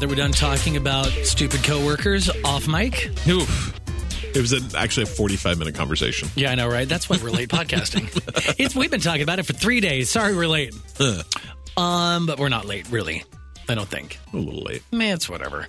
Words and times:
that 0.00 0.08
we're 0.08 0.14
done 0.14 0.32
talking 0.32 0.76
about 0.76 1.06
stupid 1.24 1.62
coworkers 1.62 2.30
off 2.44 2.66
mic. 2.66 3.10
Oof. 3.28 3.78
It 4.34 4.40
was 4.40 4.52
an, 4.52 4.62
actually 4.76 5.04
a 5.04 5.06
45 5.06 5.58
minute 5.58 5.74
conversation. 5.74 6.28
Yeah, 6.36 6.52
I 6.52 6.54
know, 6.54 6.68
right? 6.68 6.88
That's 6.88 7.08
why 7.10 7.18
we're 7.22 7.30
late 7.30 7.48
podcasting. 7.48 8.08
It's 8.58 8.74
we've 8.74 8.90
been 8.90 9.00
talking 9.00 9.22
about 9.22 9.38
it 9.38 9.44
for 9.44 9.52
three 9.52 9.80
days. 9.80 10.10
Sorry, 10.10 10.34
we're 10.34 10.46
late. 10.48 10.74
Um, 11.76 12.26
but 12.26 12.38
we're 12.38 12.48
not 12.48 12.66
late, 12.66 12.90
really. 12.90 13.24
I 13.68 13.74
don't 13.74 13.88
think. 13.88 14.18
A 14.32 14.36
little 14.36 14.62
late. 14.62 14.82
Man, 14.92 15.14
it's 15.14 15.28
whatever. 15.28 15.66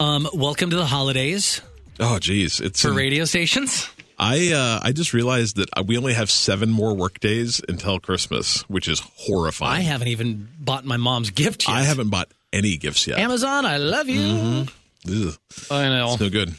Um, 0.00 0.28
welcome 0.32 0.70
to 0.70 0.76
the 0.76 0.86
holidays 0.86 1.60
Oh, 2.00 2.18
geez. 2.18 2.60
It's 2.60 2.82
for 2.82 2.88
an- 2.90 2.94
radio 2.96 3.24
stations. 3.24 3.88
I 4.20 4.52
uh, 4.52 4.80
I 4.82 4.92
just 4.92 5.12
realized 5.14 5.56
that 5.56 5.68
we 5.86 5.96
only 5.96 6.12
have 6.14 6.28
seven 6.30 6.70
more 6.70 6.94
work 6.94 7.20
days 7.20 7.60
until 7.68 8.00
Christmas, 8.00 8.62
which 8.68 8.88
is 8.88 9.00
horrifying. 9.00 9.78
I 9.78 9.80
haven't 9.82 10.08
even 10.08 10.48
bought 10.58 10.84
my 10.84 10.96
mom's 10.96 11.30
gift 11.30 11.68
yet. 11.68 11.76
I 11.76 11.82
haven't 11.82 12.08
bought 12.10 12.32
any 12.52 12.76
gifts 12.76 13.06
yet. 13.06 13.18
Amazon, 13.18 13.66
I 13.66 13.76
love 13.76 14.08
you. 14.08 14.66
Ugh, 15.08 15.34
I 15.70 15.88
know. 15.88 16.12
it's 16.12 16.20
no 16.20 16.30
good. 16.30 16.54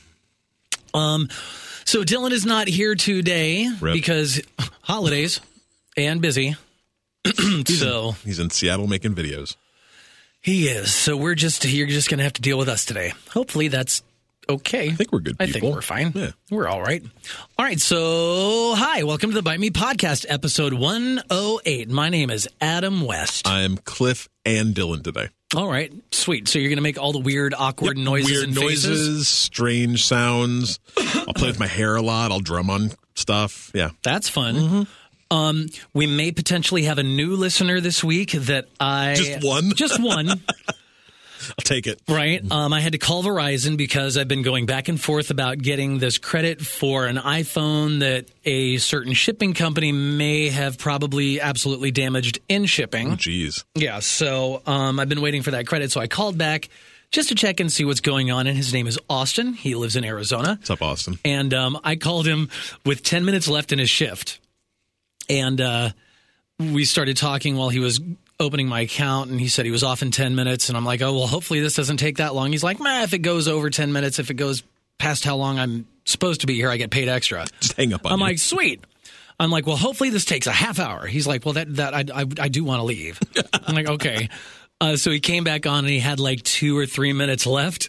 Um, 0.93 1.29
so 1.85 2.03
Dylan 2.03 2.31
is 2.31 2.45
not 2.45 2.67
here 2.67 2.95
today 2.95 3.69
Rip. 3.81 3.93
because 3.93 4.41
holidays 4.81 5.39
and 5.97 6.21
busy. 6.21 6.55
so 7.67 8.11
He's 8.23 8.39
in 8.39 8.49
Seattle 8.49 8.87
making 8.87 9.13
videos. 9.15 9.55
he 10.41 10.67
is. 10.67 10.93
So 10.93 11.17
we're 11.17 11.35
just 11.35 11.65
you're 11.65 11.87
just 11.87 12.09
gonna 12.09 12.23
have 12.23 12.33
to 12.33 12.41
deal 12.41 12.57
with 12.57 12.69
us 12.69 12.85
today. 12.85 13.13
Hopefully 13.31 13.67
that's 13.67 14.01
okay. 14.47 14.87
I 14.89 14.93
think 14.93 15.11
we're 15.11 15.19
good 15.19 15.35
I 15.39 15.47
think 15.47 15.63
we're 15.65 15.81
fine. 15.81 16.11
Yeah. 16.15 16.31
We're 16.49 16.67
all 16.67 16.81
right. 16.81 17.03
All 17.57 17.65
right. 17.65 17.79
So 17.79 18.73
hi, 18.75 19.03
welcome 19.03 19.29
to 19.31 19.35
the 19.35 19.43
Bite 19.43 19.59
Me 19.59 19.69
Podcast, 19.69 20.25
episode 20.29 20.73
one 20.73 21.21
oh 21.29 21.59
eight. 21.65 21.89
My 21.89 22.09
name 22.09 22.29
is 22.29 22.47
Adam 22.61 23.01
West. 23.01 23.47
I'm 23.47 23.77
Cliff 23.77 24.29
and 24.45 24.73
Dylan 24.73 25.03
today. 25.03 25.27
All 25.55 25.67
right, 25.67 25.91
sweet. 26.11 26.47
So 26.47 26.59
you're 26.59 26.69
gonna 26.69 26.81
make 26.81 26.97
all 26.99 27.11
the 27.11 27.19
weird, 27.19 27.53
awkward 27.57 27.97
Yep, 27.97 28.05
noises 28.05 28.31
Weird 28.31 28.43
and 28.45 28.55
noises, 28.55 29.27
strange 29.27 30.03
sounds. 30.05 30.79
I'll 30.97 31.33
play 31.33 31.47
with 31.47 31.59
my 31.59 31.67
hair 31.67 31.95
a 31.95 32.01
lot. 32.01 32.31
I'll 32.31 32.39
drum 32.39 32.69
on 32.69 32.91
stuff. 33.15 33.71
Yeah. 33.73 33.89
That's 34.03 34.29
fun. 34.29 34.55
Mm-hmm. 34.55 35.35
Um, 35.35 35.67
we 35.93 36.07
may 36.07 36.31
potentially 36.31 36.83
have 36.83 36.97
a 36.97 37.03
new 37.03 37.35
listener 37.35 37.79
this 37.81 38.03
week 38.03 38.31
that 38.31 38.65
I 38.79 39.13
Just 39.15 39.43
one? 39.45 39.71
just 39.75 40.01
one, 40.01 40.27
I'll 41.49 41.63
take 41.63 41.87
it. 41.87 42.01
right? 42.07 42.41
Um, 42.51 42.73
I 42.73 42.79
had 42.81 42.91
to 42.93 42.97
call 42.97 43.23
Verizon 43.23 43.77
because 43.77 44.17
I've 44.17 44.27
been 44.27 44.41
going 44.41 44.65
back 44.65 44.87
and 44.87 44.99
forth 44.99 45.29
about 45.31 45.57
getting 45.57 45.99
this 45.99 46.17
credit 46.17 46.61
for 46.61 47.05
an 47.05 47.17
iPhone 47.17 47.99
that 47.99 48.25
a 48.45 48.77
certain 48.77 49.13
shipping 49.13 49.53
company 49.53 49.91
may 49.91 50.49
have 50.49 50.77
probably 50.77 51.39
absolutely 51.41 51.91
damaged 51.91 52.39
in 52.49 52.65
shipping. 52.65 53.11
Jeez. 53.17 53.63
Yeah, 53.75 53.99
so 53.99 54.61
um, 54.65 54.99
I've 54.99 55.09
been 55.09 55.21
waiting 55.21 55.43
for 55.43 55.51
that 55.51 55.67
credit, 55.67 55.91
so 55.91 56.01
I 56.01 56.07
called 56.07 56.37
back 56.37 56.69
just 57.11 57.29
to 57.29 57.35
check 57.35 57.59
and 57.59 57.71
see 57.71 57.85
what's 57.85 58.01
going 58.01 58.29
on. 58.31 58.45
And 58.45 58.55
his 58.55 58.71
name 58.73 58.85
is 58.85 58.99
Austin. 59.09 59.53
He 59.53 59.73
lives 59.75 59.95
in 59.95 60.03
Arizona. 60.05 60.57
What's 60.59 60.69
up, 60.69 60.81
Austin? 60.81 61.17
and 61.25 61.53
um, 61.53 61.79
I 61.83 61.95
called 61.95 62.27
him 62.27 62.49
with 62.85 63.01
10 63.03 63.25
minutes 63.25 63.47
left 63.47 63.71
in 63.71 63.79
his 63.79 63.89
shift. 63.89 64.39
And 65.27 65.59
uh, 65.61 65.89
we 66.59 66.85
started 66.85 67.17
talking 67.17 67.55
while 67.55 67.69
he 67.69 67.79
was 67.79 67.99
opening 68.39 68.67
my 68.67 68.81
account, 68.81 69.29
and 69.29 69.39
he 69.39 69.47
said 69.47 69.65
he 69.65 69.71
was 69.71 69.83
off 69.83 70.01
in 70.01 70.11
10 70.11 70.35
minutes. 70.35 70.69
And 70.69 70.77
I'm 70.77 70.85
like, 70.85 71.01
oh, 71.01 71.13
well, 71.13 71.27
hopefully 71.27 71.59
this 71.59 71.75
doesn't 71.75 71.97
take 71.97 72.17
that 72.17 72.33
long. 72.33 72.51
He's 72.51 72.63
like, 72.63 72.79
meh, 72.79 73.03
if 73.03 73.13
it 73.13 73.19
goes 73.19 73.47
over 73.47 73.69
10 73.69 73.91
minutes, 73.91 74.19
if 74.19 74.29
it 74.29 74.35
goes 74.35 74.63
past 74.97 75.23
how 75.25 75.35
long 75.35 75.59
I'm 75.59 75.87
supposed 76.05 76.41
to 76.41 76.47
be 76.47 76.55
here, 76.55 76.69
I 76.69 76.77
get 76.77 76.89
paid 76.91 77.09
extra. 77.09 77.45
Just 77.59 77.73
hang 77.77 77.93
up 77.93 78.05
on 78.05 78.11
I'm 78.13 78.19
you. 78.19 78.25
like, 78.25 78.39
sweet. 78.39 78.83
I'm 79.39 79.51
like, 79.51 79.65
well, 79.65 79.77
hopefully 79.77 80.09
this 80.09 80.25
takes 80.25 80.47
a 80.47 80.51
half 80.51 80.79
hour. 80.79 81.05
He's 81.05 81.25
like, 81.25 81.45
well, 81.45 81.53
that 81.53 81.73
that 81.77 81.93
I 81.93 82.03
I, 82.13 82.25
I 82.39 82.47
do 82.49 82.63
want 82.65 82.79
to 82.79 82.83
leave. 82.83 83.19
I'm 83.53 83.73
like, 83.73 83.87
okay. 83.87 84.27
Uh, 84.81 84.97
so 84.97 85.11
he 85.11 85.21
came 85.21 85.45
back 85.45 85.65
on 85.65 85.79
and 85.79 85.89
he 85.89 85.99
had 85.99 86.19
like 86.19 86.41
two 86.43 86.77
or 86.77 86.85
three 86.85 87.13
minutes 87.13 87.45
left, 87.45 87.87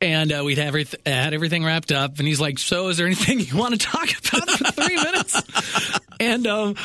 and 0.00 0.32
uh, 0.32 0.42
we'd 0.44 0.58
have 0.58 0.74
everyth- 0.74 0.94
had 1.04 1.34
everything 1.34 1.64
wrapped 1.64 1.90
up. 1.90 2.18
And 2.18 2.28
he's 2.28 2.40
like, 2.40 2.60
so 2.60 2.86
is 2.88 2.98
there 2.98 3.06
anything 3.06 3.40
you 3.40 3.56
want 3.56 3.72
to 3.74 3.84
talk 3.84 4.04
about 4.10 4.48
for 4.50 4.64
three 4.72 4.96
minutes? 4.96 5.42
And 6.18 6.46
um, 6.46 6.76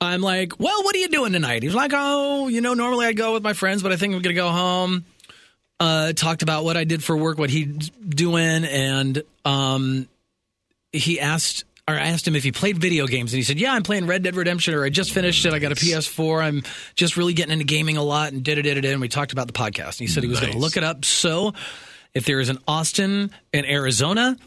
I'm 0.00 0.20
like, 0.20 0.58
well, 0.58 0.82
what 0.82 0.94
are 0.94 0.98
you 0.98 1.08
doing 1.08 1.32
tonight? 1.32 1.62
He's 1.62 1.74
like, 1.74 1.92
oh, 1.94 2.48
you 2.48 2.60
know, 2.60 2.74
normally 2.74 3.06
I'd 3.06 3.16
go 3.16 3.32
with 3.32 3.42
my 3.42 3.52
friends, 3.52 3.82
but 3.82 3.92
I 3.92 3.96
think 3.96 4.14
I'm 4.14 4.22
gonna 4.22 4.34
go 4.34 4.50
home 4.50 5.04
uh, 5.80 6.12
talked 6.12 6.42
about 6.42 6.64
what 6.64 6.76
I 6.76 6.84
did 6.84 7.02
for 7.02 7.16
work, 7.16 7.38
what 7.38 7.50
he's 7.50 7.90
doing, 7.90 8.64
and 8.64 9.22
um, 9.44 10.08
he 10.92 11.20
asked 11.20 11.64
or 11.86 11.94
I 11.94 12.08
asked 12.08 12.26
him 12.26 12.34
if 12.34 12.42
he 12.42 12.50
played 12.50 12.78
video 12.78 13.06
games, 13.06 13.32
and 13.34 13.36
he 13.36 13.42
said, 13.42 13.58
"Yeah, 13.58 13.74
I'm 13.74 13.82
playing 13.82 14.06
Red 14.06 14.22
Dead 14.22 14.36
Redemption, 14.36 14.72
or 14.72 14.84
I 14.84 14.88
just 14.88 15.12
finished 15.12 15.44
it. 15.44 15.52
I 15.52 15.58
got 15.58 15.72
a 15.72 15.74
PS4. 15.74 16.42
I'm 16.42 16.62
just 16.94 17.18
really 17.18 17.34
getting 17.34 17.52
into 17.52 17.66
gaming 17.66 17.98
a 17.98 18.02
lot." 18.02 18.32
And 18.32 18.42
did 18.42 18.56
it, 18.56 18.62
did 18.62 18.82
it, 18.82 18.84
and 18.86 19.00
we 19.02 19.08
talked 19.08 19.32
about 19.32 19.46
the 19.46 19.52
podcast. 19.52 19.88
And 19.88 20.00
he 20.00 20.06
said 20.06 20.22
he 20.22 20.28
was 20.28 20.40
going 20.40 20.52
to 20.52 20.58
look 20.58 20.78
it 20.78 20.84
up. 20.84 21.04
So, 21.04 21.52
if 22.14 22.24
there 22.24 22.40
is 22.40 22.48
an 22.48 22.58
Austin 22.66 23.32
in 23.52 23.66
Arizona, 23.66 24.38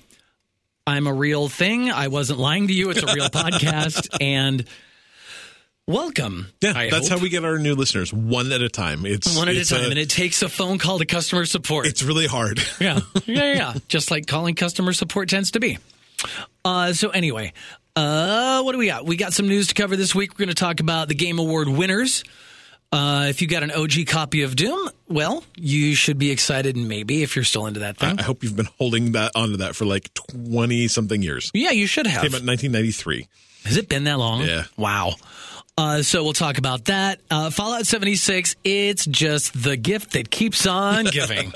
I'm 0.87 1.05
a 1.05 1.13
real 1.13 1.47
thing. 1.47 1.91
I 1.91 2.07
wasn't 2.07 2.39
lying 2.39 2.69
to 2.69 2.73
you. 2.73 2.89
It's 2.89 3.03
a 3.03 3.13
real 3.13 3.29
podcast, 3.29 4.17
and 4.19 4.65
welcome. 5.87 6.47
yeah, 6.61 6.73
I 6.75 6.89
that's 6.89 7.07
hope. 7.07 7.17
how 7.19 7.23
we 7.23 7.29
get 7.29 7.43
our 7.45 7.57
new 7.57 7.73
listeners, 7.75 8.13
one 8.13 8.51
at 8.51 8.61
a 8.61 8.69
time. 8.69 9.05
It's 9.05 9.35
one 9.37 9.49
at 9.49 9.55
a 9.55 9.59
it's 9.59 9.69
time, 9.69 9.89
and 9.89 9.97
it 9.99 10.09
takes 10.09 10.41
a 10.41 10.49
phone 10.49 10.77
call 10.77 10.99
to 10.99 11.05
customer 11.05 11.45
support. 11.45 11.87
it's 11.87 12.03
really 12.03 12.27
hard. 12.27 12.59
Yeah, 12.79 12.99
yeah, 13.25 13.53
yeah. 13.53 13.73
Just 13.87 14.11
like 14.11 14.27
calling 14.27 14.53
customer 14.55 14.93
support 14.93 15.29
tends 15.29 15.51
to 15.51 15.59
be. 15.59 15.79
Uh, 16.63 16.93
so 16.93 17.09
anyway, 17.09 17.53
uh, 17.95 18.61
what 18.61 18.73
do 18.73 18.77
we 18.77 18.85
got? 18.87 19.05
We 19.05 19.15
got 19.17 19.33
some 19.33 19.47
news 19.47 19.67
to 19.69 19.73
cover 19.73 19.95
this 19.95 20.13
week. 20.13 20.33
We're 20.33 20.45
going 20.45 20.49
to 20.49 20.53
talk 20.55 20.79
about 20.79 21.07
the 21.07 21.15
Game 21.15 21.39
Award 21.39 21.67
winners. 21.69 22.23
Uh, 22.91 23.25
if 23.29 23.41
you 23.41 23.47
got 23.47 23.63
an 23.63 23.71
OG 23.71 24.05
copy 24.07 24.43
of 24.43 24.55
Doom, 24.55 24.89
well, 25.09 25.43
you 25.55 25.95
should 25.95 26.17
be 26.17 26.29
excited. 26.31 26.77
Maybe 26.77 27.23
if 27.23 27.35
you're 27.35 27.43
still 27.45 27.65
into 27.65 27.79
that 27.81 27.97
thing. 27.97 28.19
I 28.19 28.21
hope 28.21 28.43
you've 28.43 28.55
been 28.55 28.69
holding 28.77 29.13
that 29.13 29.31
onto 29.35 29.57
that 29.57 29.75
for 29.75 29.85
like 29.85 30.13
twenty 30.13 30.87
something 30.87 31.21
years. 31.21 31.51
yeah, 31.53 31.71
you 31.71 31.87
should 31.87 32.05
have. 32.07 32.21
Came 32.21 32.33
out 32.35 32.41
in 32.41 32.47
1993. 32.47 33.27
Has 33.65 33.75
it 33.77 33.89
been 33.89 34.05
that 34.05 34.17
long? 34.19 34.41
Yeah. 34.43 34.65
Wow. 34.77 35.15
Uh, 35.77 36.01
so 36.01 36.23
we'll 36.23 36.33
talk 36.33 36.57
about 36.57 36.85
that. 36.85 37.19
Uh, 37.29 37.51
Fallout 37.51 37.85
76, 37.85 38.55
it's 38.63 39.05
just 39.05 39.61
the 39.61 39.77
gift 39.77 40.13
that 40.13 40.31
keeps 40.31 40.65
on 40.65 41.05
giving. 41.11 41.53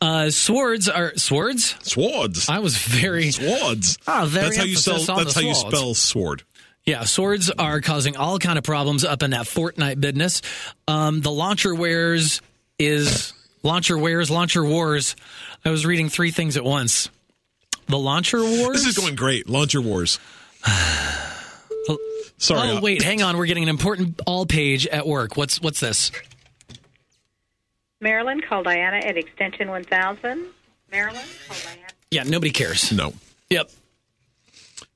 uh, 0.00 0.30
swords 0.30 0.88
are 0.88 1.14
swords? 1.16 1.74
Swords. 1.86 2.48
I 2.48 2.60
was 2.60 2.78
very 2.78 3.30
Swords. 3.30 3.98
Ah, 4.06 4.24
very 4.26 4.46
that's 4.46 4.56
how 4.56 4.64
you 4.64 4.76
spell. 4.76 5.16
That's 5.16 5.34
how 5.34 5.42
you 5.42 5.54
spell 5.54 5.92
sword. 5.94 6.44
Yeah, 6.86 7.04
swords 7.04 7.50
are 7.50 7.82
causing 7.82 8.16
all 8.16 8.38
kind 8.38 8.56
of 8.56 8.64
problems 8.64 9.04
up 9.04 9.22
in 9.22 9.32
that 9.32 9.44
Fortnite 9.44 10.00
business. 10.00 10.40
Um, 10.86 11.20
the 11.20 11.30
launcher 11.30 11.74
wares 11.74 12.40
is 12.78 13.34
launcher 13.62 13.98
wares, 13.98 14.30
launcher 14.30 14.64
wars. 14.64 15.14
I 15.62 15.70
was 15.70 15.84
reading 15.84 16.08
three 16.08 16.30
things 16.30 16.56
at 16.56 16.64
once. 16.64 17.10
The 17.88 17.98
launcher 17.98 18.42
wars. 18.42 18.82
This 18.82 18.86
is 18.86 18.96
going 18.96 19.16
great. 19.16 19.46
Launcher 19.50 19.82
wars. 19.82 20.18
Sorry. 22.38 22.70
Oh 22.70 22.78
uh, 22.78 22.80
wait, 22.80 23.02
hang 23.02 23.22
on. 23.22 23.36
We're 23.36 23.46
getting 23.46 23.64
an 23.64 23.68
important 23.68 24.20
all 24.26 24.46
page 24.46 24.86
at 24.86 25.06
work. 25.06 25.36
What's 25.36 25.60
what's 25.60 25.80
this? 25.80 26.10
Maryland, 28.00 28.44
call 28.48 28.62
Diana 28.62 28.98
at 28.98 29.16
extension 29.16 29.68
1000. 29.68 30.46
Maryland, 30.90 31.26
call 31.48 31.56
Diana. 31.64 31.88
Yeah, 32.10 32.22
nobody 32.22 32.52
cares. 32.52 32.92
No. 32.92 33.12
Yep. 33.50 33.70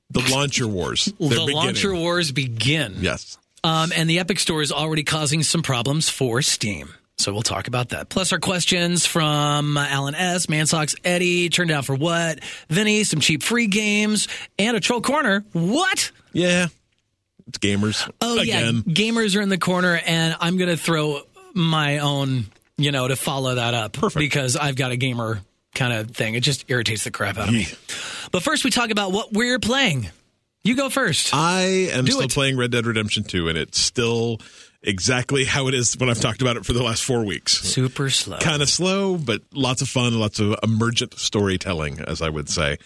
The 0.09 0.21
launcher 0.31 0.67
wars. 0.67 1.05
The 1.05 1.29
beginning. 1.29 1.55
launcher 1.55 1.93
wars 1.93 2.31
begin. 2.31 2.95
Yes. 2.99 3.37
Um, 3.63 3.91
and 3.95 4.09
the 4.09 4.19
Epic 4.19 4.39
Store 4.39 4.61
is 4.61 4.71
already 4.71 5.03
causing 5.03 5.43
some 5.43 5.63
problems 5.63 6.09
for 6.09 6.41
Steam. 6.41 6.93
So 7.17 7.31
we'll 7.31 7.41
talk 7.41 7.67
about 7.67 7.89
that. 7.89 8.09
Plus 8.09 8.31
our 8.33 8.39
questions 8.39 9.05
from 9.05 9.77
uh, 9.77 9.85
Alan 9.87 10.15
S., 10.15 10.47
Mansocks, 10.47 10.95
Eddie, 11.03 11.49
turned 11.49 11.71
out 11.71 11.85
for 11.85 11.95
what? 11.95 12.39
Vinny, 12.69 13.03
some 13.03 13.19
cheap 13.19 13.43
free 13.43 13.67
games, 13.67 14.27
and 14.57 14.75
a 14.75 14.79
troll 14.79 15.01
corner. 15.01 15.45
What? 15.53 16.11
Yeah. 16.31 16.67
It's 17.47 17.57
gamers. 17.59 18.09
Oh 18.21 18.39
Again. 18.39 18.83
yeah, 18.85 18.93
gamers 18.93 19.37
are 19.37 19.41
in 19.41 19.49
the 19.49 19.57
corner, 19.57 19.99
and 20.05 20.35
I'm 20.39 20.57
gonna 20.57 20.77
throw 20.77 21.21
my 21.53 21.99
own, 21.99 22.45
you 22.77 22.91
know, 22.91 23.07
to 23.07 23.15
follow 23.15 23.55
that 23.55 23.73
up 23.73 23.93
Perfect. 23.93 24.19
because 24.19 24.55
I've 24.55 24.75
got 24.75 24.91
a 24.91 24.95
gamer 24.97 25.41
kind 25.75 25.93
of 25.93 26.11
thing. 26.11 26.35
It 26.35 26.41
just 26.41 26.65
irritates 26.69 27.03
the 27.03 27.11
crap 27.11 27.37
out 27.37 27.47
of 27.49 27.53
me. 27.53 27.67
But 28.31 28.43
first, 28.43 28.63
we 28.63 28.69
talk 28.71 28.89
about 28.91 29.11
what 29.11 29.33
we're 29.33 29.59
playing. 29.59 30.09
You 30.63 30.75
go 30.75 30.89
first. 30.89 31.33
I 31.33 31.61
am 31.91 32.05
Do 32.05 32.13
still 32.13 32.23
it. 32.25 32.31
playing 32.33 32.57
Red 32.57 32.71
Dead 32.71 32.85
Redemption 32.85 33.23
2, 33.23 33.49
and 33.49 33.57
it's 33.57 33.79
still 33.79 34.39
exactly 34.81 35.43
how 35.45 35.67
it 35.67 35.73
is 35.73 35.97
when 35.97 36.09
I've 36.09 36.21
talked 36.21 36.41
about 36.41 36.55
it 36.57 36.65
for 36.65 36.73
the 36.73 36.81
last 36.83 37.03
four 37.03 37.25
weeks. 37.25 37.53
Super 37.59 38.09
slow. 38.09 38.37
Kind 38.39 38.61
of 38.61 38.69
slow, 38.69 39.17
but 39.17 39.41
lots 39.53 39.81
of 39.81 39.89
fun, 39.89 40.17
lots 40.17 40.39
of 40.39 40.55
emergent 40.63 41.15
storytelling, 41.19 41.99
as 41.99 42.21
I 42.21 42.29
would 42.29 42.47
say. 42.49 42.77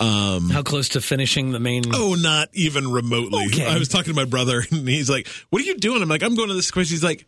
Um, 0.00 0.48
How 0.50 0.62
close 0.62 0.90
to 0.90 1.00
finishing 1.00 1.50
the 1.50 1.58
main? 1.58 1.82
Oh, 1.92 2.14
not 2.14 2.48
even 2.52 2.92
remotely. 2.92 3.46
Okay. 3.46 3.66
I 3.66 3.78
was 3.78 3.88
talking 3.88 4.12
to 4.12 4.16
my 4.16 4.24
brother, 4.26 4.62
and 4.70 4.88
he's 4.88 5.10
like, 5.10 5.26
"What 5.50 5.60
are 5.62 5.64
you 5.64 5.76
doing?" 5.76 6.02
I'm 6.02 6.08
like, 6.08 6.22
"I'm 6.22 6.36
going 6.36 6.48
to 6.48 6.54
this 6.54 6.70
quiz." 6.70 6.88
He's 6.90 7.02
like, 7.02 7.26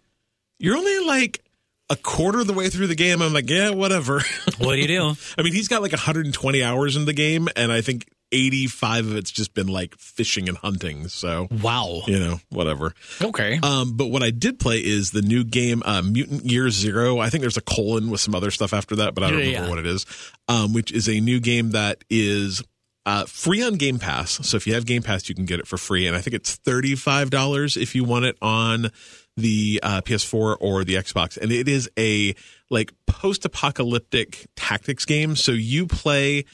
"You're 0.58 0.76
only 0.76 1.00
like 1.00 1.42
a 1.88 1.96
quarter 1.96 2.40
of 2.40 2.46
the 2.46 2.52
way 2.52 2.68
through 2.68 2.86
the 2.86 2.94
game." 2.94 3.22
I'm 3.22 3.32
like, 3.32 3.50
"Yeah, 3.50 3.70
whatever." 3.70 4.20
What 4.58 4.74
do 4.76 4.80
you 4.80 4.86
do? 4.86 5.14
I 5.38 5.42
mean, 5.42 5.52
he's 5.52 5.68
got 5.68 5.82
like 5.82 5.92
120 5.92 6.62
hours 6.62 6.94
in 6.96 7.06
the 7.06 7.12
game, 7.12 7.48
and 7.56 7.72
I 7.72 7.80
think 7.80 8.06
85 8.32 9.06
of 9.08 9.16
it's 9.16 9.30
just 9.30 9.54
been 9.54 9.66
like 9.68 9.94
fishing 9.96 10.48
and 10.48 10.56
hunting. 10.58 11.08
So, 11.08 11.48
Wow. 11.62 12.02
you 12.06 12.18
know, 12.18 12.40
whatever. 12.50 12.94
Okay. 13.20 13.58
Um, 13.62 13.96
but 13.96 14.06
what 14.06 14.22
I 14.22 14.30
did 14.30 14.58
play 14.58 14.78
is 14.78 15.10
the 15.10 15.22
new 15.22 15.44
game, 15.44 15.82
uh, 15.84 16.02
Mutant 16.02 16.44
Year 16.44 16.70
Zero. 16.70 17.18
I 17.18 17.30
think 17.30 17.42
there's 17.42 17.56
a 17.56 17.60
colon 17.62 18.10
with 18.10 18.20
some 18.20 18.34
other 18.34 18.50
stuff 18.50 18.72
after 18.72 18.96
that, 18.96 19.14
but 19.14 19.24
I 19.24 19.30
don't 19.30 19.38
Yeah, 19.40 19.44
remember 19.46 19.64
yeah. 19.66 19.70
what 19.70 19.78
it 19.78 19.86
is. 19.86 20.06
Um, 20.48 20.72
which 20.72 20.92
is 20.92 21.08
a 21.08 21.20
new 21.20 21.40
game 21.40 21.70
that 21.70 22.04
is 22.10 22.62
uh, 23.06 23.24
free 23.24 23.62
on 23.62 23.74
Game 23.74 23.98
Pass. 23.98 24.46
So 24.46 24.56
if 24.56 24.66
you 24.66 24.74
have 24.74 24.84
Game 24.86 25.02
Pass, 25.02 25.28
you 25.28 25.34
can 25.34 25.46
get 25.46 25.58
it 25.58 25.66
for 25.66 25.78
free, 25.78 26.06
and 26.06 26.14
I 26.16 26.20
think 26.20 26.34
it's 26.34 26.54
thirty 26.56 26.94
five 26.94 27.30
dollars 27.30 27.76
if 27.76 27.94
you 27.94 28.04
want 28.04 28.26
it 28.26 28.36
on 28.42 28.90
the 29.36 29.80
uh, 29.82 30.02
PS4 30.02 30.56
or 30.60 30.84
the 30.84 30.96
Xbox. 30.96 31.38
And 31.38 31.50
it 31.50 31.66
is 31.66 31.88
a 31.98 32.34
like 32.68 32.92
post 33.06 33.44
apocalyptic 33.46 34.46
tactics 34.54 35.06
game. 35.06 35.34
So 35.34 35.52
you 35.52 35.86
play 35.86 36.44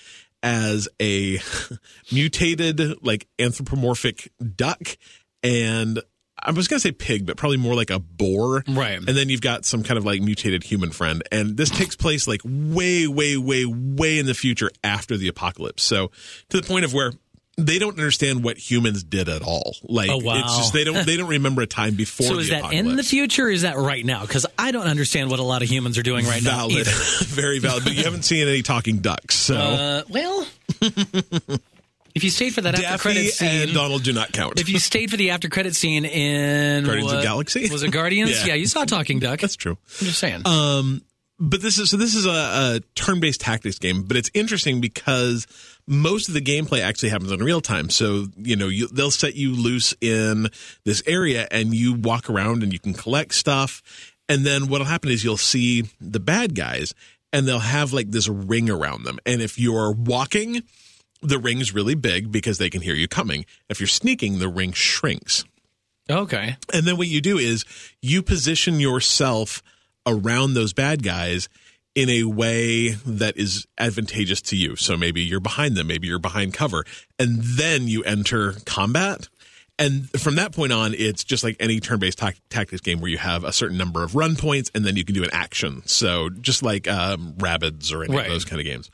as 0.46 0.88
a 1.02 1.40
mutated 2.12 3.04
like 3.04 3.26
anthropomorphic 3.40 4.30
duck 4.54 4.96
and 5.42 6.00
I 6.38 6.52
was 6.52 6.68
going 6.68 6.76
to 6.76 6.80
say 6.80 6.92
pig, 6.92 7.26
but 7.26 7.36
probably 7.36 7.56
more 7.56 7.74
like 7.74 7.90
a 7.90 7.98
boar. 7.98 8.62
Right. 8.68 8.98
And 8.98 9.08
then 9.08 9.30
you've 9.30 9.40
got 9.40 9.64
some 9.64 9.82
kind 9.82 9.96
of 9.98 10.04
like 10.04 10.20
mutated 10.20 10.62
human 10.62 10.90
friend. 10.90 11.22
And 11.32 11.56
this 11.56 11.70
takes 11.70 11.96
place 11.96 12.28
like 12.28 12.42
way, 12.44 13.06
way, 13.06 13.36
way, 13.36 13.64
way 13.64 14.18
in 14.18 14.26
the 14.26 14.34
future 14.34 14.70
after 14.84 15.16
the 15.16 15.28
apocalypse. 15.28 15.82
So 15.82 16.10
to 16.50 16.60
the 16.60 16.66
point 16.66 16.84
of 16.84 16.92
where 16.92 17.12
they 17.58 17.78
don't 17.78 17.92
understand 17.98 18.44
what 18.44 18.58
humans 18.58 19.02
did 19.02 19.28
at 19.30 19.42
all. 19.42 19.74
Like 19.82 20.10
Oh, 20.10 20.18
wow. 20.18 20.40
it's 20.44 20.56
just 20.58 20.72
they 20.74 20.84
don't 20.84 21.06
they 21.06 21.16
don't 21.16 21.28
remember 21.28 21.62
a 21.62 21.66
time 21.66 21.94
before 21.96 22.26
so 22.26 22.38
is 22.38 22.50
that 22.50 22.58
apocalypse. 22.60 22.88
in 22.90 22.96
the 22.96 23.02
future? 23.02 23.46
Or 23.46 23.50
is 23.50 23.62
that 23.62 23.76
right 23.76 24.04
now? 24.04 24.22
Because 24.22 24.44
I 24.58 24.72
don't 24.72 24.86
understand 24.86 25.30
what 25.30 25.38
a 25.38 25.42
lot 25.42 25.62
of 25.62 25.68
humans 25.70 25.96
are 25.98 26.02
doing 26.02 26.26
right 26.26 26.42
now. 26.42 26.68
valid, 26.68 26.86
either. 26.86 26.90
very 27.24 27.58
valid. 27.58 27.84
But 27.84 27.94
you 27.94 28.04
haven't 28.04 28.24
seen 28.24 28.46
any 28.46 28.62
talking 28.62 28.98
ducks, 28.98 29.34
so 29.36 29.56
Uh, 29.56 30.02
well, 30.08 30.46
if 32.14 32.24
you 32.24 32.30
stayed 32.30 32.54
for 32.54 32.60
that 32.62 32.74
after 32.74 32.98
credit 32.98 33.30
scene, 33.32 33.62
and 33.62 33.72
Donald 33.74 34.02
do 34.02 34.12
not 34.12 34.32
count. 34.32 34.58
if 34.60 34.68
you 34.68 34.78
stayed 34.80 35.10
for 35.10 35.16
the 35.16 35.30
after 35.30 35.48
credit 35.48 35.74
scene 35.76 36.04
in 36.04 36.84
Guardians 36.84 37.10
of 37.10 37.16
what- 37.16 37.20
the 37.22 37.26
Galaxy? 37.26 37.68
was 37.70 37.82
it 37.82 37.90
Guardians? 37.90 38.30
Yeah. 38.40 38.48
yeah. 38.48 38.54
you 38.54 38.66
saw 38.66 38.84
Talking 38.84 39.18
Duck. 39.18 39.40
That's 39.40 39.56
true. 39.56 39.78
I'm 40.00 40.06
just 40.06 40.18
saying. 40.18 40.42
Um, 40.46 41.02
but 41.38 41.60
this 41.60 41.78
is 41.78 41.90
so 41.90 41.96
this 41.98 42.14
is 42.14 42.24
a, 42.26 42.30
a 42.30 42.80
turn-based 42.94 43.42
tactics 43.42 43.78
game 43.78 44.04
but 44.04 44.16
it's 44.16 44.30
interesting 44.32 44.80
because 44.80 45.46
most 45.86 46.28
of 46.28 46.34
the 46.34 46.40
gameplay 46.40 46.80
actually 46.80 47.10
happens 47.10 47.32
in 47.32 47.42
real 47.42 47.60
time. 47.60 47.90
So 47.90 48.26
you 48.36 48.56
know 48.56 48.68
you, 48.68 48.88
they'll 48.88 49.10
set 49.10 49.34
you 49.34 49.54
loose 49.54 49.94
in 50.00 50.48
this 50.84 51.02
area 51.06 51.46
and 51.50 51.74
you 51.74 51.94
walk 51.94 52.28
around 52.28 52.62
and 52.62 52.72
you 52.72 52.78
can 52.78 52.94
collect 52.94 53.34
stuff. 53.34 53.82
And 54.28 54.44
then 54.44 54.68
what'll 54.68 54.86
happen 54.86 55.10
is 55.10 55.22
you'll 55.22 55.36
see 55.36 55.84
the 56.00 56.18
bad 56.18 56.54
guys 56.54 56.94
and 57.32 57.46
they'll 57.46 57.60
have 57.60 57.92
like 57.92 58.10
this 58.10 58.28
ring 58.28 58.68
around 58.68 59.04
them. 59.04 59.18
And 59.24 59.40
if 59.40 59.58
you're 59.58 59.92
walking 59.92 60.62
the 61.22 61.38
ring's 61.38 61.74
really 61.74 61.94
big 61.94 62.30
because 62.30 62.58
they 62.58 62.70
can 62.70 62.82
hear 62.82 62.94
you 62.94 63.08
coming. 63.08 63.44
If 63.68 63.80
you're 63.80 63.86
sneaking 63.86 64.38
the 64.38 64.48
ring 64.48 64.72
shrinks. 64.72 65.44
Okay. 66.08 66.56
and 66.72 66.84
then 66.86 66.96
what 66.96 67.08
you 67.08 67.20
do 67.20 67.36
is 67.36 67.64
you 68.00 68.22
position 68.22 68.78
yourself 68.78 69.60
around 70.06 70.54
those 70.54 70.72
bad 70.72 71.02
guys 71.02 71.48
in 71.96 72.08
a 72.10 72.22
way 72.24 72.90
that 73.06 73.36
is 73.36 73.66
advantageous 73.78 74.40
to 74.42 74.56
you. 74.56 74.76
So 74.76 74.96
maybe 74.96 75.22
you're 75.22 75.40
behind 75.40 75.76
them, 75.76 75.88
maybe 75.88 76.06
you're 76.06 76.18
behind 76.20 76.54
cover, 76.54 76.84
and 77.18 77.40
then 77.42 77.88
you 77.88 78.04
enter 78.04 78.52
combat. 78.66 79.28
And 79.78 80.08
from 80.20 80.36
that 80.36 80.54
point 80.54 80.72
on, 80.72 80.94
it's 80.94 81.24
just 81.24 81.42
like 81.42 81.56
any 81.58 81.80
turn-based 81.80 82.18
tac- 82.18 82.36
tactics 82.50 82.80
game 82.82 83.00
where 83.00 83.10
you 83.10 83.18
have 83.18 83.44
a 83.44 83.52
certain 83.52 83.76
number 83.76 84.04
of 84.04 84.14
run 84.14 84.36
points, 84.36 84.70
and 84.74 84.84
then 84.84 84.96
you 84.96 85.04
can 85.04 85.14
do 85.14 85.24
an 85.24 85.30
action. 85.32 85.82
So 85.86 86.28
just 86.30 86.62
like 86.62 86.86
um, 86.86 87.32
Rabbids 87.38 87.92
or 87.92 88.04
any 88.04 88.14
Right. 88.14 88.26
of 88.26 88.32
those 88.32 88.44
kind 88.44 88.60
of 88.60 88.66
games. 88.66 88.90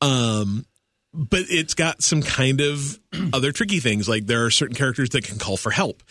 Um, 0.00 0.64
but 1.12 1.42
it's 1.48 1.74
got 1.74 2.02
some 2.02 2.22
kind 2.22 2.60
of 2.60 2.98
other 3.32 3.52
tricky 3.52 3.80
things. 3.80 4.08
Like 4.08 4.26
there 4.26 4.44
are 4.44 4.50
certain 4.50 4.74
characters 4.74 5.10
that 5.10 5.24
can 5.24 5.38
call 5.38 5.56
for 5.56 5.70
help, 5.70 6.02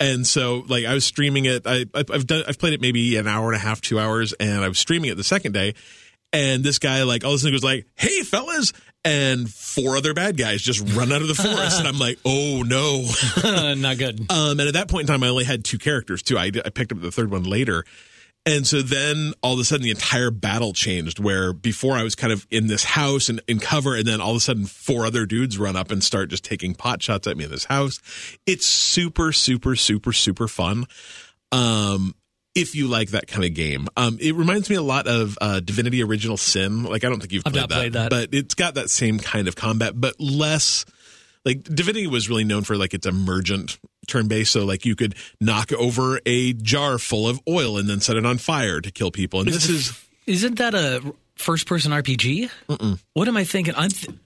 and 0.00 0.26
so 0.26 0.64
like 0.68 0.84
I 0.84 0.94
was 0.94 1.04
streaming 1.04 1.44
it. 1.44 1.62
I, 1.66 1.84
I've 1.94 2.26
done 2.26 2.44
I've 2.46 2.58
played 2.58 2.72
it 2.72 2.80
maybe 2.80 3.16
an 3.16 3.26
hour 3.26 3.46
and 3.46 3.56
a 3.56 3.58
half, 3.58 3.80
two 3.80 3.98
hours, 3.98 4.32
and 4.34 4.64
I 4.64 4.68
was 4.68 4.78
streaming 4.78 5.10
it 5.10 5.16
the 5.16 5.24
second 5.24 5.52
day. 5.52 5.74
And 6.30 6.62
this 6.62 6.78
guy, 6.78 7.04
like, 7.04 7.24
all 7.24 7.30
of 7.30 7.36
a 7.36 7.38
sudden 7.38 7.54
was 7.54 7.64
like, 7.64 7.86
"Hey, 7.94 8.22
fellas!" 8.22 8.74
And 9.04 9.48
four 9.48 9.96
other 9.96 10.12
bad 10.12 10.36
guys 10.36 10.60
just 10.60 10.80
run 10.94 11.10
out 11.10 11.22
of 11.22 11.28
the 11.28 11.34
forest, 11.34 11.78
and 11.78 11.88
I'm 11.88 11.98
like, 11.98 12.18
"Oh 12.24 12.62
no!" 12.66 13.74
Not 13.74 13.96
good. 13.96 14.30
Um, 14.30 14.60
and 14.60 14.68
at 14.68 14.74
that 14.74 14.88
point 14.88 15.02
in 15.02 15.06
time, 15.06 15.22
I 15.22 15.28
only 15.28 15.44
had 15.44 15.64
two 15.64 15.78
characters 15.78 16.22
too. 16.22 16.36
I, 16.36 16.50
I 16.64 16.68
picked 16.68 16.92
up 16.92 17.00
the 17.00 17.10
third 17.10 17.30
one 17.30 17.44
later. 17.44 17.84
And 18.46 18.66
so 18.66 18.80
then 18.80 19.34
all 19.42 19.54
of 19.54 19.60
a 19.60 19.64
sudden 19.64 19.82
the 19.82 19.90
entire 19.90 20.30
battle 20.30 20.72
changed 20.72 21.18
where 21.18 21.52
before 21.52 21.96
I 21.96 22.02
was 22.02 22.14
kind 22.14 22.32
of 22.32 22.46
in 22.50 22.66
this 22.66 22.82
house 22.82 23.28
and 23.28 23.42
in 23.46 23.58
cover 23.58 23.94
and 23.94 24.06
then 24.06 24.22
all 24.22 24.30
of 24.30 24.36
a 24.36 24.40
sudden 24.40 24.64
four 24.64 25.04
other 25.04 25.26
dudes 25.26 25.58
run 25.58 25.76
up 25.76 25.90
and 25.90 26.02
start 26.02 26.30
just 26.30 26.44
taking 26.44 26.74
pot 26.74 27.02
shots 27.02 27.26
at 27.26 27.36
me 27.36 27.44
in 27.44 27.50
this 27.50 27.66
house. 27.66 28.00
It's 28.46 28.66
super, 28.66 29.32
super, 29.32 29.76
super, 29.76 30.14
super 30.14 30.48
fun. 30.48 30.86
Um, 31.52 32.14
if 32.54 32.74
you 32.74 32.88
like 32.88 33.10
that 33.10 33.28
kind 33.28 33.44
of 33.44 33.54
game. 33.54 33.86
Um, 33.96 34.18
it 34.20 34.34
reminds 34.34 34.68
me 34.68 34.76
a 34.76 34.82
lot 34.82 35.06
of 35.06 35.38
uh, 35.40 35.60
Divinity 35.60 36.02
Original 36.02 36.36
Sin. 36.36 36.82
Like 36.84 37.04
I 37.04 37.08
don't 37.08 37.20
think 37.20 37.32
you've 37.32 37.44
played, 37.44 37.54
not 37.54 37.70
played 37.70 37.92
that. 37.92 38.10
but 38.10 38.30
it's 38.32 38.54
got 38.54 38.74
that 38.74 38.90
same 38.90 39.18
kind 39.18 39.46
of 39.46 39.54
combat, 39.54 39.92
but 39.94 40.18
less 40.18 40.84
like 41.44 41.62
Divinity 41.62 42.06
was 42.06 42.28
really 42.28 42.44
known 42.44 42.64
for 42.64 42.76
like 42.76 42.94
its 42.94 43.06
emergent 43.06 43.78
turn 44.08 44.28
based. 44.28 44.52
So 44.52 44.64
like 44.64 44.84
you 44.84 44.96
could 44.96 45.14
knock 45.40 45.72
over 45.72 46.20
a 46.26 46.52
jar 46.54 46.98
full 46.98 47.28
of 47.28 47.40
oil 47.48 47.76
and 47.78 47.88
then 47.88 48.00
set 48.00 48.16
it 48.16 48.26
on 48.26 48.38
fire 48.38 48.80
to 48.80 48.90
kill 48.90 49.10
people. 49.10 49.40
And 49.40 49.48
this 49.48 49.68
is 49.68 50.04
Isn't 50.26 50.56
that 50.58 50.74
a 50.74 51.14
first 51.36 51.66
person 51.66 51.92
RPG? 51.92 52.50
What 53.12 53.28
am 53.28 53.36
I 53.36 53.44
thinking? 53.44 53.74
I'm 53.76 53.90
th- 53.90 54.16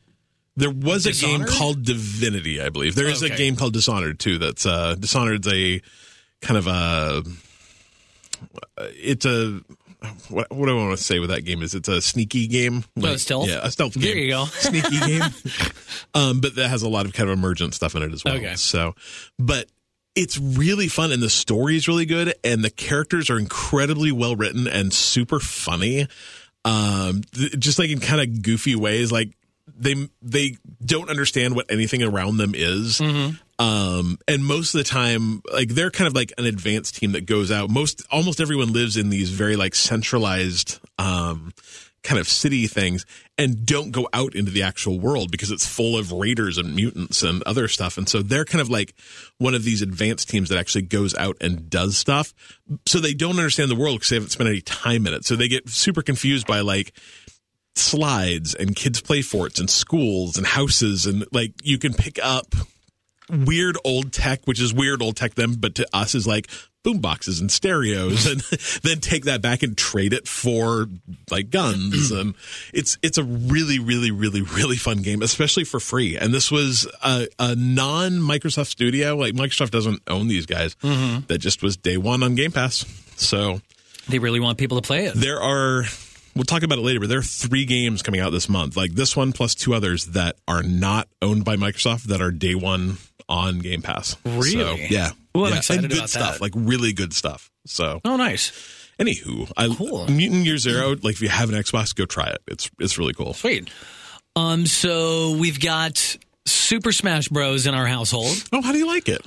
there 0.57 0.71
was 0.71 1.07
a 1.07 1.13
game 1.13 1.45
called 1.45 1.83
Divinity, 1.85 2.61
I 2.61 2.69
believe. 2.69 2.95
There 2.95 3.09
is 3.09 3.23
a 3.23 3.31
game 3.31 3.57
called 3.57 3.73
Dishonored 3.73 4.19
too. 4.19 4.39
That's 4.39 4.67
uh 4.67 4.97
Dishonored's 4.99 5.49
a 5.49 5.81
kind 6.41 6.59
of 6.59 6.67
a 6.67 7.23
it's 8.79 9.25
a 9.25 9.61
what, 10.29 10.51
what 10.53 10.67
do 10.67 10.79
I 10.79 10.85
want 10.85 10.97
to 10.97 11.03
say 11.03 11.19
with 11.19 11.31
that 11.31 11.43
game 11.43 11.63
is 11.63 11.75
it's 11.75 11.89
a 11.89 12.01
sneaky 12.01 12.47
game. 12.47 12.85
Oh, 13.03 13.17
stealth? 13.17 13.49
Yeah, 13.49 13.61
a 13.63 13.71
stealth 13.71 13.95
game. 13.95 14.03
There 14.03 14.17
you 14.17 14.31
go. 14.31 14.45
Sneaky 14.51 14.99
game. 14.99 15.23
um, 16.15 16.41
but 16.41 16.57
that 16.57 16.69
has 16.69 16.83
a 16.83 16.89
lot 16.89 17.07
of 17.07 17.13
kind 17.13 17.29
of 17.29 17.39
emergent 17.39 17.75
stuff 17.75 17.95
in 17.95 18.03
it 18.03 18.13
as 18.13 18.25
well. 18.25 18.35
Okay. 18.35 18.55
So, 18.57 18.95
but 19.39 19.67
it's 20.15 20.39
really 20.39 20.89
fun 20.89 21.13
and 21.13 21.23
the 21.23 21.31
story 21.31 21.77
is 21.77 21.89
really 21.89 22.07
good 22.07 22.35
and 22.45 22.63
the 22.63 22.71
characters 22.71 23.31
are 23.31 23.39
incredibly 23.39 24.13
well 24.13 24.37
written 24.37 24.67
and 24.67 24.93
super 24.93 25.41
funny. 25.41 26.07
Um, 26.65 27.23
th- 27.33 27.59
just 27.59 27.79
like 27.79 27.91
in 27.91 28.01
kind 28.01 28.21
of 28.21 28.43
goofy 28.43 28.77
ways, 28.77 29.11
like 29.11 29.37
they 29.67 29.95
they 30.21 30.57
don't 30.85 31.09
understand 31.09 31.55
what 31.57 31.67
anything 31.71 32.03
around 32.03 32.37
them 32.37 32.53
is. 32.55 33.01
Um, 33.63 34.19
and 34.27 34.45
most 34.45 34.75
of 34.75 34.79
the 34.79 34.85
time, 34.85 35.41
like 35.53 35.69
they're 35.69 35.93
kind 35.93 36.09
of 36.09 36.15
like 36.15 36.33
an 36.37 36.47
advanced 36.47 36.97
team 36.97 37.13
that 37.13 37.27
goes 37.27 37.53
out. 37.53 37.71
Most 37.71 38.03
almost 38.11 38.41
everyone 38.41 38.73
lives 38.73 38.97
in 38.97 39.09
these 39.09 39.31
very 39.31 39.55
like 39.55 39.77
centralized 39.77 40.81
um 40.99 41.53
kind 42.03 42.19
of 42.19 42.27
city 42.27 42.67
things 42.67 43.07
and 43.39 43.65
don't 43.65 43.93
go 43.93 44.09
out 44.13 44.35
into 44.35 44.51
the 44.51 44.65
actual 44.65 44.99
world 44.99 45.31
because 45.31 45.53
it's 45.53 45.65
full 45.65 45.97
of 45.97 46.11
raiders 46.11 46.59
and 46.59 46.75
mutants 46.75 47.23
and 47.23 47.41
other 47.45 47.69
stuff. 47.69 47.97
And 47.97 48.09
so 48.09 48.21
they're 48.21 48.45
kind 48.45 48.61
of 48.61 48.69
like 48.69 48.95
one 49.39 49.55
of 49.55 49.63
these 49.63 49.81
advanced 49.81 50.29
teams 50.29 50.49
that 50.49 50.59
actually 50.59 50.83
goes 50.83 51.15
out 51.15 51.37
and 51.41 51.71
does 51.71 51.97
stuff. 51.97 52.35
So 52.87 52.99
they 52.99 53.15
don't 53.15 53.39
understand 53.39 53.71
the 53.71 53.77
world 53.77 54.01
because 54.01 54.09
they 54.09 54.17
haven't 54.17 54.31
spent 54.31 54.49
any 54.49 54.63
time 54.63 55.07
in 55.07 55.15
it. 55.15 55.25
So 55.25 55.37
they 55.37 55.47
get 55.47 55.69
super 55.69 56.03
confused 56.03 56.49
by 56.49 56.63
like 56.63 56.93
slides 57.77 58.57
and 58.57 58.75
kids 58.75 59.01
play 59.01 59.23
forts 59.23 59.61
and 59.61 59.71
schools 59.71 60.37
and 60.37 60.47
houses 60.49 61.07
and 61.07 61.25
like 61.31 61.53
you 61.63 61.79
can 61.79 61.95
pick 61.95 62.19
up 62.21 62.57
weird 63.33 63.77
old 63.85 64.13
tech, 64.13 64.41
which 64.45 64.61
is 64.61 64.73
weird 64.73 65.03
old 65.03 65.17
tech 65.17 65.35
them, 65.35 65.55
but 65.55 65.75
to 65.77 65.87
us 65.93 66.15
is 66.15 66.27
like 66.27 66.49
boom 66.85 66.99
boxes 66.99 67.41
and 67.41 67.51
stereos 67.51 68.27
and 68.31 68.41
then 68.83 69.01
take 69.01 69.25
that 69.25 69.41
back 69.41 69.63
and 69.63 69.77
trade 69.79 70.13
it 70.13 70.27
for 70.27 70.87
like 71.31 71.51
guns. 71.51 72.11
and 72.11 72.21
um, 72.29 72.35
it's, 72.75 72.99
it's 73.03 73.19
a 73.19 73.25
really, 73.25 73.79
really, 73.79 74.11
really, 74.11 74.43
really 74.43 74.77
fun 74.77 74.99
game, 74.99 75.23
especially 75.23 75.65
for 75.65 75.81
free. 75.81 76.17
And 76.17 76.35
this 76.35 76.51
was 76.51 76.89
a, 77.05 77.29
a 77.39 77.55
non 77.55 78.13
Microsoft 78.13 78.67
studio. 78.69 79.17
Like 79.17 79.35
Microsoft 79.35 79.71
doesn't 79.71 80.03
own 80.09 80.29
these 80.29 80.47
guys. 80.47 80.75
Mm-hmm. 80.77 81.27
That 81.29 81.39
just 81.39 81.63
was 81.63 81.77
day 81.77 81.97
one 81.97 82.23
on 82.23 82.35
Game 82.35 82.53
Pass. 82.53 82.85
So 83.17 83.61
they 84.09 84.19
really 84.19 84.41
want 84.41 84.59
people 84.59 84.81
to 84.81 84.87
play 84.87 85.07
it. 85.07 85.15
there 85.15 85.41
are 85.41 85.85
we'll 86.35 86.45
talk 86.45 86.63
about 86.63 86.79
it 86.79 86.83
later 86.83 86.99
but 86.99 87.09
there 87.09 87.19
are 87.19 87.23
three 87.23 87.65
games 87.65 88.03
coming 88.03 88.21
out 88.21 88.31
this 88.31 88.49
month 88.49 88.77
like 88.77 88.93
this 88.93 89.17
one 89.17 89.33
plus 89.33 89.55
two 89.55 89.75
others 89.75 90.07
that 90.07 90.37
are 90.49 90.63
not 90.63 91.09
owned 91.21 91.45
by 91.45 91.57
microsoft 91.57 92.05
that 92.05 92.21
are 92.21 92.31
day 92.31 92.55
one 92.55 92.97
on 93.29 93.59
game 93.61 93.83
pass 93.83 94.17
Really? 94.25 94.51
so, 94.53 94.75
yeah 94.91 95.11
I'm 95.35 95.41
yeah. 95.53 95.57
excited 95.59 95.85
and 95.85 95.91
good 95.93 95.99
about 95.99 96.11
stuff 96.11 96.33
that. 96.35 96.41
like 96.41 96.53
really 96.55 96.93
good 96.93 97.13
stuff 97.13 97.51
so 97.67 98.01
Oh, 98.05 98.17
nice. 98.17 98.53
anywho 98.99 99.51
I, 99.57 99.69
Cool. 99.75 100.07
mutant 100.09 100.45
year 100.45 100.59
zero 100.59 100.91
like 101.03 101.15
if 101.15 101.23
you 101.23 101.29
have 101.29 101.49
an 101.51 101.57
xbox 101.63 101.95
go 101.95 102.05
try 102.07 102.29
it 102.29 102.43
it's 102.49 102.71
it's 102.79 102.99
really 102.99 103.15
cool 103.15 103.35
Sweet. 103.35 103.71
Um, 104.35 104.65
so 104.67 105.37
we've 105.39 105.61
got 105.61 106.17
Super 106.47 106.91
Smash 106.93 107.29
Bros. 107.29 107.67
in 107.67 107.75
our 107.75 107.87
household. 107.87 108.43
oh 108.53 108.63
how 108.63 108.73
do 108.73 108.79
you 108.79 108.87
like 108.87 109.09
it 109.09 109.21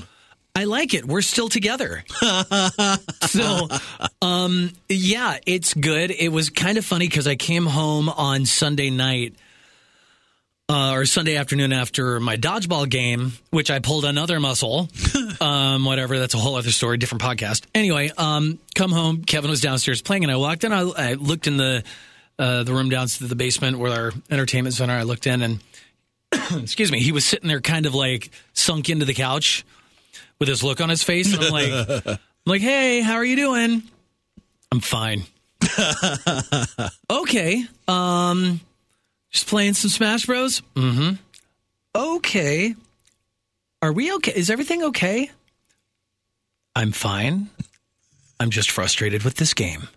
I 0.57 0.63
like 0.63 0.93
it. 0.93 1.03
We're 1.05 1.21
still 1.21 1.49
together. 1.49 2.05
so, 3.27 3.67
um, 4.21 4.71
yeah, 4.87 5.37
it's 5.45 5.73
good. 5.73 6.11
It 6.11 6.29
was 6.29 6.49
kind 6.49 6.77
of 6.77 6.85
funny 6.85 7.09
because 7.09 7.27
I 7.27 7.35
came 7.35 7.65
home 7.65 8.07
on 8.07 8.45
Sunday 8.45 8.89
night. 8.89 9.35
Uh, 10.67 10.93
or 10.93 11.05
Sunday 11.05 11.35
afternoon 11.35 11.73
after 11.73 12.19
my 12.19 12.37
dodgeball 12.37 12.89
game, 12.89 13.33
which 13.51 13.69
I 13.69 13.79
pulled 13.79 14.05
another 14.05 14.39
muscle. 14.39 14.89
um, 15.41 15.85
whatever, 15.85 16.17
that's 16.17 16.33
a 16.33 16.37
whole 16.37 16.55
other 16.55 16.71
story, 16.71 16.97
different 16.97 17.21
podcast. 17.21 17.65
Anyway, 17.75 18.11
um, 18.17 18.59
come 18.73 18.91
home. 18.91 19.23
Kevin 19.23 19.49
was 19.49 19.61
downstairs 19.61 20.01
playing, 20.01 20.23
and 20.23 20.31
I 20.31 20.37
walked 20.37 20.63
in. 20.63 20.73
I, 20.73 20.81
I 20.81 21.13
looked 21.13 21.47
in 21.47 21.57
the 21.57 21.83
uh, 22.37 22.63
the 22.63 22.73
room 22.73 22.89
down 22.89 23.07
to 23.07 23.27
the 23.27 23.35
basement 23.35 23.77
where 23.77 23.91
our 23.91 24.11
entertainment 24.29 24.75
center. 24.75 24.93
I 24.93 25.03
looked 25.03 25.27
in, 25.27 25.41
and 25.41 25.59
excuse 26.61 26.91
me, 26.91 26.99
he 26.99 27.11
was 27.11 27.25
sitting 27.25 27.47
there, 27.47 27.61
kind 27.61 27.85
of 27.85 27.93
like 27.93 28.31
sunk 28.53 28.89
into 28.89 29.05
the 29.05 29.13
couch 29.13 29.65
with 30.39 30.49
his 30.49 30.63
look 30.63 30.81
on 30.81 30.89
his 30.89 31.03
face. 31.03 31.33
And 31.33 31.43
I'm 31.43 31.51
like, 31.51 32.07
I'm 32.07 32.17
like, 32.45 32.61
hey, 32.61 33.01
how 33.01 33.15
are 33.15 33.25
you 33.25 33.35
doing? 33.35 33.83
I'm 34.71 34.79
fine. 34.79 35.23
okay. 37.09 37.63
Um, 37.87 38.59
just 39.35 39.47
playing 39.47 39.73
some 39.73 39.89
Smash 39.89 40.25
Bros. 40.25 40.61
Mm-hmm. 40.75 41.15
Okay. 41.93 42.73
Are 43.81 43.91
we 43.91 44.13
okay? 44.13 44.31
Is 44.33 44.49
everything 44.49 44.81
okay? 44.83 45.29
I'm 46.73 46.93
fine. 46.93 47.49
I'm 48.39 48.49
just 48.49 48.71
frustrated 48.71 49.23
with 49.23 49.35
this 49.35 49.53
game. 49.53 49.87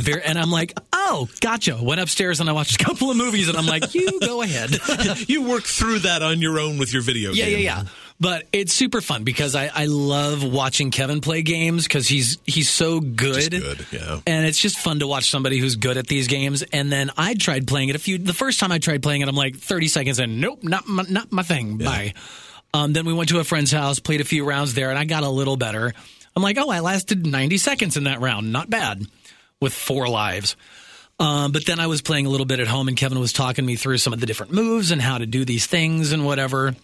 Very, 0.00 0.22
and 0.22 0.38
I'm 0.38 0.50
like, 0.50 0.76
oh, 0.92 1.28
gotcha. 1.40 1.78
Went 1.80 2.00
upstairs 2.00 2.40
and 2.40 2.48
I 2.48 2.52
watched 2.52 2.80
a 2.80 2.84
couple 2.84 3.10
of 3.10 3.16
movies, 3.16 3.48
and 3.48 3.56
I'm 3.56 3.66
like, 3.66 3.94
you 3.94 4.18
go 4.20 4.42
ahead. 4.42 4.70
you 5.28 5.48
work 5.48 5.64
through 5.64 6.00
that 6.00 6.22
on 6.22 6.40
your 6.40 6.58
own 6.58 6.78
with 6.78 6.92
your 6.92 7.02
video 7.02 7.32
yeah, 7.32 7.44
game. 7.44 7.52
yeah, 7.52 7.82
yeah. 7.82 7.84
But 8.24 8.46
it's 8.54 8.72
super 8.72 9.02
fun 9.02 9.22
because 9.22 9.54
I, 9.54 9.70
I 9.74 9.84
love 9.84 10.42
watching 10.42 10.90
Kevin 10.90 11.20
play 11.20 11.42
games 11.42 11.84
because 11.84 12.08
he's 12.08 12.38
he's 12.46 12.70
so 12.70 12.98
good. 12.98 13.50
Good, 13.50 13.86
yeah. 13.92 14.20
And 14.26 14.46
it's 14.46 14.58
just 14.58 14.78
fun 14.78 15.00
to 15.00 15.06
watch 15.06 15.28
somebody 15.28 15.58
who's 15.58 15.76
good 15.76 15.98
at 15.98 16.06
these 16.06 16.26
games. 16.26 16.62
And 16.62 16.90
then 16.90 17.10
I 17.18 17.34
tried 17.34 17.66
playing 17.66 17.90
it 17.90 17.96
a 17.96 17.98
few. 17.98 18.16
The 18.16 18.32
first 18.32 18.60
time 18.60 18.72
I 18.72 18.78
tried 18.78 19.02
playing 19.02 19.20
it, 19.20 19.28
I'm 19.28 19.34
like 19.36 19.56
30 19.56 19.88
seconds 19.88 20.18
in. 20.20 20.40
Nope, 20.40 20.60
not 20.62 20.88
my, 20.88 21.04
not 21.06 21.32
my 21.32 21.42
thing. 21.42 21.76
Bye. 21.76 22.14
Um, 22.72 22.94
then 22.94 23.04
we 23.04 23.12
went 23.12 23.28
to 23.28 23.40
a 23.40 23.44
friend's 23.44 23.70
house, 23.70 24.00
played 24.00 24.22
a 24.22 24.24
few 24.24 24.48
rounds 24.48 24.72
there, 24.72 24.88
and 24.88 24.98
I 24.98 25.04
got 25.04 25.22
a 25.22 25.28
little 25.28 25.58
better. 25.58 25.92
I'm 26.34 26.42
like, 26.42 26.56
oh, 26.56 26.70
I 26.70 26.80
lasted 26.80 27.26
90 27.26 27.58
seconds 27.58 27.98
in 27.98 28.04
that 28.04 28.22
round. 28.22 28.50
Not 28.50 28.70
bad 28.70 29.06
with 29.60 29.74
four 29.74 30.08
lives. 30.08 30.56
Um, 31.20 31.52
but 31.52 31.66
then 31.66 31.78
I 31.78 31.88
was 31.88 32.00
playing 32.00 32.24
a 32.24 32.30
little 32.30 32.46
bit 32.46 32.58
at 32.58 32.68
home, 32.68 32.88
and 32.88 32.96
Kevin 32.96 33.20
was 33.20 33.34
talking 33.34 33.66
me 33.66 33.76
through 33.76 33.98
some 33.98 34.14
of 34.14 34.20
the 34.20 34.26
different 34.26 34.52
moves 34.52 34.92
and 34.92 35.02
how 35.02 35.18
to 35.18 35.26
do 35.26 35.44
these 35.44 35.66
things 35.66 36.12
and 36.12 36.24
whatever. 36.24 36.74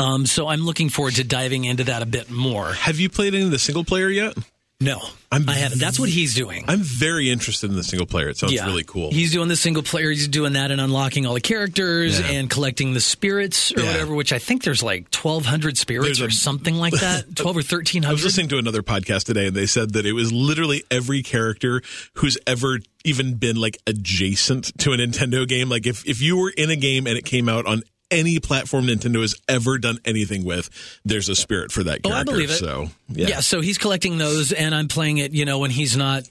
Um, 0.00 0.26
so 0.26 0.48
I'm 0.48 0.62
looking 0.64 0.88
forward 0.88 1.14
to 1.16 1.24
diving 1.24 1.64
into 1.64 1.84
that 1.84 2.02
a 2.02 2.06
bit 2.06 2.30
more. 2.30 2.72
Have 2.72 2.98
you 2.98 3.08
played 3.10 3.34
any 3.34 3.44
of 3.44 3.50
the 3.50 3.58
single 3.58 3.84
player 3.84 4.08
yet? 4.08 4.34
No, 4.82 4.98
I'm- 5.30 5.46
I 5.46 5.56
haven't. 5.56 5.78
That's 5.78 6.00
what 6.00 6.08
he's 6.08 6.34
doing. 6.34 6.64
I'm 6.66 6.80
very 6.80 7.28
interested 7.30 7.68
in 7.68 7.76
the 7.76 7.84
single 7.84 8.06
player. 8.06 8.30
It 8.30 8.38
sounds 8.38 8.54
really 8.54 8.82
cool. 8.82 9.12
He's 9.12 9.30
doing 9.30 9.48
the 9.48 9.56
single 9.56 9.82
player. 9.82 10.10
He's 10.10 10.26
doing 10.26 10.54
that 10.54 10.70
and 10.70 10.80
unlocking 10.80 11.26
all 11.26 11.34
the 11.34 11.40
characters 11.42 12.18
Yeah. 12.18 12.30
and 12.30 12.48
collecting 12.48 12.94
the 12.94 13.00
spirits 13.00 13.72
or 13.76 13.80
Yeah. 13.82 13.88
whatever. 13.92 14.14
Which 14.14 14.32
I 14.32 14.38
think 14.38 14.62
there's 14.64 14.82
like 14.82 15.10
1,200 15.10 15.76
spirits 15.76 16.06
There's 16.06 16.20
a- 16.22 16.24
or 16.28 16.30
something 16.30 16.76
like 16.76 16.94
that. 16.94 17.26
12 17.36 17.58
or 17.58 17.62
1,300. 17.62 18.08
I 18.08 18.12
was 18.12 18.24
listening 18.24 18.48
to 18.48 18.56
another 18.58 18.82
podcast 18.82 19.24
today 19.24 19.48
and 19.48 19.54
they 19.54 19.66
said 19.66 19.92
that 19.92 20.06
it 20.06 20.12
was 20.14 20.32
literally 20.32 20.82
every 20.90 21.22
character 21.22 21.82
who's 22.14 22.38
ever 22.46 22.78
even 23.04 23.34
been 23.34 23.56
like 23.56 23.76
adjacent 23.86 24.72
to 24.78 24.94
a 24.94 24.96
Nintendo 24.96 25.46
game. 25.46 25.68
Like 25.68 25.86
if, 25.86 26.06
if 26.08 26.22
you 26.22 26.38
were 26.38 26.48
in 26.56 26.70
a 26.70 26.76
game 26.76 27.06
and 27.06 27.18
it 27.18 27.26
came 27.26 27.50
out 27.50 27.66
on 27.66 27.82
any 28.10 28.38
platform 28.40 28.86
Nintendo 28.86 29.20
has 29.20 29.34
ever 29.48 29.78
done 29.78 29.98
anything 30.04 30.44
with, 30.44 30.70
there's 31.04 31.28
a 31.28 31.34
spirit 31.36 31.72
for 31.72 31.82
that 31.84 32.00
Oh, 32.04 32.08
character. 32.10 32.30
I 32.30 32.34
believe 32.34 32.50
it. 32.50 32.54
So 32.58 32.88
Yeah. 33.08 33.28
yeah. 33.28 33.40
so 33.40 33.60
he's 33.60 33.78
collecting 33.78 34.18
those, 34.18 34.52
and 34.52 34.74
I'm 34.74 34.88
playing 34.88 35.18
it. 35.18 35.32
You 35.32 35.44
know, 35.44 35.58
when 35.58 35.70
he's 35.70 35.96
not, 35.96 36.24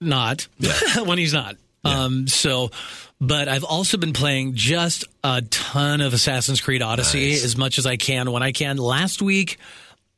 not 0.00 0.48
when 1.04 1.18
he's 1.18 1.32
not. 1.32 1.56
Um. 1.84 2.26
So, 2.28 2.70
but 3.20 3.48
I've 3.48 3.64
also 3.64 3.96
been 3.96 4.12
playing 4.12 4.54
just 4.54 5.04
a 5.24 5.42
ton 5.42 6.00
of 6.02 6.12
Assassin's 6.12 6.60
Creed 6.60 6.82
Odyssey 6.82 7.30
Nice. 7.30 7.44
as 7.44 7.56
much 7.56 7.78
as 7.78 7.86
I 7.86 7.96
can 7.96 8.30
when 8.32 8.42
I 8.42 8.52
can. 8.52 8.76
Last 8.76 9.22
week, 9.22 9.58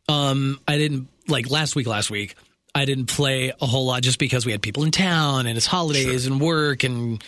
um, 0.09 0.59
I 0.67 0.77
didn't 0.77 1.09
like 1.29 1.51
last 1.51 1.77
week. 1.77 1.87
Last 1.87 2.11
week. 2.11 2.35
I 2.75 2.85
didn't 2.87 3.07
play 3.07 3.53
a 3.61 3.67
whole 3.67 3.85
lot 3.87 4.03
just 4.03 4.19
because 4.19 4.47
we 4.47 4.53
had 4.53 4.63
people 4.63 4.83
in 4.85 4.91
town 4.93 5.47
and 5.47 5.59
it's 5.59 5.67
holidays 5.67 6.25
and 6.27 6.41
work 6.41 6.85
and 6.85 7.23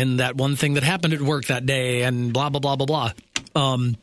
and 0.00 0.20
that 0.20 0.36
one 0.36 0.56
thing 0.56 0.74
that 0.74 0.82
happened 0.82 1.14
at 1.14 1.20
work 1.20 1.46
that 1.46 1.66
day 1.66 2.02
and 2.02 2.32
blah 2.32 2.48
blah 2.50 2.60
blah 2.60 2.76
blah 2.76 2.86
blah. 2.86 3.12
Um, 3.54 3.96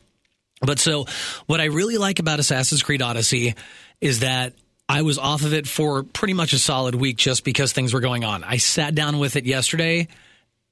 but 0.60 0.78
so, 0.78 1.06
what 1.46 1.60
I 1.60 1.64
really 1.66 1.98
like 1.98 2.18
about 2.18 2.38
Assassin's 2.40 2.82
Creed 2.82 3.02
Odyssey 3.02 3.54
is 4.00 4.20
that 4.20 4.54
I 4.88 5.02
was 5.02 5.18
off 5.18 5.42
of 5.44 5.52
it 5.52 5.66
for 5.66 6.02
pretty 6.02 6.34
much 6.34 6.52
a 6.52 6.58
solid 6.58 6.94
week 6.94 7.16
just 7.16 7.44
because 7.44 7.72
things 7.72 7.92
were 7.92 8.00
going 8.00 8.24
on. 8.24 8.44
I 8.44 8.56
sat 8.58 8.94
down 8.94 9.18
with 9.18 9.36
it 9.36 9.44
yesterday, 9.46 10.08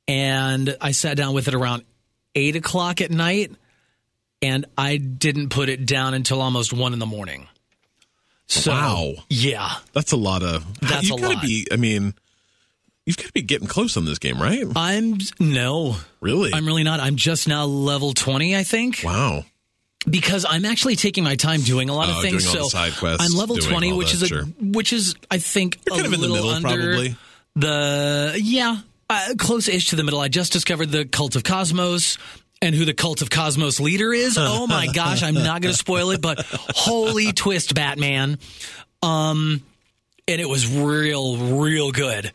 and 0.08 0.76
I 0.80 0.92
sat 0.92 1.16
down 1.16 1.34
with 1.34 1.48
it 1.48 1.54
around 1.54 1.84
eight 2.34 2.56
o'clock 2.56 3.00
at 3.00 3.10
night, 3.10 3.52
and 4.42 4.66
I 4.78 4.96
didn't 4.98 5.48
put 5.50 5.68
it 5.68 5.84
down 5.86 6.14
until 6.14 6.40
almost 6.40 6.72
one 6.72 6.92
in 6.92 6.98
the 6.98 7.06
morning. 7.06 7.46
So, 8.46 8.70
Wow. 8.72 9.12
yeah, 9.30 9.70
That's 9.94 10.12
a 10.12 10.16
lot 10.16 10.42
of. 10.42 10.64
That's 10.80 11.08
you've 11.08 11.18
a 11.18 11.22
gotta 11.22 11.34
lot. 11.34 11.42
be. 11.44 11.66
I 11.72 11.76
mean, 11.76 12.14
you've 13.06 13.16
got 13.16 13.26
to 13.26 13.32
be 13.32 13.42
getting 13.42 13.68
close 13.68 13.96
on 13.96 14.04
this 14.04 14.18
game, 14.18 14.40
right? 14.40 14.64
I'm 14.76 15.18
no, 15.40 15.96
Really? 16.20 16.52
I'm 16.54 16.66
really 16.66 16.84
not. 16.84 17.00
I'm 17.00 17.16
just 17.16 17.48
now 17.48 17.64
level 17.64 18.12
twenty, 18.12 18.56
I 18.56 18.62
think. 18.64 19.02
wow. 19.04 19.44
because 20.08 20.44
I'm 20.48 20.64
actually 20.64 20.96
taking 20.96 21.24
my 21.24 21.36
time 21.36 21.60
doing 21.62 21.88
a 21.90 21.94
lot 21.94 22.08
of 22.10 22.16
Oh, 22.16 22.22
things. 22.22 22.48
so 22.48 22.68
quests, 22.68 23.20
I'm 23.20 23.32
level 23.38 23.56
doing 23.56 23.68
twenty, 23.70 23.90
all 23.92 23.98
which 23.98 24.08
that, 24.12 24.16
is 24.16 24.22
a 24.22 24.26
sure. 24.26 24.42
which 24.60 24.92
is 24.92 25.14
I 25.30 25.38
think 25.38 25.78
You're 25.86 25.94
a 25.96 26.02
kind 26.02 26.06
of 26.06 26.12
in 26.14 26.20
the 26.20 26.28
little 26.28 26.52
middle, 26.52 26.70
under 26.70 26.86
probably. 26.92 27.16
the 27.56 28.38
yeah 28.42 28.78
uh, 29.10 29.34
close-ish 29.38 29.90
to 29.90 29.96
the 29.96 30.02
middle. 30.04 30.20
I 30.20 30.28
just 30.28 30.52
discovered 30.52 30.86
the 30.90 31.04
Cult 31.04 31.36
of 31.36 31.42
Kosmos. 31.42 32.18
And 32.62 32.74
who 32.74 32.86
the 32.86 32.94
Cult 32.94 33.20
of 33.20 33.28
Kosmos 33.28 33.78
leader 33.78 34.14
is? 34.14 34.38
Oh 34.40 34.66
my 34.66 34.86
gosh, 34.94 35.22
I'm 35.22 35.34
not 35.34 35.60
going 35.60 35.72
to 35.74 35.78
spoil 35.78 36.12
it, 36.12 36.22
but 36.22 36.40
holy 36.74 37.32
twist, 37.34 37.74
Batman! 37.74 38.38
Um, 39.02 39.62
and 40.26 40.40
it 40.40 40.48
was 40.48 40.66
real, 40.66 41.36
real 41.58 41.92
good. 41.92 42.32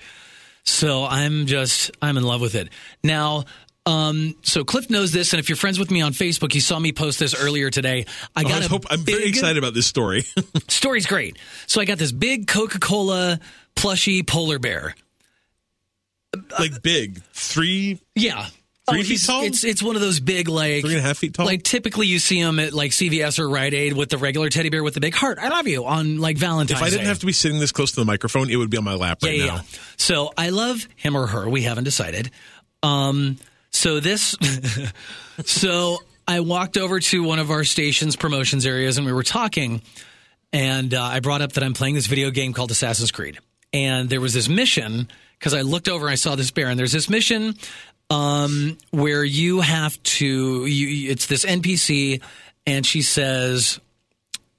So 0.70 1.04
I'm 1.06 1.46
just 1.46 1.92
I'm 2.02 2.18
in 2.18 2.24
love 2.24 2.42
with 2.42 2.56
it 2.56 2.70
now. 3.04 3.46
Um, 3.86 4.36
so 4.44 4.64
Cliff 4.64 4.90
knows 4.90 5.12
this, 5.12 5.34
and 5.34 5.40
if 5.40 5.50
you're 5.50 5.56
friends 5.56 5.80
with 5.80 5.90
me 5.90 6.02
on 6.02 6.12
Facebook, 6.12 6.54
you 6.54 6.62
saw 6.62 6.78
me 6.78 6.92
post 6.92 7.18
this 7.18 7.34
earlier 7.34 7.72
today. 7.72 8.06
I 8.36 8.42
I 8.42 8.44
got 8.44 8.64
a 8.64 8.68
hope, 8.68 8.86
I'm 8.90 9.00
very 9.00 9.20
big- 9.24 9.30
excited 9.30 9.58
about 9.58 9.74
this 9.74 9.88
story. 9.88 10.26
Story's 10.68 11.08
great. 11.08 11.38
So 11.66 11.82
I 11.82 11.86
got 11.86 11.98
this 11.98 12.12
big 12.12 12.46
Coca-Cola 12.48 13.40
plushy 13.76 14.22
polar 14.22 14.60
bear. 14.60 14.94
like 16.60 16.84
big, 16.84 17.22
three, 17.34 18.00
Yeah. 18.16 18.48
Three 18.92 19.02
Oh, 19.02 19.04
feet 19.04 19.22
tall? 19.26 19.44
It's 19.44 19.64
it's 19.64 19.82
one 19.84 19.96
of 19.96 20.02
those 20.02 20.20
big 20.20 20.48
like 20.50 20.82
three 20.84 20.92
and 20.96 21.00
a 21.00 21.02
half 21.08 21.18
feet 21.18 21.34
tall. 21.34 21.46
like 21.46 21.64
typically 21.64 22.08
you 22.08 22.20
see 22.20 22.42
them 22.42 22.60
at 22.60 22.74
like 22.74 22.92
CVS 22.92 23.40
or 23.40 23.50
Rite 23.50 23.74
Aid 23.74 23.94
with 23.94 24.10
the 24.10 24.18
regular 24.18 24.50
teddy 24.50 24.70
bear 24.70 24.84
with 24.84 24.94
the 24.94 25.02
big 25.02 25.14
heart. 25.16 25.38
I 25.40 25.50
love 25.50 25.68
you 25.68 25.86
on 25.86 26.20
like 26.20 26.38
Valentine's. 26.38 26.80
if 26.80 26.86
I 26.86 26.90
didn't 26.90 27.02
Day. 27.04 27.08
have 27.08 27.20
to 27.20 27.26
be 27.26 27.34
sitting 27.34 27.60
this 27.60 27.72
close 27.72 27.92
to 27.92 28.00
the 28.00 28.06
microphone, 28.06 28.50
it 28.50 28.56
would 28.58 28.70
be 28.70 28.78
on 28.78 28.84
my 28.84 28.96
lap 28.96 29.20
right 29.24 29.36
yeah, 29.38 29.46
now. 29.46 29.62
So 29.98 30.32
I 30.38 30.50
love 30.50 30.88
him 30.96 31.16
or 31.16 31.28
her. 31.28 31.50
We 31.50 31.64
haven't 31.64 31.84
decided. 31.86 32.32
Um, 32.84 33.38
so 33.72 34.00
this, 34.00 34.36
so 35.46 35.98
I 36.28 36.40
walked 36.42 36.78
over 36.78 37.00
to 37.00 37.24
one 37.24 37.40
of 37.40 37.52
our 37.52 37.64
station's 37.64 38.16
promotions 38.16 38.66
areas 38.66 38.98
and 38.98 39.06
we 39.06 39.14
were 39.14 39.24
talking, 39.24 39.82
and 40.54 40.94
uh, 40.94 41.02
I 41.02 41.20
brought 41.20 41.42
up 41.42 41.54
that 41.54 41.64
I'm 41.64 41.74
playing 41.74 41.96
this 41.96 42.08
video 42.08 42.32
game 42.32 42.54
called 42.54 42.72
Assassin's 42.72 43.12
Creed, 43.12 43.38
and 43.74 44.10
there 44.10 44.22
was 44.22 44.34
this 44.34 44.50
mission 44.50 45.08
because 45.38 45.54
I 45.54 45.62
looked 45.62 45.88
over 45.88 46.06
and 46.08 46.12
I 46.12 46.16
saw 46.16 46.36
this 46.36 46.52
bear, 46.52 46.68
and 46.68 46.80
there's 46.80 46.92
this 46.92 47.10
mission 47.10 47.56
um, 48.10 48.78
where 48.92 49.24
you 49.24 49.62
have 49.62 50.02
to. 50.04 50.66
You, 50.66 51.12
it's 51.12 51.28
this 51.28 51.46
NPC, 51.46 52.22
and 52.66 52.86
she 52.86 53.02
says 53.02 53.80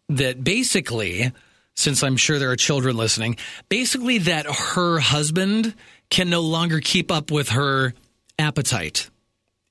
that 0.08 0.42
basically, 0.42 1.32
since 1.74 2.02
I'm 2.02 2.16
sure 2.16 2.38
there 2.38 2.50
are 2.50 2.56
children 2.56 2.96
listening, 2.96 3.36
basically 3.68 4.18
that 4.18 4.46
her 4.46 4.98
husband 4.98 5.74
can 6.10 6.28
no 6.28 6.40
longer 6.40 6.80
keep 6.80 7.10
up 7.10 7.30
with 7.30 7.50
her 7.50 7.94
appetite, 8.38 9.08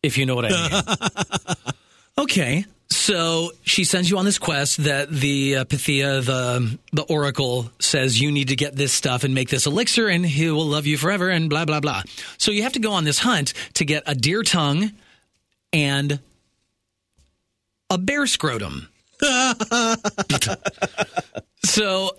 if 0.01 0.17
you 0.17 0.25
know 0.25 0.36
what 0.36 0.45
I 0.45 0.50
mean. 0.50 1.74
okay. 2.17 2.65
So 2.91 3.51
she 3.63 3.84
sends 3.84 4.10
you 4.10 4.17
on 4.17 4.25
this 4.25 4.39
quest 4.39 4.77
that 4.84 5.12
the 5.12 5.58
uh, 5.58 5.65
Pythia, 5.65 6.22
the 6.22 6.79
the 6.91 7.03
Oracle, 7.03 7.69
says 7.79 8.19
you 8.19 8.31
need 8.31 8.48
to 8.48 8.55
get 8.55 8.75
this 8.75 8.91
stuff 8.91 9.24
and 9.24 9.36
make 9.36 9.50
this 9.50 9.67
elixir, 9.67 10.08
and 10.08 10.25
he 10.25 10.50
will 10.50 10.65
love 10.65 10.88
you 10.88 10.98
forever, 10.98 11.29
and 11.29 11.50
blah 11.50 11.65
blah 11.65 11.79
blah. 11.79 12.01
So 12.38 12.51
you 12.51 12.63
have 12.63 12.74
to 12.74 12.79
go 12.79 12.93
on 12.93 13.03
this 13.03 13.19
hunt 13.19 13.53
to 13.75 13.86
get 13.86 14.03
a 14.08 14.15
deer 14.15 14.41
tongue 14.41 14.91
and 15.72 16.19
a 17.89 17.98
bear 17.98 18.25
scrotum. 18.25 18.89
so 21.63 22.12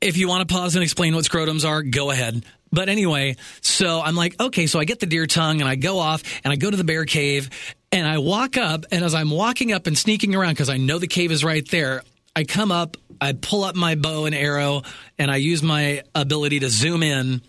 if 0.00 0.16
you 0.16 0.28
want 0.28 0.48
to 0.48 0.52
pause 0.52 0.74
and 0.74 0.82
explain 0.82 1.14
what 1.14 1.24
scrotums 1.24 1.68
are, 1.68 1.82
go 1.82 2.10
ahead. 2.10 2.44
But 2.72 2.88
anyway, 2.88 3.36
so 3.60 4.00
I'm 4.00 4.16
like, 4.16 4.38
okay, 4.40 4.66
so 4.66 4.78
I 4.78 4.84
get 4.84 5.00
the 5.00 5.06
deer 5.06 5.26
tongue 5.26 5.60
and 5.60 5.68
I 5.68 5.76
go 5.76 5.98
off 5.98 6.22
and 6.44 6.52
I 6.52 6.56
go 6.56 6.70
to 6.70 6.76
the 6.76 6.84
bear 6.84 7.04
cave 7.04 7.48
and 7.96 8.06
I 8.06 8.18
walk 8.18 8.56
up. 8.56 8.84
And 8.92 9.04
as 9.04 9.14
I'm 9.14 9.30
walking 9.30 9.72
up 9.72 9.86
and 9.86 9.96
sneaking 9.96 10.34
around, 10.34 10.52
because 10.52 10.68
I 10.68 10.76
know 10.76 10.98
the 10.98 11.06
cave 11.06 11.32
is 11.32 11.42
right 11.44 11.66
there, 11.70 12.02
I 12.34 12.44
come 12.44 12.70
up, 12.70 12.96
I 13.20 13.32
pull 13.32 13.64
up 13.64 13.74
my 13.74 13.94
bow 13.94 14.26
and 14.26 14.34
arrow, 14.34 14.82
and 15.18 15.30
I 15.30 15.36
use 15.36 15.62
my 15.62 16.02
ability 16.14 16.60
to 16.60 16.68
zoom 16.68 17.02
in. 17.02 17.40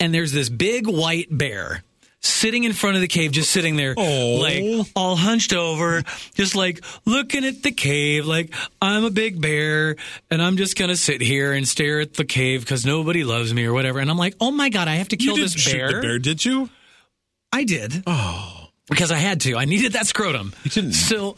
And 0.00 0.12
there's 0.12 0.32
this 0.32 0.48
big 0.48 0.86
white 0.88 1.28
bear 1.30 1.82
sitting 2.20 2.64
in 2.64 2.72
front 2.72 2.96
of 2.96 3.02
the 3.02 3.06
cave, 3.08 3.32
just 3.32 3.50
sitting 3.50 3.76
there, 3.76 3.94
Oh. 3.96 4.36
like 4.40 4.64
all 4.96 5.14
hunched 5.14 5.52
over, 5.52 6.02
just 6.34 6.54
like 6.56 6.82
looking 7.04 7.44
at 7.44 7.62
the 7.62 7.70
cave, 7.70 8.26
like 8.26 8.52
I'm 8.82 9.04
a 9.04 9.10
big 9.10 9.40
bear 9.40 9.96
and 10.30 10.40
I'm 10.42 10.56
just 10.56 10.76
gonna 10.76 10.96
sit 10.96 11.20
here 11.20 11.52
and 11.52 11.68
stare 11.68 12.00
at 12.00 12.14
the 12.14 12.24
cave 12.24 12.60
because 12.60 12.84
nobody 12.86 13.24
loves 13.24 13.52
me 13.52 13.64
or 13.66 13.74
whatever. 13.74 13.98
And 14.00 14.10
I'm 14.10 14.16
like, 14.16 14.34
oh 14.40 14.50
my 14.50 14.70
god, 14.70 14.88
I 14.88 14.94
have 14.96 15.08
to 15.10 15.16
You 15.20 15.26
kill 15.28 15.36
didn't 15.36 15.52
this 15.52 15.62
shoot 15.62 15.72
bear. 15.78 15.92
the 15.92 16.00
bear, 16.00 16.18
did 16.18 16.42
you? 16.44 16.70
I 17.52 17.64
did. 17.64 18.02
Oh, 18.06 18.63
because 18.88 19.10
I 19.12 19.16
had 19.16 19.40
to. 19.42 19.56
I 19.56 19.64
needed 19.64 19.92
that 19.94 20.06
scrotum. 20.06 20.52
You 20.64 20.70
didn't. 20.70 20.92
So. 20.92 21.36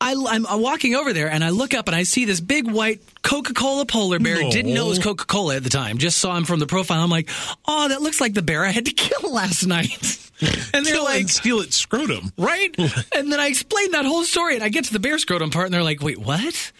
I, 0.00 0.12
I'm, 0.28 0.44
I'm 0.46 0.60
walking 0.60 0.96
over 0.96 1.14
there 1.14 1.30
and 1.30 1.42
I 1.42 1.48
look 1.48 1.72
up 1.72 1.86
and 1.86 1.94
I 1.96 2.02
see 2.02 2.26
this 2.26 2.38
big 2.40 2.70
white 2.70 3.00
Coca 3.22 3.54
Cola 3.54 3.86
polar 3.86 4.18
bear. 4.18 4.42
No. 4.42 4.50
Didn't 4.50 4.74
know 4.74 4.86
it 4.86 4.88
was 4.90 4.98
Coca 4.98 5.24
Cola 5.24 5.56
at 5.56 5.62
the 5.64 5.70
time. 5.70 5.96
Just 5.96 6.18
saw 6.18 6.36
him 6.36 6.44
from 6.44 6.58
the 6.58 6.66
profile. 6.66 7.00
I'm 7.02 7.08
like, 7.08 7.30
oh, 7.66 7.88
that 7.88 8.02
looks 8.02 8.20
like 8.20 8.34
the 8.34 8.42
bear 8.42 8.64
I 8.66 8.70
had 8.70 8.84
to 8.86 8.92
kill 8.92 9.32
last 9.32 9.64
night. 9.66 10.18
And 10.74 10.84
they're 10.84 10.94
Kill 10.94 11.04
like, 11.04 11.20
and 11.20 11.30
steal 11.30 11.60
its 11.60 11.76
scrotum. 11.76 12.32
right? 12.36 12.74
and 13.14 13.32
then 13.32 13.38
I 13.38 13.46
explained 13.46 13.94
that 13.94 14.04
whole 14.04 14.24
story, 14.24 14.56
and 14.56 14.64
I 14.64 14.68
get 14.68 14.86
to 14.86 14.92
the 14.92 14.98
bear 14.98 15.16
scrotum 15.18 15.50
part, 15.50 15.66
and 15.66 15.72
they're 15.72 15.84
like, 15.84 16.02
"Wait, 16.02 16.18
what?" 16.18 16.72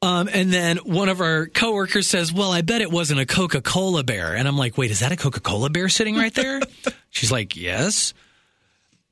Um, 0.00 0.28
and 0.32 0.52
then 0.52 0.76
one 0.78 1.08
of 1.08 1.20
our 1.20 1.46
coworkers 1.48 2.06
says, 2.06 2.32
"Well, 2.32 2.52
I 2.52 2.62
bet 2.62 2.80
it 2.82 2.90
wasn't 2.90 3.18
a 3.20 3.26
Coca 3.26 3.60
Cola 3.60 4.04
bear." 4.04 4.36
And 4.36 4.46
I'm 4.46 4.56
like, 4.56 4.78
"Wait, 4.78 4.92
is 4.92 5.00
that 5.00 5.10
a 5.10 5.16
Coca 5.16 5.40
Cola 5.40 5.70
bear 5.70 5.88
sitting 5.88 6.14
right 6.16 6.32
there?" 6.32 6.60
She's 7.10 7.32
like, 7.32 7.56
"Yes." 7.56 8.14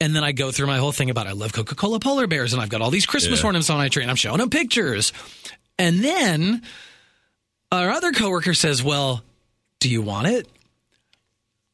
And 0.00 0.14
then 0.14 0.22
I 0.22 0.32
go 0.32 0.52
through 0.52 0.68
my 0.68 0.78
whole 0.78 0.92
thing 0.92 1.10
about 1.10 1.26
I 1.26 1.32
love 1.32 1.52
Coca 1.52 1.74
Cola 1.74 1.98
polar 1.98 2.26
bears, 2.28 2.52
and 2.52 2.62
I've 2.62 2.68
got 2.68 2.80
all 2.80 2.90
these 2.90 3.06
Christmas 3.06 3.40
Yeah. 3.40 3.46
ornaments 3.46 3.68
on 3.70 3.78
my 3.78 3.88
tree, 3.88 4.02
and 4.04 4.10
I'm 4.10 4.16
showing 4.16 4.38
them 4.38 4.48
pictures. 4.50 5.12
And 5.78 6.02
then 6.04 6.62
our 7.72 7.90
other 7.90 8.12
coworker 8.12 8.54
says, 8.54 8.82
"Well, 8.82 9.22
do 9.80 9.88
you 9.88 10.00
want 10.02 10.28
it?" 10.28 10.48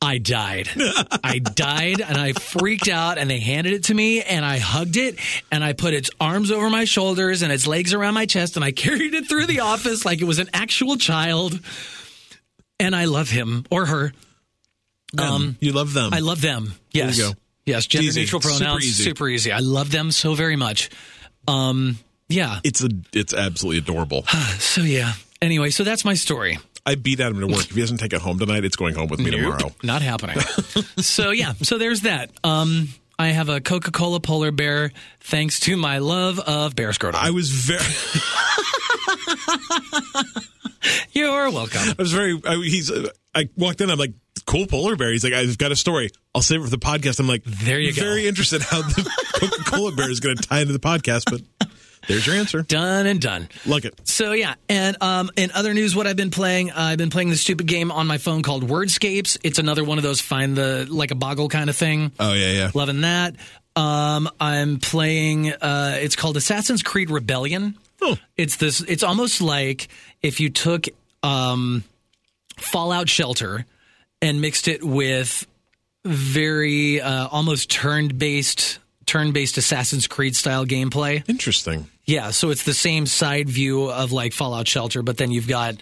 I 0.03 0.19
died. 0.19 0.69
I 1.25 1.39
died 1.39 2.03
and 2.03 2.19
I 2.19 2.33
freaked 2.35 2.89
out 2.89 3.17
and 3.17 3.31
they 3.31 3.41
handed 3.41 3.73
it 3.73 3.85
to 3.85 3.95
me 3.95 4.21
and 4.23 4.45
I 4.45 4.59
hugged 4.59 4.99
it 4.99 5.19
and 5.51 5.65
I 5.65 5.73
put 5.73 5.95
its 5.95 6.11
arms 6.21 6.51
over 6.51 6.69
my 6.69 6.85
shoulders 6.85 7.41
and 7.41 7.51
its 7.51 7.67
legs 7.67 7.95
around 7.95 8.13
my 8.13 8.27
chest 8.27 8.57
and 8.57 8.65
I 8.65 8.71
carried 8.85 9.15
it 9.15 9.27
through 9.31 9.47
the 9.47 9.61
office 9.61 10.05
like 10.05 10.21
it 10.21 10.25
was 10.27 10.39
an 10.41 10.51
actual 10.53 10.97
child. 10.99 11.59
And 12.79 12.95
I 12.95 13.07
love 13.07 13.31
him 13.31 13.65
or 13.71 13.87
her. 13.87 14.13
Um, 15.17 15.57
you 15.61 15.73
love 15.73 15.95
them. 15.95 16.13
I 16.13 16.19
love 16.19 16.43
them. 16.43 16.75
There 16.93 17.07
Yes. 17.07 17.17
you 17.17 17.25
go. 17.25 17.33
Yes, 17.67 17.87
gender 17.87 18.09
Easy. 18.09 18.21
neutral 18.23 18.43
Super 18.43 18.59
pronouns. 18.59 18.85
easy. 18.85 19.05
Super 19.05 19.29
easy. 19.29 19.53
I 19.53 19.61
love 19.61 19.91
them 19.91 20.11
so 20.11 20.35
very 20.35 20.57
much. 20.57 20.91
Um 21.49 21.99
yeah. 22.29 22.61
it's 22.65 22.83
a, 22.83 22.89
it's 23.13 23.35
absolutely 23.35 23.79
adorable. 23.79 24.25
So 24.59 24.83
yeah. 24.83 25.13
Anyway, 25.43 25.71
so 25.71 25.85
that's 25.85 26.05
my 26.05 26.15
story. 26.15 26.59
I 26.87 26.95
beat 26.97 27.21
Adam 27.21 27.41
to 27.41 27.47
work. 27.47 27.65
If 27.65 27.71
he 27.75 27.81
doesn't 27.81 27.97
take 27.99 28.13
it 28.13 28.21
home 28.21 28.39
tonight, 28.39 28.65
it's 28.65 28.77
going 28.77 28.95
home 28.95 29.09
with 29.09 29.21
me 29.21 29.31
tomorrow. 29.31 29.73
Not 29.83 30.03
happening. 30.03 30.39
so 30.99 31.31
yeah, 31.31 31.55
so 31.63 31.79
there's 31.79 32.03
that. 32.03 32.31
Um, 32.45 32.89
I 33.19 33.29
have 33.29 33.49
a 33.49 33.61
Coca-Cola 33.61 34.21
polar 34.21 34.51
bear 34.53 34.93
thanks 35.21 35.61
to 35.61 35.77
my 35.77 35.99
love 35.99 36.39
of 36.41 36.75
bear 36.77 36.93
scrotum. 36.93 37.21
I 37.23 37.31
was 37.31 37.51
very, 37.51 37.81
You're 41.13 41.51
welcome. 41.51 41.81
I 41.83 41.95
was 41.99 42.13
very. 42.13 42.41
I, 42.47 42.57
he's. 42.57 42.91
Uh, 42.91 43.09
I 43.35 43.49
walked 43.57 43.81
in. 43.81 43.91
I'm 43.91 43.99
like, 43.99 44.15
cool 44.47 44.67
polar 44.67 44.97
bear. 44.97 45.11
He's 45.11 45.25
like, 45.25 45.33
I've 45.33 45.59
got 45.59 45.73
a 45.73 45.77
story. 45.77 46.11
I'll 46.35 46.43
save 46.43 46.61
it 46.61 46.65
for 46.65 46.71
the 46.71 46.79
podcast. 46.79 47.21
I'm 47.21 47.29
like, 47.29 47.45
There 47.45 47.81
you 47.81 47.93
go. 47.93 48.03
Very 48.03 48.27
interested 48.27 48.63
how 48.63 48.83
the 48.83 49.11
Coca 49.35 49.65
Cola 49.71 49.93
bear 49.93 50.11
is 50.11 50.21
going 50.21 50.37
to 50.37 50.43
tie 50.43 50.61
into 50.61 50.73
the 50.73 50.79
podcast. 50.79 51.25
But 51.31 51.69
there's 52.07 52.27
your 52.27 52.37
answer. 52.37 52.63
Done 52.63 53.07
and 53.07 53.21
done. 53.21 53.49
Like 53.67 53.85
it. 53.85 54.01
So 54.05 54.33
yeah, 54.33 54.55
and 54.69 54.97
um, 55.01 55.31
in 55.37 55.51
other 55.53 55.75
news, 55.75 55.97
what 55.97 56.07
I've 56.07 56.17
been 56.17 56.31
playing, 56.31 56.71
uh, 56.71 56.75
I've 56.77 56.99
been 56.99 57.11
playing 57.11 57.31
the 57.31 57.37
stupid 57.37 57.67
game 57.67 57.91
on 57.91 58.07
my 58.07 58.19
phone 58.19 58.43
called 58.43 58.67
Wordscapes. 58.67 59.39
It's 59.43 59.59
another 59.59 59.85
one 59.85 59.99
of 59.99 60.05
those 60.05 60.21
find 60.21 60.57
the 60.57 60.87
like 60.91 61.11
a 61.11 61.17
boggle 61.17 61.49
kind 61.49 61.71
of 61.71 61.77
thing. 61.77 62.13
Oh 62.21 62.33
yeah, 62.35 62.53
yeah. 62.53 62.71
Loving 62.75 63.03
that. 63.03 63.37
Um, 63.77 64.31
I'm 64.39 64.79
playing. 64.79 65.53
Uh, 65.53 65.97
it's 66.01 66.15
called 66.15 66.37
Assassin's 66.37 66.83
Creed 66.83 67.11
Rebellion. 67.11 67.77
Oh. 68.05 68.19
It's 68.37 68.57
this. 68.57 68.81
It's 68.83 69.03
almost 69.03 69.41
like 69.41 69.89
if 70.23 70.39
you 70.41 70.51
took 70.51 70.87
um, 71.23 71.85
Fallout 72.59 73.09
Shelter 73.09 73.65
and 74.21 74.41
mixed 74.41 74.69
it 74.69 74.85
with 74.85 75.47
very 76.05 77.01
uh, 77.01 77.29
almost 77.29 77.71
turn 77.71 78.09
based 78.09 78.79
turn 79.07 79.33
based 79.33 79.57
Assassin's 79.57 80.07
Creed 80.07 80.37
style 80.37 80.67
gameplay. 80.67 81.27
Interesting. 81.29 81.89
Yeah, 82.05 82.31
so 82.31 82.51
it's 82.51 82.65
the 82.65 82.75
same 82.75 83.07
side 83.07 83.49
view 83.49 83.91
of 83.91 84.13
like 84.13 84.35
Fallout 84.35 84.69
Shelter, 84.69 85.03
but 85.03 85.17
then 85.17 85.31
you've 85.31 85.49
got 85.49 85.77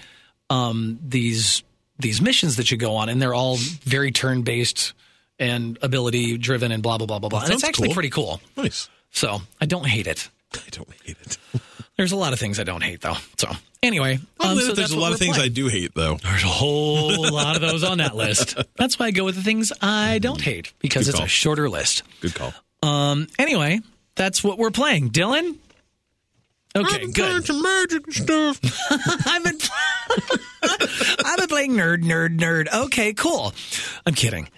um, 0.50 0.98
these 1.02 1.64
these 1.98 2.20
missions 2.20 2.56
that 2.56 2.70
you 2.70 2.76
go 2.76 2.96
on, 2.96 3.08
and 3.08 3.20
they're 3.20 3.34
all 3.34 3.56
very 3.56 4.12
turn 4.12 4.42
based 4.42 4.92
and 5.38 5.78
ability 5.82 6.38
driven 6.38 6.70
and 6.70 6.82
blah 6.82 6.98
blah 6.98 7.06
blah 7.06 7.18
blah 7.18 7.28
blah. 7.28 7.42
And 7.42 7.52
it's 7.52 7.64
actually 7.64 7.88
cool. 7.88 7.94
pretty 7.94 8.10
cool. 8.10 8.40
Nice. 8.56 8.88
So 9.10 9.42
I 9.60 9.66
don't 9.66 9.86
hate 9.86 10.06
it. 10.06 10.28
I 10.54 10.68
don't 10.70 10.88
hate 11.04 11.16
it. 11.20 11.38
There's 11.96 12.12
a 12.12 12.16
lot 12.16 12.32
of 12.32 12.38
things 12.38 12.58
I 12.58 12.64
don't 12.64 12.82
hate 12.82 13.00
though. 13.00 13.16
So 13.38 13.48
anyway, 13.82 14.18
um, 14.40 14.58
so 14.58 14.72
there's 14.72 14.92
a 14.92 14.98
lot 14.98 15.12
of 15.12 15.18
things 15.18 15.36
playing. 15.36 15.50
I 15.50 15.54
do 15.54 15.68
hate, 15.68 15.94
though. 15.94 16.16
There's 16.16 16.42
a 16.42 16.46
whole 16.46 17.30
lot 17.32 17.54
of 17.56 17.62
those 17.62 17.84
on 17.84 17.98
that 17.98 18.16
list. 18.16 18.56
That's 18.76 18.98
why 18.98 19.06
I 19.06 19.10
go 19.10 19.24
with 19.24 19.34
the 19.36 19.42
things 19.42 19.72
I 19.82 20.18
don't 20.18 20.40
hate 20.40 20.72
because 20.78 21.04
Good 21.06 21.10
it's 21.10 21.18
call. 21.18 21.26
a 21.26 21.28
shorter 21.28 21.68
list. 21.68 22.02
Good 22.20 22.34
call. 22.34 22.54
Um. 22.82 23.28
Anyway, 23.38 23.80
that's 24.14 24.42
what 24.42 24.58
we're 24.58 24.70
playing. 24.70 25.10
Dylan. 25.10 25.56
Okay, 26.74 27.06
good. 27.12 27.44
some 27.44 27.60
magic 27.62 28.10
stuff. 28.12 28.58
I've 29.26 29.44
been 29.44 29.58
I've 31.24 31.38
been 31.38 31.48
playing 31.48 31.72
nerd, 31.72 32.02
nerd, 32.02 32.38
nerd. 32.38 32.72
Okay, 32.86 33.12
cool. 33.12 33.52
I'm 34.06 34.14
kidding. 34.14 34.48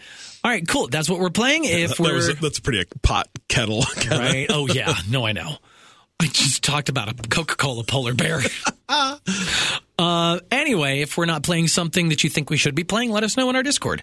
All 0.44 0.50
right, 0.50 0.66
cool. 0.68 0.86
That's 0.86 1.08
what 1.10 1.18
we're 1.18 1.30
playing. 1.30 1.64
If 1.64 1.96
That 1.96 2.00
was, 2.00 2.28
we're 2.28 2.34
that's 2.34 2.60
pretty 2.60 2.84
pot 3.02 3.28
kettle. 3.48 3.82
right. 4.10 4.46
Oh 4.48 4.68
yeah. 4.68 4.94
No, 5.10 5.26
I 5.26 5.32
know. 5.32 5.56
I 6.20 6.26
just 6.26 6.62
talked 6.62 6.88
about 6.88 7.08
a 7.08 7.28
Coca-Cola 7.28 7.84
polar 7.84 8.14
bear. 8.14 8.40
uh, 9.98 10.40
anyway, 10.50 11.00
if 11.00 11.16
we're 11.16 11.26
not 11.26 11.42
playing 11.42 11.68
something 11.68 12.08
that 12.10 12.24
you 12.24 12.30
think 12.30 12.50
we 12.50 12.56
should 12.56 12.74
be 12.74 12.84
playing, 12.84 13.10
let 13.10 13.24
us 13.24 13.36
know 13.36 13.50
in 13.50 13.56
our 13.56 13.62
Discord. 13.62 14.02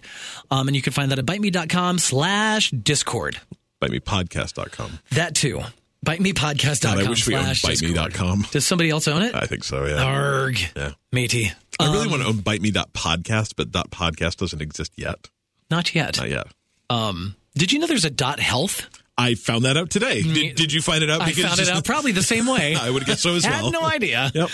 Um, 0.50 0.68
and 0.68 0.76
you 0.76 0.82
can 0.82 0.92
find 0.92 1.10
that 1.10 1.18
at 1.18 1.26
biteme.com 1.26 1.98
slash 1.98 2.70
Discord. 2.70 3.40
BiteMePodcast.com. 3.80 4.98
That 5.12 5.34
too. 5.34 5.60
Bitemepodcast.com 6.06 6.96
God, 6.96 7.06
I 7.06 7.08
wish 7.08 7.26
we 7.26 7.34
owned. 7.36 7.46
BiteMe.com. 7.48 8.46
Does 8.50 8.66
somebody 8.66 8.90
else 8.90 9.08
own 9.08 9.22
it? 9.22 9.34
I 9.34 9.46
think 9.46 9.64
so, 9.64 9.86
yeah. 9.86 10.02
Arg. 10.02 10.58
yeah. 10.76 10.92
Matey. 11.12 11.52
I 11.80 11.86
Um, 11.86 11.92
really 11.92 12.08
want 12.08 12.22
to 12.22 12.28
own 12.28 12.38
BiteMe.podcast, 12.38 13.54
but 13.56 13.70
.podcast 13.90 14.36
doesn't 14.36 14.60
exist 14.60 14.92
yet. 14.96 15.28
Not 15.70 15.94
yet. 15.94 16.18
Not 16.18 16.28
yet. 16.28 16.46
Um, 16.90 17.36
did 17.54 17.72
you 17.72 17.78
know 17.78 17.86
there's 17.86 18.04
a 18.04 18.10
dot 18.10 18.38
health? 18.40 18.88
I 19.18 19.34
found 19.34 19.66
that 19.66 19.76
out 19.76 19.90
today. 19.90 20.22
Did, 20.22 20.54
did 20.56 20.72
you 20.72 20.80
find 20.80 21.02
it 21.04 21.10
out? 21.10 21.20
I 21.20 21.32
found 21.32 21.60
it 21.60 21.68
out 21.68 21.84
probably 21.84 22.12
the 22.12 22.22
same 22.22 22.46
way. 22.46 22.74
I 22.80 22.88
would 22.90 23.04
guess 23.04 23.20
so 23.20 23.34
as 23.34 23.44
well. 23.46 23.64
Had 23.64 23.72
no 23.72 23.82
idea. 23.84 24.30
Yep. 24.34 24.48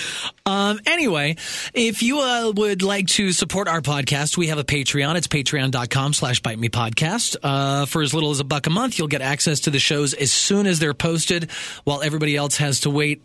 Um, 0.47 0.81
anyway, 0.85 1.37
if 1.75 2.03
you 2.03 2.19
uh, 2.21 2.53
would 2.57 2.83
like 2.83 3.07
to 3.09 3.31
support 3.31 3.69
our 3.69 3.81
podcast, 3.81 4.37
we 4.37 4.49
have 4.49 4.59
a 4.59 4.65
Patreon. 4.65 5.15
It's 5.15 5.29
patreon.com 5.29 6.13
slash 6.13 6.41
bite 6.43 6.59
me 6.59 6.69
podcast. 6.69 7.37
Uh, 7.41 7.87
for 7.87 8.03
as 8.03 8.13
little 8.13 8.31
as 8.33 8.41
a 8.41 8.45
buck 8.45 8.67
a 8.67 8.71
month, 8.71 8.99
you'll 8.99 9.07
get 9.09 9.23
access 9.23 9.61
to 9.61 9.71
the 9.71 9.79
shows 9.79 10.13
as 10.13 10.33
soon 10.33 10.67
as 10.67 10.81
they're 10.81 10.93
posted, 10.93 11.51
while 11.85 12.03
everybody 12.03 12.35
else 12.37 12.57
has 12.57 12.81
to 12.81 12.91
wait 12.91 13.23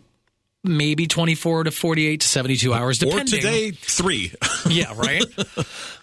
maybe 0.62 1.06
24 1.06 1.64
to 1.64 1.70
48 1.72 2.20
to 2.20 2.26
72 2.28 2.72
hours, 2.72 3.02
Or 3.02 3.06
depending. 3.06 3.40
today, 3.40 3.70
three. 3.72 4.32
Yeah, 4.70 4.94
right? 4.96 5.22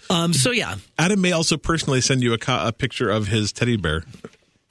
um, 0.10 0.34
so, 0.34 0.52
yeah, 0.52 0.76
Adam 1.00 1.20
may 1.22 1.32
also 1.32 1.58
personally 1.58 2.00
send 2.02 2.22
you 2.22 2.34
a, 2.34 2.38
co- 2.38 2.68
a 2.68 2.72
picture 2.72 3.10
of 3.10 3.28
his 3.28 3.52
teddy 3.54 3.76
bear. 3.78 4.04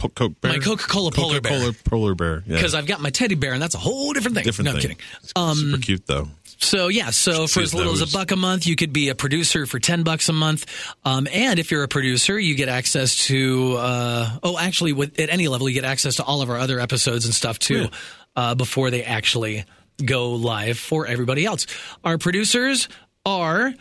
Po- 0.01 0.09
Coke 0.09 0.41
bear? 0.41 0.53
My 0.53 0.59
Coca-Cola 0.59 1.13
polar 1.13 1.41
bear. 1.43 1.53
Coca-Cola 1.53 1.75
polar 1.85 2.15
bear. 2.15 2.43
Yeah. 2.47 2.57
because 2.57 2.75
I've 2.75 2.87
got 2.87 3.01
my 3.01 3.11
teddy 3.11 3.35
bear, 3.35 3.53
and 3.53 3.63
that's 3.63 3.75
a 3.75 3.79
whole 3.79 4.13
different 4.15 4.35
thing. 4.35 4.45
Different 4.45 4.67
no, 4.67 4.73
thing. 4.73 4.81
kidding. 4.81 4.97
Um, 5.37 5.57
super 5.57 5.83
cute, 5.83 6.07
though. 6.07 6.29
So 6.63 6.89
yeah, 6.89 7.11
so 7.11 7.47
for 7.47 7.61
as 7.61 7.73
little 7.73 7.93
as 7.93 8.03
a 8.03 8.07
buck 8.07 8.31
a 8.33 8.37
month, 8.37 8.67
you 8.67 8.77
could 8.77 8.93
be 8.93 9.09
a 9.09 9.15
producer 9.15 9.65
for 9.65 9.79
ten 9.79 10.03
bucks 10.03 10.29
a 10.29 10.33
month. 10.33 10.67
Um, 11.05 11.27
and 11.33 11.59
if 11.59 11.71
you're 11.71 11.85
a 11.85 11.89
producer, 11.89 12.39
you 12.39 12.55
get 12.55 12.69
access 12.69 13.27
to 13.27 13.77
uh, 13.79 14.39
oh, 14.43 14.59
actually, 14.59 14.93
with, 14.93 15.19
at 15.19 15.31
any 15.31 15.49
level, 15.49 15.69
you 15.69 15.75
get 15.75 15.85
access 15.85 16.17
to 16.17 16.25
all 16.25 16.43
of 16.43 16.51
our 16.51 16.59
other 16.59 16.79
episodes 16.79 17.25
and 17.25 17.35
stuff 17.35 17.59
too 17.59 17.89
uh, 18.37 18.55
before 18.55 18.91
they 18.91 19.03
actually 19.03 19.65
go 20.05 20.33
live 20.33 20.79
for 20.79 21.07
everybody 21.07 21.47
else. 21.47 21.67
Our 22.05 22.19
producers 22.19 22.89
are 23.25 23.73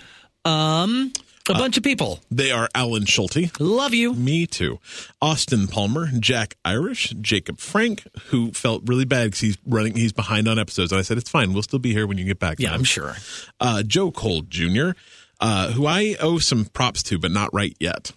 um, 0.45 1.11
a 1.49 1.53
bunch 1.53 1.77
of 1.77 1.83
people. 1.83 2.19
They 2.31 2.51
are 2.51 2.69
Alan 2.75 3.05
Schulte. 3.05 3.59
Love 3.59 3.93
you. 3.93 4.13
Me 4.13 4.45
too. 4.45 4.79
Austin 5.21 5.67
Palmer, 5.67 6.09
Jack 6.19 6.55
Irish, 6.63 7.13
Jacob 7.21 7.59
Frank, 7.59 8.03
who 8.27 8.51
felt 8.51 8.83
really 8.85 9.05
bad 9.05 9.25
because 9.25 9.39
he's 9.39 9.57
running, 9.65 9.95
he's 9.95 10.13
behind 10.13 10.47
on 10.47 10.59
episodes. 10.59 10.91
And 10.91 10.99
I 10.99 11.01
said, 11.01 11.17
it's 11.17 11.29
fine. 11.29 11.53
We'll 11.53 11.63
still 11.63 11.79
be 11.79 11.93
here 11.93 12.07
when 12.07 12.17
you 12.17 12.25
get 12.25 12.39
back. 12.39 12.59
Yeah. 12.59 12.73
I'm 12.73 12.83
sure. 12.83 13.15
Uh, 13.59 13.83
Joe 13.83 14.11
Cole 14.11 14.43
Jr., 14.47 14.91
uh, 15.39 15.71
who 15.71 15.85
I 15.85 16.15
owe 16.19 16.37
some 16.39 16.65
props 16.65 17.01
to, 17.03 17.17
but 17.17 17.31
not 17.31 17.53
right 17.53 17.75
yet. 17.79 18.11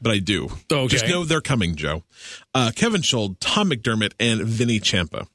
But 0.00 0.12
I 0.12 0.18
do. 0.18 0.48
Okay. 0.70 0.86
Just 0.88 1.08
know 1.08 1.24
they're 1.24 1.40
coming, 1.40 1.74
Joe. 1.74 2.04
Uh, 2.54 2.70
Kevin 2.74 3.02
Schold, 3.02 3.40
Tom 3.40 3.70
McDermott, 3.70 4.12
and 4.20 4.42
Vinny 4.42 4.78
Champa. 4.78 5.26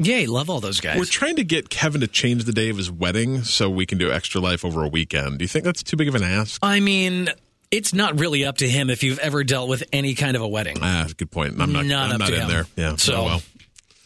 Yay, 0.00 0.26
love 0.26 0.50
all 0.50 0.58
those 0.60 0.80
guys. 0.80 0.98
We're 0.98 1.04
trying 1.04 1.36
to 1.36 1.44
get 1.44 1.70
Kevin 1.70 2.00
to 2.00 2.08
change 2.08 2.44
the 2.44 2.52
day 2.52 2.68
of 2.68 2.76
his 2.76 2.90
wedding 2.90 3.44
so 3.44 3.70
we 3.70 3.86
can 3.86 3.96
do 3.96 4.10
Extra 4.10 4.40
Life 4.40 4.64
over 4.64 4.82
a 4.82 4.88
weekend. 4.88 5.38
Do 5.38 5.44
you 5.44 5.48
think 5.48 5.64
that's 5.64 5.84
too 5.84 5.96
big 5.96 6.08
of 6.08 6.16
an 6.16 6.24
ask? 6.24 6.58
I 6.64 6.80
mean, 6.80 7.28
it's 7.70 7.94
not 7.94 8.18
really 8.18 8.44
up 8.44 8.56
to 8.58 8.68
him 8.68 8.90
if 8.90 9.04
you've 9.04 9.20
ever 9.20 9.44
dealt 9.44 9.68
with 9.68 9.84
any 9.92 10.14
kind 10.16 10.34
of 10.36 10.42
a 10.42 10.48
wedding. 10.48 10.78
Ah, 10.82 11.06
good 11.16 11.30
point. 11.30 11.60
I'm 11.60 11.72
not. 11.72 11.86
Not 11.86 12.06
I'm 12.08 12.12
up 12.14 12.18
not 12.18 12.28
to 12.30 12.34
in 12.34 12.40
him. 12.42 12.48
there. 12.48 12.66
Yeah. 12.76 12.96
So- 12.96 13.14
oh, 13.14 13.24
well, 13.24 13.42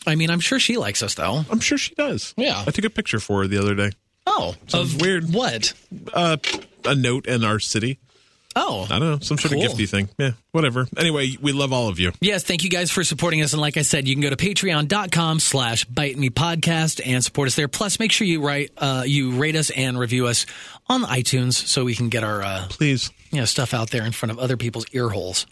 I 0.07 0.14
mean, 0.14 0.31
I'm 0.31 0.40
sure 0.40 0.59
she 0.61 0.77
likes 0.77 1.03
us 1.03 1.14
though. 1.14 1.42
I'm 1.51 1.61
sure 1.61 1.79
she 1.79 1.94
does. 1.94 2.35
Yeah. 2.37 2.62
I 2.66 2.70
took 2.70 2.85
a 2.85 2.90
picture 2.90 3.18
for 3.20 3.42
her 3.42 3.46
the 3.48 3.59
other 3.59 3.74
day. 3.74 3.90
Oh, 4.27 4.55
Sounds 4.66 4.94
of 4.94 5.01
weird. 5.01 5.33
What? 5.33 5.72
Uh, 6.12 6.37
a 6.85 6.94
note 6.94 7.27
in 7.27 7.44
our 7.44 7.59
city. 7.59 7.98
Oh, 8.61 8.85
I 8.90 8.99
don't 8.99 9.01
know, 9.01 9.18
some 9.21 9.38
sort 9.38 9.53
Cool. 9.55 9.64
of 9.64 9.71
gifty 9.73 9.88
thing. 9.88 10.09
Yeah, 10.18 10.33
whatever. 10.51 10.87
Anyway, 10.97 11.37
we 11.40 11.53
love 11.53 11.73
all 11.73 11.88
of 11.88 12.01
you. 12.01 12.11
Yes, 12.21 12.42
thank 12.42 12.64
you 12.64 12.71
guys 12.71 12.90
for 12.90 13.05
supporting 13.05 13.40
us. 13.42 13.53
And 13.53 13.62
like 13.62 13.77
I 13.77 13.83
said, 13.83 14.09
you 14.09 14.14
can 14.14 14.23
go 14.23 14.31
to 14.31 14.37
patreon.com 14.37 15.38
slash 15.40 15.85
bite 15.85 16.18
me 16.18 16.29
podcast 16.31 17.01
and 17.05 17.23
support 17.23 17.47
us 17.47 17.55
there. 17.55 17.68
Plus, 17.68 17.99
make 18.01 18.11
sure 18.11 18.27
you 18.27 18.40
write, 18.44 18.73
uh, 18.79 19.05
you 19.07 19.33
rate 19.38 19.55
us 19.55 19.71
and 19.71 19.99
review 19.99 20.27
us 20.27 20.44
on 20.88 21.03
iTunes 21.05 21.53
so 21.55 21.85
we 21.85 21.94
can 21.94 22.09
get 22.09 22.25
our, 22.25 22.42
uh, 22.42 22.66
Please. 22.68 23.11
you 23.31 23.38
know, 23.38 23.44
stuff 23.44 23.73
out 23.75 23.90
there 23.90 24.05
in 24.05 24.12
front 24.12 24.33
of 24.33 24.38
other 24.38 24.57
people's 24.57 24.87
ear 24.92 25.09
holes. 25.09 25.47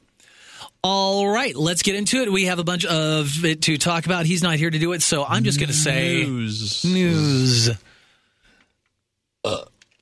All 0.82 1.26
right, 1.28 1.54
let's 1.56 1.82
get 1.82 1.94
into 1.96 2.18
it. 2.22 2.30
We 2.30 2.44
have 2.46 2.58
a 2.58 2.64
bunch 2.64 2.84
of 2.84 3.44
it 3.44 3.62
to 3.62 3.76
talk 3.78 4.06
about. 4.06 4.24
He's 4.26 4.42
not 4.42 4.56
here 4.56 4.70
to 4.70 4.78
do 4.78 4.92
it, 4.92 5.02
so 5.02 5.24
I'm 5.24 5.42
just 5.44 5.58
going 5.58 5.68
to 5.68 5.74
say 5.74 6.24
News. 6.24 6.84
news. 6.84 7.70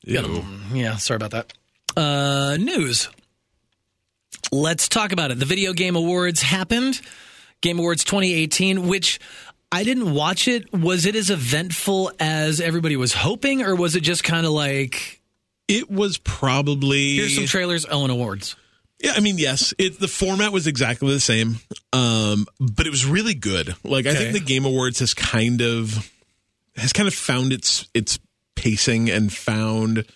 Ew. 0.07 0.45
Yeah, 0.73 0.97
sorry 0.97 1.17
about 1.17 1.31
that. 1.31 1.53
Uh, 1.96 2.57
news. 2.59 3.09
Let's 4.52 4.88
talk 4.88 5.12
about 5.12 5.30
it. 5.30 5.38
The 5.38 5.46
Video 5.46 5.72
Game 5.72 5.96
Awards 5.96 6.42
happened. 6.42 7.00
Game 7.61 7.78
Awards 7.78 8.04
2018, 8.04 8.87
which 8.87 9.18
I 9.72 9.85
didn't 9.85 10.12
watch 10.12 10.46
it. 10.48 10.72
Was 10.72 11.07
it 11.07 11.16
as 11.16 11.30
eventful 11.30 12.12
as 12.20 12.61
everybody 12.61 12.96
was 12.96 13.12
hoping, 13.12 13.62
or 13.62 13.74
was 13.74 13.96
it 13.96 14.02
just 14.02 14.22
kind 14.22 14.46
of 14.46 14.52
like 14.52 15.20
It 15.66 15.90
was 15.90 16.18
probably 16.18 17.16
here's 17.16 17.35
some 17.35 17.46
trailers, 17.46 17.85
and 17.85 18.12
awards? 18.12 18.54
Yeah, 19.02 19.14
I 19.16 19.20
mean, 19.20 19.38
yes, 19.38 19.74
it 19.78 19.98
the 19.98 20.09
format 20.09 20.52
was 20.52 20.66
exactly 20.66 21.12
the 21.12 21.20
same, 21.20 21.57
um, 21.92 22.46
but 22.61 22.87
it 22.87 22.90
was 22.90 23.04
really 23.04 23.35
good. 23.35 23.74
Like 23.83 24.07
I 24.07 24.14
think 24.14 24.33
the 24.33 24.40
Game 24.40 24.64
Awards 24.64 25.00
has 25.00 25.14
kind 25.14 25.61
of 25.61 26.11
has 26.76 26.92
kind 26.92 27.09
of 27.09 27.14
found 27.14 27.52
its 27.52 27.88
its 27.94 28.18
pacing 28.54 29.11
and 29.11 29.33
found 29.33 30.07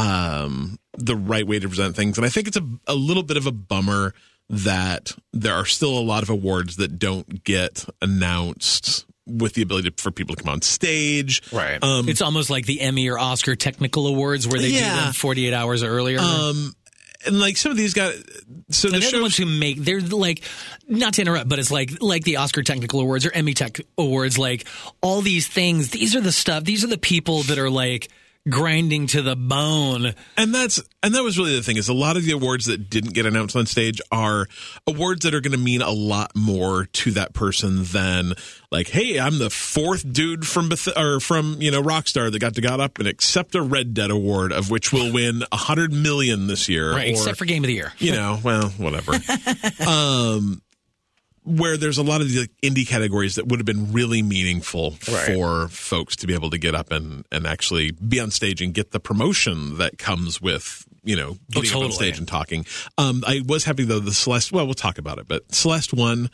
um, 0.00 0.78
the 0.96 1.16
right 1.16 1.46
way 1.46 1.58
to 1.58 1.68
present 1.68 1.96
things, 1.96 2.16
and 2.18 2.24
I 2.26 2.28
think 2.30 2.48
it's 2.48 2.56
a 2.56 2.66
a 2.86 2.94
little 2.94 3.22
bit 3.22 3.36
of 3.36 3.46
a 3.46 3.52
bummer 3.52 4.14
that 4.48 5.12
there 5.32 5.54
are 5.54 5.64
still 5.66 5.96
a 5.96 6.00
lot 6.02 6.22
of 6.22 6.30
awards 6.30 6.76
that 6.76 6.98
don't 6.98 7.44
get 7.44 7.84
announced 8.02 9.06
with 9.26 9.54
the 9.54 9.62
ability 9.62 9.90
for 9.96 10.10
people 10.10 10.34
to 10.34 10.42
come 10.42 10.52
on 10.52 10.60
stage. 10.62 11.40
Um, 11.52 12.08
it's 12.08 12.20
almost 12.22 12.50
like 12.50 12.66
the 12.66 12.80
Emmy 12.80 13.08
or 13.08 13.16
Oscar 13.18 13.54
technical 13.54 14.08
awards 14.08 14.48
where 14.48 14.58
they 14.60 14.68
do 14.70 14.74
Yeah. 14.74 15.04
them 15.04 15.12
48 15.12 15.54
hours 15.54 15.82
earlier. 15.84 16.18
um, 16.18 16.74
and 17.26 17.38
like 17.38 17.56
some 17.58 17.70
of 17.70 17.76
these 17.76 17.92
guys, 17.94 18.14
so 18.70 18.88
the 18.88 18.94
And 18.94 19.02
they're 19.04 19.10
the 19.12 19.20
ones 19.20 19.36
who 19.36 19.44
make 19.46 19.76
they're 19.84 20.00
like 20.00 20.42
not 20.88 21.14
to 21.14 21.22
interrupt, 21.22 21.48
but 21.50 21.58
it's 21.58 21.70
like 21.70 22.00
like 22.00 22.24
the 22.24 22.38
Oscar 22.38 22.62
Technical 22.62 22.98
Awards 23.00 23.26
or 23.26 23.30
Emmy 23.32 23.52
Tech 23.54 23.78
Awards, 23.98 24.38
like 24.38 24.66
all 25.02 25.20
these 25.20 25.46
things. 25.46 25.90
These 25.90 26.16
are 26.16 26.20
the 26.22 26.32
stuff. 26.32 26.64
These 26.64 26.82
are 26.82 26.86
the 26.88 26.96
people 26.98 27.42
that 27.44 27.58
are 27.58 27.68
like 27.70 28.08
grinding 28.48 29.06
to 29.08 29.20
the 29.22 29.36
bone. 29.36 30.14
and 30.36 30.54
that's 30.54 30.80
and 31.02 31.14
that 31.14 31.22
was 31.22 31.36
really 31.38 31.54
the 31.54 31.62
thing 31.62 31.76
is 31.76 31.88
a 31.90 31.94
lot 31.94 32.16
of 32.16 32.24
the 32.24 32.32
awards 32.32 32.64
that 32.66 32.88
didn't 32.88 33.12
get 33.12 33.26
announced 33.26 33.54
on 33.54 33.66
stage 33.66 34.00
are 34.10 34.46
awards 34.86 35.24
that 35.24 35.34
are 35.34 35.42
going 35.42 35.52
to 35.52 35.58
mean 35.58 35.82
a 35.82 35.90
lot 35.90 36.32
more 36.34 36.86
to 36.86 37.10
that 37.10 37.34
person 37.34 37.84
than 37.84 38.32
like 38.70 38.88
hey 38.88 39.20
i'm 39.20 39.38
the 39.38 39.50
fourth 39.50 40.10
dude 40.10 40.46
from 40.46 40.70
Beth- 40.70 40.96
or 40.96 41.20
from 41.20 41.56
you 41.60 41.70
know 41.70 41.82
rockstar 41.82 42.32
that 42.32 42.38
got 42.38 42.54
to 42.54 42.62
got 42.62 42.80
up 42.80 42.98
and 42.98 43.06
accept 43.06 43.54
a 43.54 43.60
red 43.62 43.92
dead 43.92 44.10
award 44.10 44.52
of 44.52 44.70
which 44.70 44.90
will 44.90 45.12
win 45.12 45.42
a 45.52 45.56
hundred 45.56 45.92
million 45.92 46.46
this 46.46 46.66
year 46.66 46.92
Right, 46.92 47.08
or, 47.08 47.10
except 47.10 47.36
for 47.38 47.44
Game 47.44 47.62
of 47.62 47.68
the 47.68 47.74
Year. 47.74 47.92
you 47.98 48.12
know 48.12 48.38
well 48.42 48.70
whatever 48.70 49.12
um 49.86 50.62
where 51.44 51.76
there's 51.76 51.98
a 51.98 52.02
lot 52.02 52.20
of 52.20 52.28
the 52.28 52.40
like, 52.40 52.50
indie 52.62 52.86
categories 52.86 53.36
that 53.36 53.46
would 53.48 53.58
have 53.58 53.66
been 53.66 53.92
really 53.92 54.22
meaningful 54.22 54.96
Right. 55.10 55.26
for 55.34 55.68
folks 55.68 56.14
to 56.16 56.26
be 56.26 56.34
able 56.34 56.50
to 56.50 56.58
get 56.58 56.74
up 56.74 56.92
and, 56.92 57.24
and 57.32 57.46
actually 57.46 57.92
be 57.92 58.20
on 58.20 58.30
stage 58.30 58.60
and 58.60 58.74
get 58.74 58.90
the 58.90 59.00
promotion 59.00 59.78
that 59.78 59.98
comes 59.98 60.40
with 60.40 60.84
you 61.02 61.16
know 61.16 61.38
getting 61.50 61.70
up 61.72 61.82
on 61.84 61.92
stage 61.92 62.18
and 62.18 62.28
talking. 62.28 62.66
Um, 62.98 63.24
I 63.26 63.40
was 63.46 63.64
happy 63.64 63.84
though 63.84 64.00
the 64.00 64.12
Celeste. 64.12 64.52
Well, 64.52 64.66
we'll 64.66 64.74
talk 64.74 64.98
about 64.98 65.18
it, 65.18 65.26
but 65.28 65.52
Celeste 65.54 65.94
won 65.94 66.28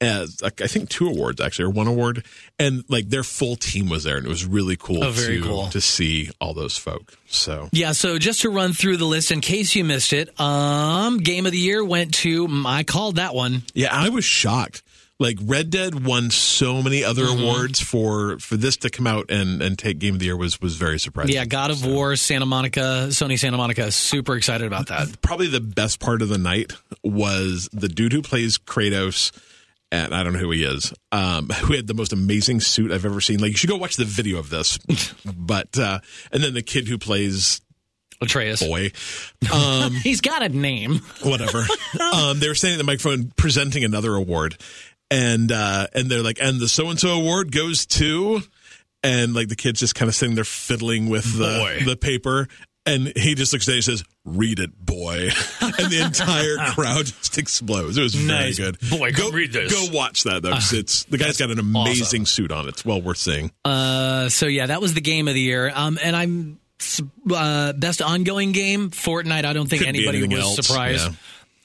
as 0.00 0.40
like, 0.42 0.60
I 0.62 0.66
think 0.66 0.88
two 0.88 1.08
awards 1.08 1.40
actually, 1.40 1.66
or 1.66 1.70
one 1.70 1.86
award, 1.86 2.24
and 2.58 2.84
like 2.88 3.08
their 3.10 3.22
full 3.22 3.56
team 3.56 3.88
was 3.88 4.04
there, 4.04 4.16
and 4.16 4.24
it 4.24 4.28
was 4.28 4.44
really 4.46 4.76
cool, 4.76 5.04
Oh, 5.04 5.10
very 5.10 5.38
to 5.40 5.42
cool. 5.46 5.66
to 5.68 5.80
see 5.80 6.30
all 6.40 6.54
those 6.54 6.76
folk. 6.78 7.16
So 7.28 7.68
Yeah, 7.72 7.92
so 7.92 8.18
just 8.18 8.40
to 8.42 8.50
run 8.50 8.72
through 8.72 8.96
the 8.96 9.04
list 9.04 9.30
in 9.30 9.40
case 9.40 9.74
you 9.76 9.84
missed 9.84 10.12
it, 10.12 10.38
um, 10.40 11.18
Game 11.18 11.44
of 11.46 11.52
the 11.52 11.58
Year 11.58 11.84
went 11.84 12.14
to 12.14 12.48
I 12.66 12.82
called 12.84 13.16
that 13.16 13.34
one. 13.34 13.62
Yeah, 13.74 13.88
I 13.92 14.08
was 14.08 14.24
shocked. 14.24 14.82
Like 15.18 15.36
Red 15.42 15.68
Dead 15.68 16.06
won 16.06 16.30
so 16.30 16.80
many 16.82 17.04
other 17.04 17.24
Mm-hmm. 17.26 17.42
awards 17.42 17.78
for 17.78 18.38
for 18.38 18.56
this 18.56 18.78
to 18.78 18.88
come 18.88 19.06
out 19.06 19.30
and 19.30 19.60
and 19.60 19.78
take 19.78 19.98
Game 19.98 20.14
of 20.14 20.18
the 20.20 20.24
Year 20.24 20.36
was 20.36 20.58
was 20.62 20.76
very 20.76 20.98
surprising. 20.98 21.34
Yeah, 21.34 21.44
God 21.44 21.70
of 21.70 21.84
War, 21.84 22.16
Santa 22.16 22.46
Monica, 22.46 23.08
Sony 23.10 23.38
Santa 23.38 23.58
Monica. 23.58 23.92
Super 23.92 24.34
excited 24.36 24.66
about 24.66 24.86
that. 24.86 25.20
Probably 25.20 25.48
the 25.48 25.60
best 25.60 26.00
part 26.00 26.22
of 26.22 26.30
the 26.30 26.38
night 26.38 26.72
was 27.04 27.68
the 27.70 27.88
dude 27.88 28.14
who 28.14 28.22
plays 28.22 28.56
Kratos. 28.56 29.30
And 29.92 30.14
I 30.14 30.22
don't 30.22 30.32
know 30.34 30.38
who 30.38 30.50
he 30.52 30.62
is. 30.64 30.92
Um, 31.10 31.48
who 31.64 31.74
had 31.74 31.86
the 31.86 31.94
most 31.94 32.12
amazing 32.12 32.60
suit 32.60 32.92
I've 32.92 33.04
ever 33.04 33.20
seen. 33.20 33.40
Like 33.40 33.50
you 33.50 33.56
should 33.56 33.70
go 33.70 33.76
watch 33.76 33.96
the 33.96 34.04
video 34.04 34.38
of 34.38 34.50
this. 34.50 34.78
but 35.36 35.78
uh, 35.78 36.00
and 36.32 36.42
then 36.42 36.54
the 36.54 36.62
kid 36.62 36.86
who 36.88 36.96
plays 36.98 37.60
Atreus. 38.20 38.62
boy, 38.62 38.92
um, 39.52 39.92
He's 39.92 40.20
got 40.20 40.42
a 40.42 40.48
name. 40.48 41.00
whatever. 41.22 41.64
um, 42.14 42.38
they 42.38 42.48
were 42.48 42.54
standing 42.54 42.78
at 42.78 42.84
the 42.84 42.84
microphone 42.84 43.32
presenting 43.36 43.82
another 43.82 44.14
award, 44.14 44.56
and 45.10 45.50
uh, 45.50 45.86
and 45.94 46.10
they're 46.10 46.22
like, 46.22 46.38
and 46.40 46.60
the 46.60 46.68
so 46.68 46.88
and 46.90 47.00
so 47.00 47.18
award 47.18 47.50
goes 47.50 47.86
to, 47.86 48.42
and 49.02 49.34
like 49.34 49.48
the 49.48 49.56
kid's 49.56 49.80
just 49.80 49.94
kind 49.94 50.08
of 50.08 50.14
sitting 50.14 50.34
there 50.34 50.44
fiddling 50.44 51.08
with 51.08 51.24
the 51.36 51.58
Boy. 51.58 51.84
the 51.84 51.96
paper. 51.96 52.46
And 52.86 53.12
he 53.14 53.34
just 53.34 53.52
looks 53.52 53.68
at 53.68 53.72
it 53.72 53.76
and 53.76 53.84
says, 53.84 54.04
"Read 54.24 54.58
it, 54.60 54.70
boy," 54.84 55.30
and 55.60 55.90
the 55.90 56.02
entire 56.04 56.56
crowd 56.74 57.06
just 57.06 57.38
explodes. 57.38 57.96
It 57.96 58.02
was 58.02 58.14
Nice. 58.14 58.58
very 58.58 58.72
good. 58.72 58.90
Boy, 58.90 59.12
go 59.12 59.30
read 59.30 59.52
this. 59.52 59.72
Go 59.72 59.96
watch 59.96 60.24
that 60.24 60.42
though. 60.42 60.52
'cause 60.52 60.72
it's 60.72 61.04
the 61.04 61.18
guy's 61.18 61.36
got 61.38 61.50
an 61.50 61.58
amazing 61.58 62.26
suit 62.26 62.52
on. 62.52 62.68
It's 62.68 62.84
well 62.84 63.00
worth 63.00 63.18
seeing. 63.18 63.50
Uh, 63.64 64.28
so 64.28 64.46
yeah, 64.46 64.66
that 64.66 64.80
was 64.80 64.94
the 64.94 65.00
game 65.00 65.26
of 65.28 65.34
the 65.34 65.40
year. 65.40 65.70
Um, 65.74 65.98
and 66.02 66.14
I'm 66.14 66.58
uh, 67.32 67.72
best 67.74 68.00
ongoing 68.02 68.52
game 68.52 68.90
Fortnite. 68.90 69.44
I 69.44 69.52
don't 69.52 69.68
think 69.68 69.80
Could 69.82 69.88
anybody 69.88 70.26
was 70.26 70.38
else, 70.40 70.66
surprised. 70.66 71.10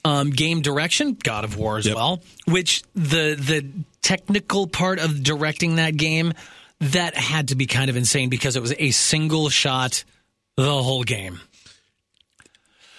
Um, 0.04 0.30
game 0.30 0.60
direction, 0.62 1.16
God 1.20 1.44
of 1.44 1.56
War 1.56 1.78
as 1.78 1.86
Yep. 1.86 1.96
well. 1.96 2.22
Which 2.46 2.82
the 2.94 3.34
the 3.38 3.66
technical 4.02 4.66
part 4.66 4.98
of 5.00 5.22
directing 5.22 5.76
that 5.76 5.96
game 5.96 6.32
that 6.80 7.16
had 7.16 7.48
to 7.48 7.54
be 7.56 7.66
kind 7.66 7.90
of 7.90 7.96
insane 7.96 8.28
because 8.28 8.54
it 8.56 8.60
was 8.62 8.72
a 8.78 8.90
single 8.92 9.48
shot 9.48 10.04
the 10.56 10.82
whole 10.82 11.02
game. 11.02 11.40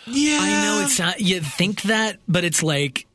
Yeah, 0.08 0.39
I 0.41 0.50
know 0.63 0.82
it's 0.86 1.00
not. 1.00 1.20
You 1.22 1.41
think 1.41 1.82
that, 1.84 2.17
but 2.28 2.43
it's 2.43 2.63
like 2.63 3.06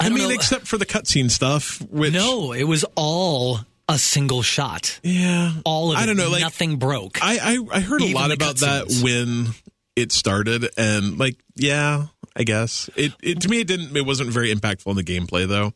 I, 0.00 0.08
don't 0.08 0.18
mean, 0.18 0.28
know. 0.28 0.34
except 0.34 0.66
for 0.66 0.78
the 0.78 0.86
cutscene 0.86 1.30
stuff, 1.30 1.80
which 1.90 2.12
no, 2.12 2.52
it 2.52 2.64
was 2.64 2.84
all 2.96 3.60
a 3.88 3.98
single 3.98 4.42
shot. 4.42 4.98
yeah, 5.02 5.52
All 5.64 5.92
of 5.92 5.98
it. 5.98 6.02
I 6.02 6.06
don't 6.06 6.16
know, 6.16 6.30
like 6.30 6.40
nothing 6.40 6.76
broke. 6.76 7.18
I, 7.22 7.38
I 7.72 7.76
I 7.78 7.80
heard 7.80 8.02
a 8.02 8.12
lot 8.14 8.32
about 8.32 8.56
that 8.58 9.00
when 9.02 9.48
it 9.96 10.12
started, 10.12 10.68
and 10.76 11.18
like, 11.18 11.36
yeah, 11.54 12.06
I 12.36 12.44
guess 12.44 12.88
it, 12.96 13.12
it 13.22 13.40
to 13.42 13.48
me 13.48 13.60
it 13.60 13.66
didn't 13.66 13.96
it 13.96 14.04
wasn't 14.06 14.30
very 14.30 14.52
impactful 14.54 14.86
in 14.90 14.96
the 14.96 15.04
gameplay 15.04 15.46
though. 15.46 15.72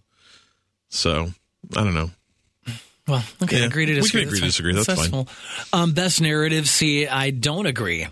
So 0.89 1.31
I 1.77 1.85
don't 1.85 1.95
know. 1.95 2.11
Well, 3.09 3.23
okay, 3.43 3.61
Yeah. 3.61 3.67
agree 3.67 3.87
to 3.87 3.95
disagree. 3.95 4.23
We 4.23 4.25
can 4.25 4.29
agree 4.29 4.41
to 4.41 4.47
disagree. 4.47 4.73
That's 4.75 5.09
fine. 5.09 5.27
Um, 5.73 5.93
best 5.93 6.21
narrative. 6.21 6.69
See, 6.69 7.07
I 7.07 7.31
don't 7.31 7.67
agree. 7.67 8.09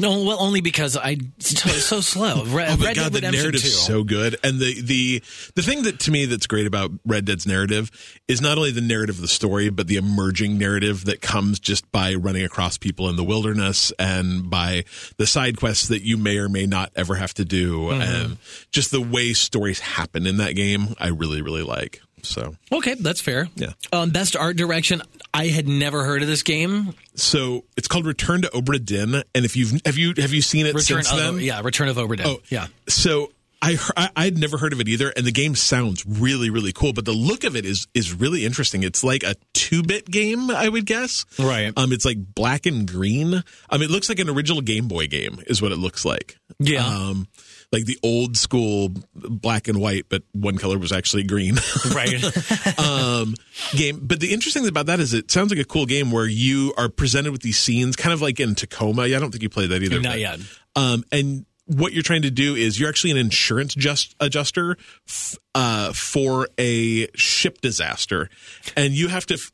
No, 0.00 0.22
well, 0.24 0.38
only 0.40 0.60
because 0.62 0.96
I 0.96 1.18
so, 1.40 1.68
so 1.68 2.00
slow. 2.00 2.44
Red, 2.46 2.70
Oh 2.70 2.76
my 2.78 2.86
Red 2.86 2.96
god, 2.96 3.12
Dead 3.12 3.22
the 3.22 3.30
narrative's 3.32 3.64
2. 3.64 3.68
so 3.68 4.02
good, 4.02 4.36
and 4.42 4.58
the 4.58 4.80
the 4.80 5.22
the 5.56 5.62
thing 5.62 5.82
that 5.82 6.00
to 6.00 6.10
me 6.10 6.24
that's 6.24 6.46
great 6.46 6.66
about 6.66 6.90
Red 7.04 7.26
Dead's 7.26 7.46
narrative 7.46 7.90
is 8.28 8.40
not 8.40 8.56
only 8.56 8.70
the 8.70 8.80
narrative 8.80 9.16
of 9.16 9.20
the 9.20 9.28
story, 9.28 9.68
but 9.68 9.86
the 9.86 9.96
emerging 9.96 10.56
narrative 10.56 11.04
that 11.04 11.20
comes 11.20 11.60
just 11.60 11.90
by 11.92 12.14
running 12.14 12.44
across 12.44 12.78
people 12.78 13.10
in 13.10 13.16
the 13.16 13.24
wilderness 13.24 13.92
and 13.98 14.48
by 14.48 14.84
the 15.18 15.26
side 15.26 15.58
quests 15.58 15.88
that 15.88 16.02
you 16.02 16.16
may 16.16 16.38
or 16.38 16.48
may 16.48 16.64
not 16.64 16.90
ever 16.96 17.16
have 17.16 17.34
to 17.34 17.44
do, 17.44 17.78
Mm-hmm. 17.88 18.00
and 18.00 18.38
just 18.70 18.90
the 18.90 19.00
way 19.02 19.32
stories 19.34 19.80
happen 19.80 20.26
in 20.26 20.38
that 20.38 20.54
game. 20.56 20.94
I 20.98 21.08
really 21.08 21.42
really 21.42 21.62
like. 21.62 22.00
So 22.22 22.56
Okay, 22.72 22.94
that's 22.94 23.20
fair. 23.20 23.48
Yeah. 23.54 23.72
Um, 23.92 24.10
best 24.10 24.34
art 24.34 24.56
direction. 24.56 25.02
I 25.38 25.46
had 25.46 25.68
never 25.68 26.04
heard 26.04 26.22
of 26.22 26.28
this 26.28 26.42
game. 26.42 26.94
so 27.14 27.64
it's 27.76 27.86
called 27.86 28.06
Return 28.06 28.42
to 28.42 28.48
Obra 28.48 28.84
Dinn, 28.84 29.22
and 29.34 29.44
if 29.44 29.56
you've 29.56 29.80
have 29.86 29.96
you 29.96 30.12
have 30.16 30.32
you 30.32 30.42
seen 30.42 30.66
it 30.66 30.74
Return 30.74 31.04
since 31.04 31.12
of 31.12 31.18
then? 31.18 31.38
yeah, 31.38 31.60
Return 31.62 31.88
of 31.88 31.96
Obra 31.96 32.16
Dinn. 32.16 32.26
Oh 32.26 32.40
yeah. 32.48 32.66
So 32.88 33.30
I, 33.60 33.76
I 33.96 34.10
I'd 34.16 34.38
never 34.38 34.56
heard 34.58 34.72
of 34.72 34.80
it 34.80 34.88
either, 34.88 35.10
and 35.16 35.26
the 35.26 35.32
game 35.32 35.54
sounds 35.54 36.04
really 36.06 36.50
really 36.50 36.72
cool. 36.72 36.92
But 36.92 37.04
the 37.04 37.12
look 37.12 37.44
of 37.44 37.56
it 37.56 37.64
is 37.64 37.86
is 37.94 38.12
really 38.12 38.44
interesting. 38.44 38.82
It's 38.82 39.02
like 39.02 39.22
a 39.22 39.34
two 39.52 39.82
bit 39.82 40.08
game, 40.10 40.50
I 40.50 40.68
would 40.68 40.86
guess. 40.86 41.24
Right. 41.38 41.72
Um, 41.76 41.92
it's 41.92 42.04
like 42.04 42.18
black 42.34 42.66
and 42.66 42.86
green. 42.86 43.42
Um, 43.70 43.82
it 43.82 43.90
looks 43.90 44.08
like 44.08 44.18
an 44.18 44.28
original 44.28 44.60
Game 44.60 44.86
Boy 44.88 45.06
game, 45.06 45.42
is 45.46 45.60
what 45.60 45.72
it 45.72 45.78
looks 45.78 46.04
like. 46.04 46.36
Yeah. 46.58 46.86
Um, 46.86 47.26
like 47.72 47.84
the 47.84 47.98
old 48.02 48.36
school 48.36 48.90
black 49.14 49.68
and 49.68 49.78
white, 49.80 50.06
but 50.08 50.22
one 50.32 50.56
color 50.56 50.78
was 50.78 50.92
actually 50.92 51.24
green. 51.24 51.56
right. 51.94 52.78
um, 52.78 53.34
game. 53.72 54.00
But 54.02 54.20
the 54.20 54.32
interesting 54.32 54.62
thing 54.62 54.70
about 54.70 54.86
that 54.86 55.00
is 55.00 55.12
it 55.14 55.30
sounds 55.30 55.50
like 55.50 55.60
a 55.60 55.64
cool 55.64 55.84
game 55.84 56.10
where 56.10 56.26
you 56.26 56.72
are 56.78 56.88
presented 56.88 57.32
with 57.32 57.42
these 57.42 57.58
scenes, 57.58 57.96
kind 57.96 58.12
of 58.14 58.22
like 58.22 58.40
in 58.40 58.54
Tacoma. 58.54 59.06
Yeah, 59.06 59.16
I 59.16 59.20
don't 59.20 59.30
think 59.30 59.42
you 59.42 59.50
played 59.50 59.70
that 59.70 59.82
either. 59.82 60.00
Not 60.00 60.12
but- 60.12 60.20
yet. 60.20 60.40
Um, 60.76 61.02
and 61.10 61.44
what 61.68 61.92
you're 61.92 62.02
trying 62.02 62.22
to 62.22 62.30
do 62.30 62.54
is 62.54 62.80
you're 62.80 62.88
actually 62.88 63.12
an 63.12 63.16
insurance 63.16 63.74
just 63.74 64.16
adjuster 64.20 64.76
f- 65.06 65.36
uh, 65.54 65.92
for 65.92 66.48
a 66.58 67.06
ship 67.14 67.60
disaster, 67.60 68.28
and 68.76 68.92
you 68.92 69.08
have 69.08 69.24
to. 69.26 69.34
F- 69.34 69.52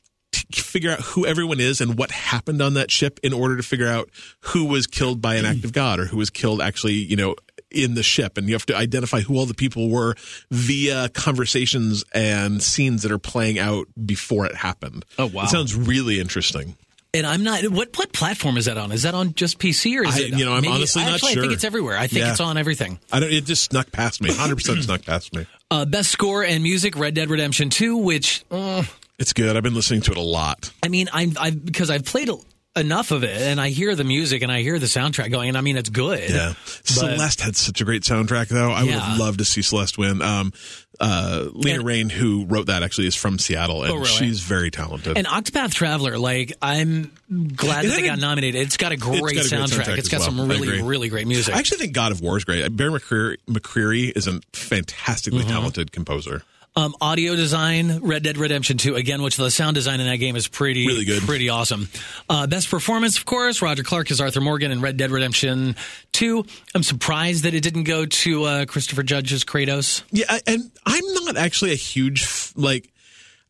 figure 0.53 0.90
out 0.90 1.00
who 1.00 1.24
everyone 1.24 1.61
is 1.61 1.81
and 1.81 1.96
what 1.96 2.11
happened 2.11 2.61
on 2.61 2.74
that 2.74 2.90
ship 2.90 3.20
in 3.22 3.33
order 3.33 3.57
to 3.57 3.62
figure 3.62 3.87
out 3.87 4.11
who 4.40 4.64
was 4.64 4.88
killed 4.88 5.22
by 5.22 5.37
an 5.37 5.44
act 5.44 5.64
of 5.64 5.72
God 5.72 6.00
or 6.00 6.07
who 6.07 6.16
was 6.16 6.29
killed 6.29 6.61
actually, 6.61 6.94
you 6.94 7.14
know, 7.14 7.37
in 7.70 7.94
the 7.94 8.03
ship. 8.03 8.37
And 8.37 8.48
you 8.48 8.55
have 8.55 8.66
to 8.66 8.77
identify 8.77 9.20
who 9.20 9.37
all 9.37 9.46
the 9.46 9.55
people 9.55 9.88
were 9.88 10.16
via 10.50 11.09
conversations 11.11 12.05
and 12.12 12.61
scenes 12.61 13.03
that 13.03 13.12
are 13.12 13.18
playing 13.18 13.61
out 13.61 13.87
before 14.05 14.44
it 14.44 14.57
happened. 14.57 15.05
Oh, 15.18 15.27
wow. 15.27 15.44
It 15.44 15.50
sounds 15.50 15.74
really 15.74 16.18
interesting. 16.18 16.77
And 17.14 17.27
I'm 17.27 17.42
not. 17.44 17.62
What 17.68 17.96
what 17.96 18.12
platform 18.12 18.57
is 18.57 18.64
that 18.66 18.77
on? 18.77 18.90
Is 18.92 19.03
that 19.03 19.14
on 19.14 19.35
just 19.35 19.59
PC 19.61 19.96
or 19.98 20.05
is 20.05 20.16
I- 20.16 20.20
it? 20.20 20.31
you 20.38 20.44
know, 20.44 20.53
I'm 20.53 20.62
maybe- 20.62 20.74
honestly 20.74 21.03
not 21.03 21.14
actually, 21.14 21.33
I 21.33 21.35
think 21.37 21.53
it's 21.53 21.64
everywhere. 21.64 21.96
I 21.96 22.09
think 22.09 22.24
Yeah. 22.24 22.33
it's 22.33 22.40
on 22.40 22.59
everything. 22.59 22.98
I 23.12 23.20
don't, 23.20 23.33
it 23.33 23.44
just 23.44 23.62
snuck 23.64 23.92
past 23.92 24.20
me. 24.20 24.31
100% 24.31 24.83
snuck 24.83 25.05
past 25.05 25.33
me. 25.33 25.46
Uh, 25.70 25.85
best 25.85 26.11
score 26.11 26.42
and 26.44 26.62
music: 26.62 26.96
Red 26.98 27.14
Dead 27.14 27.31
Redemption 27.31 27.70
Two, 27.70 27.96
which 27.98 28.44
uh, 28.50 28.83
It's 29.18 29.33
good. 29.33 29.57
I've 29.57 29.62
been 29.62 29.74
listening 29.74 30.00
to 30.03 30.11
it 30.11 30.16
a 30.16 30.20
lot. 30.22 30.70
I 30.83 30.88
mean, 30.88 31.09
I'm 31.12 31.35
I've 31.40 31.64
because 31.64 31.88
I've 31.88 32.05
played 32.05 32.29
a, 32.29 32.37
enough 32.76 33.10
of 33.12 33.22
it, 33.24 33.40
and 33.40 33.60
I 33.60 33.68
hear 33.70 33.94
the 33.94 34.04
music 34.04 34.42
and 34.42 34.50
I 34.50 34.60
hear 34.62 34.78
the 34.78 34.87
soundtrack 34.87 35.30
going, 35.30 35.48
and 35.48 35.56
I 35.58 35.60
mean, 35.60 35.76
it's 35.76 35.90
good. 35.90 36.28
Yeah. 36.28 36.54
Celeste 36.84 37.40
had 37.40 37.56
such 37.56 37.80
a 37.80 37.84
great 37.84 38.02
soundtrack, 38.02 38.48
though. 38.48 38.70
I 38.72 38.82
would 38.82 38.90
Yeah. 38.90 39.00
have 39.00 39.18
loved 39.18 39.38
to 39.38 39.44
see 39.44 39.62
Celeste 39.62 39.96
win. 39.98 40.20
Um, 40.22 40.52
uh, 41.00 41.46
Lena 41.52 41.78
And- 41.78 41.87
Raine, 41.87 42.08
who 42.10 42.44
wrote 42.46 42.66
that, 42.66 42.82
actually 42.82 43.06
is 43.06 43.14
from 43.16 43.38
Seattle, 43.38 43.82
and 43.82 43.92
Oh, 43.92 43.96
really? 43.96 44.08
she's 44.08 44.40
very 44.40 44.70
talented. 44.70 45.16
And 45.16 45.26
Octopath 45.26 45.72
Traveler, 45.72 46.18
like 46.18 46.52
I'm 46.62 47.10
glad 47.56 47.84
It 47.84 47.88
that 47.88 47.94
they 48.00 48.06
got 48.06 48.18
nominated. 48.18 48.60
It's 48.62 48.76
got 48.76 48.92
a 48.92 48.96
great, 48.96 49.20
got 49.20 49.28
a 49.30 49.32
great 49.32 49.44
soundtrack. 49.46 49.84
soundtrack 49.87 49.98
It's 49.98 50.08
got 50.08 50.20
well. 50.20 50.28
some 50.30 50.48
really, 50.48 50.82
really 50.82 51.08
great 51.08 51.26
music. 51.26 51.54
I 51.54 51.58
actually 51.58 51.78
think 51.78 51.92
God 51.94 52.12
of 52.12 52.20
War 52.20 52.37
is 52.37 52.44
great. 52.44 52.76
Bear 52.76 52.90
McCreary, 52.90 53.37
McCreary 53.48 54.12
is 54.16 54.26
a 54.26 54.40
fantastically 54.52 55.40
Mm-hmm. 55.40 55.48
talented 55.50 55.92
composer. 55.92 56.42
Um, 56.76 56.96
audio 57.00 57.37
design, 57.37 58.00
Red 58.00 58.24
Dead 58.24 58.37
Redemption 58.37 58.78
2, 58.78 58.96
again, 58.96 59.22
which 59.22 59.37
the 59.37 59.48
sound 59.48 59.76
design 59.76 60.00
in 60.00 60.08
that 60.08 60.16
game 60.16 60.34
is 60.34 60.48
pretty, 60.48 60.88
Really 60.88 61.04
good. 61.04 61.22
pretty 61.22 61.48
awesome. 61.48 61.88
Uh, 62.28 62.48
best 62.48 62.68
performance, 62.68 63.16
of 63.16 63.24
course, 63.24 63.62
Roger 63.62 63.84
Clark 63.84 64.10
as 64.10 64.20
Arthur 64.20 64.40
Morgan 64.40 64.72
in 64.72 64.80
Red 64.80 64.96
Dead 64.96 65.12
Redemption 65.12 65.76
2. 66.14 66.44
I'm 66.74 66.82
surprised 66.82 67.44
that 67.44 67.54
it 67.54 67.60
didn't 67.62 67.84
go 67.84 68.06
to 68.06 68.42
uh, 68.44 68.64
Christopher 68.66 69.04
Judge's 69.04 69.44
Kratos. 69.44 70.02
Yeah, 70.10 70.24
I- 70.28 70.40
and 70.48 70.68
I'm 70.84 71.04
not 71.24 71.37
actually 71.37 71.70
a 71.72 71.76
huge 71.76 72.24
f- 72.24 72.52
like. 72.56 72.90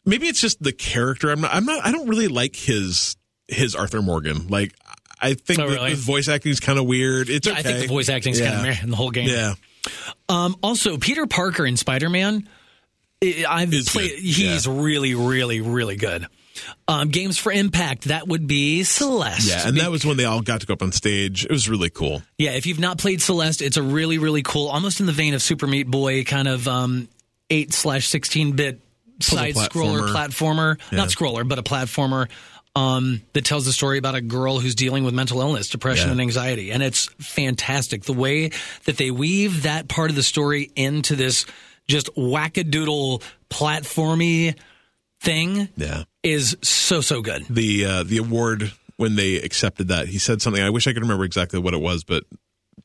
Maybe 0.05 0.27
it's 0.27 0.43
just 0.43 0.63
the 0.63 0.73
character. 0.73 1.31
I'm 1.31 1.41
not. 1.41 1.55
I'm 1.55 1.65
not. 1.65 1.83
I 1.83 1.93
don't 1.93 2.07
really 2.07 2.29
like 2.29 2.55
his 2.57 3.17
his 3.49 3.75
Arthur 3.75 4.03
Morgan. 4.03 4.49
Like, 4.49 4.75
I 5.19 5.33
think 5.33 5.61
Oh, 5.61 5.67
really? 5.67 5.91
his 5.91 6.05
voice 6.05 6.29
acting 6.29 6.53
is 6.53 6.61
kind 6.61 6.79
of 6.79 6.85
weird. 6.85 7.31
It's 7.31 7.49
okay. 7.49 7.59
I 7.59 7.63
think 7.63 7.79
the 7.81 7.87
voice 7.87 8.11
acting's 8.11 8.39
yeah. 8.39 8.49
kind 8.53 8.59
of 8.59 8.65
meh 8.67 8.83
in 8.83 8.91
the 8.91 8.97
whole 8.97 9.11
game. 9.11 9.31
Yeah. 9.31 9.55
Um, 10.29 10.57
also, 10.63 10.99
Peter 10.99 11.25
Parker 11.27 11.65
in 11.65 11.79
Spider 11.79 12.11
Man, 12.11 12.47
I've 13.45 13.73
Is 13.73 13.89
played. 13.89 14.11
good. 14.11 14.19
He's 14.21 14.67
really, 14.69 15.15
really, 15.15 15.61
really 15.61 15.97
good. 15.97 16.27
Um, 16.87 17.09
games 17.09 17.37
for 17.37 17.51
Impact, 17.51 18.05
that 18.05 18.29
would 18.29 18.47
be 18.47 18.85
Celeste. 18.85 19.49
Yeah, 19.49 19.67
and 19.69 19.77
that 19.79 19.91
was 19.91 20.05
when 20.07 20.17
they 20.17 20.25
all 20.25 20.41
got 20.41 20.61
to 20.61 20.67
go 20.67 20.75
up 20.75 20.83
on 20.83 20.93
stage. 20.93 21.45
It 21.45 21.51
was 21.51 21.69
really 21.69 21.91
cool. 21.91 22.23
Yeah, 22.39 22.53
if 22.53 22.67
you've 22.67 22.79
not 22.79 22.99
played 22.99 23.21
Celeste, 23.21 23.61
it's 23.61 23.77
a 23.77 23.83
really, 23.83 24.19
really 24.19 24.43
cool, 24.43 24.69
almost 24.69 25.01
in 25.01 25.07
the 25.07 25.13
vein 25.13 25.35
of 25.35 25.43
Super 25.43 25.67
Meat 25.67 25.89
Boy, 25.91 26.23
kind 26.25 26.47
of 26.47 26.69
um, 26.69 27.09
eight 27.51 27.73
slash 27.73 28.07
sixteen 28.07 28.53
bit 28.53 28.81
side 29.21 29.55
scroller 29.57 30.09
platformer, 30.13 30.79
not 30.93 31.09
scroller, 31.09 31.47
but 31.49 31.59
a 31.59 31.63
platformer 31.63 32.29
um, 32.77 33.21
that 33.33 33.45
tells 33.45 33.65
the 33.67 33.73
story 33.73 33.99
about 33.99 34.15
a 34.15 34.21
girl 34.21 34.59
who's 34.59 34.75
dealing 34.75 35.05
with 35.05 35.15
mental 35.15 35.41
illness, 35.41 35.69
depression, 35.69 36.07
Yeah. 36.09 36.13
and 36.13 36.21
anxiety, 36.21 36.71
and 36.71 36.83
it's 36.83 37.07
fantastic 37.21 38.05
the 38.05 38.13
way 38.13 38.51
that 38.85 38.97
they 38.97 39.11
weave 39.11 39.65
that 39.65 39.89
part 39.89 40.11
of 40.11 40.17
the 40.17 40.23
story 40.23 40.71
into 40.77 41.17
this 41.17 41.47
just 41.89 42.09
wackadoodle 42.17 43.23
platformy 43.51 44.55
thing 45.21 45.69
Yeah. 45.77 46.05
is 46.23 46.57
so 46.63 47.01
so 47.01 47.23
good. 47.23 47.45
The 47.49 47.85
uh, 47.85 48.03
the 48.03 48.19
award 48.19 48.73
when 48.97 49.17
they 49.17 49.37
accepted 49.37 49.89
that, 49.89 50.09
he 50.09 50.19
said 50.19 50.43
something. 50.43 50.63
I 50.63 50.71
wish 50.71 50.87
I 50.87 50.93
could 50.93 51.03
remember 51.03 51.25
exactly 51.25 51.59
what 51.59 51.75
it 51.75 51.81
was, 51.81 52.05
but 52.05 52.25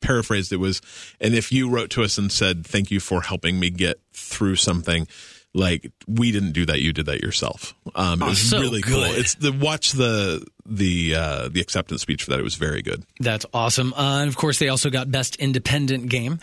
paraphrased 0.00 0.52
it 0.52 0.56
was, 0.56 0.80
and 1.20 1.34
if 1.34 1.52
you 1.52 1.68
wrote 1.68 1.90
to 1.90 2.02
us 2.02 2.16
and 2.18 2.32
said 2.32 2.66
thank 2.66 2.90
you 2.90 3.00
for 3.00 3.20
helping 3.22 3.60
me 3.60 3.70
get 3.70 4.00
through 4.12 4.56
something. 4.56 5.06
Like 5.52 5.90
we 6.06 6.30
didn't 6.30 6.52
do 6.52 6.64
that, 6.66 6.80
you 6.80 6.92
did 6.92 7.06
that 7.06 7.22
yourself. 7.22 7.74
Um, 7.96 8.22
it 8.22 8.24
Oh, 8.24 8.28
was 8.28 8.38
so 8.50 8.60
really 8.60 8.82
cool. 8.82 9.02
It's 9.02 9.34
the 9.34 9.50
watch 9.52 9.90
the 9.90 10.46
the 10.64 11.16
uh, 11.16 11.48
the 11.48 11.60
acceptance 11.60 12.02
speech 12.02 12.22
for 12.22 12.30
that. 12.30 12.38
It 12.38 12.44
was 12.44 12.54
very 12.54 12.82
good. 12.82 13.02
That's 13.18 13.44
awesome. 13.52 13.92
Uh, 13.94 14.20
and 14.20 14.28
of 14.28 14.36
course, 14.36 14.60
they 14.60 14.68
also 14.68 14.90
got 14.90 15.10
Best 15.10 15.34
Independent 15.36 16.08
Game. 16.08 16.38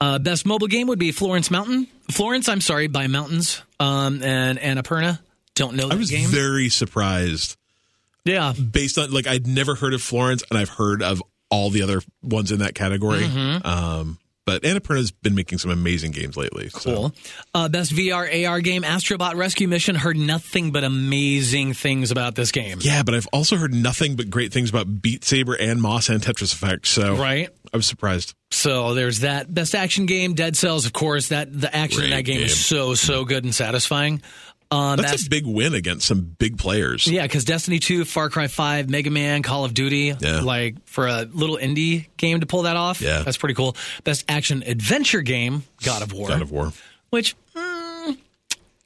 Uh, 0.00 0.18
best 0.18 0.46
mobile 0.46 0.68
game 0.68 0.86
would 0.86 0.98
be 0.98 1.12
Florence 1.12 1.50
Mountain. 1.50 1.88
Florence, 2.10 2.48
I'm 2.48 2.60
sorry, 2.60 2.86
by 2.86 3.08
Mountains 3.08 3.62
um, 3.80 4.22
and 4.22 4.58
Annapurna. 4.58 5.18
Don't 5.54 5.74
know 5.74 5.88
that 5.88 5.94
I 5.94 5.98
was 5.98 6.10
game. 6.10 6.28
very 6.28 6.68
surprised 6.68 7.56
yeah. 8.24 8.52
based 8.52 8.96
on 8.98 9.10
like 9.10 9.26
I'd 9.26 9.46
never 9.46 9.74
heard 9.74 9.94
of 9.94 10.02
Florence 10.02 10.44
and 10.50 10.58
I've 10.58 10.68
heard 10.68 11.02
of 11.02 11.22
all 11.50 11.70
the 11.70 11.82
other 11.82 12.00
ones 12.22 12.52
in 12.52 12.60
that 12.60 12.74
category. 12.74 13.22
Mm-hmm. 13.22 13.66
Um, 13.66 14.18
but 14.48 14.62
Annapurna's 14.62 15.10
been 15.10 15.34
making 15.34 15.58
some 15.58 15.70
amazing 15.70 16.12
games 16.12 16.34
lately. 16.34 16.70
So. 16.70 16.94
Cool. 16.94 17.14
Uh, 17.52 17.68
best 17.68 17.92
VR 17.92 18.48
AR 18.48 18.62
game, 18.62 18.82
Astrobot 18.82 19.34
Rescue 19.34 19.68
Mission. 19.68 19.94
Heard 19.94 20.16
nothing 20.16 20.72
but 20.72 20.84
amazing 20.84 21.74
things 21.74 22.10
about 22.10 22.34
this 22.34 22.50
game. 22.50 22.78
Yeah, 22.80 23.02
but 23.02 23.14
I've 23.14 23.26
also 23.30 23.56
heard 23.56 23.74
nothing 23.74 24.16
but 24.16 24.30
great 24.30 24.50
things 24.50 24.70
about 24.70 25.02
Beat 25.02 25.22
Saber 25.24 25.54
and 25.54 25.82
Moss 25.82 26.08
and 26.08 26.22
Tetris 26.22 26.54
Effect. 26.54 26.86
So 26.86 27.16
Right. 27.16 27.50
I 27.72 27.76
was 27.76 27.86
surprised. 27.86 28.34
So 28.50 28.94
there's 28.94 29.20
that. 29.20 29.52
Best 29.52 29.74
action 29.74 30.06
game, 30.06 30.34
Dead 30.34 30.56
Cells, 30.56 30.86
of 30.86 30.92
course. 30.92 31.28
That 31.28 31.48
the 31.60 31.74
action 31.74 32.04
in 32.04 32.10
that 32.10 32.22
game, 32.24 32.38
game. 32.38 32.46
is 32.46 32.64
so 32.64 32.94
so 32.94 33.24
good 33.24 33.44
and 33.44 33.54
satisfying. 33.54 34.22
Um, 34.70 34.98
That's 34.98 35.12
best- 35.12 35.26
a 35.28 35.30
big 35.30 35.46
win 35.46 35.72
against 35.72 36.06
some 36.06 36.20
big 36.38 36.58
players. 36.58 37.06
Yeah, 37.06 37.22
because 37.22 37.46
Destiny 37.46 37.78
2, 37.78 38.04
Far 38.04 38.28
Cry 38.28 38.48
5, 38.48 38.90
Mega 38.90 39.10
Man, 39.10 39.42
Call 39.42 39.64
of 39.64 39.72
Duty, 39.72 40.14
Yeah. 40.20 40.40
like 40.42 40.74
for 40.86 41.06
a 41.06 41.22
little 41.22 41.56
indie 41.56 42.08
game 42.18 42.40
to 42.40 42.46
pull 42.46 42.62
that 42.64 42.76
off, 42.76 43.00
Yeah. 43.00 43.22
that's 43.22 43.38
pretty 43.38 43.54
cool. 43.54 43.74
Best 44.04 44.26
action 44.28 44.62
adventure 44.66 45.22
game, 45.22 45.62
God 45.84 46.02
of 46.02 46.12
War. 46.12 46.28
God 46.28 46.42
of 46.42 46.50
War. 46.50 46.74
Which, 47.08 47.34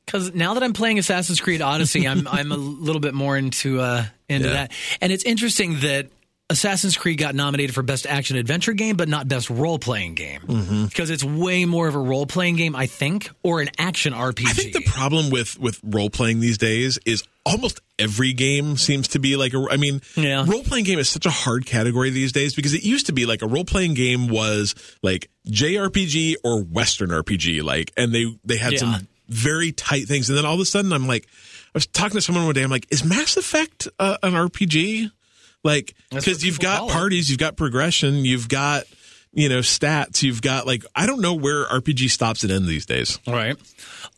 because 0.07 0.33
now 0.35 0.55
that 0.55 0.63
I'm 0.63 0.73
playing 0.73 0.99
Assassin's 1.01 1.41
Creed 1.41 1.63
Odyssey, 1.63 2.07
I'm 2.07 2.29
I'm 2.29 2.53
a 2.53 2.57
little 2.57 3.01
bit 3.01 3.15
more 3.15 3.37
into 3.37 3.81
uh, 3.81 4.05
into 4.29 4.47
Yeah. 4.49 4.55
that, 4.55 4.73
and 5.01 5.13
it's 5.13 5.25
interesting 5.25 5.81
that 5.81 6.09
Assassin's 6.53 6.97
Creed 6.97 7.19
got 7.19 7.35
nominated 7.35 7.75
for 7.75 7.83
best 7.83 8.07
action 8.07 8.37
adventure 8.37 8.73
game, 8.75 8.97
but 8.97 9.09
not 9.09 9.27
best 9.27 9.51
role 9.51 9.79
playing 9.79 10.15
game 10.15 10.41
Mm-hmm. 10.43 10.85
because 10.85 11.11
it's 11.11 11.25
way 11.25 11.65
more 11.65 11.89
of 11.89 11.95
a 11.95 11.99
role 11.99 12.27
playing 12.27 12.57
game, 12.57 12.77
I 12.77 12.87
think, 12.87 13.31
or 13.43 13.61
an 13.61 13.71
action 13.79 14.13
RPG. 14.13 14.47
I 14.47 14.53
think 14.53 14.73
the 14.73 14.83
problem 14.83 15.31
with 15.31 15.59
with 15.59 15.81
role 15.83 16.11
playing 16.11 16.41
these 16.41 16.59
days 16.59 16.99
is 17.07 17.25
almost 17.45 17.81
every 17.99 18.33
game 18.33 18.77
seems 18.77 19.09
to 19.09 19.19
be 19.19 19.37
like 19.37 19.55
a. 19.55 19.67
I 19.71 19.77
mean, 19.77 20.01
Yeah. 20.17 20.45
role 20.47 20.63
playing 20.63 20.85
game 20.85 20.99
is 20.99 21.09
such 21.09 21.27
a 21.27 21.31
hard 21.31 21.67
category 21.67 22.11
these 22.11 22.33
days 22.33 22.55
because 22.55 22.75
it 22.75 22.85
used 22.85 23.07
to 23.07 23.13
be 23.13 23.27
like 23.27 23.43
a 23.43 23.47
role 23.49 23.65
playing 23.65 23.95
game 23.95 24.29
was 24.29 24.75
like 25.03 25.29
JRPG 25.49 26.37
or 26.45 26.63
Western 26.63 27.11
RPG, 27.11 27.63
like, 27.63 27.93
and 27.97 28.15
they 28.15 28.27
they 28.45 28.57
had 28.59 28.73
Yeah. 28.75 28.79
some 28.79 29.09
very 29.29 29.73
tight 29.73 30.07
things, 30.07 30.29
and 30.29 30.37
then 30.37 30.45
all 30.45 30.55
of 30.55 30.61
a 30.61 30.65
sudden 30.67 30.93
I'm 30.93 31.07
like, 31.07 31.27
I 31.27 31.71
was 31.75 31.87
talking 31.87 32.17
to 32.17 32.21
someone 32.21 32.45
one 32.45 32.55
day, 32.55 32.63
I'm 32.63 32.71
like, 32.71 32.87
is 32.91 33.03
Mass 33.05 33.37
Effect 33.39 33.89
uh, 33.99 34.19
an 34.23 34.35
RPG? 34.35 35.11
Like, 35.65 35.95
because 36.11 36.45
you've 36.45 36.61
got 36.61 36.89
it. 36.89 36.93
parties, 36.93 37.31
you've 37.31 37.39
got 37.39 37.57
progression, 37.57 38.25
you've 38.25 38.49
got 38.49 38.85
you 39.33 39.49
know 39.49 39.61
stats, 39.61 40.23
you've 40.23 40.43
got 40.43 40.67
like 40.67 40.85
I 40.95 41.07
don't 41.07 41.21
know 41.21 41.35
where 41.35 41.65
RPG 41.67 42.11
stops 42.11 42.43
and 42.43 42.53
ends 42.53 42.69
these 42.69 42.87
days. 42.87 43.19
All 43.27 43.35
right. 43.35 43.57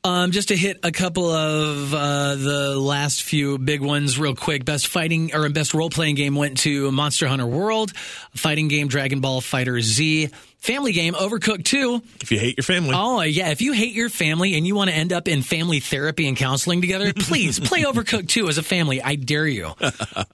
Um, 0.02 0.32
just 0.32 0.48
to 0.48 0.56
hit 0.56 0.80
a 0.82 0.92
couple 0.92 1.30
of 1.30 1.94
uh, 1.94 2.34
the 2.34 2.78
last 2.78 3.22
few 3.22 3.58
big 3.58 3.80
ones 3.80 4.18
real 4.18 4.34
quick. 4.34 4.64
Best 4.64 4.88
fighting 4.88 5.34
or 5.34 5.48
best 5.48 5.72
role 5.72 5.90
playing 5.90 6.16
game 6.16 6.34
went 6.34 6.58
to 6.58 6.90
Monster 6.92 7.26
Hunter 7.26 7.46
World, 7.46 7.96
fighting 8.34 8.68
game 8.68 8.88
Dragon 8.88 9.20
Ball 9.20 9.40
FighterZ, 9.40 10.32
family 10.64 10.92
game 10.92 11.14
Overcooked 11.14 11.64
2. 11.64 12.02
If 12.22 12.32
you 12.32 12.38
hate 12.38 12.56
your 12.56 12.64
family. 12.64 12.92
Oh, 12.94 13.20
yeah. 13.20 13.50
If 13.50 13.60
you 13.62 13.72
hate 13.72 13.92
your 13.94 14.08
family 14.08 14.54
and 14.54 14.66
you 14.66 14.74
want 14.74 14.90
to 14.90 14.96
end 14.96 15.12
up 15.12 15.28
in 15.28 15.42
family 15.42 15.80
therapy 15.80 16.26
and 16.26 16.36
counseling 16.36 16.80
together, 16.80 17.12
please 17.16 17.60
play 17.60 17.82
Overcooked 17.82 18.28
2 18.28 18.48
as 18.48 18.58
a 18.58 18.62
family. 18.62 19.00
I 19.02 19.16
dare 19.16 19.46
you. 19.46 19.72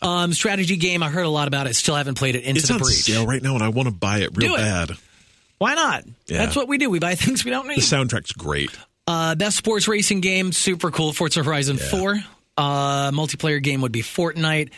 Um, 0.03 0.33
strategy 0.33 0.77
game. 0.77 1.03
I 1.03 1.11
heard 1.11 1.27
a 1.27 1.29
lot 1.31 1.47
about 1.47 1.67
it. 1.67 1.75
Still 1.77 1.95
haven't 1.95 2.15
played 2.15 2.35
it. 2.35 2.45
Into 2.45 2.59
It's 2.61 2.69
the 2.69 2.75
on 2.75 2.81
Breach. 2.81 2.97
sale 3.03 3.27
right 3.27 3.43
now, 3.43 3.55
and 3.55 3.63
I 3.63 3.69
want 3.69 3.87
to 3.89 3.95
buy 3.95 4.21
it 4.21 4.31
real 4.35 4.49
Do 4.51 4.55
it. 4.55 4.59
bad. 4.59 4.91
Why 5.59 5.75
not? 5.75 6.05
Yeah. 6.27 6.39
That's 6.39 6.57
what 6.57 6.69
we 6.69 6.79
do. 6.79 6.89
We 6.89 6.99
buy 7.01 7.15
things 7.17 7.45
we 7.45 7.51
don't 7.51 7.67
need. 7.69 7.77
The 7.79 7.83
soundtrack's 7.83 8.33
great. 8.33 8.71
Uh, 9.07 9.35
best 9.35 9.59
sports 9.59 9.89
racing 9.89 10.21
game, 10.23 10.53
super 10.53 10.91
cool. 10.91 11.13
Forza 11.13 11.43
Horizon 11.43 11.77
4. 11.77 12.17
Uh, 12.57 13.11
multiplayer 13.11 13.63
game 13.63 13.83
would 13.83 13.93
be 13.93 14.03
Fortnite. 14.03 14.71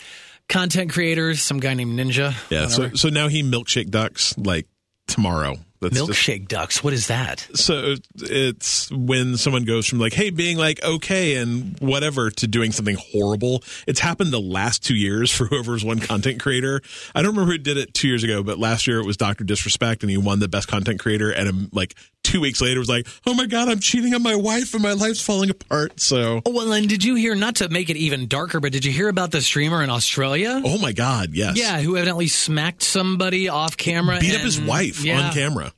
Content 0.49 0.91
creators, 0.93 1.41
some 1.41 1.61
guy 1.61 1.75
named 1.75 1.99
Ninja. 1.99 2.35
Yeah. 2.51 2.67
So 2.67 2.91
so 2.95 3.09
now 3.09 3.29
he 3.29 3.43
milkshake 3.45 3.91
ducks 3.91 4.37
like 4.37 4.67
tomorrow. 5.13 5.59
That's 5.83 5.95
just- 6.07 6.11
Milkshake 6.11 6.49
ducks. 6.49 6.83
What 6.83 6.93
is 6.95 7.09
that? 7.09 7.47
so 7.55 7.97
it's 8.17 8.91
when 8.91 9.37
someone 9.37 9.65
goes 9.65 9.87
from 9.87 9.99
like 9.99 10.13
hey 10.13 10.31
being 10.31 10.57
like 10.57 10.83
okay 10.85 11.37
and 11.37 11.77
whatever 11.81 12.31
to 12.31 12.47
doing 12.47 12.73
something 12.73 12.97
horrible 13.13 13.63
it's 13.87 14.01
happened 14.01 14.33
the 14.33 14.41
last 14.41 14.83
two 14.85 14.95
years 14.95 15.31
for 15.31 15.45
whoever's 15.47 15.85
one 15.85 15.99
content 15.99 16.41
creator 16.41 16.81
i 17.15 17.21
don't 17.23 17.33
remember 17.33 17.51
who 17.53 17.59
did 17.59 17.77
it 17.77 17.93
two 17.95 18.09
years 18.09 18.23
ago 18.25 18.43
but 18.43 18.59
last 18.59 18.87
year 18.87 19.01
it 19.01 19.07
was 19.07 19.17
dr 19.17 19.43
disrespect 19.45 20.03
and 20.03 20.11
he 20.11 20.17
won 20.17 20.39
the 20.39 20.49
best 20.49 20.69
content 20.69 21.01
creator 21.01 21.31
and 21.31 21.49
um, 21.49 21.69
like 21.73 21.95
two 22.23 22.41
weeks 22.41 22.61
later 22.61 22.79
was 22.79 22.89
like 22.89 23.07
oh 23.27 23.35
my 23.35 23.47
god 23.47 23.69
i'm 23.69 23.81
cheating 23.81 24.15
on 24.15 24.23
my 24.23 24.35
wife 24.37 24.73
and 24.75 24.83
my 24.83 24.93
life's 24.93 25.21
falling 25.21 25.51
apart 25.51 25.99
so 26.01 26.41
Oh, 26.47 26.51
well, 26.53 26.73
and 26.73 26.89
did 26.89 27.05
you 27.05 27.15
hear, 27.17 27.35
not 27.35 27.57
to 27.57 27.69
make 27.69 27.91
it 27.91 27.97
even 27.97 28.27
darker, 28.29 28.59
but 28.61 28.73
did 28.73 28.85
you 28.85 28.93
hear 28.93 29.09
about 29.09 29.31
the 29.33 29.41
streamer 29.43 29.83
in 29.83 29.91
Australia? 29.91 30.61
oh 30.65 30.79
my 30.79 30.93
god 30.93 31.31
yes 31.33 31.57
Yeah, 31.59 31.81
who 31.81 31.97
evidently 31.97 32.29
smacked 32.29 32.83
somebody 32.83 33.49
off 33.49 33.77
camera. 33.77 34.19
beat 34.21 34.35
up 34.35 34.41
his 34.43 34.61
wife 34.61 35.05
yeah, 35.05 35.21
on 35.29 35.33
camera 35.33 35.72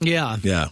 Yeah. 0.00 0.36
yeah 0.42 0.68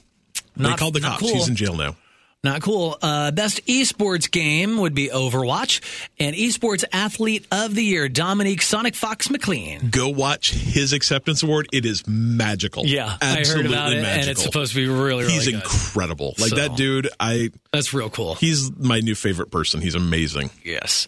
they 0.57 0.73
called 0.75 0.95
the 0.95 1.01
cops 1.01 1.21
cool. 1.21 1.35
he's 1.35 1.49
in 1.49 1.57
jail 1.57 1.75
now 1.77 1.97
Not 2.45 2.63
cool. 2.63 2.97
Uh, 3.03 3.31
best 3.33 3.65
esports 3.67 4.31
game 4.31 4.79
would 4.79 4.95
be 4.95 5.09
Overwatch. 5.09 5.81
And 6.21 6.37
esports 6.37 6.85
athlete 6.93 7.45
of 7.51 7.75
the 7.75 7.83
year, 7.83 8.09
Dominique 8.09 8.63
Sonic 8.63 8.95
Fox 8.95 9.29
McLean. 9.31 9.89
go 9.91 10.09
watch 10.11 10.53
his 10.53 10.93
acceptance 10.93 11.43
award 11.43 11.67
it 11.73 11.85
is 11.85 12.07
magical 12.07 12.87
Yeah, 12.87 13.17
absolutely 13.21 13.43
I 13.43 13.57
heard 13.57 13.67
about 13.67 13.93
it, 13.95 14.03
magical 14.03 14.21
and 14.21 14.31
it's 14.31 14.43
supposed 14.45 14.73
to 14.75 14.79
be 14.79 14.87
really, 14.87 15.25
really 15.25 15.33
he's 15.33 15.47
good. 15.47 15.55
incredible. 15.55 16.35
Like 16.39 16.51
So- 16.51 16.57
that 16.57 16.77
dude, 16.77 17.09
I 17.19 17.51
That's 17.73 17.93
real 17.93 18.11
cool. 18.11 18.37
he's 18.37 18.71
my 18.79 19.01
new 19.01 19.15
favorite 19.17 19.51
person. 19.51 19.81
He's 19.81 19.95
amazing. 19.97 20.51
Yes. 20.65 21.07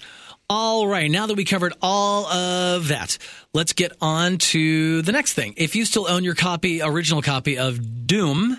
All 0.51 0.87
right. 0.87 1.11
Now 1.11 1.27
that 1.27 1.37
we 1.37 1.45
covered 1.45 1.75
all 1.83 2.27
of 2.27 2.89
that, 2.89 3.19
let's 3.53 3.75
get 3.75 3.93
on 4.01 4.39
to 4.39 5.03
the 5.03 5.13
next 5.13 5.35
thing. 5.35 5.53
If 5.59 5.77
you 5.77 5.85
still 5.85 6.09
own 6.09 6.25
your 6.25 6.35
copy, 6.35 6.81
original 6.81 7.21
copy 7.21 7.59
of 7.59 8.07
Doom, 8.07 8.57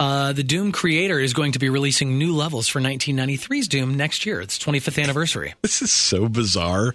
uh, 0.00 0.32
the 0.32 0.42
Doom 0.42 0.72
creator 0.72 1.20
is 1.20 1.34
going 1.34 1.52
to 1.52 1.58
be 1.58 1.68
releasing 1.68 2.16
new 2.16 2.34
levels 2.34 2.68
for 2.68 2.80
1993's 2.80 3.68
Doom 3.68 3.98
next 3.98 4.24
year. 4.24 4.40
It's 4.40 4.58
25th 4.58 5.02
anniversary. 5.02 5.52
This 5.62 5.82
is 5.82 5.92
so 5.92 6.26
bizarre. 6.26 6.94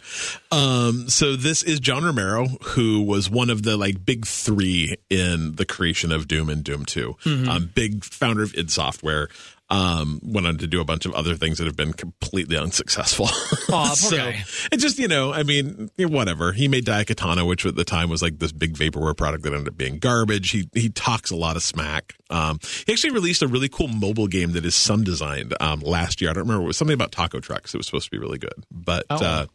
Um, 0.52 1.08
so 1.08 1.36
this 1.36 1.62
is 1.62 1.80
John 1.80 2.04
Romero, 2.04 2.48
who 2.48 3.04
was 3.04 3.30
one 3.30 3.52
of 3.52 3.62
the 3.62 3.78
like 3.78 4.04
big 4.06 4.26
three 4.26 4.96
in 5.10 5.56
the 5.56 5.66
creation 5.66 6.12
of 6.12 6.28
Doom 6.28 6.50
and 6.50 6.64
Doom 6.64 6.84
2 6.84 7.16
Mm-hmm. 7.26 7.50
Um, 7.50 7.72
big 7.76 8.04
founder 8.04 8.42
of 8.42 8.56
id 8.56 8.72
Software. 8.72 9.30
Um, 9.68 10.20
went 10.24 10.46
on 10.46 10.60
to 10.60 10.68
do 10.68 10.80
a 10.80 10.86
bunch 10.86 11.08
of 11.08 11.14
other 11.16 11.34
things 11.34 11.58
that 11.58 11.66
have 11.66 11.76
been 11.76 11.92
completely 11.92 12.56
unsuccessful. 12.56 13.26
Poor 13.68 13.88
so 13.96 14.16
guy. 14.16 14.44
it 14.72 14.78
just, 14.78 15.00
you 15.00 15.08
know, 15.08 15.34
I 15.34 15.42
mean, 15.42 15.90
whatever. 15.98 16.52
He 16.52 16.68
made 16.68 16.86
Daikatana, 16.86 17.48
which 17.48 17.66
at 17.66 17.76
the 17.76 17.84
time 17.84 18.08
was 18.08 18.22
like 18.22 18.38
this 18.38 18.52
big 18.52 18.76
vaporware 18.76 19.18
product 19.18 19.44
that 19.44 19.54
ended 19.54 19.70
up 19.70 19.76
being 19.76 19.98
garbage. 19.98 20.52
He 20.52 20.70
he 20.76 20.90
talks 20.90 21.32
a 21.32 21.36
lot 21.36 21.56
of 21.56 21.64
smack. 21.64 22.14
Um, 22.30 22.60
he 22.86 22.94
actually 22.94 23.14
released 23.14 23.42
a 23.42 23.48
really 23.48 23.68
cool 23.68 23.88
mobile 23.88 24.28
game 24.28 24.52
that 24.52 24.64
his 24.64 24.76
son 24.76 25.04
designed 25.04 25.56
um, 25.60 25.80
last 25.80 26.22
year. 26.22 26.30
I 26.30 26.34
don't 26.34 26.44
remember. 26.44 26.66
It 26.66 26.68
was 26.68 26.78
something 26.78 26.94
about 26.94 27.12
taco 27.12 27.40
trucks. 27.40 27.74
It 27.74 27.78
was 27.78 27.88
supposed 27.88 28.06
to 28.06 28.12
be 28.12 28.20
really 28.20 28.38
good, 28.38 28.54
but 28.70 29.06
Oh. 29.10 29.16
uh, 29.16 29.46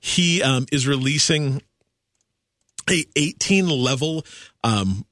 he 0.00 0.42
um, 0.42 0.64
is 0.72 0.88
releasing 0.88 1.60
a 2.88 3.04
18 3.14 3.68
level 3.68 4.24
um, 4.64 5.04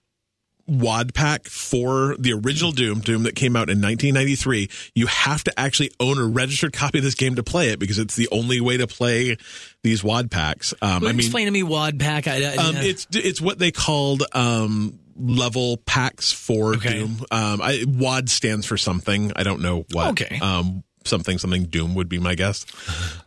wad 0.69 1.15
pack 1.15 1.47
for 1.47 2.15
the 2.19 2.33
original 2.33 2.73
Doom, 2.73 3.01
Doom 3.01 3.23
that 3.25 3.35
came 3.35 3.57
out 3.57 3.71
in 3.71 3.81
1993. 3.81 4.69
You 4.95 5.07
have 5.07 5.43
to 5.45 5.59
actually 5.59 5.91
own 5.99 6.19
a 6.19 6.27
registered 6.27 6.73
copy 6.73 6.99
of 6.99 7.05
this 7.05 7.15
game 7.15 7.37
to 7.37 7.43
play 7.43 7.71
it 7.71 7.79
because 7.79 7.99
it's 7.99 8.15
the 8.15 8.29
only 8.31 8.61
way 8.61 8.77
to 8.77 8.87
play 8.87 9.37
these 9.83 10.05
wad 10.05 10.31
packs. 10.31 10.75
Um, 10.83 11.05
I 11.05 11.09
mean, 11.09 11.21
Explain 11.21 11.47
to 11.47 11.51
me 11.51 11.63
WAD 11.63 11.99
pack. 11.99 12.29
I, 12.29 12.53
I, 12.53 12.57
um, 12.57 12.77
it's 12.77 13.07
it's 13.13 13.41
what 13.41 13.59
they 13.59 13.71
called 13.71 14.23
um, 14.33 14.99
level 15.17 15.79
packs 15.79 16.33
for 16.33 16.75
Okay. 16.75 17.01
Doom. 17.01 17.25
Um, 17.31 17.61
I, 17.63 17.85
WAD 17.87 18.29
stands 18.29 18.67
for 18.67 18.77
something. 18.77 19.33
I 19.35 19.43
don't 19.43 19.63
know 19.63 19.87
what. 19.93 20.11
Okay. 20.11 20.39
Um, 20.41 20.85
something 21.05 21.39
something 21.39 21.65
Doom 21.65 21.95
would 21.95 22.09
be 22.09 22.19
my 22.19 22.35
guess. 22.35 22.67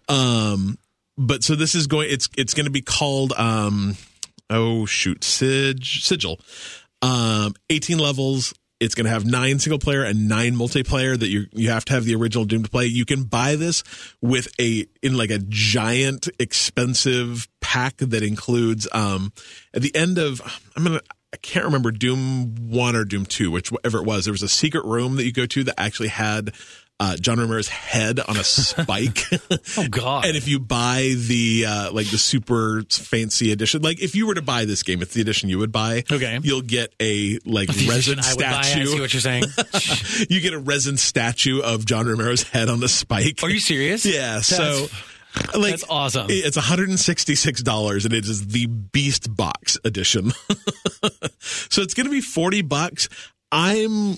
Um, 0.08 0.78
but 1.18 1.44
so 1.44 1.56
this 1.56 1.76
is 1.76 1.88
going. 1.88 2.10
It's 2.10 2.30
it's 2.38 2.54
going 2.54 2.66
to 2.66 2.72
be 2.72 2.82
called. 2.82 3.34
Um, 3.34 3.98
oh 4.50 4.86
shoot, 4.86 5.24
Sig, 5.24 5.84
Sigil. 5.84 6.40
Um, 7.02 7.54
18 7.70 7.98
levels. 7.98 8.54
It's 8.80 8.96
going 8.96 9.06
to 9.06 9.12
have 9.12 9.26
nine 9.26 9.60
single 9.60 9.78
player 9.78 10.04
and 10.04 10.28
nine 10.28 10.56
multiplayer 10.56 11.18
that 11.18 11.28
you 11.28 11.46
you 11.54 11.70
have 11.70 11.86
to 11.86 11.94
have 11.94 12.04
the 12.04 12.16
original 12.16 12.46
Doom 12.46 12.64
to 12.64 12.70
play. 12.70 12.88
You 12.88 13.06
can 13.06 13.24
buy 13.26 13.56
this 13.56 13.84
with 14.22 14.48
a 14.60 14.88
in 15.04 15.16
like 15.16 15.30
a 15.30 15.38
giant 15.38 16.30
expensive 16.40 17.48
pack 17.60 17.98
that 17.98 18.24
includes 18.24 18.88
um 18.92 19.34
at 19.72 19.84
the 19.84 19.96
end 19.96 20.18
of 20.18 20.42
I'm 20.76 20.84
gonna 20.84 21.02
I 21.34 21.38
can't 21.38 21.66
remember 21.66 21.92
Doom 21.92 22.56
one 22.70 22.96
or 22.96 23.06
Doom 23.06 23.26
two, 23.26 23.52
whichever 23.52 24.00
it 24.00 24.06
was. 24.06 24.26
There 24.26 24.34
was 24.34 24.44
a 24.44 24.50
secret 24.50 24.86
room 24.86 25.16
that 25.16 25.24
you 25.26 25.32
go 25.32 25.46
to 25.46 25.64
that 25.64 25.80
actually 25.80 26.10
had 26.10 26.54
uh, 27.00 27.18
John 27.18 27.40
Romero's 27.40 27.68
head 27.68 28.20
on 28.20 28.38
a 28.38 28.44
spike. 28.44 29.24
oh, 29.78 29.88
God. 29.90 30.26
And 30.26 30.38
if 30.38 30.48
you 30.48 30.60
buy 30.60 31.16
the 31.16 31.66
uh, 31.68 31.92
like 31.92 32.08
the 32.12 32.20
super 32.20 32.84
fancy 32.90 33.52
edition, 33.52 33.82
like 33.82 34.00
if 34.02 34.14
you 34.14 34.28
were 34.28 34.36
to 34.36 34.42
buy 34.44 34.66
this 34.66 34.84
game, 34.84 35.02
it's 35.02 35.14
the 35.16 35.22
edition 35.22 35.50
you 35.50 35.58
would 35.58 35.72
buy. 35.72 36.04
Okay. 36.12 36.40
you'll 36.44 36.62
get 36.62 36.94
a 37.00 37.40
like 37.46 37.70
The 37.70 37.88
resin 37.88 38.18
would 38.18 38.38
buy, 38.40 38.46
I 38.46 38.62
see 38.62 38.86
statue. 38.86 39.02
what 39.02 39.14
you're 39.14 39.22
saying. 39.22 39.44
you 40.30 40.42
get 40.42 40.54
a 40.54 40.60
resin 40.60 40.98
statue 40.98 41.62
of 41.62 41.86
John 41.86 42.06
Romero's 42.06 42.44
head 42.44 42.70
on 42.70 42.80
the 42.80 42.90
spike. 42.90 43.40
Are 43.42 43.50
you 43.50 43.60
serious? 43.60 44.06
Yeah. 44.06 44.42
so. 44.42 44.88
Like 45.56 45.72
that's 45.72 45.86
awesome. 45.90 46.28
It's 46.30 46.58
$166 46.58 48.06
and 48.06 48.14
it 48.14 48.26
is 48.26 48.48
the 48.48 48.66
Beast 48.68 49.34
Box 49.36 49.78
edition. 49.84 50.32
so 51.40 51.82
it's 51.82 51.94
going 51.94 52.06
to 52.06 52.12
be 52.12 52.22
40 52.22 52.62
bucks. 52.64 53.10
I'm 53.52 54.14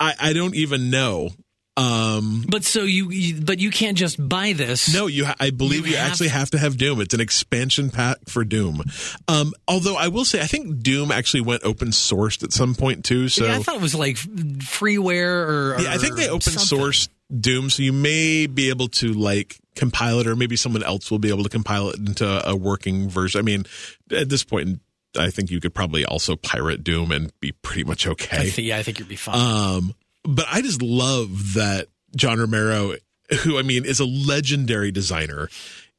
I 0.00 0.14
I 0.20 0.32
don't 0.32 0.54
even 0.54 0.90
know. 0.90 1.30
Um 1.76 2.44
But 2.48 2.64
so 2.64 2.82
you, 2.82 3.10
you, 3.10 3.40
but 3.40 3.58
you 3.60 3.70
can't 3.70 3.96
just 3.96 4.16
buy 4.28 4.52
this. 4.52 4.92
no, 4.92 5.06
you. 5.06 5.26
Ha- 5.26 5.36
I 5.38 5.50
believe 5.50 5.86
You 5.86 5.92
you, 5.92 5.98
have- 5.98 6.10
actually 6.10 6.28
have 6.28 6.50
to 6.50 6.58
have 6.58 6.76
Doom. 6.76 7.00
It's 7.00 7.14
an 7.14 7.20
expansion 7.20 7.88
pack 7.90 8.16
for 8.28 8.44
Doom. 8.44 8.82
Um, 9.28 9.52
although 9.68 9.96
I 9.96 10.08
will 10.08 10.24
say, 10.24 10.40
I 10.40 10.46
think 10.46 10.82
Doom 10.82 11.12
actually 11.12 11.42
went 11.42 11.62
open 11.64 11.88
sourced 11.88 12.42
at 12.42 12.52
some 12.52 12.74
point 12.74 13.04
too. 13.04 13.28
So 13.28 13.44
yeah, 13.46 13.56
I 13.56 13.62
thought 13.62 13.76
it 13.76 13.80
was 13.82 13.94
like 13.94 14.16
freeware 14.16 15.46
or. 15.48 15.76
Yeah, 15.80 15.92
I 15.92 15.98
think 15.98 16.16
they 16.16 16.28
open 16.28 16.40
something. 16.52 16.78
sourced 16.78 17.08
Doom, 17.38 17.68
so 17.70 17.82
you 17.82 17.92
may 17.92 18.46
be 18.46 18.70
able 18.70 18.88
to 18.88 19.12
like 19.12 19.58
compile 19.78 20.20
it, 20.20 20.26
or 20.26 20.36
maybe 20.36 20.56
someone 20.56 20.82
else 20.82 21.10
will 21.10 21.18
be 21.18 21.30
able 21.30 21.44
to 21.44 21.48
compile 21.48 21.88
it 21.90 21.96
into 21.96 22.48
a 22.48 22.54
working 22.54 23.08
version. 23.08 23.38
I 23.38 23.42
mean, 23.42 23.64
at 24.10 24.28
this 24.28 24.44
point, 24.44 24.80
I 25.16 25.30
think 25.30 25.50
you 25.50 25.60
could 25.60 25.74
probably 25.74 26.04
also 26.04 26.36
pirate 26.36 26.84
Doom 26.84 27.12
and 27.12 27.32
be 27.40 27.52
pretty 27.52 27.84
much 27.84 28.06
I 28.06 28.10
okay. 28.10 28.52
yeah, 28.56 28.76
I 28.76 28.82
think 28.82 28.98
you'd 28.98 29.08
be 29.08 29.16
fine. 29.16 29.36
Um, 29.36 29.94
but 30.24 30.46
I 30.50 30.60
just 30.60 30.82
love 30.82 31.54
that 31.54 31.88
John 32.16 32.38
Romero, 32.38 32.94
who 33.42 33.58
I 33.58 33.62
mean 33.62 33.84
is 33.84 34.00
a 34.00 34.04
legendary 34.04 34.90
designer, 34.90 35.48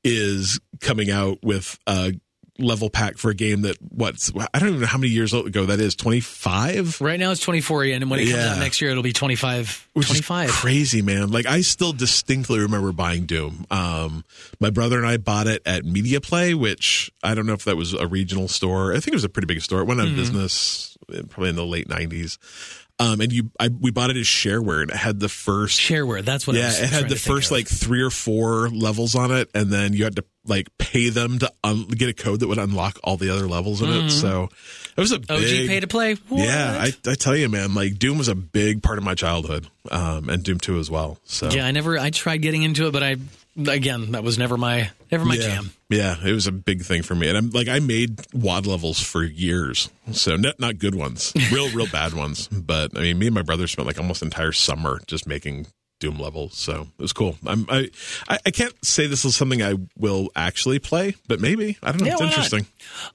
is 0.03 0.59
coming 0.81 1.09
out 1.09 1.39
with 1.43 1.79
a 1.87 2.13
level 2.59 2.89
pack 2.89 3.17
for 3.17 3.31
a 3.31 3.33
game 3.33 3.61
that 3.61 3.77
what's 3.81 4.31
I 4.53 4.59
don't 4.59 4.69
even 4.69 4.81
know 4.81 4.87
how 4.87 4.97
many 4.97 5.11
years 5.11 5.33
ago 5.33 5.65
that 5.65 5.79
is. 5.79 5.95
Twenty 5.95 6.19
five. 6.19 6.99
right 7.01 7.19
now 7.19 7.31
it's 7.31 7.41
24, 7.41 7.83
and 7.85 8.09
when 8.09 8.19
it 8.19 8.23
comes 8.25 8.35
Yeah. 8.37 8.51
out 8.53 8.59
next 8.59 8.81
year, 8.81 8.91
it'll 8.91 9.03
be 9.03 9.13
25. 9.13 9.87
Which 9.93 10.07
25. 10.07 10.49
is 10.49 10.55
crazy, 10.55 11.01
man. 11.01 11.31
Like 11.31 11.45
I 11.45 11.61
still 11.61 11.93
distinctly 11.93 12.59
remember 12.59 12.91
buying 12.91 13.25
Doom. 13.25 13.65
Um, 13.71 14.23
my 14.59 14.69
brother 14.69 14.97
and 14.97 15.07
I 15.07 15.17
bought 15.17 15.47
it 15.47 15.61
at 15.65 15.85
Media 15.85 16.21
Play, 16.21 16.53
which 16.53 17.11
I 17.23 17.33
don't 17.35 17.45
know 17.45 17.53
if 17.53 17.65
that 17.65 17.77
was 17.77 17.93
a 17.93 18.07
regional 18.07 18.47
store. 18.47 18.91
I 18.91 18.95
think 18.95 19.09
it 19.09 19.15
was 19.15 19.23
a 19.23 19.29
pretty 19.29 19.47
big 19.47 19.61
store. 19.61 19.81
It 19.81 19.85
went 19.85 19.99
out 20.01 20.07
of 20.07 20.15
business 20.15 20.97
uh, 21.13 21.23
probably 21.29 21.49
in 21.49 21.55
the 21.55 21.65
late 21.65 21.89
nineties. 21.89 22.37
Um, 23.01 23.21
and 23.21 23.31
you, 23.31 23.49
I, 23.57 23.69
we 23.69 23.91
bought 23.91 24.09
it 24.09 24.17
as 24.17 24.25
shareware, 24.25 24.81
and 24.81 24.91
it 24.91 24.97
had 24.97 25.21
the 25.21 25.29
first 25.29 25.79
Shareware. 25.79 26.21
That's 26.21 26.45
what. 26.45 26.57
I 26.57 26.59
yeah, 26.59 26.83
it 26.83 26.89
had 26.89 27.07
the 27.07 27.15
first 27.15 27.49
like 27.49 27.65
three 27.65 28.01
or 28.01 28.09
four 28.09 28.67
levels 28.69 29.15
on 29.15 29.31
it, 29.31 29.49
and 29.53 29.71
then 29.71 29.93
you 29.93 30.03
had 30.03 30.17
to 30.17 30.25
like 30.45 30.67
pay 30.77 31.07
them 31.07 31.39
to 31.39 31.49
un- 31.63 31.87
get 31.87 32.09
a 32.09 32.13
code 32.13 32.41
that 32.41 32.49
would 32.49 32.57
unlock 32.57 32.99
all 33.01 33.15
the 33.15 33.29
other 33.29 33.47
levels 33.47 33.81
in 33.81 33.89
it. 33.89 34.09
So 34.09 34.49
it 34.97 34.99
was 34.99 35.13
a 35.13 35.15
OG 35.15 35.27
big, 35.27 35.69
pay 35.69 35.79
to 35.79 35.87
play. 35.87 36.15
What? 36.27 36.43
yeah, 36.43 36.77
I, 36.77 37.09
I 37.09 37.15
tell 37.15 37.37
you, 37.37 37.47
man, 37.47 37.73
like 37.73 37.97
Doom 37.97 38.17
was 38.17 38.27
a 38.27 38.35
big 38.35 38.83
part 38.83 38.97
of 38.97 39.05
my 39.05 39.15
childhood, 39.15 39.67
um, 39.89 40.27
and 40.27 40.43
Doom 40.43 40.59
Two 40.59 40.77
as 40.77 40.91
well. 40.91 41.19
So 41.23 41.49
yeah, 41.49 41.65
I 41.65 41.71
never. 41.71 41.97
I 41.97 42.09
tried 42.09 42.37
getting 42.37 42.63
into 42.63 42.87
it, 42.87 42.91
but 42.91 43.03
I 43.03 43.15
again 43.65 44.11
that 44.11 44.23
was 44.23 44.37
never 44.37 44.57
my 44.57 44.89
never 45.09 45.23
my 45.23 45.35
yeah, 45.35 45.47
jam. 45.47 45.71
Yeah, 45.89 46.15
it 46.23 46.33
was 46.33 46.45
a 46.45 46.51
big 46.51 46.83
thing 46.83 47.01
for 47.01 47.15
me, 47.15 47.27
and 47.27 47.37
I'm 47.37 47.49
like 47.49 47.67
I 47.67 47.79
made 47.79 48.21
WAD 48.33 48.67
levels 48.67 48.99
for 48.99 49.23
years, 49.23 49.89
so 50.11 50.35
not 50.35 50.59
not 50.59 50.77
good 50.77 50.95
ones, 50.95 51.33
real 51.51 51.69
real 51.71 51.87
bad 51.87 52.13
ones. 52.13 52.47
But 52.47 52.97
I 52.97 53.01
mean, 53.01 53.17
me 53.17 53.27
and 53.27 53.35
my 53.35 53.41
brother 53.41 53.67
spent 53.67 53.87
like 53.87 53.97
almost 53.99 54.21
entire 54.21 54.51
summer 54.51 55.01
just 55.07 55.27
making 55.27 55.67
Doom 55.99 56.17
level. 56.17 56.49
So 56.49 56.87
it 56.97 57.01
was 57.01 57.11
cool. 57.13 57.35
I'm, 57.45 57.65
I, 57.69 57.89
I 58.29 58.51
can't 58.51 58.73
say 58.85 59.05
this 59.07 59.25
is 59.25 59.35
something 59.35 59.61
I 59.61 59.75
will 59.97 60.29
actually 60.35 60.79
play, 60.79 61.15
but 61.27 61.41
maybe 61.41 61.77
I 61.83 61.91
don't 61.91 62.01
know. 62.01 62.07
Yeah, 62.07 62.13
it's 62.13 62.21
interesting. 62.21 62.65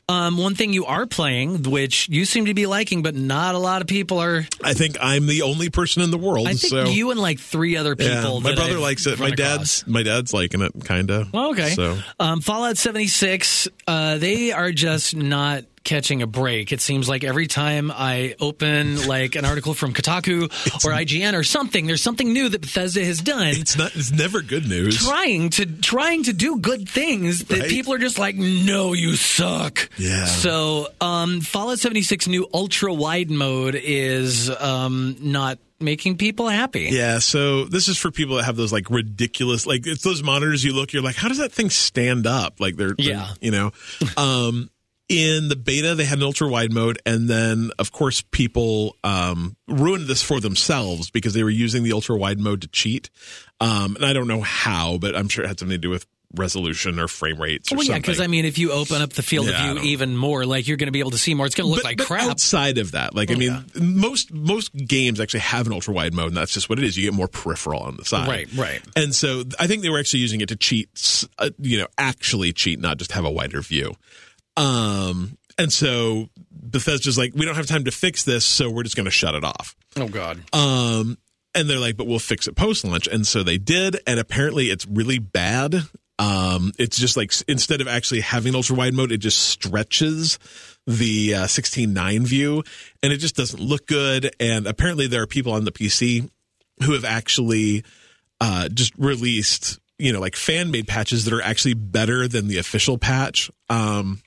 Um, 0.08 0.36
one 0.36 0.54
thing 0.54 0.72
you 0.72 0.84
are 0.84 1.06
playing, 1.06 1.62
which 1.62 2.08
you 2.10 2.24
seem 2.26 2.44
to 2.46 2.54
be 2.54 2.66
liking, 2.66 3.02
but 3.02 3.14
not 3.14 3.54
a 3.54 3.58
lot 3.58 3.80
of 3.80 3.88
people 3.88 4.18
are. 4.18 4.46
I 4.62 4.74
think 4.74 4.96
I'm 5.00 5.26
the 5.26 5.42
only 5.42 5.70
person 5.70 6.02
in 6.02 6.10
the 6.10 6.18
world. 6.18 6.46
I 6.46 6.52
think 6.54 6.70
so 6.70 6.84
you 6.84 7.10
and 7.10 7.18
like 7.18 7.38
three 7.40 7.76
other 7.76 7.96
people. 7.96 8.12
yeah, 8.36 8.40
my 8.50 8.54
brother 8.54 8.74
I've 8.74 8.78
likes 8.80 9.06
it. 9.06 9.18
My 9.18 9.28
across. 9.28 9.38
dad's 9.38 9.86
my 9.86 10.02
dad's 10.02 10.34
liking 10.34 10.60
it, 10.60 10.72
kind 10.84 11.10
of. 11.10 11.32
Well, 11.32 11.50
okay. 11.52 11.70
So 11.70 11.98
Um, 12.20 12.40
Fallout 12.42 12.76
76, 12.76 13.66
uh, 13.86 14.18
they 14.18 14.52
are 14.52 14.72
just 14.72 15.16
not 15.16 15.64
catching 15.84 16.22
a 16.22 16.26
break. 16.26 16.72
It 16.72 16.80
seems 16.80 17.08
like 17.08 17.22
every 17.24 17.46
time 17.46 17.92
I 17.94 18.34
open 18.40 19.06
like 19.06 19.34
an 19.36 19.44
article 19.44 19.74
from 19.74 19.92
Kotaku 19.92 20.44
or 20.84 20.90
IGN 20.92 21.34
or 21.34 21.44
something, 21.44 21.86
there's 21.86 22.02
something 22.02 22.32
new 22.32 22.48
that 22.48 22.60
Bethesda 22.62 23.04
has 23.04 23.20
done. 23.20 23.48
it's 23.48 23.76
not. 23.76 23.94
It's 23.94 24.10
never 24.10 24.40
good 24.42 24.66
news. 24.68 24.96
Trying 24.96 25.50
to 25.50 25.66
trying 25.66 26.24
to 26.24 26.32
do 26.32 26.58
good 26.58 26.88
things 26.88 27.44
that 27.44 27.60
Right. 27.60 27.68
people 27.70 27.92
are 27.94 27.98
just 27.98 28.18
like, 28.18 28.34
no, 28.36 28.92
you 28.94 29.14
suck. 29.14 29.88
Yeah. 29.98 30.24
So, 30.24 30.88
um, 31.00 31.40
Fallout 31.42 31.78
76 31.78 32.26
new 32.28 32.48
ultra 32.52 32.92
wide 32.92 33.30
mode 33.30 33.74
is 33.74 34.48
um, 34.50 35.16
not 35.20 35.58
making 35.80 36.16
people 36.16 36.48
happy. 36.48 36.88
Yeah, 36.90 37.18
so 37.18 37.64
this 37.64 37.88
is 37.88 37.98
for 37.98 38.10
people 38.10 38.36
that 38.36 38.44
have 38.44 38.56
those 38.56 38.72
like 38.72 38.88
ridiculous, 38.88 39.66
like 39.66 39.86
it's 39.86 40.02
those 40.02 40.22
monitors 40.22 40.64
you 40.64 40.72
look, 40.72 40.92
you're 40.94 41.02
like, 41.02 41.16
how 41.16 41.28
does 41.28 41.38
that 41.38 41.52
thing 41.52 41.68
stand 41.68 42.26
up? 42.26 42.58
Like 42.60 42.76
they're, 42.76 42.94
they're- 42.96 43.06
Yeah. 43.06 43.28
you 43.40 43.50
know. 43.50 43.72
Um, 44.16 44.70
in 45.08 45.48
the 45.48 45.56
beta, 45.56 45.94
they 45.94 46.04
had 46.04 46.18
an 46.18 46.24
ultra 46.24 46.48
wide 46.48 46.72
mode, 46.72 46.98
and 47.04 47.28
then 47.28 47.70
of 47.78 47.92
course 47.92 48.22
people 48.30 48.96
um, 49.04 49.56
ruined 49.68 50.06
this 50.06 50.22
for 50.22 50.40
themselves 50.40 51.10
because 51.10 51.34
they 51.34 51.42
were 51.42 51.50
using 51.50 51.82
the 51.82 51.92
ultra 51.92 52.16
wide 52.16 52.38
mode 52.38 52.62
to 52.62 52.68
cheat. 52.68 53.10
Um, 53.60 53.96
and 53.96 54.04
I 54.04 54.12
don't 54.12 54.28
know 54.28 54.40
how, 54.40 54.98
but 54.98 55.14
I'm 55.14 55.28
sure 55.28 55.44
it 55.44 55.48
had 55.48 55.58
something 55.58 55.74
to 55.74 55.78
do 55.78 55.90
with 55.90 56.06
resolution 56.36 56.98
or 56.98 57.06
frame 57.06 57.40
rates 57.40 57.70
or 57.70 57.76
Well, 57.76 57.86
yeah, 57.86 57.96
because 57.96 58.20
I 58.20 58.26
mean, 58.26 58.44
if 58.44 58.58
you 58.58 58.72
open 58.72 59.00
up 59.02 59.12
the 59.12 59.22
field 59.22 59.46
Yeah, 59.46 59.70
of 59.70 59.76
view 59.78 59.90
even 59.90 60.16
more, 60.16 60.44
like 60.44 60.66
you're 60.66 60.76
going 60.76 60.88
to 60.88 60.92
be 60.92 60.98
able 60.98 61.12
to 61.12 61.18
see 61.18 61.34
more. 61.34 61.46
It's 61.46 61.54
going 61.54 61.66
to 61.66 61.70
look 61.70 61.82
but, 61.82 61.88
like 61.88 61.98
but 61.98 62.06
crap. 62.06 62.30
outside 62.30 62.78
of 62.78 62.92
that, 62.92 63.14
like 63.14 63.30
I 63.30 63.34
mean, 63.34 63.64
most 63.80 64.32
most 64.32 64.74
games 64.74 65.20
actually 65.20 65.40
have 65.40 65.66
an 65.66 65.72
ultra 65.72 65.94
wide 65.94 66.14
mode, 66.14 66.28
and 66.28 66.36
that's 66.36 66.52
just 66.52 66.68
what 66.68 66.78
it 66.78 66.84
is. 66.84 66.96
You 66.96 67.04
get 67.04 67.14
more 67.14 67.28
peripheral 67.28 67.82
on 67.82 67.96
the 67.96 68.04
side, 68.04 68.28
Right, 68.28 68.52
right. 68.54 68.82
And 68.96 69.14
so 69.14 69.44
I 69.58 69.66
think 69.66 69.82
they 69.82 69.90
were 69.90 69.98
actually 69.98 70.20
using 70.20 70.40
it 70.40 70.48
to 70.48 70.56
cheat, 70.56 71.24
uh, 71.38 71.50
you 71.58 71.78
know, 71.78 71.86
actually 71.98 72.52
cheat, 72.52 72.80
not 72.80 72.96
just 72.96 73.12
have 73.12 73.24
a 73.24 73.30
wider 73.30 73.60
view. 73.60 73.94
Um, 74.56 75.38
and 75.58 75.72
so 75.72 76.28
Bethesda's 76.50 77.18
like, 77.18 77.34
we 77.34 77.44
don't 77.44 77.54
have 77.54 77.66
time 77.66 77.84
to 77.84 77.90
fix 77.90 78.24
this, 78.24 78.44
so 78.44 78.70
we're 78.70 78.82
just 78.82 78.96
going 78.96 79.04
to 79.04 79.10
shut 79.10 79.34
it 79.34 79.44
off. 79.44 79.76
Oh 79.96 80.08
God. 80.08 80.40
Um, 80.52 81.18
and 81.54 81.70
they're 81.70 81.78
like, 81.78 81.96
but 81.96 82.06
we'll 82.06 82.18
fix 82.18 82.48
it 82.48 82.56
post 82.56 82.84
launch. 82.84 83.06
And 83.06 83.26
so 83.26 83.42
they 83.42 83.58
did. 83.58 83.98
And 84.06 84.18
apparently 84.18 84.70
it's 84.70 84.86
really 84.86 85.18
bad. 85.18 85.76
Um, 86.18 86.72
it's 86.78 86.98
just 86.98 87.16
like 87.16 87.32
instead 87.48 87.80
of 87.80 87.88
actually 87.88 88.20
having 88.20 88.54
ultra 88.54 88.76
wide 88.76 88.94
mode, 88.94 89.12
it 89.12 89.18
just 89.18 89.38
stretches 89.38 90.38
the 90.86 91.34
uh, 91.34 91.44
16.9 91.44 92.26
view 92.26 92.62
and 93.02 93.12
it 93.12 93.18
just 93.18 93.36
doesn't 93.36 93.60
look 93.60 93.86
good. 93.86 94.34
And 94.38 94.66
apparently 94.66 95.06
there 95.06 95.22
are 95.22 95.26
people 95.26 95.52
on 95.52 95.64
the 95.64 95.72
PC 95.72 96.28
who 96.84 96.92
have 96.92 97.04
actually 97.04 97.84
uh, 98.40 98.68
just 98.68 98.92
released, 98.96 99.78
you 99.98 100.12
know, 100.12 100.20
like 100.20 100.36
fan 100.36 100.70
made 100.70 100.88
patches 100.88 101.24
that 101.24 101.34
are 101.34 101.42
actually 101.42 101.74
better 101.74 102.28
than 102.28 102.48
the 102.48 102.58
official 102.58 102.98
patch. 102.98 103.50
Um, 103.70 104.20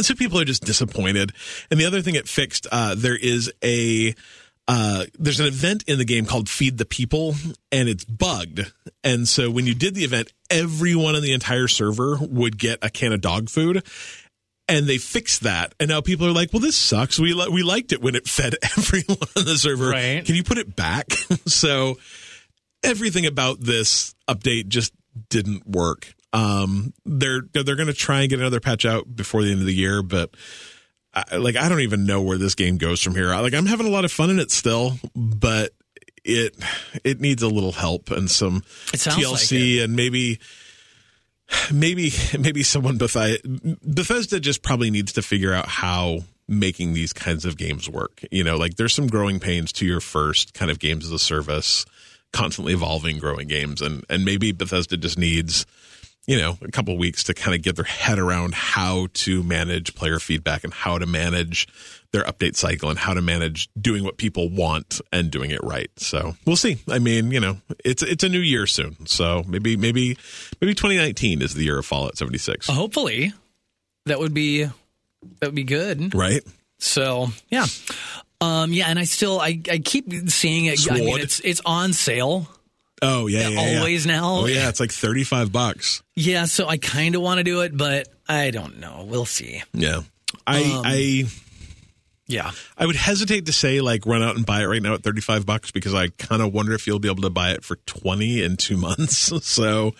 and 0.00 0.06
so 0.06 0.14
people 0.14 0.40
are 0.40 0.46
just 0.46 0.64
disappointed. 0.64 1.34
And 1.70 1.78
the 1.78 1.84
other 1.84 2.00
thing 2.00 2.14
it 2.14 2.26
fixed, 2.26 2.66
uh, 2.72 2.94
there 2.96 3.14
is 3.14 3.52
a 3.62 4.14
uh, 4.66 5.04
there's 5.18 5.40
an 5.40 5.46
event 5.46 5.84
in 5.86 5.98
the 5.98 6.06
game 6.06 6.24
called 6.24 6.48
Feed 6.48 6.78
the 6.78 6.86
People, 6.86 7.34
and 7.70 7.86
it's 7.86 8.06
bugged. 8.06 8.72
And 9.04 9.28
so 9.28 9.50
when 9.50 9.66
you 9.66 9.74
did 9.74 9.94
the 9.94 10.04
event, 10.04 10.32
everyone 10.48 11.16
on 11.16 11.20
the 11.20 11.34
entire 11.34 11.68
server 11.68 12.16
would 12.18 12.56
get 12.56 12.78
a 12.80 12.88
can 12.88 13.12
of 13.12 13.20
dog 13.20 13.50
food. 13.50 13.84
And 14.68 14.86
they 14.86 14.96
fixed 14.96 15.42
that, 15.42 15.74
and 15.78 15.90
now 15.90 16.00
people 16.00 16.26
are 16.26 16.32
like, 16.32 16.50
"Well, 16.50 16.60
this 16.60 16.76
sucks. 16.76 17.18
We 17.18 17.34
li- 17.34 17.50
we 17.52 17.62
liked 17.62 17.92
it 17.92 18.00
when 18.00 18.14
it 18.14 18.26
fed 18.36 18.54
everyone 18.62 19.18
on 19.36 19.44
the 19.44 19.58
server. 19.58 19.90
Right. 19.90 20.24
Can 20.24 20.34
you 20.34 20.44
put 20.44 20.56
it 20.56 20.74
back?" 20.74 21.10
so 21.46 21.98
everything 22.82 23.26
about 23.26 23.60
this 23.60 24.14
update 24.26 24.68
just 24.68 24.94
didn't 25.28 25.66
work. 25.66 26.14
Um, 26.32 26.92
they're 27.04 27.42
they're 27.52 27.76
going 27.76 27.88
to 27.88 27.92
try 27.92 28.20
and 28.20 28.30
get 28.30 28.38
another 28.38 28.60
patch 28.60 28.84
out 28.84 29.14
before 29.14 29.42
the 29.42 29.50
end 29.50 29.60
of 29.60 29.66
the 29.66 29.74
year, 29.74 30.02
but 30.02 30.30
I, 31.12 31.36
like 31.36 31.56
I 31.56 31.68
don't 31.68 31.80
even 31.80 32.06
know 32.06 32.22
where 32.22 32.38
this 32.38 32.54
game 32.54 32.78
goes 32.78 33.02
from 33.02 33.14
here. 33.14 33.28
Like 33.28 33.54
I'm 33.54 33.66
having 33.66 33.86
a 33.86 33.90
lot 33.90 34.04
of 34.04 34.12
fun 34.12 34.30
in 34.30 34.38
it 34.38 34.50
still, 34.50 34.94
but 35.14 35.72
it 36.24 36.56
it 37.04 37.20
needs 37.20 37.42
a 37.42 37.48
little 37.48 37.72
help 37.72 38.10
and 38.10 38.30
some 38.30 38.62
sounds 38.94 39.16
like 39.16 39.40
TLC 39.40 39.82
and 39.82 39.96
maybe 39.96 40.38
maybe 41.72 42.12
maybe 42.38 42.62
someone 42.62 42.98
Bethesda, 42.98 43.48
Bethesda 43.82 44.40
just 44.40 44.62
probably 44.62 44.90
needs 44.90 45.12
to 45.14 45.22
figure 45.22 45.52
out 45.52 45.66
how 45.66 46.20
making 46.46 46.94
these 46.94 47.12
kinds 47.12 47.44
of 47.44 47.56
games 47.56 47.88
work. 47.88 48.24
You 48.30 48.44
know, 48.44 48.56
like 48.56 48.74
there's 48.76 48.94
some 48.94 49.06
growing 49.06 49.40
pains 49.40 49.72
to 49.74 49.86
your 49.86 50.00
first 50.00 50.52
kind 50.54 50.70
of 50.70 50.78
games 50.78 51.06
as 51.06 51.12
a 51.12 51.18
service, 51.18 51.86
constantly 52.32 52.72
evolving 52.72 53.18
growing 53.18 53.48
games 53.48 53.82
and 53.82 54.04
and 54.08 54.24
maybe 54.24 54.52
Bethesda 54.52 54.96
just 54.96 55.18
needs 55.18 55.66
you 56.30 56.38
know, 56.38 56.56
a 56.62 56.70
couple 56.70 56.96
weeks 56.96 57.24
to 57.24 57.34
kind 57.34 57.56
of 57.56 57.62
get 57.62 57.74
their 57.74 57.84
head 57.84 58.16
around 58.16 58.54
how 58.54 59.08
to 59.14 59.42
manage 59.42 59.96
player 59.96 60.20
feedback 60.20 60.62
and 60.62 60.72
how 60.72 60.96
to 60.96 61.04
manage 61.04 61.66
their 62.12 62.22
update 62.22 62.54
cycle 62.54 62.88
and 62.88 63.00
how 63.00 63.12
to 63.12 63.20
manage 63.20 63.68
doing 63.80 64.04
what 64.04 64.16
people 64.16 64.48
want 64.48 65.00
and 65.12 65.32
doing 65.32 65.50
it 65.50 65.58
right. 65.64 65.90
So 65.96 66.36
we'll 66.46 66.54
see. 66.54 66.76
I 66.88 67.00
mean, 67.00 67.32
you 67.32 67.40
know, 67.40 67.56
it's 67.84 68.04
it's 68.04 68.22
a 68.22 68.28
new 68.28 68.38
year 68.38 68.68
soon, 68.68 69.08
so 69.08 69.42
maybe 69.48 69.76
maybe 69.76 70.16
maybe 70.60 70.72
2019 70.72 71.42
is 71.42 71.54
the 71.54 71.64
year 71.64 71.80
of 71.80 71.86
Fallout 71.86 72.16
76, 72.16 72.68
Hopefully, 72.68 73.32
that 74.06 74.20
would 74.20 74.32
be 74.32 74.62
that 74.62 75.46
would 75.46 75.56
be 75.56 75.64
good. 75.64 76.14
right? 76.14 76.42
So 76.78 77.26
yeah, 77.48 77.66
um, 78.40 78.72
yeah, 78.72 78.86
and 78.86 79.00
I 79.00 79.04
still 79.04 79.40
I, 79.40 79.60
I 79.68 79.78
keep 79.78 80.12
seeing 80.28 80.66
it. 80.66 80.88
I 80.88 80.94
mean, 80.94 81.18
it's 81.18 81.40
it's 81.40 81.60
on 81.66 81.92
sale. 81.92 82.46
Oh 83.02 83.26
yeah, 83.26 83.48
yeah, 83.48 83.60
yeah. 83.60 83.78
always 83.78 84.06
now. 84.06 84.40
Oh 84.40 84.46
yeah, 84.46 84.68
it's 84.68 84.80
like 84.80 84.92
35 84.92 85.50
bucks. 85.52 86.02
Yeah, 86.16 86.44
so 86.44 86.68
I 86.68 86.76
kind 86.76 87.14
of 87.14 87.22
want 87.22 87.38
to 87.38 87.44
do 87.44 87.62
it, 87.62 87.76
but 87.76 88.08
I 88.28 88.50
don't 88.50 88.78
know. 88.78 89.06
We'll 89.08 89.24
see. 89.24 89.62
Yeah. 89.72 90.02
I 90.46 90.62
Um, 90.62 90.82
I 90.84 91.24
Yeah, 92.26 92.50
I 92.76 92.86
would 92.86 92.96
hesitate 92.96 93.46
to 93.46 93.52
say 93.52 93.80
like 93.80 94.06
run 94.06 94.22
out 94.22 94.36
and 94.36 94.44
buy 94.44 94.62
it 94.62 94.66
right 94.66 94.82
now 94.82 94.94
at 94.94 95.02
35 95.02 95.46
bucks 95.46 95.70
because 95.70 95.94
I 95.94 96.08
kind 96.08 96.42
of 96.42 96.52
wonder 96.52 96.72
if 96.74 96.86
you'll 96.86 96.98
be 96.98 97.10
able 97.10 97.22
to 97.22 97.30
buy 97.30 97.52
it 97.52 97.64
for 97.64 97.76
20 97.86 98.42
in 98.42 98.56
2 98.56 98.76
months. 98.76 99.44
so 99.46 99.94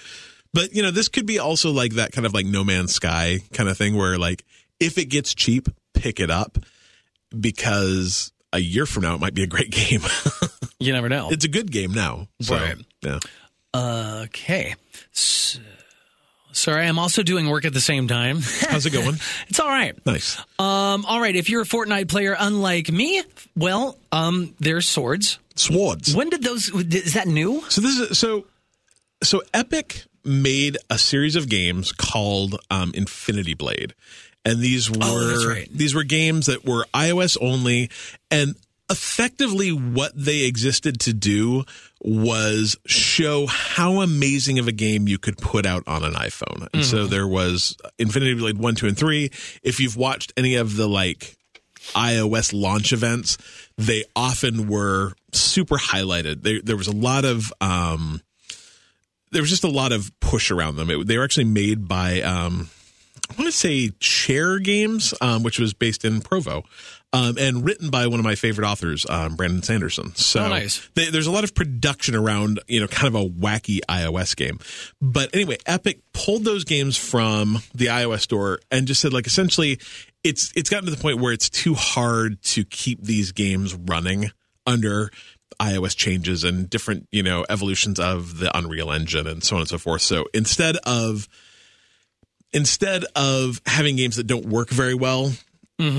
but 0.53 0.75
you 0.75 0.83
know, 0.83 0.91
this 0.91 1.09
could 1.09 1.27
be 1.27 1.39
also 1.39 1.71
like 1.71 1.95
that 1.95 2.13
kind 2.13 2.27
of 2.27 2.35
like 2.35 2.47
no 2.47 2.65
man's 2.65 2.95
sky 2.95 3.39
kind 3.53 3.69
of 3.69 3.79
thing 3.79 3.97
where 3.97 4.19
like 4.19 4.45
if 4.79 4.99
it 4.99 5.07
gets 5.07 5.35
cheap, 5.35 5.69
pick 5.95 6.21
it 6.21 6.31
up 6.31 6.59
because 7.39 8.33
a 8.53 8.59
year 8.59 8.87
from 8.87 9.05
now 9.05 9.15
it 9.15 9.21
might 9.21 9.35
be 9.35 9.43
a 9.43 9.47
great 9.47 9.71
game. 9.71 10.03
You 10.81 10.93
never 10.93 11.09
know. 11.09 11.29
it's 11.31 11.45
a 11.45 11.49
good 11.49 11.71
game 11.71 11.93
now. 11.93 12.27
So, 12.41 12.57
Right. 12.57 12.77
yeah. 13.03 13.19
Okay. 13.75 14.75
So, 15.13 15.61
sorry, 16.53 16.87
I'm 16.87 16.99
also 16.99 17.23
doing 17.23 17.49
work 17.49 17.65
at 17.65 17.73
the 17.73 17.81
same 17.81 18.09
time. 18.09 18.41
How's 18.69 18.87
it 18.87 18.91
going? 18.93 19.17
it's 19.49 19.61
all 19.61 19.69
right. 19.69 19.95
nice. 20.07 20.39
Um, 20.59 21.05
all 21.07 21.21
right. 21.21 21.37
If 21.37 21.49
you're 21.51 21.63
a 21.63 21.67
Fortnite 21.67 22.09
player, 22.09 22.35
unlike 22.39 22.91
me, 22.91 23.23
well, 23.57 23.97
um, 24.13 24.55
there's 24.59 24.89
swords. 24.89 25.39
Swords. 25.57 26.15
When 26.15 26.31
did 26.31 26.43
those? 26.43 26.69
Is 26.71 27.15
that 27.15 27.29
new? 27.29 27.63
So 27.69 27.81
this 27.81 27.99
is 27.99 28.19
so 28.19 28.47
so 29.23 29.43
Epic 29.53 30.05
made 30.25 30.77
a 30.89 30.97
series 30.99 31.37
of 31.37 31.49
games 31.49 31.93
called 31.93 32.59
um, 32.71 32.93
Infinity 32.95 33.55
Blade, 33.55 33.95
and 34.45 34.61
these 34.61 34.91
were 34.91 34.97
Oh, 35.03 35.49
right. 35.49 35.69
these 35.71 35.95
were 35.95 36.05
games 36.05 36.47
that 36.47 36.65
were 36.65 36.87
iOS 36.95 37.37
only, 37.43 37.91
and 38.31 38.55
effectively 38.91 39.71
what 39.71 40.13
they 40.15 40.45
existed 40.47 40.99
to 41.01 41.13
do 41.13 41.65
was 42.03 42.77
show 42.87 43.47
how 43.47 44.01
amazing 44.01 44.59
of 44.59 44.67
a 44.67 44.73
game 44.73 45.07
you 45.07 45.19
could 45.19 45.39
put 45.39 45.65
out 45.67 45.83
on 45.87 46.03
an 46.03 46.15
iPhone. 46.15 46.67
And 46.73 46.85
so 46.85 46.99
Mm-hmm. 46.99 47.11
there 47.11 47.27
was 47.29 47.77
Infinity 47.99 48.35
Blade 48.35 48.59
1, 48.59 48.75
2 48.75 48.89
and 48.89 48.97
3. 48.99 49.31
If 49.63 49.81
you've 49.81 49.97
watched 49.97 50.33
any 50.37 50.55
of 50.57 50.77
the 50.77 50.89
like 50.89 51.37
iOS 51.95 52.53
launch 52.59 52.93
events, 52.93 53.39
they 53.79 54.05
often 54.17 54.69
were 54.69 55.13
super 55.33 55.77
highlighted. 55.77 56.43
There, 56.43 56.61
there 56.63 56.77
was 56.77 56.89
a 56.89 56.97
lot 56.97 57.25
of, 57.25 57.53
um, 57.61 58.21
there 59.33 59.43
was 59.43 59.51
just 59.51 59.65
a 59.65 59.69
lot 59.71 59.93
of 59.93 60.11
push 60.21 60.51
around 60.51 60.77
them. 60.77 60.91
It, 60.91 61.07
they 61.07 61.17
were 61.19 61.25
actually 61.25 61.45
made 61.45 61.87
by, 61.87 62.21
um, 62.23 62.71
I 63.31 63.35
want 63.35 63.47
to 63.47 63.53
say 63.57 63.91
Chair 64.01 64.59
Games, 64.59 65.15
um, 65.21 65.43
which 65.45 65.61
was 65.61 65.73
based 65.73 66.05
in 66.05 66.21
Provo, 66.21 66.65
um, 67.13 67.37
and 67.39 67.65
written 67.65 67.91
by 67.91 68.07
one 68.07 68.21
of 68.21 68.25
my 68.25 68.37
favorite 68.37 68.67
authors, 68.67 69.05
um, 69.11 69.35
Brandon 69.35 69.63
Sanderson. 69.63 70.15
So 70.15 70.45
Oh, 70.45 70.49
nice. 70.49 70.89
they, 70.95 71.11
there's 71.11 71.27
a 71.27 71.31
lot 71.33 71.43
of 71.45 71.55
production 71.55 72.15
around, 72.15 72.61
you 72.69 72.81
know, 72.81 72.87
kind 72.87 73.15
of 73.15 73.21
a 73.21 73.29
wacky 73.29 73.81
iOS 73.89 74.37
game. 74.37 74.61
But 75.03 75.35
anyway, 75.35 75.57
Epic 75.67 76.01
pulled 76.13 76.45
those 76.45 76.65
games 76.65 76.97
from 76.97 77.59
the 77.75 77.87
iOS 77.87 78.21
store 78.21 78.61
and 78.71 78.87
just 78.87 79.01
said, 79.01 79.13
like, 79.13 79.27
essentially, 79.27 79.81
it's 80.23 80.53
it's 80.55 80.71
gotten 80.71 80.85
to 80.85 80.91
the 80.95 81.01
point 81.03 81.19
where 81.19 81.33
it's 81.33 81.51
too 81.51 81.75
hard 81.75 82.41
to 82.43 82.65
keep 82.65 83.03
these 83.03 83.33
games 83.33 83.75
running 83.75 84.31
under 84.67 85.11
iOS 85.59 85.97
changes 85.97 86.45
and 86.45 86.71
different, 86.71 87.09
you 87.11 87.23
know, 87.23 87.45
evolutions 87.49 87.99
of 87.99 88.39
the 88.39 88.57
Unreal 88.57 88.93
Engine 88.93 89.27
and 89.27 89.43
so 89.43 89.57
on 89.57 89.63
and 89.63 89.69
so 89.69 89.79
forth. 89.79 90.03
So 90.03 90.27
instead 90.33 90.77
of 90.85 91.27
instead 92.53 93.05
of 93.17 93.61
having 93.67 93.97
games 93.97 94.17
that 94.17 94.27
don't 94.27 94.47
work 94.47 94.71
very 94.71 94.95
well 94.95 95.33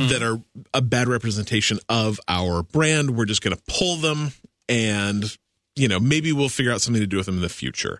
that 0.09 0.23
are 0.23 0.41
a 0.73 0.82
bad 0.82 1.07
representation 1.07 1.79
of 1.89 2.19
our 2.27 2.63
brand, 2.63 3.17
we're 3.17 3.25
just 3.25 3.41
going 3.41 3.55
to 3.55 3.63
pull 3.67 3.97
them 3.97 4.32
and 4.69 5.38
you 5.75 5.88
know, 5.88 5.99
maybe 5.99 6.32
we'll 6.32 6.49
figure 6.49 6.71
out 6.71 6.82
something 6.82 7.01
to 7.01 7.07
do 7.07 7.17
with 7.17 7.25
them 7.25 7.36
in 7.36 7.41
the 7.41 7.49
future. 7.49 7.99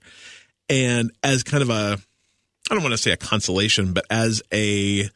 And 0.70 1.12
as 1.24 1.44
kind 1.44 1.64
of 1.64 1.70
a 1.70 1.98
I 2.70 2.74
don't 2.74 2.84
want 2.84 2.94
to 2.94 2.98
say 2.98 3.12
a 3.12 3.18
consolation, 3.18 3.94
but 3.94 4.06
as 4.10 4.42
a 4.54 5.10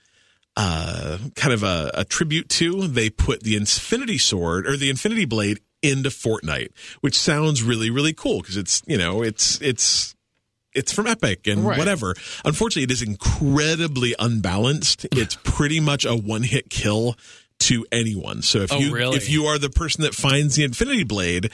uh, 0.57 1.17
kind 1.35 1.53
of 1.53 1.63
a, 1.63 1.91
a 1.93 2.05
tribute 2.05 2.49
to, 2.49 2.87
they 2.87 3.09
put 3.09 3.43
the 3.43 3.55
Infinity 3.55 4.17
Sword 4.17 4.67
or 4.67 4.75
the 4.75 4.89
Infinity 4.89 5.25
Blade 5.25 5.59
into 5.81 6.09
Fortnite, 6.09 6.71
which 7.01 7.17
sounds 7.17 7.63
really, 7.63 7.89
really 7.89 8.13
cool 8.13 8.41
because 8.41 8.57
it's 8.57 8.81
you 8.87 8.97
know 8.97 9.21
it's 9.21 9.61
it's 9.61 10.15
it's 10.75 10.91
from 10.91 11.07
Epic 11.07 11.47
and 11.47 11.65
Right. 11.65 11.77
whatever. 11.77 12.15
Unfortunately, 12.43 12.83
it 12.83 12.91
is 12.91 13.01
incredibly 13.01 14.13
unbalanced. 14.19 15.05
It's 15.11 15.37
pretty 15.43 15.79
much 15.79 16.05
a 16.05 16.15
one 16.15 16.43
hit 16.43 16.69
kill 16.69 17.15
to 17.59 17.85
anyone. 17.91 18.41
So 18.41 18.59
if 18.59 18.71
Oh, 18.71 18.77
you 18.79 18.93
really? 18.93 19.17
if 19.17 19.29
you 19.29 19.45
are 19.45 19.57
the 19.57 19.69
person 19.69 20.03
that 20.03 20.13
finds 20.13 20.55
the 20.55 20.63
Infinity 20.63 21.03
Blade, 21.05 21.49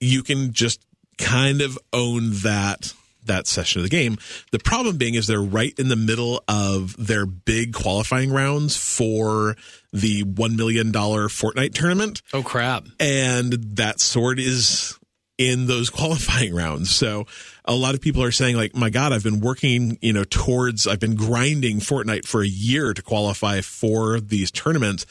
you 0.00 0.22
can 0.22 0.52
just 0.52 0.80
kind 1.18 1.60
of 1.60 1.78
own 1.92 2.30
that 2.42 2.94
that 3.24 3.46
session 3.46 3.80
of 3.80 3.82
the 3.84 3.90
game. 3.90 4.16
The 4.50 4.58
problem 4.58 4.96
being 4.96 5.14
is 5.14 5.26
they're 5.26 5.42
right 5.42 5.74
in 5.78 5.88
the 5.88 5.96
middle 5.96 6.42
of 6.48 6.96
their 6.96 7.26
big 7.26 7.74
qualifying 7.74 8.32
rounds 8.32 8.76
for 8.78 9.56
the 9.92 10.24
$1 10.24 10.56
million 10.56 10.90
Fortnite 10.90 11.74
tournament 11.74 12.22
Oh 12.32 12.42
crap! 12.42 12.86
and 12.98 13.52
that 13.76 14.00
sword 14.00 14.38
is 14.40 14.98
in 15.36 15.66
those 15.66 15.90
qualifying 15.98 16.54
rounds. 16.54 16.90
So 16.90 17.26
a 17.70 17.74
lot 17.74 17.94
of 17.94 18.00
people 18.00 18.24
are 18.24 18.32
saying 18.32 18.56
like, 18.56 18.74
my 18.74 18.90
God, 18.90 19.12
I've 19.12 19.22
been 19.22 19.38
working, 19.38 19.96
you 20.02 20.12
know, 20.12 20.24
towards, 20.24 20.88
I've 20.88 20.98
been 20.98 21.14
grinding 21.14 21.78
Fortnite 21.78 22.26
for 22.26 22.42
a 22.42 22.46
year 22.46 22.92
to 22.92 23.00
qualify 23.00 23.60
for 23.60 24.18
these 24.18 24.50
tournaments. 24.50 25.06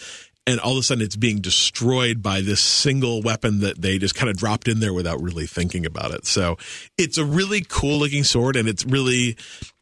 And 0.46 0.60
all 0.60 0.74
of 0.74 0.80
a 0.80 0.84
sudden 0.84 1.02
it's 1.02 1.16
being 1.16 1.40
destroyed 1.40 2.22
by 2.22 2.42
this 2.42 2.60
single 2.60 3.22
weapon 3.22 3.62
that 3.62 3.82
they 3.82 3.98
just 3.98 4.14
kind 4.14 4.30
of 4.30 4.36
dropped 4.36 4.68
in 4.68 4.82
there 4.82 4.94
without 4.94 5.22
really 5.22 5.46
thinking 5.46 5.86
about 5.86 6.12
it. 6.12 6.26
So 6.26 6.58
it's 6.98 7.18
a 7.18 7.24
really 7.24 7.64
cool 7.66 8.00
looking 8.00 8.26
sword 8.26 8.58
and 8.58 8.68
it's 8.68 8.84
really 8.84 9.38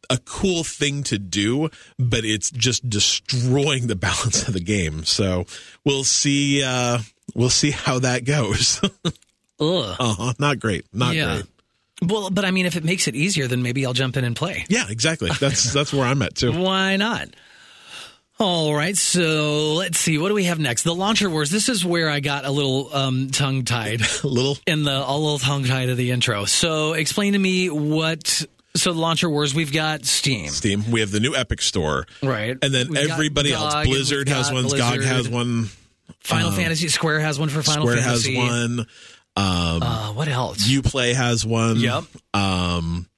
a 0.08 0.18
cool 0.18 0.62
thing 0.62 1.02
to 1.04 1.18
do, 1.18 1.70
but 1.98 2.24
it's 2.24 2.48
just 2.52 2.88
destroying 2.88 3.88
the 3.88 3.96
balance 3.96 4.46
of 4.46 4.54
the 4.54 4.60
game. 4.60 5.04
So 5.04 5.46
we'll 5.84 6.04
see, 6.04 6.62
uh, 6.62 7.00
we'll 7.34 7.50
see 7.50 7.72
how 7.72 7.98
that 7.98 8.24
goes. 8.24 8.80
Ugh. 9.60 9.96
uh-huh. 9.98 10.34
Not 10.38 10.60
great. 10.60 10.84
Not 10.92 11.16
yeah. 11.16 11.38
great. 11.38 11.46
Well, 12.02 12.30
but 12.30 12.44
I 12.44 12.50
mean, 12.52 12.66
if 12.66 12.76
it 12.76 12.84
makes 12.84 13.08
it 13.08 13.14
easier, 13.16 13.48
then 13.48 13.62
maybe 13.62 13.84
I'll 13.84 13.92
jump 13.92 14.16
in 14.16 14.24
and 14.24 14.36
play. 14.36 14.64
Yeah, 14.68 14.84
exactly. 14.88 15.30
That's 15.40 15.72
that's 15.72 15.92
where 15.92 16.06
I'm 16.06 16.22
at 16.22 16.34
too. 16.36 16.52
Why 16.52 16.96
not? 16.96 17.28
All 18.40 18.72
right, 18.72 18.96
so 18.96 19.74
let's 19.74 19.98
see. 19.98 20.16
What 20.16 20.28
do 20.28 20.34
we 20.34 20.44
have 20.44 20.60
next? 20.60 20.84
The 20.84 20.94
Launcher 20.94 21.28
Wars. 21.28 21.50
This 21.50 21.68
is 21.68 21.84
where 21.84 22.08
I 22.08 22.20
got 22.20 22.44
a 22.44 22.52
little 22.52 22.94
um, 22.94 23.30
tongue 23.30 23.64
tied 23.64 24.00
A 24.22 24.28
little 24.28 24.56
in 24.64 24.84
the 24.84 24.92
a 24.96 25.16
little 25.16 25.40
tongue 25.40 25.64
tied 25.64 25.88
of 25.88 25.96
the 25.96 26.12
intro. 26.12 26.44
So 26.44 26.92
explain 26.92 27.32
to 27.32 27.38
me 27.38 27.68
what. 27.68 28.44
So 28.76 28.92
the 28.92 29.00
Launcher 29.00 29.28
Wars. 29.28 29.56
We've 29.56 29.72
got 29.72 30.04
Steam, 30.04 30.50
Steam. 30.50 30.88
We 30.92 31.00
have 31.00 31.10
the 31.10 31.18
new 31.18 31.34
Epic 31.34 31.60
Store. 31.62 32.06
right? 32.22 32.56
And 32.62 32.72
then 32.72 32.90
We've 32.90 33.10
everybody 33.10 33.52
else. 33.52 33.74
and 33.74 33.88
Blizzard 33.88 34.28
has 34.28 34.52
one. 34.52 34.68
GOG 34.68 35.02
has 35.02 35.28
one. 35.28 35.68
Final 36.20 36.52
Fantasy. 36.52 36.86
Square 36.88 37.20
has 37.20 37.40
one 37.40 37.48
for 37.48 37.62
Final 37.64 37.86
Square 37.88 38.02
Fantasy. 38.02 38.36
has 38.36 38.50
one. 38.76 38.86
Um, 39.38 39.82
Uh, 39.82 40.12
what 40.14 40.28
else? 40.28 40.66
Uplay 40.68 41.14
has 41.14 41.46
one. 41.46 41.78
Yep. 41.78 42.04
Um, 42.34 43.08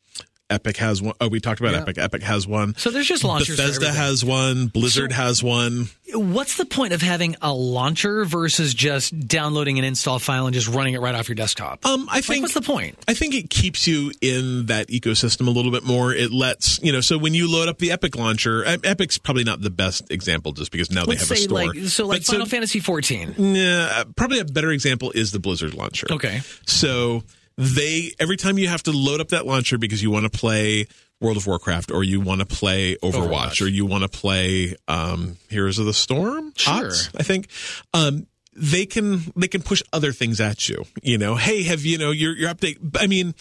Epic 0.51 0.77
has 0.79 1.01
one. 1.01 1.15
Oh, 1.21 1.29
we 1.29 1.41
talked 1.41 1.61
about 1.61 1.73
Yeah. 1.73 1.83
Epic. 1.83 1.99
Epic 1.99 2.23
has 2.25 2.47
one. 2.47 2.75
so 2.77 2.91
there's 2.91 3.07
just 3.07 3.25
launchers. 3.25 3.57
Bethesda 3.57 3.93
has 3.93 4.25
one. 4.25 4.67
Blizzard 4.67 5.13
So- 5.13 5.17
has 5.17 5.43
one. 5.43 5.89
What's 6.13 6.57
the 6.57 6.65
point 6.65 6.93
of 6.93 7.01
having 7.03 7.37
a 7.41 7.53
launcher 7.53 8.25
versus 8.25 8.75
just 8.75 9.17
downloading 9.29 9.79
an 9.79 9.85
install 9.85 10.19
file 10.19 10.47
and 10.47 10.53
just 10.55 10.67
running 10.67 10.95
it 10.95 11.01
right 11.01 11.15
off 11.15 11.29
your 11.29 11.37
desktop? 11.37 11.87
Um, 11.87 12.09
I 12.11 12.17
like, 12.17 12.25
think 12.25 12.43
what's 12.43 12.55
the 12.55 12.63
point? 12.63 12.99
I 13.07 13.15
think 13.15 13.33
it 13.35 13.49
keeps 13.49 13.87
you 13.87 14.11
in 14.21 14.67
that 14.67 14.89
ecosystem 14.89 15.47
a 15.47 15.51
little 15.51 15.71
bit 15.71 15.85
more. 15.85 16.13
It 16.13 16.33
lets 16.33 16.83
you 16.83 16.91
know. 16.91 17.01
So 17.01 17.17
when 17.17 17.33
you 17.33 17.49
load 17.49 17.69
up 17.69 17.79
the 17.79 17.93
Epic 17.93 18.17
launcher, 18.17 18.65
Epic's 18.67 19.19
probably 19.19 19.45
not 19.45 19.61
the 19.61 19.71
best 19.71 20.11
example, 20.11 20.51
just 20.51 20.73
because 20.73 20.91
now 20.91 21.05
Let's 21.05 21.29
they 21.29 21.35
have 21.37 21.45
a 21.45 21.45
store. 21.45 21.59
like 21.67 21.77
so, 21.89 22.07
like 22.07 22.23
But 22.27 22.33
Final 22.33 22.47
Fantasy 22.47 22.81
14. 22.81 23.35
Yeah, 23.39 24.03
probably 24.17 24.41
a 24.41 24.45
better 24.45 24.73
example 24.73 25.13
is 25.13 25.31
the 25.31 25.39
Blizzard 25.39 25.75
launcher. 25.75 26.09
Okay. 26.11 26.41
So 26.67 27.23
they 27.61 28.13
every 28.19 28.37
time 28.39 28.57
you 28.59 28.69
have 28.69 28.83
to 28.85 28.91
load 28.93 29.21
up 29.21 29.29
that 29.29 29.47
launcher 29.47 29.77
because 29.77 30.03
you 30.03 30.11
want 30.11 30.31
to 30.31 30.37
play 30.39 30.87
World 31.21 31.37
of 31.37 31.47
Warcraft 31.47 31.91
or 31.91 32.03
you 32.03 32.19
want 32.21 32.41
to 32.41 32.47
play 32.47 32.97
Overwatch, 33.03 33.13
Overwatch. 33.29 33.63
or 33.63 33.69
you 33.69 33.85
want 33.85 34.03
to 34.03 34.09
play 34.09 34.75
um, 34.89 35.37
Heroes 35.51 35.79
of 35.79 35.85
the 35.85 35.93
Storm, 35.93 36.55
Sure. 36.57 36.73
HOTS, 36.85 37.11
I 37.15 37.23
think. 37.23 37.49
Um, 37.93 38.27
they 38.57 38.87
can 38.87 39.21
they 39.37 39.47
can 39.49 39.61
push 39.63 39.83
other 39.93 40.13
things 40.13 40.41
at 40.41 40.69
you. 40.69 40.85
You 41.03 41.19
know, 41.19 41.35
hey, 41.37 41.63
have 41.65 41.83
you 41.85 41.99
know 41.99 42.11
your 42.11 42.35
your 42.35 42.53
update? 42.53 42.79
I 42.99 43.07
mean, 43.07 43.35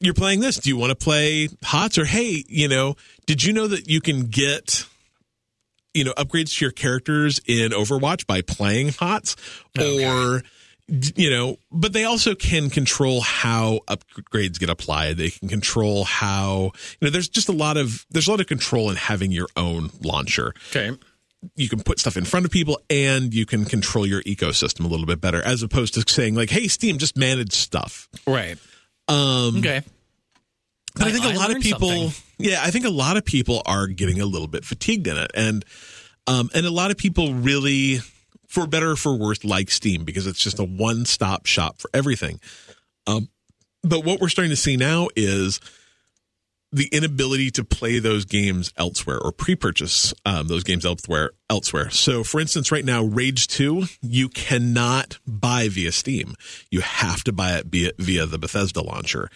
you're 0.00 0.14
playing 0.14 0.40
this. 0.40 0.56
Do 0.58 0.68
you 0.68 0.76
want 0.76 0.90
to 0.90 0.94
play 0.96 1.48
HOTS 1.64 1.96
or 1.98 2.04
hey, 2.04 2.44
you 2.48 2.68
know, 2.68 2.96
did 3.26 3.42
you 3.42 3.52
know 3.54 3.66
that 3.66 3.88
you 3.88 4.00
can 4.02 4.26
get 4.26 4.84
you 5.94 6.04
know 6.04 6.12
upgrades 6.18 6.58
to 6.58 6.64
your 6.66 6.72
characters 6.72 7.40
in 7.46 7.72
Overwatch 7.72 8.26
by 8.26 8.42
playing 8.42 8.90
HOTS 8.90 9.36
or 9.78 10.40
d- 10.40 10.46
you 10.88 11.30
know, 11.30 11.56
but 11.70 11.92
they 11.92 12.04
also 12.04 12.34
can 12.34 12.68
control 12.68 13.20
how 13.22 13.80
upgrades 13.88 14.58
get 14.58 14.68
applied. 14.68 15.16
They 15.16 15.30
can 15.30 15.48
control 15.48 16.04
how 16.04 16.72
you 17.00 17.06
know. 17.06 17.10
There's 17.10 17.28
just 17.28 17.48
a 17.48 17.52
lot 17.52 17.76
of 17.76 18.04
there's 18.10 18.26
a 18.26 18.30
lot 18.30 18.40
of 18.40 18.46
control 18.46 18.90
in 18.90 18.96
having 18.96 19.30
your 19.32 19.48
own 19.56 19.90
launcher. 20.02 20.54
Okay. 20.70 20.96
You 21.56 21.68
can 21.68 21.80
put 21.82 21.98
stuff 21.98 22.16
in 22.16 22.24
front 22.24 22.46
of 22.46 22.52
people, 22.52 22.78
and 22.88 23.34
you 23.34 23.46
can 23.46 23.64
control 23.64 24.06
your 24.06 24.22
ecosystem 24.22 24.84
a 24.84 24.88
little 24.88 25.06
bit 25.06 25.20
better, 25.20 25.42
as 25.42 25.62
opposed 25.62 25.94
to 25.94 26.04
saying 26.06 26.34
like, 26.34 26.50
"Hey, 26.50 26.68
Steam, 26.68 26.98
just 26.98 27.16
manage 27.16 27.52
stuff." 27.52 28.08
Right. 28.26 28.58
Um, 29.08 29.56
Okay. 29.58 29.82
but 30.94 31.08
I, 31.08 31.10
think 31.10 31.24
a 31.24 31.28
I 31.30 31.32
lot 31.34 31.50
of 31.50 31.60
people, 31.60 31.88
something. 31.88 32.22
yeah, 32.38 32.60
I 32.62 32.70
think 32.70 32.84
a 32.84 32.90
lot 32.90 33.16
of 33.16 33.24
people 33.24 33.60
are 33.66 33.88
getting 33.88 34.20
a 34.20 34.26
little 34.26 34.46
bit 34.46 34.64
fatigued 34.64 35.06
in 35.08 35.16
it, 35.16 35.30
and 35.34 35.64
um, 36.28 36.48
and 36.54 36.64
a 36.64 36.70
lot 36.70 36.92
of 36.92 36.96
people 36.96 37.34
really, 37.34 37.98
for 38.52 38.66
better 38.66 38.90
or 38.90 38.96
for 38.96 39.16
worse, 39.16 39.44
like 39.44 39.70
Steam 39.70 40.04
because 40.04 40.26
it's 40.26 40.38
just 40.38 40.58
a 40.58 40.64
one 40.64 41.06
stop 41.06 41.46
shop 41.46 41.78
for 41.78 41.88
everything. 41.94 42.38
Um, 43.06 43.30
but 43.82 44.04
what 44.04 44.20
we're 44.20 44.28
starting 44.28 44.50
to 44.50 44.56
see 44.56 44.76
now 44.76 45.08
is 45.16 45.58
the 46.72 46.88
inability 46.90 47.50
to 47.52 47.64
play 47.64 47.98
those 47.98 48.24
games 48.24 48.72
elsewhere 48.76 49.18
or 49.18 49.30
pre-purchase 49.30 50.14
um, 50.24 50.48
those 50.48 50.64
games 50.64 50.84
elsewhere. 50.84 51.32
Elsewhere. 51.50 51.90
So, 51.90 52.24
for 52.24 52.40
instance, 52.40 52.72
right 52.72 52.84
now, 52.84 53.04
Rage 53.04 53.46
Two 53.46 53.84
you 54.00 54.30
cannot 54.30 55.18
buy 55.26 55.68
via 55.68 55.92
Steam. 55.92 56.34
You 56.70 56.80
have 56.80 57.24
to 57.24 57.32
buy 57.32 57.58
it 57.58 57.66
via, 57.66 57.92
via 57.98 58.24
the 58.24 58.38
Bethesda 58.38 58.80
launcher. 58.80 59.28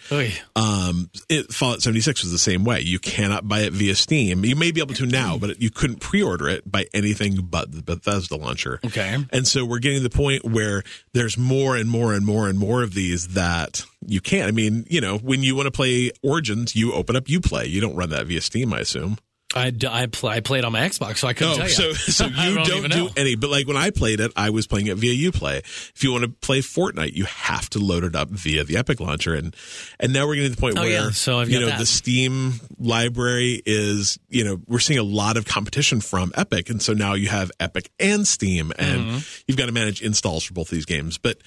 Um, 0.55 1.11
it, 1.29 1.53
Fallout 1.53 1.83
76 1.83 2.23
was 2.23 2.31
the 2.31 2.39
same 2.39 2.63
way. 2.63 2.81
You 2.81 2.97
cannot 2.97 3.47
buy 3.47 3.59
it 3.61 3.73
via 3.73 3.93
Steam. 3.93 4.43
You 4.43 4.55
may 4.55 4.71
be 4.71 4.81
able 4.81 4.95
to 4.95 5.05
now, 5.05 5.37
but 5.37 5.61
you 5.61 5.69
couldn't 5.69 5.99
pre-order 5.99 6.49
it 6.49 6.69
by 6.69 6.87
anything 6.91 7.37
but 7.43 7.71
the 7.71 7.83
Bethesda 7.83 8.35
launcher. 8.35 8.79
Okay. 8.83 9.23
And 9.31 9.47
so 9.47 9.63
we're 9.63 9.79
getting 9.79 9.99
to 9.99 10.03
the 10.03 10.15
point 10.15 10.43
where 10.43 10.81
there's 11.13 11.37
more 11.37 11.75
and 11.75 11.87
more 11.87 12.13
and 12.13 12.25
more 12.25 12.49
and 12.49 12.57
more 12.57 12.81
of 12.81 12.95
these 12.95 13.29
that 13.29 13.85
you 14.05 14.21
can't. 14.21 14.47
I 14.47 14.51
mean, 14.51 14.85
you 14.89 15.01
know, 15.01 15.17
when 15.17 15.43
you 15.43 15.55
want 15.55 15.67
to 15.67 15.71
play 15.71 16.11
Origins, 16.23 16.75
you 16.75 16.93
open 16.93 17.15
up 17.15 17.25
UPlay. 17.25 17.69
You 17.69 17.81
don't 17.81 17.95
run 17.95 18.09
that 18.11 18.27
via 18.27 18.41
Steam, 18.41 18.73
I 18.73 18.79
assume. 18.79 19.17
I 19.55 19.71
pl- 20.11 20.27
I 20.29 20.41
played 20.41 20.59
it 20.59 20.65
on 20.65 20.73
my 20.73 20.81
Xbox, 20.81 21.19
so 21.19 21.27
I 21.29 21.33
couldn't 21.33 21.53
Oh, 21.53 21.55
tell 21.67 21.67
you. 21.67 21.73
so 21.73 21.93
so 21.93 22.25
you 22.27 22.55
don't 22.55 22.67
don't, 22.67 22.91
do 22.91 23.03
know. 23.05 23.09
any. 23.15 23.35
But 23.35 23.49
like 23.49 23.65
when 23.65 23.77
I 23.77 23.91
played 23.91 24.19
it, 24.19 24.31
I 24.35 24.49
was 24.49 24.67
playing 24.67 24.87
it 24.87 24.97
via 24.97 25.31
UPlay. 25.31 25.59
If 25.59 26.03
you 26.03 26.11
want 26.11 26.25
to 26.25 26.29
play 26.29 26.59
Fortnite, 26.59 27.13
you 27.13 27.23
have 27.25 27.69
to 27.71 27.79
load 27.79 28.03
it 28.03 28.13
up 28.13 28.29
via 28.29 28.65
the 28.65 28.75
Epic 28.75 28.99
launcher, 28.99 29.33
and 29.33 29.55
and 30.01 30.11
now 30.11 30.27
we're 30.27 30.35
getting 30.35 30.49
to 30.51 30.55
the 30.55 30.61
point 30.61 30.77
Oh, 30.77 30.81
where 30.81 30.91
yeah. 30.91 31.09
So 31.11 31.39
I've 31.39 31.49
you 31.49 31.61
know 31.61 31.67
that. 31.67 31.79
the 31.79 31.85
Steam 31.85 32.55
library 32.77 33.61
is 33.65 34.19
you 34.29 34.43
know 34.43 34.59
we're 34.67 34.79
seeing 34.79 34.99
a 34.99 35.03
lot 35.03 35.37
of 35.37 35.45
competition 35.45 36.01
from 36.01 36.33
Epic, 36.35 36.69
and 36.69 36.81
so 36.81 36.91
now 36.93 37.13
you 37.13 37.29
have 37.29 37.49
Epic 37.59 37.89
and 37.99 38.27
Steam, 38.27 38.73
and 38.77 38.97
Mm-hmm. 39.01 39.41
you've 39.47 39.57
got 39.57 39.67
to 39.67 39.71
manage 39.71 40.01
installs 40.01 40.43
for 40.43 40.53
both 40.53 40.69
these 40.69 40.85
games. 40.85 41.17
But 41.17 41.37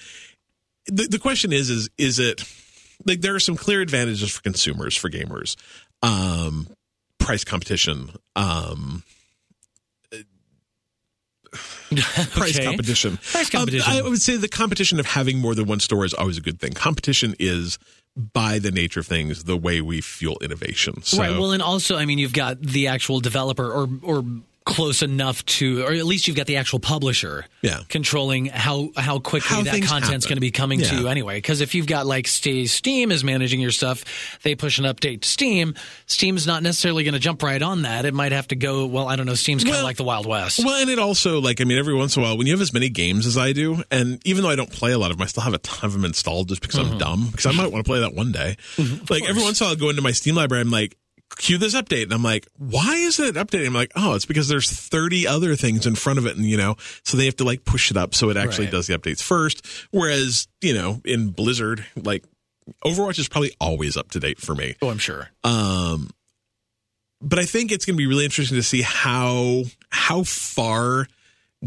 the 0.90 1.08
the 1.10 1.18
question 1.18 1.52
is 1.52 1.70
is 1.70 1.88
is 1.98 2.18
it 2.18 2.44
like 3.06 3.20
there 3.20 3.34
are 3.34 3.40
some 3.40 3.56
clear 3.56 3.80
advantages 3.80 4.30
for 4.30 4.42
consumers 4.42 4.96
for 4.96 5.08
gamers 5.08 5.56
um 6.02 6.66
price 7.18 7.44
competition 7.44 8.10
um 8.36 9.02
price 11.90 12.56
Okay. 12.56 12.64
competition 12.64 13.16
Price 13.32 13.52
Um, 13.54 13.60
competition. 13.60 13.92
i 13.92 14.00
would 14.02 14.20
say 14.22 14.36
the 14.36 14.48
competition 14.48 15.00
of 15.00 15.06
having 15.06 15.38
more 15.38 15.54
than 15.54 15.66
one 15.66 15.80
store 15.80 16.04
is 16.04 16.14
always 16.14 16.38
a 16.38 16.40
good 16.40 16.60
thing 16.60 16.72
competition 16.72 17.34
is 17.38 17.78
by 18.16 18.58
the 18.58 18.70
nature 18.70 19.00
of 19.00 19.06
things 19.06 19.44
the 19.44 19.56
way 19.56 19.80
we 19.80 20.00
fuel 20.00 20.38
innovation 20.42 21.02
so 21.02 21.18
Right. 21.18 21.30
Well, 21.38 21.52
and 21.52 21.62
also, 21.62 21.96
I 21.96 22.06
mean, 22.06 22.18
you've 22.18 22.32
got 22.32 22.60
the 22.60 22.88
actual 22.88 23.20
developer 23.20 23.70
or 23.70 23.88
or 24.02 24.24
close 24.70 25.02
enough 25.02 25.44
to, 25.46 25.82
or 25.82 25.92
at 25.92 26.06
least 26.06 26.26
you've 26.28 26.36
got 26.36 26.46
the 26.46 26.56
actual 26.56 26.78
publisher, 26.78 27.44
Yeah. 27.62 27.80
controlling 27.88 28.46
how 28.46 28.90
how 28.96 29.18
quickly 29.18 29.56
How 29.56 29.62
that 29.64 29.82
content's 29.82 30.24
going 30.26 30.36
to 30.36 30.40
be 30.40 30.50
coming 30.50 30.80
to 30.80 30.96
you 30.96 31.08
anyway. 31.08 31.36
Because 31.38 31.60
if 31.60 31.74
you've 31.74 31.86
got 31.86 32.06
like 32.06 32.26
Steam 32.28 33.10
is 33.12 33.22
managing 33.24 33.60
your 33.60 33.70
stuff, 33.72 34.04
they 34.42 34.54
push 34.54 34.78
an 34.78 34.84
update 34.84 35.22
to 35.22 35.28
Steam. 35.28 35.74
Steam's 36.06 36.46
not 36.46 36.62
necessarily 36.62 37.04
going 37.04 37.14
to 37.14 37.20
jump 37.20 37.42
right 37.42 37.60
on 37.60 37.82
that. 37.82 38.04
It 38.04 38.14
might 38.14 38.32
have 38.32 38.48
to 38.48 38.56
go. 38.56 38.86
Well, 38.86 39.08
I 39.08 39.16
don't 39.16 39.26
know. 39.26 39.34
Steam's 39.34 39.64
kind 39.64 39.74
of 39.74 39.78
Well- 39.80 39.84
like 39.84 39.96
the 39.96 40.04
Wild 40.04 40.26
West. 40.26 40.64
Well, 40.64 40.80
and 40.80 40.88
it 40.88 40.98
also 40.98 41.40
like 41.40 41.60
I 41.60 41.64
mean, 41.64 41.78
every 41.78 41.94
once 41.94 42.16
in 42.16 42.22
a 42.22 42.26
while, 42.26 42.38
when 42.38 42.46
you 42.46 42.52
have 42.54 42.60
as 42.62 42.72
many 42.72 42.88
games 42.88 43.26
as 43.26 43.36
I 43.36 43.52
do, 43.52 43.82
and 43.90 44.20
even 44.24 44.42
though 44.42 44.50
I 44.50 44.56
don't 44.56 44.70
play 44.72 44.92
a 44.92 44.98
lot 44.98 45.10
of 45.10 45.16
them, 45.18 45.24
I 45.24 45.26
still 45.26 45.42
have 45.42 45.54
a 45.54 45.58
ton 45.58 45.84
of 45.86 45.92
them 45.92 46.04
installed 46.04 46.48
just 46.48 46.60
because 46.62 46.78
Mm-hmm. 46.80 46.92
I'm 46.92 46.98
dumb. 46.98 47.28
Because 47.30 47.46
I 47.46 47.52
might 47.52 47.70
want 47.72 47.84
to 47.84 47.88
play 47.90 48.00
that 48.00 48.14
one 48.14 48.32
day. 48.32 48.56
like 49.10 49.24
every 49.28 49.42
once 49.42 49.60
in 49.60 49.64
a 49.64 49.68
while, 49.68 49.74
I'll 49.74 49.80
go 49.80 49.90
into 49.90 50.02
my 50.02 50.12
Steam 50.12 50.34
library. 50.36 50.62
I'm 50.62 50.70
like, 50.70 50.96
cue 51.40 51.58
this 51.58 51.74
update, 51.74 52.04
and 52.04 52.12
I'm 52.12 52.22
like, 52.22 52.46
why 52.58 52.94
isn't 52.96 53.24
it 53.24 53.34
updating? 53.34 53.66
I'm 53.66 53.74
like, 53.74 53.92
oh, 53.96 54.14
it's 54.14 54.26
because 54.26 54.46
there's 54.48 54.70
30 54.70 55.26
other 55.26 55.56
things 55.56 55.86
in 55.86 55.94
front 55.96 56.18
of 56.18 56.26
it, 56.26 56.36
and 56.36 56.44
you 56.44 56.56
know, 56.56 56.76
so 57.02 57.16
they 57.16 57.24
have 57.24 57.36
to 57.36 57.44
like 57.44 57.64
push 57.64 57.90
it 57.90 57.96
up 57.96 58.14
so 58.14 58.30
it 58.30 58.36
actually 58.36 58.66
Right. 58.66 58.72
does 58.72 58.86
the 58.86 58.96
updates 58.98 59.22
first. 59.22 59.66
Whereas 59.90 60.46
you 60.60 60.74
know, 60.74 61.00
in 61.04 61.30
Blizzard, 61.30 61.84
like 61.96 62.24
Overwatch 62.84 63.18
is 63.18 63.28
probably 63.28 63.52
always 63.60 63.96
up 63.96 64.10
to 64.12 64.20
date 64.20 64.38
for 64.40 64.54
me. 64.54 64.76
oh, 64.82 64.90
I'm 64.90 64.98
sure. 64.98 65.30
Um, 65.42 66.10
but 67.22 67.38
I 67.38 67.44
think 67.44 67.72
it's 67.72 67.84
going 67.84 67.96
to 67.96 67.98
be 67.98 68.06
really 68.06 68.24
interesting 68.24 68.56
to 68.56 68.62
see 68.62 68.82
how 68.82 69.64
how 69.90 70.22
far 70.22 71.06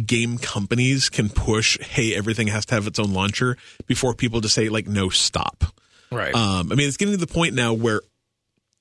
game 0.05 0.37
companies 0.37 1.09
can 1.09 1.29
push. 1.29 1.77
Hey, 1.79 2.15
everything 2.15 2.47
has 2.47 2.65
to 2.67 2.75
have 2.75 2.87
its 2.87 2.97
own 2.99 3.13
launcher 3.13 3.57
before 3.85 4.13
people 4.13 4.39
just 4.41 4.55
say 4.55 4.69
like, 4.69 4.87
no, 4.87 5.09
stop. 5.09 5.63
Right. 6.11 6.33
Um, 6.33 6.71
I 6.71 6.75
mean, 6.75 6.87
it's 6.87 6.97
getting 6.97 7.13
to 7.13 7.23
the 7.23 7.31
point 7.31 7.53
now 7.53 7.73
where 7.73 8.01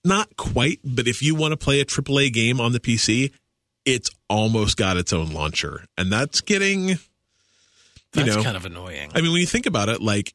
not 0.04 0.36
quite, 0.36 0.80
but 0.84 1.06
if 1.06 1.22
you 1.22 1.34
want 1.34 1.52
to 1.52 1.56
play 1.56 1.80
a 1.80 1.84
AAA 1.84 2.32
game 2.32 2.60
on 2.60 2.72
the 2.72 2.80
PC, 2.80 3.32
it's 3.84 4.10
almost 4.28 4.76
got 4.76 4.96
its 4.96 5.12
own 5.12 5.30
launcher, 5.30 5.84
and 5.96 6.12
that's 6.12 6.40
getting. 6.40 6.90
You 8.14 8.24
That's 8.24 8.36
know, 8.36 8.42
kind 8.42 8.58
of 8.58 8.66
annoying. 8.66 9.10
I 9.14 9.22
mean, 9.22 9.32
when 9.32 9.40
you 9.40 9.46
think 9.46 9.64
about 9.64 9.88
it, 9.88 10.02
like, 10.02 10.34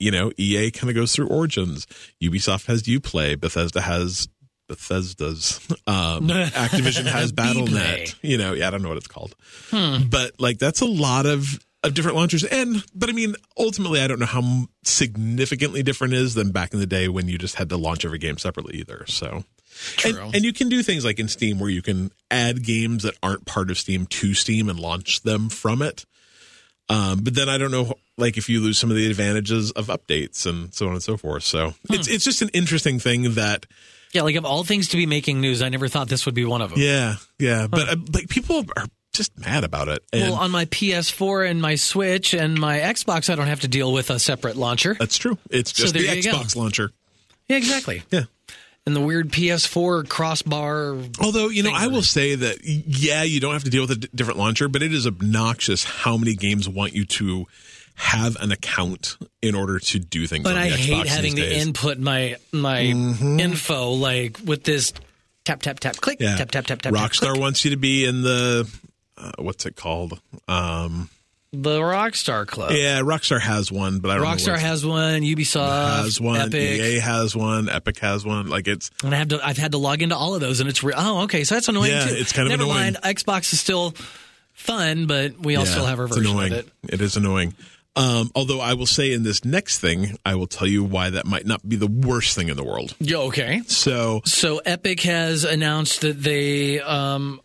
you 0.00 0.10
know, 0.10 0.32
EA 0.36 0.72
kind 0.72 0.90
of 0.90 0.96
goes 0.96 1.14
through 1.14 1.28
Origins. 1.28 1.86
Ubisoft 2.20 2.66
has 2.66 2.82
Uplay. 2.82 3.38
Bethesda 3.40 3.80
has 3.80 4.28
Bethesda's. 4.68 5.60
Um, 5.86 6.26
Activision 6.28 7.06
has 7.06 7.32
BattleNet. 7.32 8.16
You 8.22 8.38
know, 8.38 8.54
yeah, 8.54 8.66
I 8.66 8.70
don't 8.70 8.82
know 8.82 8.88
what 8.88 8.98
it's 8.98 9.06
called. 9.06 9.36
But, 9.70 10.40
like, 10.40 10.58
that's 10.58 10.80
a 10.80 10.84
lot 10.86 11.26
of, 11.26 11.64
of 11.82 11.94
different 11.94 12.16
launchers. 12.16 12.44
And, 12.44 12.84
but 12.94 13.08
I 13.08 13.12
mean, 13.12 13.34
ultimately, 13.58 14.00
I 14.00 14.06
don't 14.06 14.20
know 14.20 14.26
how 14.26 14.68
significantly 14.84 15.82
different 15.82 16.14
it 16.14 16.20
is 16.20 16.34
than 16.34 16.52
back 16.52 16.72
in 16.72 16.80
the 16.80 16.86
day 16.86 17.08
when 17.08 17.28
you 17.28 17.38
just 17.38 17.56
had 17.56 17.68
to 17.70 17.76
launch 17.76 18.04
every 18.04 18.18
game 18.18 18.38
separately 18.38 18.76
either. 18.78 19.04
So. 19.06 19.44
And, 20.04 20.18
and 20.34 20.44
you 20.44 20.52
can 20.52 20.68
do 20.68 20.82
things 20.82 21.04
like 21.04 21.18
in 21.18 21.28
Steam 21.28 21.58
where 21.58 21.70
you 21.70 21.82
can 21.82 22.12
add 22.30 22.64
games 22.64 23.02
that 23.04 23.16
aren't 23.22 23.46
part 23.46 23.70
of 23.70 23.78
Steam 23.78 24.06
to 24.06 24.34
Steam 24.34 24.68
and 24.68 24.78
launch 24.78 25.22
them 25.22 25.48
from 25.48 25.82
it. 25.82 26.04
Um, 26.88 27.20
but 27.22 27.34
then 27.34 27.48
I 27.48 27.58
don't 27.58 27.70
know, 27.70 27.94
like 28.18 28.36
if 28.36 28.48
you 28.48 28.60
lose 28.60 28.78
some 28.78 28.90
of 28.90 28.96
the 28.96 29.08
advantages 29.08 29.70
of 29.70 29.86
updates 29.86 30.44
and 30.46 30.74
so 30.74 30.86
on 30.86 30.92
and 30.92 31.02
so 31.02 31.16
forth. 31.16 31.42
So 31.42 31.74
it's 31.88 32.06
it's 32.06 32.24
just 32.24 32.42
an 32.42 32.50
interesting 32.50 32.98
thing 32.98 33.34
that, 33.34 33.66
yeah, 34.12 34.22
like 34.22 34.36
of 34.36 34.44
all 34.44 34.62
things 34.62 34.88
to 34.88 34.96
be 34.98 35.06
making 35.06 35.40
news, 35.40 35.62
I 35.62 35.70
never 35.70 35.88
thought 35.88 36.08
this 36.08 36.26
would 36.26 36.34
be 36.34 36.44
one 36.44 36.60
of 36.60 36.70
them. 36.70 36.80
yeah, 36.80 37.14
yeah. 37.38 37.66
But 37.66 37.88
uh, 37.88 37.96
like 38.12 38.28
people 38.28 38.64
are 38.76 38.86
just 39.12 39.38
mad 39.38 39.64
about 39.64 39.88
it, 39.88 40.02
and 40.12 40.30
Well, 40.30 40.34
on 40.34 40.50
my 40.50 40.64
PS4 40.66 41.48
and 41.50 41.60
my 41.60 41.74
Switch 41.74 42.34
and 42.34 42.58
my 42.58 42.78
Xbox, 42.78 43.30
I 43.30 43.34
don't 43.34 43.46
have 43.46 43.60
to 43.60 43.68
deal 43.68 43.92
with 43.92 44.10
a 44.10 44.18
separate 44.18 44.56
launcher. 44.56 44.94
that's 44.98 45.18
true. 45.18 45.38
It's 45.50 45.72
just 45.72 45.94
there 45.94 46.02
the 46.02 46.16
you 46.16 46.22
go. 46.22 46.32
Xbox 46.32 46.56
launcher. 46.56 46.90
Yeah, 47.48 47.56
exactly. 47.56 48.02
Yeah. 48.10 48.24
And 48.84 48.96
the 48.96 49.00
weird 49.00 49.30
PS4 49.30 50.08
crossbar. 50.08 50.96
Although 51.20 51.48
you 51.48 51.62
know, 51.62 51.70
I 51.72 51.86
will 51.86 52.02
say 52.02 52.34
that 52.34 52.64
yeah, 52.64 53.22
you 53.22 53.38
don't 53.38 53.52
have 53.52 53.64
to 53.64 53.70
deal 53.70 53.82
with 53.82 53.92
a 53.92 53.96
d- 53.96 54.08
different 54.14 54.40
launcher, 54.40 54.68
but 54.68 54.82
it 54.82 54.92
is 54.92 55.06
obnoxious 55.06 55.84
how 55.84 56.16
many 56.16 56.34
games 56.34 56.68
want 56.68 56.92
you 56.92 57.04
to 57.04 57.46
have 57.94 58.36
an 58.40 58.50
account 58.50 59.18
in 59.40 59.54
order 59.54 59.78
to 59.78 59.98
do 60.00 60.26
things. 60.26 60.44
Like 60.44 60.54
that. 60.54 60.60
But 60.60 60.66
I 60.66 60.70
the 60.70 60.76
hate 60.76 61.06
having 61.06 61.36
to 61.36 61.56
input 61.56 61.98
my 61.98 62.36
my 62.50 62.82
mm-hmm. 62.82 63.38
info 63.38 63.90
like 63.90 64.38
with 64.44 64.64
this 64.64 64.92
tap 65.44 65.62
tap 65.62 65.78
tap 65.78 65.96
click 65.96 66.18
Yeah. 66.20 66.36
tap 66.36 66.50
tap 66.50 66.66
tap 66.66 66.82
tap. 66.82 66.92
Rockstar 66.92 67.34
tap, 67.34 67.38
wants 67.38 67.64
you 67.64 67.72
to 67.72 67.76
be 67.76 68.04
in 68.04 68.22
the 68.22 68.68
uh, 69.18 69.32
what's 69.38 69.66
it 69.66 69.76
called? 69.76 70.20
Um, 70.48 71.08
the 71.54 71.80
Rockstar 71.80 72.46
Club. 72.46 72.70
yeah, 72.72 73.00
Rockstar 73.00 73.38
has 73.40 73.70
one, 73.70 73.98
but 73.98 74.10
I 74.10 74.14
don't. 74.16 74.24
Rockstar 74.26 74.58
has 74.58 74.86
one. 74.86 75.20
Ubisoft 75.20 76.02
has 76.04 76.18
one. 76.20 76.40
Epic. 76.40 76.54
EA 76.80 76.98
has 76.98 77.36
one. 77.36 77.68
Epic 77.68 77.98
has 77.98 78.24
one. 78.24 78.48
Like 78.48 78.66
it's 78.68 78.90
And 79.04 79.14
I 79.14 79.18
have 79.18 79.28
to, 79.28 79.46
I've 79.46 79.58
had 79.58 79.72
to 79.72 79.78
log 79.78 80.00
into 80.00 80.16
all 80.16 80.34
of 80.34 80.40
those, 80.40 80.60
and 80.60 80.68
it's 80.70 80.82
re- 80.82 80.94
oh 80.96 81.24
okay, 81.24 81.44
so 81.44 81.54
that's 81.56 81.68
annoying 81.68 81.90
Yeah, 81.90 82.06
too. 82.06 82.14
it's 82.14 82.32
kind 82.32 82.46
of 82.46 82.52
Never 82.52 82.62
annoying. 82.64 82.94
mind. 82.94 82.96
Xbox 83.04 83.52
is 83.52 83.60
still 83.60 83.94
fun, 84.54 85.06
but 85.06 85.38
we 85.38 85.56
all 85.56 85.64
yeah, 85.64 85.70
still 85.70 85.84
have 85.86 85.98
our 86.00 86.06
version 86.06 86.26
annoying. 86.32 86.52
of 86.54 86.58
it. 86.60 86.68
It 86.88 87.00
is 87.02 87.16
annoying. 87.16 87.54
Um, 87.96 88.30
although 88.34 88.60
I 88.60 88.72
will 88.72 88.86
say 88.86 89.12
in 89.12 89.22
this 89.22 89.44
next 89.44 89.78
thing, 89.78 90.16
I 90.24 90.34
will 90.36 90.46
tell 90.46 90.66
you 90.66 90.82
why 90.82 91.10
that 91.10 91.26
might 91.26 91.44
not 91.44 91.68
be 91.68 91.76
the 91.76 91.86
worst 91.86 92.34
thing 92.34 92.48
in 92.48 92.56
the 92.56 92.64
world. 92.64 92.94
Yeah, 92.98 93.18
okay. 93.18 93.60
So 93.66 94.22
So 94.24 94.58
Epic 94.64 95.00
has 95.00 95.44
announced 95.44 96.00
that 96.00 96.18
they 96.22 96.80
um, 96.80 97.42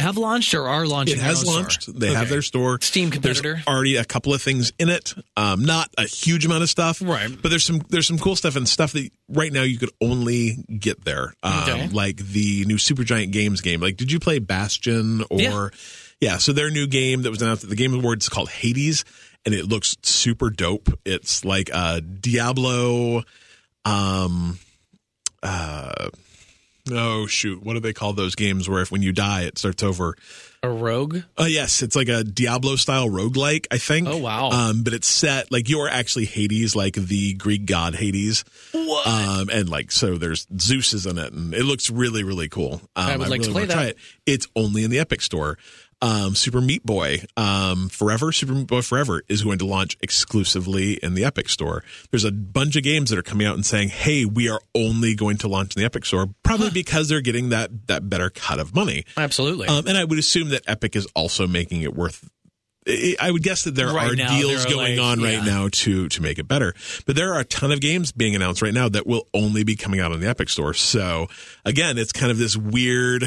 have 0.00 0.16
launched 0.16 0.54
or 0.54 0.68
are 0.68 0.86
launching. 0.86 1.16
it 1.16 1.22
has 1.22 1.40
own 1.40 1.44
store. 1.44 1.54
launched. 1.62 1.98
They 2.00 2.12
have 2.12 2.28
their 2.28 2.42
store. 2.42 2.78
Steam 2.80 3.10
competitor. 3.10 3.54
There's 3.54 3.66
already 3.66 3.96
a 3.96 4.04
couple 4.04 4.32
of 4.34 4.40
things 4.42 4.72
in 4.78 4.88
it. 4.88 5.14
Um, 5.36 5.64
not 5.64 5.90
a 5.98 6.04
huge 6.04 6.44
amount 6.46 6.62
of 6.62 6.70
stuff, 6.70 7.00
Right. 7.02 7.30
But 7.40 7.48
there's 7.48 7.64
some 7.64 7.80
there's 7.88 8.06
some 8.06 8.18
cool 8.18 8.36
stuff 8.36 8.56
and 8.56 8.68
stuff 8.68 8.92
that 8.92 9.10
right 9.28 9.52
now 9.52 9.62
you 9.62 9.78
could 9.78 9.90
only 10.00 10.56
get 10.78 11.04
there. 11.04 11.34
Um, 11.42 11.62
Okay. 11.62 11.88
Like 11.88 12.16
the 12.18 12.64
new 12.66 12.76
Supergiant 12.76 13.30
Games 13.32 13.60
game. 13.60 13.80
Like, 13.80 13.96
did 13.96 14.10
you 14.12 14.18
play 14.20 14.38
Bastion 14.38 15.22
or? 15.30 15.40
Yeah. 15.40 15.68
Yeah, 16.20 16.38
so 16.38 16.52
their 16.52 16.68
new 16.68 16.88
game 16.88 17.22
that 17.22 17.30
was 17.30 17.40
announced 17.42 17.62
at 17.62 17.70
the 17.70 17.76
Game 17.76 17.94
Awards 17.94 18.24
is 18.24 18.28
called 18.28 18.50
Hades, 18.50 19.04
and 19.46 19.54
it 19.54 19.66
looks 19.68 19.96
super 20.02 20.50
dope. 20.50 20.88
It's 21.04 21.44
like 21.44 21.70
a 21.72 22.00
Diablo, 22.00 23.22
um, 23.84 24.58
uh, 25.44 26.08
oh 26.92 27.26
shoot, 27.26 27.62
what 27.62 27.74
do 27.74 27.80
they 27.80 27.92
call 27.92 28.12
those 28.12 28.34
games 28.34 28.68
where 28.68 28.82
if 28.82 28.90
when 28.90 29.02
you 29.02 29.12
die 29.12 29.42
it 29.42 29.58
starts 29.58 29.82
over? 29.82 30.16
A 30.62 30.68
rogue. 30.68 31.18
Uh, 31.38 31.44
yes, 31.44 31.82
it's 31.82 31.94
like 31.94 32.08
a 32.08 32.24
Diablo 32.24 32.74
style 32.74 33.08
roguelike, 33.08 33.66
I 33.70 33.78
think. 33.78 34.08
Oh, 34.08 34.16
wow. 34.16 34.50
Um, 34.50 34.82
but 34.82 34.92
it's 34.92 35.06
set 35.06 35.52
like 35.52 35.68
you're 35.68 35.88
actually 35.88 36.24
Hades, 36.24 36.74
like 36.74 36.94
the 36.94 37.34
Greek 37.34 37.64
god 37.64 37.94
Hades. 37.94 38.44
What? 38.72 39.06
Um, 39.06 39.50
and 39.52 39.68
like 39.68 39.92
so 39.92 40.18
there's 40.18 40.48
Zeus 40.58 40.94
is 40.94 41.06
in 41.06 41.16
it 41.16 41.32
and 41.32 41.54
it 41.54 41.62
looks 41.62 41.90
really, 41.90 42.24
really 42.24 42.48
cool. 42.48 42.80
Um, 42.96 43.06
I 43.10 43.16
would 43.16 43.28
like 43.28 43.42
to 43.42 43.52
play 43.52 43.66
that. 43.66 43.74
Try 43.74 43.84
it. 43.84 43.98
It's 44.26 44.48
only 44.56 44.82
in 44.82 44.90
the 44.90 44.98
Epic 44.98 45.22
store. 45.22 45.58
Um, 46.00 46.36
Super 46.36 46.60
Meat 46.60 46.86
Boy, 46.86 47.24
um, 47.36 47.88
Forever, 47.88 48.30
Super 48.30 48.52
Meat 48.52 48.68
Boy 48.68 48.82
Forever 48.82 49.22
is 49.28 49.42
going 49.42 49.58
to 49.58 49.66
launch 49.66 49.96
exclusively 50.00 50.92
in 50.94 51.14
the 51.14 51.24
Epic 51.24 51.48
store. 51.48 51.82
There's 52.10 52.24
a 52.24 52.30
bunch 52.30 52.76
of 52.76 52.84
games 52.84 53.10
that 53.10 53.18
are 53.18 53.22
coming 53.22 53.46
out 53.48 53.56
and 53.56 53.66
saying, 53.66 53.88
Hey, 53.88 54.24
we 54.24 54.48
are 54.48 54.60
only 54.76 55.16
going 55.16 55.38
to 55.38 55.48
launch 55.48 55.74
in 55.74 55.80
the 55.80 55.86
Epic 55.86 56.04
store, 56.04 56.28
probably 56.44 56.70
because 56.70 57.08
they're 57.08 57.20
getting 57.20 57.48
that, 57.48 57.88
that 57.88 58.08
better 58.08 58.30
cut 58.30 58.60
of 58.60 58.74
money. 58.74 59.04
Absolutely. 59.16 59.66
Um, 59.66 59.88
and 59.88 59.98
I 59.98 60.04
would 60.04 60.20
assume 60.20 60.50
that 60.50 60.62
Epic 60.68 60.94
is 60.94 61.06
also 61.16 61.48
making 61.48 61.82
it 61.82 61.94
worth. 61.94 62.28
I 62.86 63.16
I 63.20 63.30
would 63.30 63.42
guess 63.42 63.64
that 63.64 63.74
there 63.74 63.88
Right 63.88 64.12
are 64.12 64.16
now, 64.16 64.38
deals 64.38 64.64
there 64.64 64.72
are, 64.72 64.76
going 64.76 64.98
like, 64.98 65.18
on 65.18 65.22
right 65.22 65.44
yeah. 65.44 65.44
now 65.44 65.68
to 65.68 66.08
to 66.08 66.22
make 66.22 66.38
it 66.38 66.48
better. 66.48 66.74
But 67.06 67.16
there 67.16 67.34
are 67.34 67.40
a 67.40 67.44
ton 67.44 67.70
of 67.70 67.80
games 67.80 68.12
being 68.12 68.34
announced 68.34 68.62
right 68.62 68.72
now 68.72 68.88
that 68.88 69.06
will 69.06 69.26
only 69.34 69.64
be 69.64 69.76
coming 69.76 70.00
out 70.00 70.12
on 70.12 70.20
the 70.20 70.28
Epic 70.28 70.48
Store. 70.48 70.72
So 70.74 71.26
again, 71.66 71.98
it's 71.98 72.12
kind 72.12 72.30
of 72.30 72.38
this 72.38 72.56
weird, 72.56 73.24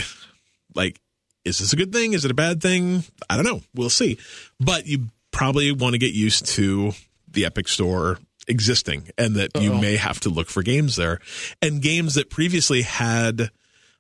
like, 0.73 0.99
is 1.45 1.59
this 1.59 1.73
a 1.73 1.75
good 1.75 1.91
thing? 1.91 2.13
Is 2.13 2.25
it 2.25 2.31
a 2.31 2.35
bad 2.35 2.61
thing? 2.61 3.03
I 3.29 3.35
don't 3.35 3.45
know. 3.45 3.61
We'll 3.73 3.89
see. 3.89 4.17
But 4.59 4.85
you 4.85 5.07
probably 5.31 5.71
want 5.71 5.93
to 5.93 5.99
get 5.99 6.13
used 6.13 6.45
to 6.47 6.91
the 7.27 7.45
Epic 7.45 7.67
Store 7.67 8.19
existing 8.47 9.09
and 9.17 9.35
that 9.35 9.51
you 9.59 9.73
may 9.73 9.95
have 9.95 10.19
to 10.19 10.29
look 10.29 10.49
for 10.49 10.63
games 10.63 10.95
there 10.95 11.19
and 11.61 11.81
games 11.81 12.15
that 12.15 12.29
previously 12.29 12.81
had 12.81 13.51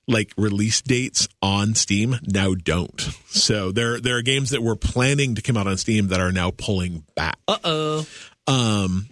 like 0.07 0.33
release 0.35 0.81
dates 0.81 1.27
on 1.41 1.75
Steam 1.75 2.19
now 2.23 2.53
don't. 2.55 2.99
So 3.27 3.71
there 3.71 3.99
there 3.99 4.17
are 4.17 4.21
games 4.21 4.49
that 4.49 4.61
were 4.61 4.75
planning 4.75 5.35
to 5.35 5.41
come 5.41 5.57
out 5.57 5.67
on 5.67 5.77
Steam 5.77 6.07
that 6.07 6.19
are 6.19 6.31
now 6.31 6.51
pulling 6.51 7.05
back. 7.15 7.37
uh 7.47 7.57
oh. 7.63 8.05
Um, 8.47 9.07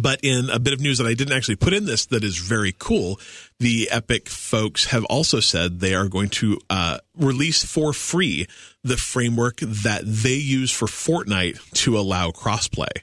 but 0.00 0.20
in 0.22 0.48
a 0.50 0.58
bit 0.58 0.72
of 0.72 0.80
news 0.80 0.98
that 0.98 1.06
I 1.06 1.14
didn't 1.14 1.36
actually 1.36 1.56
put 1.56 1.72
in 1.72 1.84
this 1.84 2.06
that 2.06 2.24
is 2.24 2.38
very 2.38 2.74
cool, 2.78 3.20
the 3.60 3.88
Epic 3.90 4.28
folks 4.28 4.86
have 4.86 5.04
also 5.06 5.40
said 5.40 5.80
they 5.80 5.94
are 5.94 6.08
going 6.08 6.28
to 6.30 6.58
uh, 6.70 6.98
release 7.16 7.64
for 7.64 7.92
free 7.92 8.46
the 8.82 8.96
framework 8.96 9.56
that 9.58 10.02
they 10.04 10.34
use 10.34 10.70
for 10.70 10.86
Fortnite 10.86 11.70
to 11.72 11.98
allow 11.98 12.30
crossplay. 12.30 13.02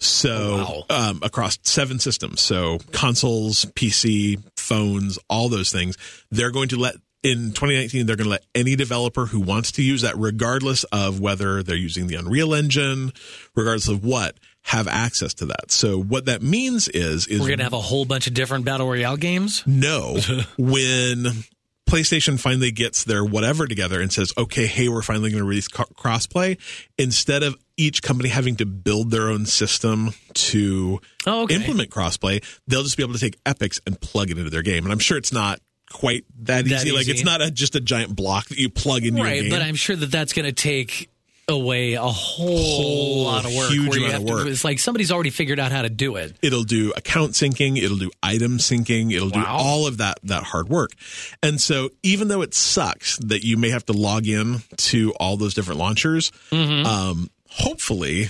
So 0.00 0.84
um, 0.90 1.18
across 1.22 1.58
seven 1.62 1.98
systems, 1.98 2.40
so 2.40 2.78
consoles, 2.92 3.64
PC, 3.64 4.40
phones, 4.56 5.18
all 5.28 5.48
those 5.48 5.72
things, 5.72 5.98
they're 6.30 6.52
going 6.52 6.68
to 6.68 6.76
let 6.76 6.94
in 7.24 7.48
2019 7.48 8.06
they're 8.06 8.14
going 8.14 8.26
to 8.26 8.30
let 8.30 8.44
any 8.54 8.76
developer 8.76 9.26
who 9.26 9.40
wants 9.40 9.72
to 9.72 9.82
use 9.82 10.02
that, 10.02 10.16
regardless 10.16 10.84
of 10.84 11.18
whether 11.18 11.62
they're 11.62 11.76
using 11.76 12.06
the 12.06 12.14
Unreal 12.14 12.54
Engine, 12.54 13.12
regardless 13.56 13.88
of 13.88 14.04
what, 14.04 14.36
have 14.68 14.86
access 14.86 15.34
to 15.34 15.46
that. 15.46 15.70
So 15.72 15.98
what 16.00 16.26
that 16.26 16.42
means 16.42 16.88
is 16.88 17.26
is 17.26 17.40
We're 17.40 17.48
gonna 17.48 17.62
have 17.64 17.72
a 17.72 17.80
whole 17.80 18.04
bunch 18.04 18.26
of 18.26 18.34
different 18.34 18.64
battle 18.64 18.86
royale 18.86 19.16
games. 19.16 19.62
no 19.66 20.18
when 20.58 21.24
PlayStation 21.88 22.38
finally 22.38 22.70
gets 22.70 23.04
their 23.04 23.24
whatever 23.24 23.66
together 23.66 23.98
and 24.02 24.12
says, 24.12 24.30
okay, 24.36 24.66
hey, 24.66 24.90
we're 24.90 25.00
finally 25.00 25.30
going 25.30 25.42
to 25.42 25.48
release 25.48 25.68
co- 25.68 25.84
crossplay, 25.96 26.58
instead 26.98 27.42
of 27.42 27.56
each 27.78 28.02
company 28.02 28.28
having 28.28 28.56
to 28.56 28.66
build 28.66 29.10
their 29.10 29.30
own 29.30 29.46
system 29.46 30.12
to 30.34 31.00
Oh, 31.26 31.44
okay. 31.44 31.54
implement 31.54 31.88
crossplay, 31.88 32.44
they'll 32.66 32.82
just 32.82 32.98
be 32.98 33.02
able 33.02 33.14
to 33.14 33.18
take 33.18 33.38
Epics 33.46 33.80
and 33.86 33.98
plug 33.98 34.30
it 34.30 34.36
into 34.36 34.50
their 34.50 34.60
game. 34.60 34.84
And 34.84 34.92
I'm 34.92 34.98
sure 34.98 35.16
it's 35.16 35.32
not 35.32 35.60
quite 35.90 36.26
that, 36.40 36.66
That 36.66 36.82
easy. 36.84 36.92
Like 36.92 37.08
it's 37.08 37.24
not 37.24 37.40
a, 37.40 37.50
just 37.50 37.74
a 37.74 37.80
giant 37.80 38.14
block 38.14 38.48
that 38.48 38.58
you 38.58 38.68
plug 38.68 39.04
into 39.04 39.16
your 39.16 39.26
right, 39.26 39.40
game. 39.40 39.50
but 39.50 39.62
I'm 39.62 39.74
sure 39.76 39.96
that 39.96 40.10
that's 40.10 40.34
going 40.34 40.44
to 40.44 40.52
take 40.52 41.08
away 41.48 41.94
a 41.94 42.02
whole, 42.02 42.58
Whole 42.58 43.24
lot 43.24 43.44
of 43.46 43.54
work. 43.54 43.70
huge 43.70 43.96
amount 43.96 44.28
of 44.30 44.44
to- 44.44 44.48
it's 44.50 44.64
like 44.64 44.78
somebody's 44.78 45.10
already 45.10 45.30
figured 45.30 45.58
out 45.58 45.72
how 45.72 45.82
to 45.82 45.88
do 45.88 46.16
it. 46.16 46.36
it'll 46.42 46.62
do 46.64 46.92
account 46.96 47.32
syncing 47.32 47.76
it'll 47.82 47.96
do 47.96 48.10
item 48.22 48.58
syncing 48.58 49.12
it'll 49.12 49.30
do 49.30 49.42
all 49.44 49.86
of 49.86 49.96
that 49.98 50.18
that 50.24 50.42
hard 50.42 50.68
work 50.68 50.90
and 51.42 51.60
so 51.60 51.88
even 52.02 52.28
though 52.28 52.42
it 52.42 52.52
sucks 52.54 53.16
that 53.18 53.44
you 53.44 53.56
may 53.56 53.70
have 53.70 53.84
to 53.86 53.92
log 53.94 54.26
in 54.26 54.58
to 54.76 55.12
all 55.18 55.36
those 55.36 55.54
different 55.54 55.78
launchers 55.80 56.30
Mm-hmm. 56.50 56.86
um, 56.86 57.30
hopefully 57.48 58.26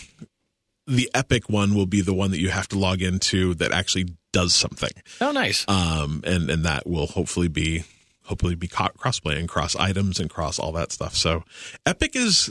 the 0.86 1.10
epic 1.14 1.48
one 1.50 1.74
will 1.74 1.86
be 1.86 2.00
the 2.00 2.14
one 2.14 2.30
that 2.30 2.40
you 2.40 2.48
have 2.50 2.68
to 2.68 2.78
log 2.78 3.02
into 3.02 3.54
that 3.54 3.72
actually 3.72 4.06
does 4.32 4.54
something 4.54 4.90
Oh, 5.20 5.32
nice. 5.32 5.64
um, 5.68 6.22
and 6.24 6.48
and 6.50 6.64
that 6.64 6.86
will 6.86 7.06
hopefully 7.08 7.48
be 7.48 7.82
hopefully 8.24 8.54
be 8.54 8.68
crossplay 8.68 9.38
and 9.38 9.48
cross 9.48 9.74
items 9.74 10.20
and 10.20 10.30
cross 10.30 10.58
all 10.58 10.72
that 10.72 10.92
stuff 10.92 11.14
so 11.16 11.42
epic 11.86 12.14
is 12.14 12.50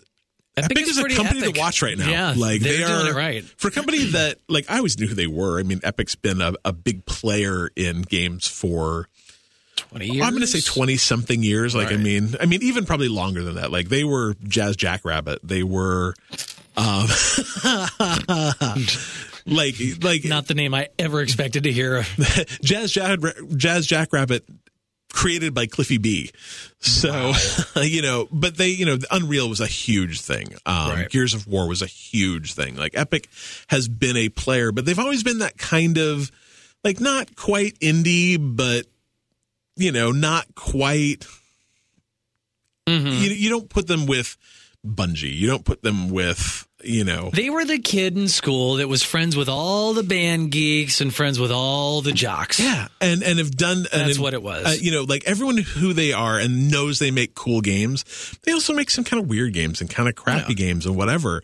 Epic, 0.58 0.80
is, 0.80 0.98
a 0.98 1.04
company 1.10 1.42
epic. 1.42 1.54
to 1.54 1.60
watch 1.60 1.82
right 1.82 1.98
now. 1.98 2.10
Yeah, 2.10 2.34
like 2.36 2.62
they 2.62 2.84
are 2.84 3.14
right. 3.14 3.44
for 3.44 3.68
a 3.68 3.72
company 3.72 4.06
that 4.12 4.40
like 4.50 4.70
I 4.70 4.78
always 4.78 4.98
knew 5.00 5.08
who 5.08 5.16
they 5.16 5.28
were. 5.28 5.60
I 5.60 5.64
mean, 5.64 5.80
Epic's 5.84 6.16
been 6.16 6.42
a, 6.42 6.54
a 6.66 6.74
big 6.74 7.06
player 7.06 7.70
in 7.76 8.02
games 8.02 8.48
for 8.48 9.08
Twenty 9.78 10.08
years. 10.08 10.26
I'm 10.26 10.32
going 10.32 10.42
to 10.42 10.48
say 10.48 10.60
twenty 10.60 10.98
something 10.98 11.44
years. 11.44 11.76
Like 11.76 11.92
I 11.92 11.98
mean, 11.98 12.36
I 12.40 12.46
mean 12.46 12.64
even 12.64 12.86
probably 12.86 13.10
longer 13.10 13.44
than 13.44 13.56
that. 13.56 13.72
Like 13.72 13.90
they 13.90 14.04
were 14.04 14.36
Jazz 14.44 14.76
Jackrabbit. 14.76 15.40
They 15.44 15.64
were. 15.64 16.16
Um, 16.76 17.08
like 19.46 19.76
like 20.02 20.26
Not 20.26 20.48
the 20.48 20.56
name 20.56 20.74
I 20.74 20.90
ever 21.00 21.22
expected 21.22 21.64
to 21.64 21.72
hear. 21.72 22.04
Jazz 22.64 22.92
Jack, 22.98 23.20
Jazz 23.56 23.86
Jackrabbit 23.86 24.46
created 25.14 25.54
by 25.54 25.66
Cliffy 25.66 25.98
B. 25.98 26.32
So, 26.80 27.34
you 27.82 28.02
know, 28.02 28.28
but 28.32 28.58
they, 28.58 28.70
you 28.70 28.86
know, 28.86 28.98
Unreal 29.12 29.50
was 29.50 29.60
a 29.62 29.68
huge 29.68 30.22
thing. 30.22 30.48
Um, 30.66 30.90
Right. 30.92 31.10
Gears 31.10 31.34
of 31.34 31.48
War 31.48 31.68
was 31.68 31.82
a 31.82 31.88
huge 31.88 32.54
thing. 32.54 32.76
Like 32.76 32.98
Epic 32.98 33.30
has 33.68 33.88
been 33.88 34.18
a 34.18 34.30
player, 34.30 34.72
but 34.72 34.86
they've 34.86 35.00
always 35.00 35.24
been 35.24 35.40
that 35.40 35.58
kind 35.58 35.98
of 35.98 36.32
like 36.84 37.00
not 37.00 37.36
quite 37.36 37.80
indie, 37.80 38.38
but 38.40 38.86
you 39.76 39.92
know, 39.92 40.12
not 40.12 40.46
quite. 40.56 41.26
Mm-hmm. 42.88 43.08
You, 43.08 43.30
you 43.32 43.50
don't 43.50 43.70
put 43.70 43.88
them 43.88 44.06
with 44.06 44.38
Bungie. 44.86 45.34
You 45.34 45.48
don't 45.48 45.66
put 45.66 45.82
them 45.82 46.10
with 46.10 46.67
you 46.84 47.04
know 47.04 47.30
They 47.34 47.50
were 47.50 47.66
the 47.66 47.80
kid 47.80 48.16
in 48.18 48.28
school 48.28 48.76
that 48.76 48.88
was 48.88 49.02
friends 49.04 49.36
with 49.36 49.50
all 49.50 49.94
the 49.94 50.04
band 50.04 50.52
geeks 50.52 51.02
and 51.02 51.14
friends 51.14 51.40
with 51.40 51.52
all 51.52 52.02
the 52.02 52.12
jocks. 52.12 52.60
Yeah, 52.60 52.88
and 53.02 53.24
and 53.24 53.40
have 53.40 53.52
done. 53.52 53.78
and 53.78 54.02
That's 54.02 54.16
have- 54.18 54.20
what 54.20 54.34
it 54.34 54.44
was. 54.44 54.66
Uh, 54.66 54.76
you 54.80 54.92
know, 54.92 55.04
like 55.04 55.24
everyone 55.26 55.58
who 55.58 55.94
they 55.94 56.14
are 56.14 56.38
and 56.40 56.70
knows 56.72 57.00
they 57.00 57.12
make 57.12 57.34
cool 57.36 57.62
games. 57.62 58.06
They 58.44 58.52
also 58.52 58.74
make 58.74 58.90
some 58.92 59.04
kind 59.04 59.22
of 59.22 59.28
weird 59.30 59.54
games 59.54 59.82
and 59.82 59.90
kind 59.90 60.08
of 60.08 60.16
crappy 60.16 60.54
games 60.54 60.86
and 60.86 60.96
whatever. 60.96 61.42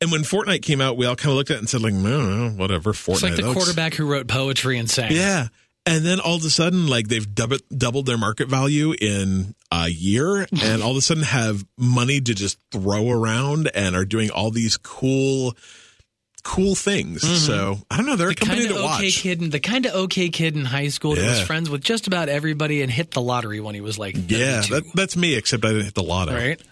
And 0.00 0.10
when 0.12 0.22
Fortnite 0.22 0.62
came 0.62 0.80
out, 0.80 0.96
we 0.96 1.06
all 1.06 1.16
kind 1.16 1.30
of 1.30 1.36
looked 1.36 1.50
at 1.50 1.54
it 1.56 1.60
and 1.60 1.68
said, 1.68 1.80
like, 1.80 1.94
no, 1.94 2.48
no, 2.48 2.50
whatever. 2.50 2.92
Fortnite. 2.92 3.12
It's 3.12 3.22
like 3.22 3.36
the 3.36 3.42
looks- 3.42 3.54
quarterback 3.54 3.94
who 3.94 4.04
wrote 4.06 4.26
poetry 4.26 4.76
and 4.78 4.90
sang. 4.90 5.12
Yeah. 5.12 5.48
And 5.86 6.04
then 6.04 6.18
all 6.18 6.36
of 6.36 6.44
a 6.44 6.50
sudden, 6.50 6.86
like 6.86 7.08
they've 7.08 7.34
doubled, 7.34 7.60
doubled 7.76 8.06
their 8.06 8.16
market 8.16 8.48
value 8.48 8.94
in 8.98 9.54
a 9.70 9.88
year, 9.88 10.46
and 10.62 10.82
all 10.82 10.92
of 10.92 10.96
a 10.96 11.02
sudden 11.02 11.22
have 11.24 11.64
money 11.76 12.20
to 12.22 12.34
just 12.34 12.58
throw 12.72 13.10
around 13.10 13.70
and 13.74 13.94
are 13.94 14.06
doing 14.06 14.30
all 14.30 14.50
these 14.50 14.78
cool, 14.78 15.54
cool 16.42 16.74
things. 16.74 17.20
So 17.46 17.76
I 17.90 17.98
don't 17.98 18.06
know. 18.06 18.16
They're 18.16 18.30
a 18.30 18.34
Kind 18.34 18.60
company 18.60 18.66
of 18.66 18.76
to 18.76 18.78
okay 18.94 19.04
watch. 19.06 19.18
kid, 19.22 19.40
the 19.52 19.60
kind 19.60 19.84
of 19.84 19.94
okay 19.94 20.30
kid 20.30 20.56
in 20.56 20.64
high 20.64 20.88
school 20.88 21.16
that 21.16 21.22
was 21.24 21.40
friends 21.42 21.68
with 21.68 21.82
just 21.82 22.06
about 22.06 22.28
everybody 22.30 22.80
and 22.80 22.90
hit 22.90 23.10
the 23.10 23.20
lottery 23.20 23.60
when 23.60 23.74
he 23.74 23.80
was 23.82 23.98
like 23.98 24.14
Yeah, 24.16 24.62
that, 24.62 24.84
that's 24.94 25.16
me. 25.18 25.34
Except 25.34 25.64
I 25.64 25.68
didn't 25.68 25.84
hit 25.84 25.94
the 25.94 26.02
lottery 26.02 26.34
Right. 26.48 26.62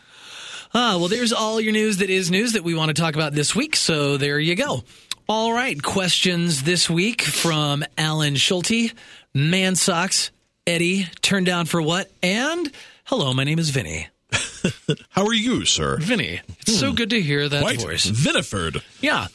Ah, 0.75 0.97
well, 0.97 1.09
there's 1.09 1.35
all 1.35 1.61
your 1.61 1.75
news 1.75 1.99
that 1.99 2.09
is 2.09 2.31
news 2.31 2.53
that 2.55 2.65
we 2.65 2.75
want 2.75 2.89
to 2.89 2.95
talk 2.95 3.15
about 3.15 3.35
this 3.35 3.55
week. 3.55 3.77
So 3.77 4.17
there 4.17 4.41
you 4.41 4.55
go. 4.55 4.83
All 5.29 5.53
right. 5.53 5.81
Questions 5.81 6.65
this 6.65 6.91
week 6.91 7.23
from 7.23 7.85
Alan 7.97 8.35
Schulte, 8.37 8.93
Man 9.35 9.77
Socks, 9.77 10.31
Eddie, 10.67 11.07
Turned 11.21 11.47
Down 11.47 11.67
for 11.67 11.81
What? 11.81 12.11
And 12.23 12.71
hello, 13.05 13.33
my 13.33 13.45
name 13.45 13.59
is 13.59 13.71
Vinny. 13.71 14.09
How 15.11 15.27
are 15.27 15.33
you, 15.35 15.65
sir? 15.65 15.99
Vinny, 15.99 16.41
it's 16.61 16.79
so 16.79 16.93
good 16.93 17.11
to 17.11 17.21
hear 17.21 17.49
that 17.49 17.59
Hmm. 17.59 17.63
Quite 17.63 17.81
voice. 17.81 18.07
Viniford. 18.07 18.83
Yeah. 19.01 19.27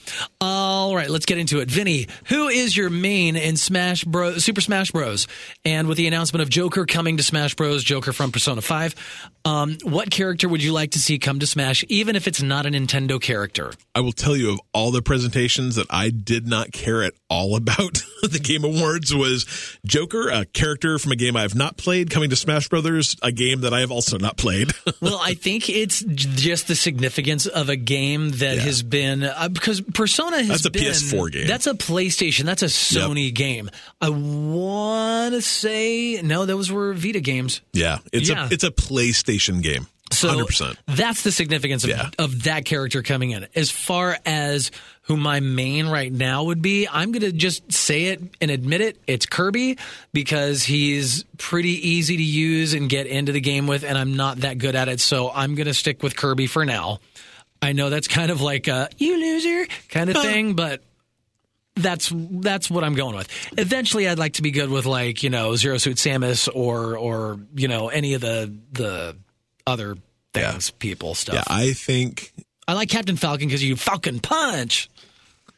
All 0.42 0.96
right, 0.96 1.10
let's 1.10 1.26
get 1.26 1.38
into 1.38 1.60
it. 1.60 1.70
Vinny, 1.70 2.08
who 2.26 2.48
is 2.48 2.76
your 2.76 2.90
main 2.90 3.36
in 3.36 3.56
Smash 3.58 4.04
Bros. 4.04 4.44
Super 4.44 4.62
Smash 4.62 4.92
Bros. 4.92 5.28
And 5.66 5.88
with 5.88 5.98
the 5.98 6.08
announcement 6.08 6.42
of 6.42 6.50
Joker 6.50 6.86
coming 6.86 7.18
to 7.18 7.24
Smash 7.24 7.56
Bros. 7.56 7.84
Joker 7.84 8.14
from 8.14 8.32
Persona 8.32 8.62
Five, 8.62 8.96
um, 9.46 9.78
what 9.84 10.10
character 10.12 10.50
would 10.50 10.64
you 10.64 10.74
like 10.74 10.92
to 10.92 11.00
see 11.00 11.20
come 11.20 11.40
to 11.40 11.48
Smash, 11.48 11.84
even 11.90 12.16
if 12.16 12.28
it's 12.28 12.42
not 12.42 12.66
a 12.66 12.70
Nintendo 12.70 13.22
character? 13.22 13.72
I 13.96 14.02
will 14.02 14.12
tell 14.12 14.36
you 14.36 14.52
of 14.52 14.60
all 14.74 14.92
the 14.92 15.02
presentations 15.02 15.76
that 15.76 15.88
I 15.90 16.10
did 16.10 16.48
not 16.48 16.72
care 16.72 17.04
at 17.04 17.14
all 17.30 17.56
about 17.56 18.02
the 18.24 18.40
Game 18.40 18.64
Awards 18.64 19.14
was 19.16 19.46
Joker, 19.86 20.30
a 20.30 20.46
character 20.46 21.00
from 21.00 21.12
a 21.14 21.16
game 21.16 21.36
I 21.38 21.42
have 21.44 21.56
not 21.56 21.78
played, 21.78 22.10
coming 22.10 22.30
to 22.30 22.36
Smash 22.36 22.68
Brothers, 22.70 23.16
a 23.22 23.32
game 23.32 23.62
that 23.62 23.74
I 23.74 23.80
have 23.82 23.92
also 23.92 24.18
not 24.18 24.38
played. 24.38 24.72
Well, 25.00 25.17
I 25.22 25.34
think 25.34 25.70
it's 25.70 26.02
just 26.02 26.68
the 26.68 26.76
significance 26.76 27.46
of 27.46 27.70
a 27.70 27.76
game 27.76 28.30
that 28.32 28.58
Yeah. 28.58 28.62
has 28.64 28.84
been 28.84 29.24
uh, 29.24 29.50
because 29.50 29.82
Persona 29.82 30.38
has 30.38 30.48
That's 30.48 30.66
a 30.66 30.72
been 30.72 30.84
PS4 30.84 31.32
game. 31.32 31.48
That's 31.48 31.68
a 31.68 31.74
PlayStation. 31.74 32.44
That's 32.46 32.64
a 32.64 32.68
Sony 32.68 33.34
game. 33.34 33.70
I 34.02 34.10
want 34.10 35.34
to 35.34 35.42
say 35.42 36.22
no, 36.22 36.46
those 36.46 36.72
were 36.72 36.94
Vita 36.94 37.20
games. 37.20 37.62
yeah, 37.74 38.00
it's 38.12 38.30
Yeah. 38.30 38.48
a 38.48 38.54
it's 38.54 38.64
a 38.64 38.72
PlayStation 38.72 39.62
game. 39.62 39.88
So 40.18 40.30
100%. 40.46 40.78
that's 40.88 41.24
the 41.24 41.32
significance 41.32 41.84
of, 41.84 41.90
Yeah. 41.92 42.10
of 42.20 42.44
that 42.44 42.66
character 42.66 43.02
coming 43.04 43.32
in. 43.32 43.48
As 43.56 43.72
far 43.72 44.18
as 44.26 44.72
who 45.04 45.16
my 45.18 45.40
main 45.40 45.88
right 45.88 46.12
now 46.12 46.44
would 46.46 46.62
be, 46.62 46.88
I'm 46.88 47.12
going 47.12 47.22
to 47.22 47.32
just 47.32 47.72
say 47.72 48.06
it 48.06 48.22
and 48.42 48.52
admit 48.52 48.82
it. 48.82 49.00
It's 49.08 49.26
Kirby 49.26 49.78
because 50.14 50.64
he's 50.64 51.24
pretty 51.38 51.90
easy 51.90 52.18
to 52.18 52.24
use 52.24 52.74
and 52.74 52.90
get 52.90 53.08
into 53.08 53.32
the 53.32 53.42
game 53.42 53.68
with, 53.68 53.84
and 53.84 53.98
I'm 53.98 54.16
not 54.16 54.38
that 54.38 54.58
good 54.58 54.76
at 54.76 54.90
it. 54.90 55.00
So 55.00 55.32
I'm 55.34 55.56
going 55.56 55.68
to 55.68 55.74
stick 55.74 56.04
with 56.04 56.16
Kirby 56.16 56.48
for 56.48 56.66
now. 56.66 57.00
I 57.62 57.72
know 57.74 57.90
that's 57.90 58.08
kind 58.08 58.30
of 58.32 58.42
like 58.42 58.68
a 58.68 58.90
you 58.98 59.18
loser 59.20 59.66
kind 59.90 60.10
of 60.10 60.18
thing, 60.18 60.54
but 60.54 60.84
that's 61.76 62.12
that's 62.16 62.70
what 62.70 62.84
I'm 62.84 62.94
going 62.96 63.16
with. 63.16 63.30
Eventually, 63.58 64.08
I'd 64.08 64.20
like 64.20 64.34
to 64.34 64.42
be 64.42 64.52
good 64.52 64.70
with 64.70 64.86
like 64.86 65.24
you 65.24 65.30
know 65.30 65.56
Zero 65.56 65.78
Suit 65.78 65.98
Samus 65.98 66.50
or 66.54 66.98
or 66.98 67.40
you 67.56 67.68
know 67.68 67.90
any 67.90 68.14
of 68.14 68.22
the 68.22 68.54
the 68.72 69.18
other 69.66 69.96
things, 70.42 70.72
people 70.72 71.16
stuff. 71.16 71.36
Yeah, 71.36 71.44
I 71.48 71.74
think 71.74 72.32
I 72.68 72.74
like 72.74 72.90
Captain 72.90 73.16
Falcon 73.18 73.48
because 73.48 73.64
you 73.64 73.76
Falcon 73.76 74.20
punch. 74.20 74.90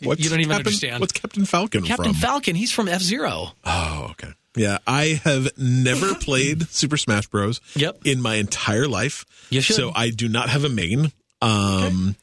what's 0.01 0.21
You 0.23 0.29
don't 0.29 0.39
even 0.39 0.51
Captain- 0.51 0.67
understand. 0.67 0.99
What's 1.01 1.13
Captain 1.13 1.45
Falcon 1.45 1.83
Captain 1.83 2.13
from? 2.13 2.21
Falcon, 2.21 2.55
he's 2.55 2.71
from 2.71 2.87
F 2.87 3.01
Zero. 3.01 3.51
oh, 3.65 4.07
okay. 4.11 4.29
Yeah, 4.55 4.79
I 4.87 5.21
have 5.23 5.49
never 5.57 6.15
played 6.19 6.67
Super 6.69 6.97
Smash 6.97 7.27
Bros. 7.27 7.61
Yep. 7.75 7.99
in 8.05 8.19
my 8.21 8.35
entire 8.35 8.87
life. 8.87 9.23
You 9.51 9.61
should. 9.61 9.75
So 9.75 9.91
I 9.95 10.09
do 10.09 10.27
not 10.27 10.49
have 10.49 10.63
a 10.65 10.69
main. 10.69 11.11
Um, 11.41 12.15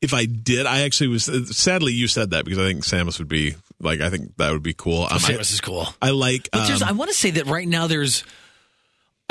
If 0.00 0.14
I 0.14 0.24
did, 0.24 0.64
I 0.66 0.82
actually 0.82 1.08
was. 1.08 1.24
Sadly, 1.56 1.92
you 1.92 2.08
said 2.08 2.30
that 2.30 2.44
because 2.44 2.58
I 2.58 2.62
think 2.66 2.84
Samus 2.84 3.18
would 3.18 3.28
be 3.28 3.54
like. 3.80 4.00
I 4.00 4.10
think 4.10 4.36
that 4.36 4.52
would 4.52 4.62
be 4.62 4.74
cool. 4.74 5.02
Um, 5.02 5.08
I, 5.12 5.18
Samus 5.18 5.52
is 5.52 5.60
cool. 5.60 5.86
I 6.00 6.10
like. 6.10 6.48
But 6.52 6.66
there's, 6.68 6.82
um, 6.82 6.88
I 6.88 6.92
want 6.92 7.10
to 7.10 7.16
say 7.16 7.30
that 7.32 7.46
right 7.46 7.68
now 7.68 7.86
there's, 7.88 8.24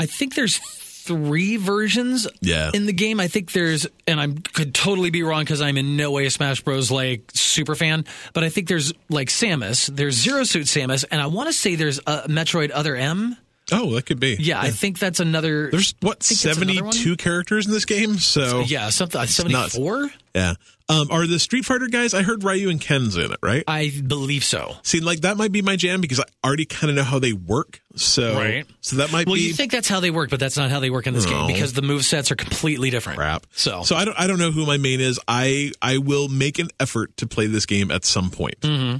I 0.00 0.06
think 0.06 0.34
there's 0.34 0.58
three 1.02 1.56
versions 1.56 2.26
Yeah. 2.40 2.70
in 2.72 2.86
the 2.86 2.92
game. 2.92 3.20
I 3.20 3.28
think 3.28 3.52
there's, 3.52 3.86
and 4.06 4.20
I 4.20 4.28
could 4.52 4.74
totally 4.74 5.10
be 5.10 5.22
wrong 5.22 5.42
because 5.42 5.60
I'm 5.60 5.76
in 5.76 5.96
no 5.96 6.10
way 6.10 6.26
a 6.26 6.30
Smash 6.30 6.60
Bros. 6.62 6.90
like 6.90 7.30
super 7.34 7.74
fan, 7.74 8.04
but 8.32 8.44
I 8.44 8.48
think 8.48 8.68
there's 8.68 8.92
like 9.08 9.28
Samus, 9.28 9.94
there's 9.94 10.14
Zero 10.14 10.44
Suit 10.44 10.66
Samus, 10.66 11.04
and 11.10 11.20
I 11.20 11.26
want 11.26 11.48
to 11.48 11.52
say 11.52 11.74
there's 11.74 11.98
a 12.06 12.28
Metroid 12.28 12.70
Other 12.72 12.96
M. 12.96 13.36
oh, 13.70 13.94
that 13.94 14.06
could 14.06 14.20
be. 14.20 14.36
Yeah, 14.38 14.60
I 14.60 14.70
think 14.70 14.98
that's 14.98 15.20
another. 15.20 15.70
There's 15.70 15.94
what 16.00 16.20
think 16.22 16.40
that's 16.40 16.56
another 16.58 16.72
seventy-two 16.74 17.16
characters 17.16 17.66
in 17.66 17.72
this 17.72 17.84
game. 17.84 18.18
So 18.18 18.60
yeah, 18.60 18.88
something 18.90 19.24
74. 19.26 20.10
yeah. 20.34 20.54
Um, 20.88 21.08
are 21.10 21.26
the 21.26 21.38
Street 21.38 21.64
Fighter 21.64 21.86
guys? 21.86 22.12
I 22.12 22.22
heard 22.22 22.42
Ryu 22.44 22.68
and 22.68 22.80
Ken's 22.80 23.16
in 23.16 23.30
it, 23.32 23.38
right? 23.42 23.62
I 23.68 23.92
believe 24.06 24.44
so. 24.44 24.76
See, 24.82 25.00
like 25.00 25.20
that 25.20 25.36
might 25.36 25.52
be 25.52 25.62
my 25.62 25.76
jam 25.76 26.00
because 26.00 26.20
I 26.20 26.24
already 26.44 26.64
kind 26.66 26.90
of 26.90 26.96
know 26.96 27.04
how 27.04 27.18
they 27.18 27.32
work. 27.32 27.80
So, 27.96 28.34
Right. 28.34 28.64
so 28.80 28.96
that 28.96 29.12
might 29.12 29.26
Well, 29.26 29.34
be 29.36 29.40
Well, 29.42 29.48
you 29.48 29.52
think 29.54 29.70
that's 29.72 29.88
how 29.88 30.00
they 30.00 30.10
work, 30.10 30.30
but 30.30 30.40
that's 30.40 30.56
not 30.56 30.70
how 30.70 30.80
they 30.80 30.88
work 30.90 31.06
in 31.06 31.14
this 31.14 31.26
game 31.26 31.46
because 31.46 31.72
the 31.74 31.82
move 31.82 32.04
sets 32.04 32.30
are 32.30 32.36
completely 32.36 32.90
different. 32.90 33.18
crap. 33.18 33.46
So, 33.52 33.82
so 33.82 33.96
I 33.96 34.04
don't, 34.04 34.18
I 34.18 34.26
don't 34.26 34.38
know 34.38 34.50
who 34.50 34.64
my 34.66 34.78
main 34.78 35.00
is. 35.00 35.20
I, 35.28 35.72
I 35.82 35.98
will 35.98 36.28
make 36.28 36.58
an 36.58 36.68
effort 36.80 37.16
to 37.18 37.26
play 37.26 37.46
this 37.48 37.66
game 37.66 37.90
at 37.90 38.04
some 38.04 38.30
point. 38.30 38.64
Um, 38.64 38.70
and 38.70 38.98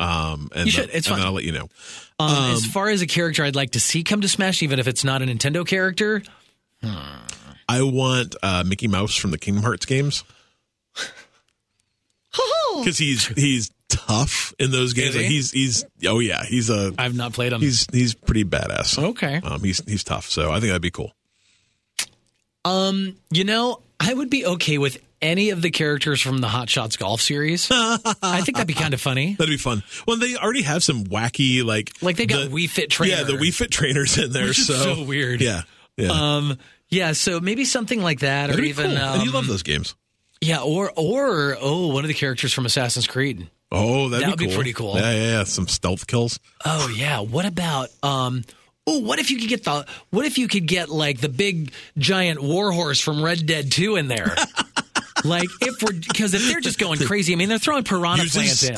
Mm-hmm. 0.51 0.64
You 0.66 0.70
should. 0.70 0.88
then- 0.90 0.97
It's 0.97 1.07
and 1.09 1.16
fun. 1.16 1.26
I'll 1.26 1.32
let 1.32 1.45
you 1.45 1.53
know. 1.53 1.68
um, 2.20 2.53
as 2.53 2.66
far 2.66 2.88
as 2.90 3.01
a 3.03 3.07
character 3.07 3.45
I'd 3.45 3.57
like 3.57 3.70
to 3.72 3.80
see 3.80 4.05
come 4.05 4.20
to 4.20 4.28
Smash, 4.28 4.62
even 4.62 4.78
if 4.78 4.86
it's 4.86 5.05
not 5.05 5.22
a 5.22 5.24
Nintendo 5.26 5.66
character, 5.66 6.22
I 7.68 7.82
want 7.82 8.36
uh, 8.43 8.64
Mickey 8.66 8.88
Mouse 8.88 9.14
from 9.16 9.30
the 9.30 9.38
Kingdom 9.38 9.62
Hearts 9.62 9.86
games 9.86 10.24
because 12.78 12.99
he's 12.99 13.26
he's 13.28 13.70
tough 13.93 14.53
in 14.59 14.70
those 14.70 14.93
games. 14.93 15.14
He? 15.14 15.20
Like 15.20 15.28
he's 15.30 15.51
he's 15.51 15.84
oh 16.07 16.18
yeah, 16.18 16.45
he's 16.45 16.70
a 16.70 16.93
I've 16.99 17.14
not 17.14 17.32
played 17.32 17.53
him. 17.53 17.61
he's 17.61 17.86
he's 17.93 18.14
pretty 18.14 18.45
badass. 18.45 18.99
okay. 19.11 19.40
Um, 19.45 19.61
he's 19.62 19.82
he's 19.86 20.03
tough, 20.05 20.28
so 20.28 20.51
I 20.51 20.55
think 20.61 20.70
that'd 20.70 20.82
be 20.82 20.90
cool. 20.90 21.12
Um, 22.64 23.16
you 23.30 23.45
know, 23.45 23.80
I 23.99 24.14
would 24.14 24.30
be 24.30 24.47
okay 24.47 24.78
with 24.78 24.99
any 25.20 25.51
of 25.51 25.62
the 25.62 25.70
characters 25.70 26.20
from 26.20 26.38
the 26.38 26.49
Hot 26.49 26.68
Shots 26.68 26.97
Golf 26.97 27.20
series. 27.20 27.68
I 27.70 28.40
think 28.43 28.57
that'd 28.57 28.66
be 28.66 28.74
kind 28.74 28.95
of 28.95 29.01
funny. 29.01 29.34
That'd 29.38 29.53
be 29.53 29.57
fun. 29.57 29.82
Well, 30.07 30.16
they 30.16 30.36
already 30.36 30.62
have 30.62 30.82
some 30.82 31.05
wacky 31.05 31.64
like 31.64 31.93
Like 32.03 32.16
they 32.16 32.26
got 32.26 32.51
the- 32.51 32.55
Wii 32.57 32.68
Fit 32.68 32.90
trainer. 32.90 33.16
Yeah, 33.16 33.22
the 33.24 33.34
Wii 33.34 33.55
Fit 33.55 33.70
trainers 33.70 34.18
in 34.18 34.32
there. 34.32 34.53
So, 34.53 34.74
so 34.74 35.05
weird. 35.05 35.40
Yeah, 35.40 35.62
yeah. 35.97 36.09
Um, 36.11 36.59
yeah, 36.88 37.12
so 37.12 37.40
maybe 37.40 37.64
something 37.64 38.03
like 38.03 38.20
that, 38.20 38.49
That'd 38.49 38.64
or 38.64 38.66
even 38.66 38.90
cool. 38.90 38.99
um, 38.99 39.20
you 39.22 39.30
love 39.32 39.47
those 39.47 39.62
games. 39.62 39.95
yeah, 40.40 40.61
or 40.61 40.93
or 40.97 41.57
oh, 41.61 41.88
one 41.88 42.05
of 42.05 42.09
the 42.09 42.14
characters 42.14 42.53
from 42.53 42.66
Assassin's 42.66 43.07
Creed. 43.07 43.49
Oh, 43.75 44.11
that'd 44.11 44.25
That 44.27 44.31
would 44.31 44.39
be 44.39 44.49
be 44.49 44.55
pretty 44.55 44.73
cool. 44.75 44.97
Yeah, 44.97 45.12
yeah, 45.12 45.31
yeah. 45.39 45.45
Some 45.45 45.66
stealth 45.66 46.07
kills. 46.07 46.39
Oh 46.64 46.89
yeah, 46.95 47.20
what 47.20 47.47
about 47.47 47.89
um? 48.03 48.45
Oh, 48.87 48.99
what 48.99 49.18
if 49.18 49.31
you 49.31 49.39
could 49.39 49.49
get 49.49 49.64
the? 49.64 49.87
What 50.11 50.27
if 50.27 50.37
you 50.39 50.47
could 50.47 50.66
get 50.66 50.91
like 50.91 51.20
the 51.20 51.29
big 51.29 51.73
giant 51.97 52.43
warhorse 52.43 53.01
from 53.01 53.25
Red 53.25 53.47
Dead 53.47 53.73
Two 53.73 53.97
in 53.97 54.09
there? 54.09 54.35
like 55.25 55.49
if 55.62 55.83
we're 55.83 55.93
because 55.93 56.35
if 56.35 56.47
they're 56.49 56.61
just 56.61 56.79
going 56.79 56.99
crazy, 56.99 57.33
I 57.33 57.37
mean 57.37 57.49
they're 57.49 57.59
throwing 57.59 57.85
piranha 57.85 58.25
Using 58.25 58.43
plants 58.43 58.62
in. 58.62 58.75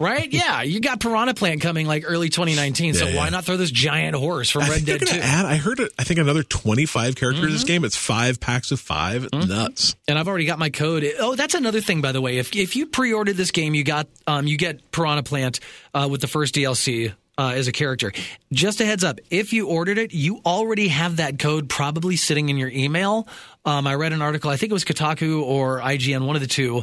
Right? 0.00 0.32
Yeah, 0.38 0.62
you 0.62 0.80
got 0.80 1.00
Piranha 1.00 1.34
Plant 1.34 1.60
coming 1.60 1.86
like 1.86 2.04
early 2.06 2.28
2019. 2.28 2.94
so 2.94 3.06
Yeah, 3.06 3.16
why 3.16 3.28
not 3.30 3.44
throw 3.44 3.56
this 3.56 3.70
giant 3.70 4.14
horse 4.14 4.48
from 4.50 4.62
I 4.62 4.68
Red 4.70 4.84
Dead 4.84 5.00
2? 5.00 5.06
gonna 5.06 5.18
add. 5.20 5.44
I 5.46 5.56
heard. 5.56 5.80
I 5.98 6.04
think 6.04 6.20
another 6.20 6.42
twenty-five 6.44 7.16
characters 7.16 7.44
in 7.44 7.50
this 7.50 7.62
Mm-hmm. 7.62 7.66
game. 7.68 7.84
It's 7.84 7.96
five 7.96 8.38
packs 8.40 8.70
of 8.70 8.78
5 8.78 9.28
It's 9.32 9.46
Nuts. 9.48 9.96
and 10.06 10.16
I've 10.18 10.28
already 10.28 10.44
got 10.46 10.58
my 10.60 10.70
code. 10.70 11.04
Oh, 11.18 11.34
that's 11.34 11.54
another 11.54 11.80
thing, 11.80 12.00
by 12.00 12.12
the 12.12 12.20
way. 12.20 12.38
If 12.38 12.54
if 12.54 12.76
you 12.76 12.86
pre-ordered 12.86 13.36
this 13.36 13.50
game, 13.50 13.74
you 13.74 13.82
got 13.84 14.06
um 14.28 14.46
you 14.46 14.56
get 14.56 14.92
Piranha 14.92 15.22
Plant 15.24 15.58
uh, 15.94 16.06
with 16.10 16.20
the 16.20 16.28
first 16.28 16.54
DLC. 16.54 17.12
Uh, 17.40 17.52
as 17.54 17.68
a 17.68 17.72
character, 17.72 18.10
just 18.52 18.80
a 18.80 18.84
heads 18.84 19.04
up: 19.04 19.20
if 19.30 19.52
you 19.52 19.68
ordered 19.68 19.96
it, 19.96 20.12
you 20.12 20.40
already 20.44 20.88
have 20.88 21.18
that 21.18 21.38
code 21.38 21.68
probably 21.68 22.16
sitting 22.16 22.48
in 22.48 22.56
your 22.56 22.68
email. 22.68 23.28
Um, 23.64 23.86
I 23.86 23.94
read 23.94 24.12
an 24.12 24.22
article, 24.22 24.50
I 24.50 24.56
think 24.56 24.70
it 24.70 24.72
was 24.72 24.84
Kotaku 24.84 25.40
or 25.44 25.78
IGN, 25.78 26.26
one 26.26 26.34
of 26.34 26.42
the 26.42 26.48
two, 26.48 26.82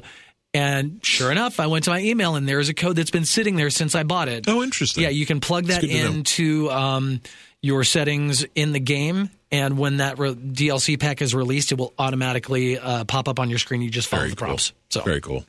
and 0.55 0.99
sure 1.05 1.31
enough, 1.31 1.59
I 1.59 1.67
went 1.67 1.85
to 1.85 1.91
my 1.91 1.99
email 2.01 2.35
and 2.35 2.47
there 2.47 2.59
is 2.59 2.69
a 2.69 2.73
code 2.73 2.95
that's 2.95 3.11
been 3.11 3.25
sitting 3.25 3.55
there 3.55 3.69
since 3.69 3.93
I 3.95 4.03
bought 4.03 4.27
it. 4.29 4.45
Oh, 4.47 4.63
interesting. 4.63 5.03
Yeah, 5.03 5.09
you 5.09 5.25
can 5.25 5.39
plug 5.39 5.65
that 5.65 5.81
good 5.81 5.89
to 5.89 6.03
know. 6.03 6.09
into 6.11 6.71
um, 6.71 7.21
your 7.61 7.83
settings 7.83 8.45
in 8.55 8.71
the 8.71 8.79
game, 8.79 9.29
and 9.51 9.77
when 9.77 9.97
that 9.97 10.17
re- 10.19 10.33
DLC 10.35 10.99
pack 10.99 11.21
is 11.21 11.33
released, 11.35 11.71
it 11.71 11.77
will 11.77 11.93
automatically 11.99 12.77
uh, 12.79 13.03
pop 13.05 13.27
up 13.27 13.39
on 13.39 13.49
your 13.49 13.59
screen. 13.59 13.81
You 13.81 13.89
just 13.89 14.07
follow 14.07 14.21
Very 14.21 14.29
the 14.31 14.35
cool. 14.37 14.45
prompts. 14.47 14.73
So, 14.89 15.01
Very 15.01 15.21
cool. 15.21 15.43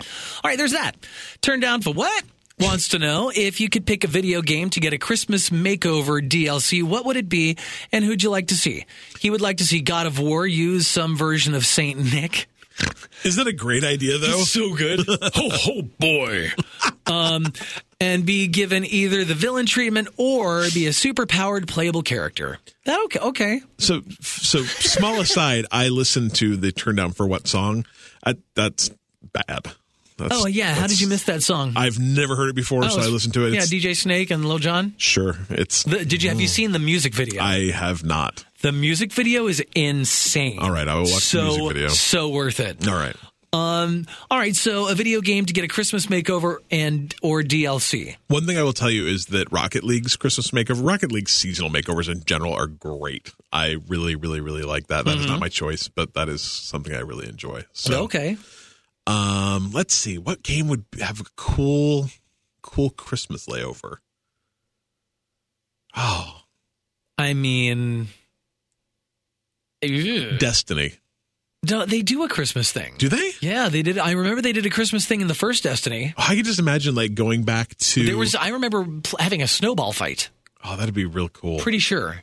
all 0.00 0.04
right, 0.44 0.58
there's 0.58 0.72
that. 0.72 0.96
Turn 1.40 1.60
down 1.60 1.82
for 1.82 1.92
what? 1.92 2.24
Wants 2.60 2.88
to 2.88 2.98
know 2.98 3.32
if 3.34 3.60
you 3.60 3.68
could 3.68 3.86
pick 3.86 4.04
a 4.04 4.06
video 4.06 4.40
game 4.42 4.70
to 4.70 4.78
get 4.80 4.92
a 4.92 4.98
Christmas 4.98 5.50
makeover 5.50 6.20
DLC, 6.26 6.82
what 6.82 7.06
would 7.06 7.16
it 7.16 7.28
be, 7.28 7.56
and 7.90 8.04
who'd 8.04 8.22
you 8.22 8.30
like 8.30 8.48
to 8.48 8.54
see? 8.54 8.84
He 9.18 9.30
would 9.30 9.40
like 9.40 9.56
to 9.56 9.64
see 9.64 9.80
God 9.80 10.06
of 10.06 10.20
War 10.20 10.46
use 10.46 10.86
some 10.86 11.16
version 11.16 11.54
of 11.54 11.66
Saint 11.66 11.98
Nick. 12.12 12.46
Is 13.24 13.36
that 13.36 13.46
a 13.46 13.52
great 13.52 13.84
idea 13.84 14.18
though? 14.18 14.38
so 14.38 14.74
good. 14.74 15.00
oh, 15.08 15.28
oh 15.68 15.82
boy. 15.98 16.50
um, 17.06 17.52
and 18.00 18.26
be 18.26 18.48
given 18.48 18.84
either 18.84 19.24
the 19.24 19.34
villain 19.34 19.66
treatment 19.66 20.08
or 20.16 20.64
be 20.74 20.86
a 20.86 20.92
super 20.92 21.26
powered 21.26 21.68
playable 21.68 22.02
character. 22.02 22.58
That 22.84 23.00
okay? 23.04 23.18
Okay. 23.20 23.60
So, 23.78 24.02
so 24.20 24.62
small 24.64 25.20
aside, 25.20 25.66
I 25.70 25.88
listened 25.88 26.34
to 26.36 26.56
the 26.56 26.72
turn 26.72 26.96
down 26.96 27.12
for 27.12 27.26
what 27.26 27.46
song? 27.46 27.86
I, 28.26 28.34
that's 28.54 28.90
bad. 29.32 29.72
That's, 30.18 30.42
Oh 30.42 30.46
yeah. 30.46 30.74
How 30.74 30.86
did 30.86 31.00
you 31.00 31.08
miss 31.08 31.24
that 31.24 31.42
song? 31.42 31.72
I've 31.76 31.98
never 31.98 32.36
heard 32.36 32.50
it 32.50 32.54
before, 32.54 32.84
Oh, 32.84 32.88
so 32.88 33.00
I 33.00 33.06
listened 33.06 33.34
to 33.34 33.46
it. 33.46 33.54
Yeah, 33.54 33.60
DJ 33.62 33.96
Snake 33.96 34.30
and 34.30 34.44
Lil 34.44 34.58
Jon. 34.58 34.94
sure, 34.96 35.36
it's. 35.48 35.84
The, 35.84 36.04
did 36.04 36.22
you 36.22 36.28
have 36.28 36.40
you 36.40 36.48
seen 36.48 36.72
the 36.72 36.78
music 36.78 37.14
video? 37.14 37.42
I 37.42 37.70
have 37.70 38.04
not. 38.04 38.44
The 38.62 38.72
music 38.72 39.12
video 39.12 39.46
is 39.48 39.62
insane. 39.74 40.58
All 40.58 40.70
right, 40.70 40.88
I 40.88 40.94
will 40.94 41.02
watch 41.02 41.30
the 41.32 41.42
music 41.42 41.68
video. 41.68 41.88
So 41.88 41.94
so 41.94 42.28
worth 42.30 42.60
it. 42.60 42.86
All 42.88 42.94
right. 42.94 43.16
Um. 43.54 44.06
All 44.30 44.38
right. 44.38 44.56
So 44.56 44.88
a 44.88 44.94
video 44.94 45.20
game 45.20 45.44
to 45.44 45.52
get 45.52 45.62
a 45.62 45.68
Christmas 45.68 46.06
makeover 46.06 46.56
and 46.70 47.14
or 47.22 47.42
DLC. 47.42 48.16
One 48.28 48.46
thing 48.46 48.56
I 48.56 48.62
will 48.62 48.72
tell 48.72 48.90
you 48.90 49.06
is 49.06 49.26
that 49.26 49.52
Rocket 49.52 49.84
League's 49.84 50.16
Christmas 50.16 50.52
makeover, 50.52 50.86
Rocket 50.88 51.12
League's 51.12 51.32
seasonal 51.32 51.68
makeovers 51.70 52.08
in 52.10 52.24
general 52.24 52.54
are 52.54 52.66
great. 52.66 53.30
I 53.52 53.76
really, 53.88 54.14
really, 54.16 54.40
really 54.40 54.62
like 54.62 54.86
that. 54.86 55.04
That 55.04 55.18
is 55.18 55.26
not 55.26 55.38
my 55.38 55.48
choice, 55.50 55.88
but 55.88 56.14
that 56.14 56.30
is 56.30 56.40
something 56.40 56.94
I 56.94 57.00
really 57.00 57.28
enjoy. 57.28 57.64
So, 57.74 57.92
Mm-hmm. 57.92 58.02
Okay. 58.04 58.36
um, 59.06 59.70
let's 59.72 59.92
see, 59.94 60.16
what 60.16 60.42
game 60.42 60.68
would 60.68 60.86
have 60.98 61.20
a 61.20 61.24
cool, 61.36 62.08
cool 62.62 62.88
Christmas 62.88 63.44
layover? 63.48 63.96
Oh, 65.94 66.40
I 67.18 67.34
mean. 67.34 68.08
Ew. 69.82 70.38
Destiny. 70.38 70.94
No, 71.68 71.84
they 71.86 72.02
do 72.02 72.24
a 72.24 72.28
Christmas 72.28 72.72
thing. 72.72 72.94
Do 72.98 73.08
they? 73.08 73.32
Yeah, 73.40 73.68
they 73.68 73.82
did. 73.82 73.96
I 73.96 74.12
remember 74.12 74.42
they 74.42 74.52
did 74.52 74.66
a 74.66 74.70
Christmas 74.70 75.06
thing 75.06 75.20
in 75.20 75.28
the 75.28 75.34
first 75.34 75.62
Destiny. 75.62 76.12
Oh, 76.18 76.26
I 76.28 76.34
can 76.34 76.44
just 76.44 76.58
imagine 76.58 76.94
like 76.96 77.14
going 77.14 77.44
back 77.44 77.76
to. 77.78 78.04
There 78.04 78.16
was. 78.16 78.34
I 78.34 78.48
remember 78.48 78.84
having 79.20 79.42
a 79.42 79.46
snowball 79.48 79.92
fight. 79.92 80.30
oh, 80.64 80.76
that'd 80.76 80.94
be 80.94 81.04
real 81.04 81.28
cool. 81.28 81.60
Pretty 81.60 81.78
sure. 81.78 82.22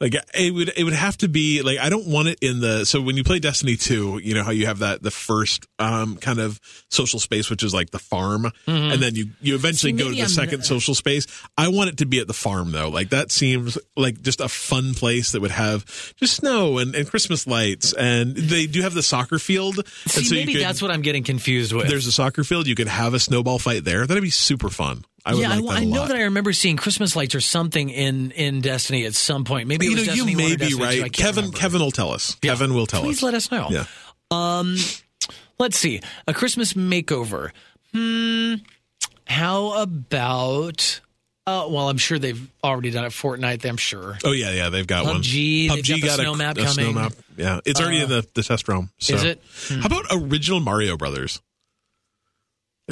Like 0.00 0.14
it 0.32 0.54
would 0.54 0.72
it 0.76 0.84
would 0.84 0.92
have 0.92 1.16
to 1.18 1.28
be 1.28 1.60
like 1.62 1.78
I 1.78 1.88
don't 1.88 2.06
want 2.06 2.28
it 2.28 2.38
in 2.40 2.60
the 2.60 2.84
so 2.84 3.00
when 3.02 3.16
you 3.16 3.24
play 3.24 3.40
Destiny 3.40 3.74
2, 3.76 4.20
you 4.22 4.32
know 4.32 4.44
how 4.44 4.52
you 4.52 4.66
have 4.66 4.78
that 4.78 5.02
the 5.02 5.10
first 5.10 5.66
um 5.80 6.16
kind 6.18 6.38
of 6.38 6.60
social 6.88 7.18
space 7.18 7.50
which 7.50 7.64
is 7.64 7.74
like 7.74 7.90
the 7.90 7.98
farm 7.98 8.52
and 8.66 9.02
then 9.02 9.16
you 9.16 9.30
you 9.40 9.54
eventually 9.56 9.92
Mm-hmm. 9.92 9.98
Go 9.98 10.10
to 10.10 10.14
the 10.14 10.22
I'm 10.22 10.28
second 10.28 10.64
social 10.64 10.94
space. 10.94 11.26
I 11.56 11.68
want 11.68 11.90
it 11.90 11.96
to 11.98 12.06
be 12.06 12.20
at 12.20 12.26
the 12.28 12.32
farm 12.32 12.70
though. 12.70 12.88
Like 12.90 13.10
that 13.10 13.32
seems 13.32 13.76
like 13.96 14.22
just 14.22 14.40
a 14.40 14.48
fun 14.48 14.94
place 14.94 15.32
that 15.32 15.40
would 15.40 15.50
have 15.50 15.84
just 16.16 16.36
snow 16.36 16.78
and, 16.78 16.94
and 16.94 17.08
Christmas 17.10 17.46
lights 17.46 17.92
and 17.92 18.36
they 18.36 18.66
do 18.66 18.82
have 18.82 18.94
the 18.94 19.02
soccer 19.02 19.38
field 19.40 19.78
and 19.78 19.88
See, 19.88 20.24
so 20.24 20.34
maybe 20.36 20.52
you 20.52 20.58
could, 20.58 20.66
that's 20.66 20.80
what 20.80 20.90
I'm 20.92 21.02
getting 21.02 21.24
confused 21.24 21.72
with. 21.72 21.88
there's 21.88 22.06
a 22.06 22.12
soccer 22.12 22.44
field 22.44 22.66
you 22.68 22.74
could 22.76 22.86
have 22.88 23.14
a 23.14 23.18
snowball 23.18 23.58
fight 23.58 23.84
there. 23.84 24.06
That'd 24.06 24.22
be 24.22 24.30
super 24.30 24.68
fun. 24.68 25.04
I 25.24 25.32
yeah, 25.34 25.56
like 25.56 25.78
I, 25.78 25.82
a 25.82 25.86
know 25.86 26.06
that 26.06 26.16
I 26.16 26.22
remember 26.22 26.52
seeing 26.52 26.76
Christmas 26.76 27.14
lights 27.16 27.34
or 27.34 27.40
something 27.40 27.90
in 27.90 28.30
in 28.30 28.60
Destiny 28.60 29.04
at 29.04 29.14
some 29.14 29.44
point. 29.44 29.68
Maybe 29.68 29.86
it 29.86 29.90
you 29.90 29.96
was 29.96 30.06
know, 30.06 30.14
Destiny 30.14 30.30
you 30.32 30.36
may 30.38 30.56
be 30.56 30.56
Destiny 30.56 31.00
right. 31.02 31.12
Kevin 31.12 31.36
remember. 31.36 31.58
Kevin 31.58 31.80
will 31.80 31.90
tell 31.90 32.12
us. 32.12 32.36
Yeah. 32.42 32.52
Kevin 32.52 32.74
will 32.74 32.86
tell 32.86 33.02
Please 33.02 33.16
us. 33.16 33.20
Please 33.20 33.24
let 33.24 33.34
us 33.34 33.50
know. 33.50 33.68
Yeah. 33.70 33.84
Um, 34.30 34.76
let's 35.58 35.78
see. 35.78 36.00
A 36.26 36.34
Christmas 36.34 36.74
makeover. 36.74 37.50
Hmm. 37.92 38.54
How 39.26 39.82
about? 39.82 41.00
Uh, 41.46 41.66
well, 41.70 41.88
I'm 41.88 41.96
sure 41.96 42.18
they've 42.18 42.50
already 42.62 42.90
done 42.90 43.06
it. 43.06 43.08
Fortnite. 43.08 43.64
I'm 43.66 43.78
sure. 43.78 44.18
Oh 44.24 44.32
yeah, 44.32 44.52
yeah, 44.52 44.68
they've 44.68 44.86
got 44.86 45.06
one. 45.06 45.22
PUBG, 45.22 45.68
they've 45.68 46.02
got 46.02 46.16
the 46.16 46.22
snow 46.22 46.34
map 46.34 46.56
coming. 46.56 46.96
Uh, 46.96 47.10
Yeah, 47.36 47.60
it's 47.64 47.80
already 47.80 48.02
in 48.02 48.08
the, 48.08 48.26
the 48.34 48.42
test 48.42 48.68
realm. 48.68 48.90
So. 48.98 49.14
Is 49.14 49.24
it? 49.24 49.42
Hmm. 49.68 49.80
How 49.80 49.86
about 49.86 50.04
original 50.10 50.60
Mario 50.60 50.96
Brothers? 50.98 51.40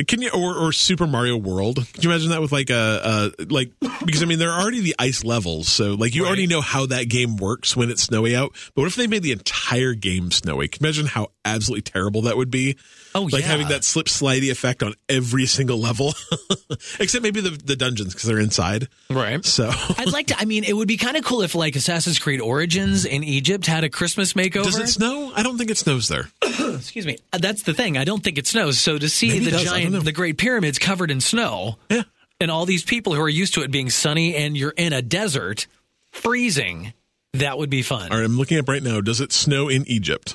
Can 0.06 0.20
you 0.20 0.30
or, 0.30 0.54
or 0.54 0.72
Super 0.72 1.06
Mario 1.06 1.36
World? 1.38 1.76
Can 1.94 2.02
you 2.02 2.10
imagine 2.10 2.28
that 2.30 2.40
with 2.42 2.52
like 2.52 2.68
a, 2.70 3.32
a 3.40 3.44
like 3.44 3.72
because 4.04 4.22
I 4.22 4.26
mean 4.26 4.38
there 4.38 4.50
are 4.52 4.60
already 4.60 4.80
the 4.80 4.94
ice 4.98 5.24
levels, 5.24 5.68
so 5.68 5.94
like 5.94 6.14
you 6.14 6.22
Right. 6.24 6.28
already 6.28 6.46
know 6.46 6.60
how 6.60 6.86
that 6.86 7.08
game 7.08 7.36
works 7.36 7.74
when 7.76 7.90
it's 7.90 8.02
snowy 8.02 8.36
out. 8.36 8.52
But 8.74 8.82
what 8.82 8.88
if 8.88 8.96
they 8.96 9.06
made 9.06 9.22
the 9.22 9.32
entire 9.32 9.94
game 9.94 10.30
snowy? 10.30 10.68
Can 10.68 10.82
you 10.84 10.88
imagine 10.88 11.06
how 11.06 11.28
absolutely 11.44 11.82
terrible 11.82 12.22
that 12.22 12.36
would 12.36 12.50
be? 12.50 12.76
Oh, 13.16 13.22
like 13.22 13.42
yeah. 13.42 13.48
having 13.48 13.68
that 13.68 13.82
slip 13.84 14.06
slidey 14.06 14.50
effect 14.50 14.82
on 14.82 14.94
every 15.08 15.46
single 15.46 15.78
level, 15.78 16.12
except 17.00 17.22
maybe 17.22 17.40
the 17.40 17.50
the 17.50 17.76
dungeons 17.76 18.12
because 18.14 18.28
they're 18.28 18.38
inside. 18.38 18.88
Right. 19.10 19.44
So 19.44 19.70
I'd 19.98 20.12
like 20.12 20.28
to. 20.28 20.38
I 20.38 20.44
mean, 20.44 20.64
it 20.64 20.74
would 20.76 20.88
be 20.88 20.96
kind 20.96 21.16
of 21.16 21.24
cool 21.24 21.42
if 21.42 21.54
like 21.54 21.76
Assassin's 21.76 22.18
Creed 22.18 22.40
Origins 22.40 23.04
in 23.04 23.24
Egypt 23.24 23.66
had 23.66 23.84
a 23.84 23.88
Christmas 23.90 24.34
makeover. 24.34 24.64
does 24.64 24.78
it 24.78 24.88
snow? 24.88 25.32
I 25.34 25.42
don't 25.42 25.56
think 25.58 25.70
it 25.70 25.78
snows 25.78 26.08
there. 26.08 26.28
Excuse 26.42 27.06
me. 27.06 27.18
Uh, 27.32 27.38
That's 27.38 27.62
the 27.62 27.74
thing. 27.74 27.96
I 27.96 28.04
don't 28.04 28.22
think 28.22 28.38
it 28.38 28.46
snows. 28.46 28.78
So 28.78 28.98
to 28.98 29.08
see 29.08 29.28
Maybe 29.28 29.46
the 29.46 29.50
does. 29.52 29.60
I 29.60 29.64
don't 29.82 29.84
know. 29.84 29.90
giant, 29.98 30.04
the 30.04 30.12
Great 30.12 30.36
Pyramids 30.38 30.78
covered 30.78 31.10
in 31.10 31.20
snow, 31.20 31.78
Yeah. 31.90 32.02
and 32.40 32.50
all 32.50 32.66
these 32.66 32.84
people 32.84 33.14
who 33.14 33.20
are 33.22 33.28
used 33.28 33.54
to 33.54 33.62
it 33.62 33.70
being 33.70 33.88
sunny, 33.90 34.34
and 34.36 34.56
you're 34.56 34.74
in 34.76 34.92
a 34.92 35.00
desert, 35.02 35.66
freezing, 36.10 36.92
that 37.34 37.56
would 37.58 37.70
be 37.70 37.82
fun. 37.82 38.10
All 38.10 38.18
right, 38.18 38.24
I'm 38.24 38.36
looking 38.36 38.58
up 38.58 38.68
right 38.68 38.82
now. 38.82 39.00
Does 39.00 39.20
it 39.20 39.32
snow 39.32 39.68
in 39.68 39.86
Egypt? 39.88 40.34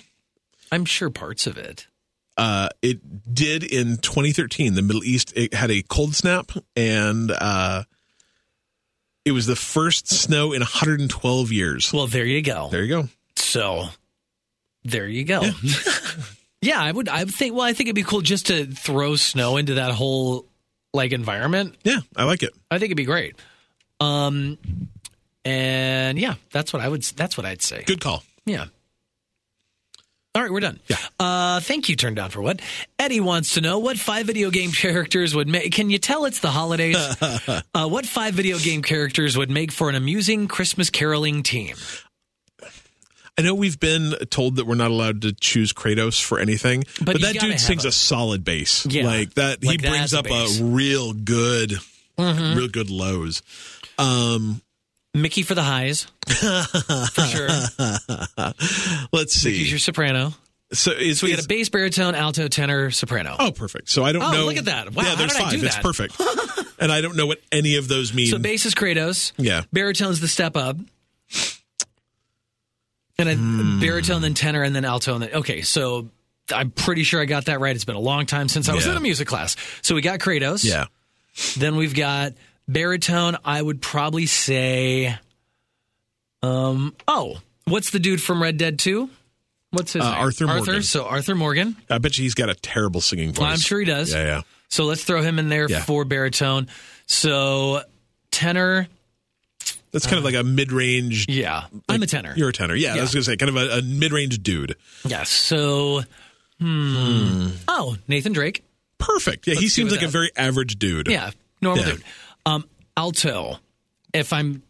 I'm 0.71 0.85
sure 0.85 1.09
parts 1.09 1.47
of 1.47 1.57
it. 1.57 1.87
Uh, 2.37 2.69
it 2.81 3.33
did 3.33 3.63
in 3.63 3.97
2013. 3.97 4.73
The 4.73 4.81
Middle 4.81 5.03
East 5.03 5.33
it 5.35 5.53
had 5.53 5.69
a 5.71 5.81
cold 5.83 6.15
snap, 6.15 6.51
and 6.75 7.29
uh, 7.31 7.83
it 9.25 9.31
was 9.33 9.45
the 9.45 9.55
first 9.55 10.07
snow 10.07 10.53
in 10.53 10.61
112 10.61 11.51
years. 11.51 11.91
Well, 11.93 12.07
there 12.07 12.25
you 12.25 12.41
go. 12.41 12.69
There 12.71 12.83
you 12.83 13.01
go. 13.03 13.09
So 13.35 13.85
there 14.83 15.07
you 15.07 15.23
go. 15.23 15.43
Yeah. 16.63 16.79
I 16.79 16.91
would. 16.91 17.09
I 17.09 17.23
would 17.23 17.33
think. 17.33 17.55
Well, 17.55 17.63
I 17.65 17.73
think 17.73 17.87
it'd 17.87 17.95
be 17.95 18.03
cool 18.03 18.21
just 18.21 18.45
to 18.47 18.67
throw 18.67 19.15
snow 19.15 19.57
into 19.57 19.73
that 19.75 19.93
whole 19.93 20.45
like 20.93 21.11
environment. 21.11 21.75
Yeah, 21.83 21.97
I 22.15 22.25
like 22.25 22.43
it. 22.43 22.53
I 22.69 22.77
think 22.77 22.89
it'd 22.89 22.97
be 22.97 23.03
great. 23.05 23.35
Um, 23.99 24.59
And 25.43 26.19
yeah, 26.19 26.35
that's 26.51 26.71
what 26.71 26.83
I 26.83 26.87
would. 26.87 27.01
That's 27.01 27.35
what 27.35 27.47
I'd 27.47 27.63
say. 27.63 27.83
Good 27.83 27.99
call. 27.99 28.23
Yeah. 28.45 28.65
All 30.33 30.41
right, 30.41 30.51
we're 30.51 30.61
done. 30.61 30.79
Yeah. 30.87 30.95
Uh, 31.19 31.59
thank 31.59 31.89
you, 31.89 31.97
Turned 31.97 32.15
Down 32.15 32.29
for 32.29 32.41
What? 32.41 32.61
Eddie 32.97 33.19
wants 33.19 33.55
to 33.55 33.61
know 33.61 33.79
what 33.79 33.99
five 33.99 34.25
video 34.25 34.49
game 34.49 34.71
characters 34.71 35.35
would 35.35 35.49
make. 35.49 35.73
Can 35.73 35.89
you 35.89 35.97
tell 35.97 36.23
it's 36.23 36.39
the 36.39 36.51
holidays? 36.51 36.95
uh, 37.73 37.87
what 37.89 38.05
five 38.05 38.33
video 38.33 38.57
game 38.57 38.81
characters 38.81 39.37
would 39.37 39.49
make 39.49 39.73
for 39.73 39.89
an 39.89 39.95
amusing 39.95 40.47
Christmas 40.47 40.89
caroling 40.89 41.43
team? 41.43 41.75
I 43.37 43.41
know 43.41 43.53
we've 43.55 43.79
been 43.79 44.13
told 44.29 44.55
that 44.55 44.65
we're 44.65 44.75
not 44.75 44.91
allowed 44.91 45.23
to 45.23 45.33
choose 45.33 45.73
Kratos 45.73 46.21
for 46.23 46.39
anything, 46.39 46.85
but, 47.01 47.19
you 47.19 47.25
that 47.25 47.39
dude 47.39 47.59
sings 47.59 47.83
a- 47.83 47.89
a, 47.89 47.91
solid 47.91 48.45
bass. 48.45 48.85
Yeah. 48.85 49.05
Like 49.07 49.33
that, 49.33 49.63
Like 49.63 49.81
he 49.81 49.87
brings 49.89 50.13
a 50.13 50.19
up. 50.19 50.25
Mm-hmm. 50.25 50.63
a 50.63 50.67
real 50.69 51.11
good, 51.13 51.73
real 52.17 52.67
good 52.69 52.89
lows. 52.89 53.41
Um, 53.97 54.61
Mickey 55.13 55.43
for 55.43 55.55
the 55.55 55.63
highs, 55.63 56.07
for 56.25 57.21
sure. 57.21 57.47
let's 59.11 59.33
see. 59.33 59.57
He's 59.57 59.69
your 59.69 59.79
soprano. 59.79 60.33
so 60.71 60.91
is, 60.91 61.19
So 61.19 61.27
we 61.27 61.33
is- 61.33 61.37
got 61.39 61.45
a 61.45 61.47
bass, 61.49 61.67
baritone, 61.69 62.15
alto, 62.15 62.47
tenor, 62.47 62.91
soprano. 62.91 63.35
Oh, 63.37 63.51
perfect. 63.51 63.89
So 63.89 64.03
I 64.05 64.13
don't 64.13 64.23
Oh, 64.23 64.31
know. 64.31 64.45
look 64.45 64.55
at 64.57 64.65
that. 64.65 64.93
Wow, 64.93 65.03
Yeah, 65.03 65.15
there's 65.15 65.37
five. 65.37 65.53
It's 65.63 65.75
that? 65.75 65.83
perfect. 65.83 66.15
and 66.79 66.91
I 66.91 67.01
don't 67.01 67.17
know 67.17 67.27
what 67.27 67.39
any 67.51 67.75
of 67.75 67.87
those 67.89 68.13
mean. 68.13 68.27
So 68.27 68.39
bass 68.39 68.65
is 68.65 68.73
Kratos. 68.73 69.33
Yeah. 69.37 69.63
Baritone's 69.73 70.21
the 70.21 70.27
step 70.29 70.55
up. 70.55 70.77
And 73.17 73.29
a 73.29 73.35
Hmm. 73.35 73.79
baritone, 73.79 74.21
then 74.21 74.33
tenor, 74.33 74.63
and 74.63 74.73
then 74.75 74.85
alto. 74.85 75.13
And 75.13 75.23
then, 75.23 75.33
okay, 75.33 75.61
so 75.61 76.09
I'm 76.53 76.71
pretty 76.71 77.03
sure 77.03 77.21
I 77.21 77.25
got 77.25 77.45
that 77.45 77.59
right. 77.59 77.75
It's 77.75 77.85
been 77.85 77.95
a 77.95 77.99
long 77.99 78.25
time 78.25 78.47
since 78.47 78.67
I 78.69 78.73
was 78.73 78.85
Yeah. 78.85 78.91
in 78.91 78.97
a 78.97 79.01
music 79.01 79.27
class. 79.27 79.55
So 79.81 79.93
we 79.93 80.01
got 80.01 80.19
Kratos. 80.19 80.63
yeah. 80.63 80.85
Then 81.57 81.75
we've 81.75 81.93
got 81.93 82.33
baritone. 82.71 83.37
I 83.45 83.61
would 83.61 83.81
probably 83.81 84.25
say, 84.25 85.17
um, 86.43 86.95
oh, 87.07 87.37
what's 87.65 87.91
the 87.91 87.99
dude 87.99 88.21
from 88.21 88.41
Red 88.41 88.57
Dead 88.57 88.79
2? 88.79 89.09
What's 89.71 89.93
his 89.93 90.01
Uh, 90.03 90.09
name? 90.11 90.19
Arthur 90.19 90.47
Arthur. 90.47 90.65
Morgan. 90.65 90.83
So 90.83 91.05
Arthur 91.05 91.35
Morgan. 91.35 91.77
I 91.89 91.97
bet 91.97 92.17
you 92.17 92.23
he's 92.23 92.33
got 92.33 92.49
a 92.49 92.55
terrible 92.55 92.99
singing 93.01 93.31
voice. 93.31 93.45
I'm 93.45 93.59
sure 93.59 93.79
he 93.79 93.85
does. 93.85 94.11
Yeah, 94.13 94.23
yeah. 94.25 94.41
So 94.67 94.83
let's 94.85 95.03
throw 95.03 95.21
him 95.21 95.39
in 95.39 95.49
there 95.49 95.67
Yeah. 95.69 95.81
for 95.81 96.03
baritone. 96.05 96.67
So 97.05 97.81
tenor. 98.31 98.87
That's 99.91 100.05
kind 100.05 100.17
of 100.17 100.23
like 100.23 100.35
a 100.35 100.43
mid-range. 100.43 101.25
Yeah, 101.27 101.65
I'm 101.89 102.01
a 102.01 102.07
tenor. 102.07 102.33
You're 102.37 102.49
a 102.49 102.53
tenor. 102.53 102.75
Yeah, 102.75 102.95
I 102.95 103.01
was 103.01 103.13
going 103.13 103.23
to 103.25 103.29
say 103.29 103.35
kind 103.35 103.49
of 103.49 103.57
a, 103.57 103.79
a 103.79 103.81
mid-range 103.81 104.41
dude. 104.41 104.77
Yes. 105.05 105.29
So, 105.29 106.03
hmm. 106.59 107.49
Oh, 107.67 107.97
Nathan 108.07 108.31
Drake. 108.31 108.63
Perfect. 108.99 109.47
Yeah, 109.47 109.55
he 109.55 109.61
Let's 109.61 109.75
go 109.75 109.81
seems 109.81 109.91
like 109.91 110.01
a 110.01 110.07
very 110.07 110.31
average 110.37 110.79
dude. 110.79 111.07
Yeah, 111.09 111.31
normal 111.61 111.83
Yeah. 111.85 111.91
dude. 111.93 112.03
Um, 112.45 112.67
alto. 112.97 113.57
If 114.13 114.33
I'm 114.33 114.63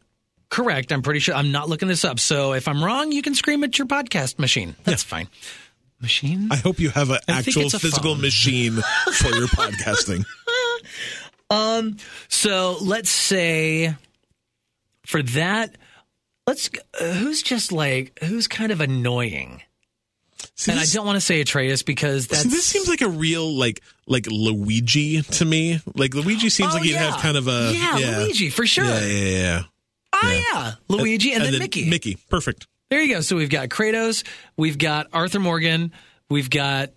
correct, 0.49 0.91
I'm 0.91 1.01
pretty 1.01 1.19
sure 1.19 1.35
I'm 1.35 1.51
not 1.51 1.69
looking 1.69 1.87
this 1.87 2.05
up. 2.05 2.19
So 2.19 2.53
if 2.53 2.67
I'm 2.67 2.83
wrong, 2.83 3.11
you 3.11 3.21
can 3.21 3.33
scream 3.35 3.63
at 3.63 3.77
your 3.77 3.87
podcast 3.87 4.39
machine. 4.39 4.75
That's 4.83 5.03
fine. 5.03 5.27
Machine. 6.01 6.49
I 6.51 6.55
hope 6.57 6.79
you 6.79 6.89
have 6.89 7.09
an 7.11 7.19
I 7.27 7.39
actual 7.39 7.69
physical 7.69 8.13
phone. 8.13 8.21
machine 8.21 8.73
for 9.13 9.29
your 9.29 9.47
podcasting. 9.47 10.25
Um, 11.49 11.97
so 12.27 12.77
let's 12.81 13.09
say 13.11 13.95
for 15.05 15.21
that, 15.21 15.75
let's. 16.47 16.69
Uh, 16.99 17.13
who's 17.13 17.43
just 17.43 17.71
like 17.71 18.17
who's 18.23 18.47
kind 18.47 18.71
of 18.71 18.81
annoying. 18.81 19.61
See, 20.61 20.71
And 20.71 20.79
I 20.79 20.85
don't 20.85 21.07
want 21.07 21.15
to 21.15 21.21
say 21.21 21.41
Atreus 21.41 21.81
because 21.81 22.27
that's 22.27 22.43
see, 22.43 22.49
this 22.49 22.67
seems 22.67 22.87
like 22.87 23.01
a 23.01 23.09
real 23.09 23.51
like 23.57 23.81
like 24.05 24.27
Luigi 24.27 25.23
to 25.23 25.43
me. 25.43 25.81
Like 25.95 26.13
Luigi 26.13 26.49
seems 26.49 26.73
Oh, 26.73 26.75
like 26.75 26.83
he'd 26.83 26.91
yeah. 26.91 27.09
have 27.09 27.19
kind 27.19 27.35
of 27.35 27.47
a 27.47 27.73
yeah, 27.73 28.19
Luigi 28.19 28.51
for 28.51 28.67
sure. 28.67 28.85
Yeah, 28.85 28.99
yeah, 28.99 29.07
yeah. 29.07 29.39
yeah. 29.39 29.63
Oh 30.13 30.43
yeah, 30.53 30.71
Luigi 30.87 31.33
and, 31.33 31.43
then, 31.43 31.57
Mickey. 31.57 31.89
Mickey, 31.89 32.15
perfect. 32.29 32.67
There 32.91 33.01
you 33.01 33.15
go. 33.15 33.21
So 33.21 33.37
we've 33.37 33.49
got 33.49 33.69
Kratos, 33.69 34.23
we've 34.55 34.77
got 34.77 35.07
Arthur 35.13 35.39
Morgan, 35.39 35.93
we've 36.29 36.51
got 36.51 36.91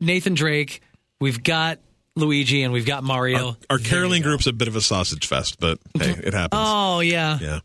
Nathan 0.00 0.32
Drake, 0.32 0.80
we've 1.20 1.42
got 1.42 1.78
Luigi, 2.16 2.62
and 2.62 2.72
we've 2.72 2.86
got 2.86 3.04
Mario. 3.04 3.58
Our 3.68 3.76
caroling 3.76 4.22
group's 4.22 4.46
a 4.46 4.52
bit 4.54 4.66
of 4.66 4.76
a 4.76 4.80
sausage 4.80 5.26
fest, 5.26 5.60
but 5.60 5.78
hey, 5.92 6.12
it 6.24 6.32
happens. 6.32 6.58
Oh 6.64 7.00
yeah. 7.00 7.38
yeah. 7.38 7.60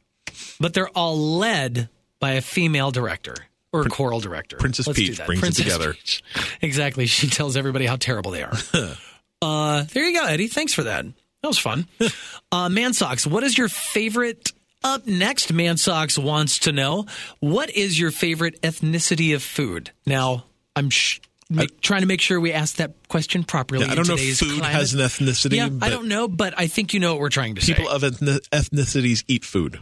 but 0.59 0.73
they're 0.73 0.89
all 0.89 1.17
led 1.17 1.87
by 2.19 2.31
a 2.31 2.41
female 2.41 2.91
director 2.91 3.35
or 3.75 3.85
choral 3.85 4.19
director. 4.19 4.57
Princess 4.57 4.87
Let's 4.87 4.99
Peach 4.99 5.25
brings 5.25 5.43
it 5.43 5.63
together. 5.63 5.93
Peach. 5.93 6.23
Exactly. 6.61 7.05
She 7.05 7.27
tells 7.27 7.57
everybody 7.57 7.85
how 7.85 7.95
terrible 7.95 8.31
they 8.31 8.43
are. 8.43 8.53
uh, 9.41 9.83
there 9.93 10.05
you 10.07 10.19
go, 10.19 10.25
Eddie. 10.25 10.47
Thanks 10.47 10.73
for 10.73 10.83
that. 10.83 11.05
That 11.05 11.47
was 11.47 11.59
fun. 11.59 11.87
uh, 12.51 12.69
Man 12.69 12.93
Socks, 12.93 13.27
what 13.27 13.43
is 13.43 13.57
your 13.57 13.69
favorite? 13.69 14.51
Up 14.83 15.07
next, 15.07 15.51
Man 15.51 15.77
Socks 15.77 16.17
wants 16.17 16.59
to 16.59 16.71
know 16.71 17.07
what 17.39 17.71
is 17.71 17.99
your 17.99 18.11
favorite 18.11 18.61
ethnicity 18.61 19.33
of 19.33 19.41
food? 19.41 19.91
Now, 20.05 20.45
I'm 20.75 20.91
sh- 20.91 21.21
make, 21.49 21.81
trying 21.81 22.01
to 22.01 22.07
make 22.07 22.21
sure 22.21 22.39
we 22.39 22.51
ask 22.51 22.75
that 22.75 22.93
question 23.07 23.43
properly. 23.43 23.85
Yeah, 23.85 23.91
I 23.91 23.95
don't 23.95 24.07
know 24.07 24.15
if 24.15 24.37
food 24.37 24.59
climate. 24.59 24.75
has 24.75 24.93
an 24.93 24.99
ethnicity, 24.99 25.55
Yeah, 25.55 25.69
but 25.69 25.87
I 25.87 25.89
don't 25.89 26.07
know, 26.07 26.27
but 26.27 26.53
I 26.57 26.67
think 26.67 26.93
you 26.93 26.99
know 26.99 27.13
what 27.13 27.21
we're 27.21 27.29
trying 27.29 27.55
to 27.55 27.61
people 27.61 27.85
say. 27.85 27.89
People 27.89 27.95
of 27.95 28.13
ethni- 28.13 28.47
ethnicities 28.49 29.23
eat 29.27 29.43
food. 29.43 29.79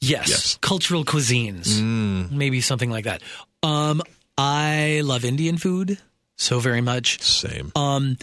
Yes. 0.00 0.28
Yes. 0.28 0.58
Cultural 0.60 1.04
cuisines. 1.04 1.80
Maybe 2.30 2.60
something 2.60 2.90
like 2.90 3.04
that. 3.04 3.22
Um, 3.62 4.02
I 4.38 5.02
love 5.04 5.24
Indian 5.24 5.58
food 5.58 5.98
so 6.36 6.58
very 6.60 6.80
much. 6.80 7.20
Same. 7.22 7.70
Um, 7.76 8.16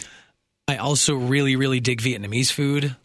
I 0.66 0.76
also 0.78 1.14
really, 1.14 1.54
really 1.56 1.80
dig 1.80 2.00
Vietnamese 2.02 2.50
food. 2.50 2.96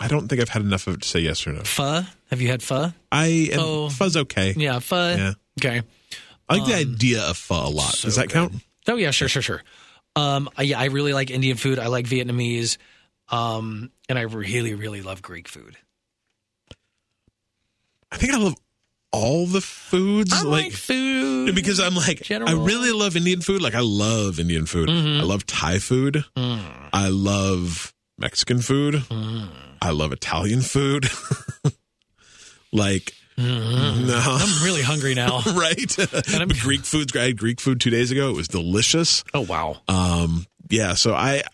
I 0.00 0.06
don't 0.06 0.28
think 0.28 0.40
I've 0.40 0.50
had 0.50 0.62
enough 0.62 0.86
of 0.86 0.94
it 0.94 1.02
to 1.02 1.08
say 1.08 1.20
yes 1.20 1.46
or 1.46 1.52
no. 1.52 1.62
Pho. 1.62 2.02
Have 2.30 2.40
you 2.42 2.48
had 2.48 2.62
pho? 2.62 2.92
I 3.10 3.48
am 3.52 3.58
Oh. 3.60 3.88
fuzz 3.88 4.16
okay. 4.16 4.54
Yeah, 4.56 4.78
pho. 4.78 5.14
Yeah. 5.16 5.32
Okay. 5.58 5.82
I 6.48 6.56
like 6.56 6.66
the 6.66 6.74
idea 6.74 7.22
of 7.22 7.36
pho 7.36 7.66
a 7.66 7.70
lot. 7.70 7.98
Does 8.02 8.16
that 8.16 8.28
count? 8.28 8.52
Oh 8.86 8.96
yeah, 8.96 9.10
sure, 9.10 9.28
sure, 9.28 9.42
sure. 9.42 9.62
Um, 10.14 10.48
I- 10.56 10.62
yeah, 10.62 10.78
I 10.78 10.84
really 10.86 11.12
like 11.14 11.30
Indian 11.30 11.56
food. 11.56 11.78
I 11.78 11.86
like 11.88 12.06
Vietnamese. 12.06 12.76
Um, 13.30 13.90
and 14.08 14.18
I 14.18 14.22
really, 14.22 14.74
really 14.74 15.02
love 15.02 15.20
Greek 15.20 15.48
food. 15.48 15.76
I 18.10 18.16
think 18.16 18.32
I 18.32 18.38
love 18.38 18.54
all 19.12 19.46
the 19.46 19.60
foods. 19.60 20.32
I 20.32 20.42
like, 20.42 20.72
food 20.72 21.54
because 21.54 21.80
I'm 21.80 21.94
like 21.94 22.22
General. 22.22 22.50
I 22.50 22.64
really 22.64 22.92
love 22.92 23.16
Indian 23.16 23.40
food. 23.40 23.62
Like 23.62 23.74
I 23.74 23.80
love 23.80 24.38
Indian 24.38 24.66
food. 24.66 24.88
Mm-hmm. 24.88 25.20
I 25.20 25.24
love 25.24 25.46
Thai 25.46 25.78
food. 25.78 26.24
Mm. 26.36 26.60
I 26.92 27.08
love 27.08 27.92
Mexican 28.18 28.60
food. 28.60 29.02
I 29.80 29.90
love 29.90 30.12
Italian 30.12 30.60
food. 30.60 31.06
like 32.72 33.12
Mm-hmm. 33.38 34.08
no, 34.08 34.20
I'm 34.20 34.64
really 34.64 34.82
hungry 34.82 35.14
now. 35.14 35.40
right? 35.54 35.96
But 35.96 36.58
Greek 36.58 36.80
food's. 36.80 37.14
I 37.16 37.26
had 37.26 37.38
Greek 37.38 37.60
food 37.60 37.80
two 37.80 37.90
days 37.90 38.10
ago. 38.10 38.30
It 38.30 38.34
was 38.36 38.48
delicious. 38.48 39.22
oh 39.32 39.42
wow. 39.42 39.76
Um, 39.86 40.44
yeah. 40.68 40.94
So 40.94 41.14
I, 41.14 41.44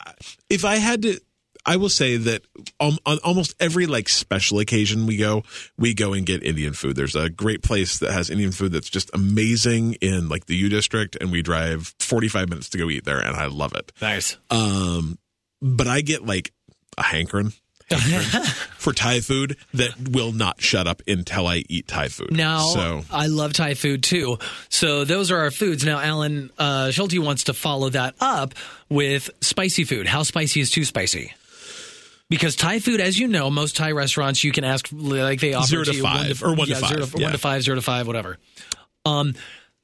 if 0.49 0.65
I 0.65 0.77
had 0.77 1.03
to, 1.03 1.21
I 1.67 1.77
will 1.77 1.89
say 1.89 2.17
that 2.17 2.43
um, 2.79 2.99
on 3.07 3.19
almost 3.25 3.55
every 3.59 3.87
like 3.87 4.09
special 4.09 4.59
occasion 4.59 5.07
we 5.07 5.17
go, 5.17 5.45
we 5.79 5.95
go 5.95 6.13
and 6.13 6.27
get 6.27 6.43
Indian 6.43 6.75
food. 6.75 6.97
There's 6.97 7.17
a 7.17 7.31
great 7.31 7.63
place 7.63 7.99
that 7.99 8.13
has 8.13 8.31
Indian 8.31 8.53
food 8.53 8.73
that's 8.73 8.91
just 8.91 9.11
amazing 9.15 9.95
in 9.95 10.29
like 10.29 10.47
the 10.47 10.57
U 10.57 10.69
District, 10.69 11.17
and 11.21 11.33
we 11.33 11.43
drive 11.43 11.95
45 12.01 12.49
minutes 12.49 12.69
to 12.71 12.79
go 12.79 12.91
eat 12.91 13.05
there, 13.05 13.21
and 13.21 13.37
I 13.37 13.47
love 13.47 13.75
it. 13.75 13.93
Nice. 14.01 14.37
Um, 14.51 15.19
but 15.63 15.87
I 15.87 16.03
get 16.03 16.27
like 16.27 16.53
a 16.99 17.03
hankering 17.03 17.53
for 18.77 18.93
Thai 18.93 19.21
food 19.21 19.57
that 19.75 20.11
will 20.11 20.33
not 20.33 20.61
shut 20.61 20.87
up 20.87 21.03
until 21.07 21.47
I 21.47 21.65
eat 21.69 21.87
Thai 21.89 22.09
food. 22.09 22.33
Now, 22.33 22.67
so 22.67 23.05
I 23.11 23.27
love 23.27 23.53
Thai 23.55 23.75
food 23.75 24.03
too. 24.03 24.39
So 24.69 25.05
those 25.05 25.31
are 25.31 25.39
our 25.39 25.51
foods. 25.51 25.85
Now, 25.85 26.01
Alan 26.01 26.51
uh, 26.59 26.91
Schulte 26.91 27.19
wants 27.19 27.45
to 27.45 27.55
follow 27.55 27.91
that 27.91 28.15
up 28.21 28.55
with 28.89 29.31
spicy 29.41 29.85
food. 29.85 30.07
How 30.07 30.23
spicy 30.23 30.61
is 30.61 30.71
too 30.71 30.85
spicy? 30.85 31.33
Because 32.35 32.57
Thai 32.57 32.81
food, 32.81 33.01
as 33.01 33.17
you 33.17 33.29
know, 33.29 33.49
most 33.49 33.77
Thai 33.77 33.93
restaurants 33.93 34.43
you 34.43 34.51
can 34.51 34.65
ask 34.65 34.89
like 34.91 35.39
they 35.39 35.55
offer 35.55 35.69
Zero 35.69 35.85
to 35.85 35.95
you 35.95 36.03
five, 36.03 36.43
or 36.43 36.57
one 36.57 36.67
to 36.67 36.73
yeah, 36.73 36.81
Zero 36.81 37.01
five, 37.03 37.13
to, 37.13 37.19
yeah. 37.19 37.27
one 37.27 37.33
to 37.33 37.39
five, 37.39 37.63
zero 37.63 37.77
to 37.77 37.81
five, 37.81 38.09
whatever. 38.09 38.39
Um, 39.05 39.35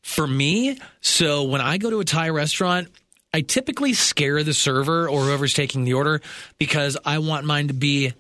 for 0.03 0.26
me, 0.26 0.76
so 1.01 1.44
when 1.44 1.61
I 1.61 1.78
go 1.78 1.90
to 1.90 2.01
a 2.01 2.05
Thai 2.05 2.30
restaurant, 2.30 2.88
I 3.32 3.42
typically 3.42 3.92
scare 3.92 4.42
the 4.42 4.53
server 4.53 5.09
or 5.09 5.22
whoever's 5.22 5.55
taking 5.55 5.84
the 5.84 5.94
order 5.94 6.20
because 6.59 6.96
I 7.05 7.18
want 7.18 7.46
mine 7.46 7.68
to 7.68 7.74
be 7.74 8.14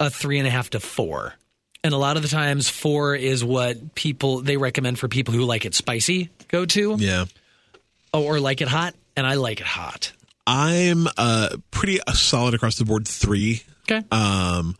a 0.00 0.10
three 0.10 0.38
and 0.38 0.48
a 0.48 0.50
half 0.50 0.70
to 0.70 0.80
four. 0.80 1.34
And 1.84 1.94
a 1.94 1.96
lot 1.96 2.16
of 2.16 2.24
the 2.24 2.28
times, 2.28 2.68
four 2.68 3.14
is 3.14 3.44
what 3.44 3.94
people 3.94 4.40
they 4.40 4.56
recommend 4.56 4.98
for 4.98 5.06
people 5.06 5.32
who 5.32 5.44
like 5.44 5.64
it 5.64 5.76
spicy 5.76 6.30
go 6.48 6.66
to 6.66 6.96
yeah. 6.98 7.26
oh, 8.12 8.24
or 8.24 8.40
like 8.40 8.60
it 8.60 8.66
hot. 8.66 8.96
And 9.14 9.24
I 9.24 9.34
like 9.34 9.60
it 9.60 9.66
hot. 9.66 10.12
I'm 10.46 11.06
uh, 11.16 11.56
pretty 11.70 12.00
solid 12.12 12.54
across 12.54 12.76
the 12.76 12.84
board 12.84 13.06
three. 13.06 13.62
Okay. 13.88 14.04
Um, 14.10 14.76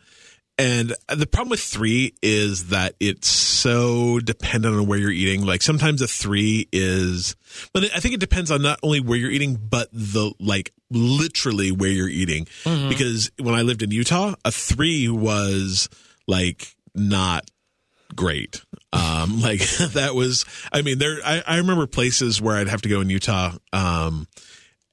and 0.59 0.93
the 1.07 1.27
problem 1.27 1.49
with 1.49 1.59
three 1.59 2.15
is 2.23 2.69
that 2.69 2.95
it's 2.99 3.27
so 3.27 4.19
dependent 4.19 4.75
on 4.75 4.87
where 4.87 4.97
you're 4.97 5.11
eating. 5.11 5.45
Like 5.45 5.61
sometimes 5.61 6.01
a 6.01 6.07
three 6.07 6.67
is, 6.71 7.35
but 7.73 7.83
I 7.95 7.99
think 7.99 8.15
it 8.15 8.19
depends 8.19 8.49
on 8.49 8.63
not 8.63 8.79
only 8.81 8.99
where 8.99 9.17
you're 9.17 9.29
eating, 9.29 9.55
but 9.55 9.87
the 9.93 10.33
like 10.39 10.73
literally 10.89 11.71
where 11.71 11.91
you're 11.91 12.09
eating. 12.09 12.47
Because 12.89 13.29
when 13.39 13.53
I 13.53 13.61
lived 13.61 13.83
in 13.83 13.91
Utah, 13.91 14.33
a 14.43 14.51
three 14.51 15.07
was 15.07 15.89
like 16.27 16.75
not 16.95 17.49
great. 18.15 18.63
Um, 18.91 19.41
like 19.41 19.59
that 19.93 20.15
was, 20.15 20.43
I 20.71 20.81
mean, 20.81 20.97
there, 20.97 21.19
I, 21.23 21.43
I 21.45 21.57
remember 21.57 21.85
places 21.85 22.41
where 22.41 22.55
I'd 22.55 22.67
have 22.69 22.81
to 22.81 22.89
go 22.89 23.01
in 23.01 23.11
Utah. 23.11 23.51
Um, 23.71 24.27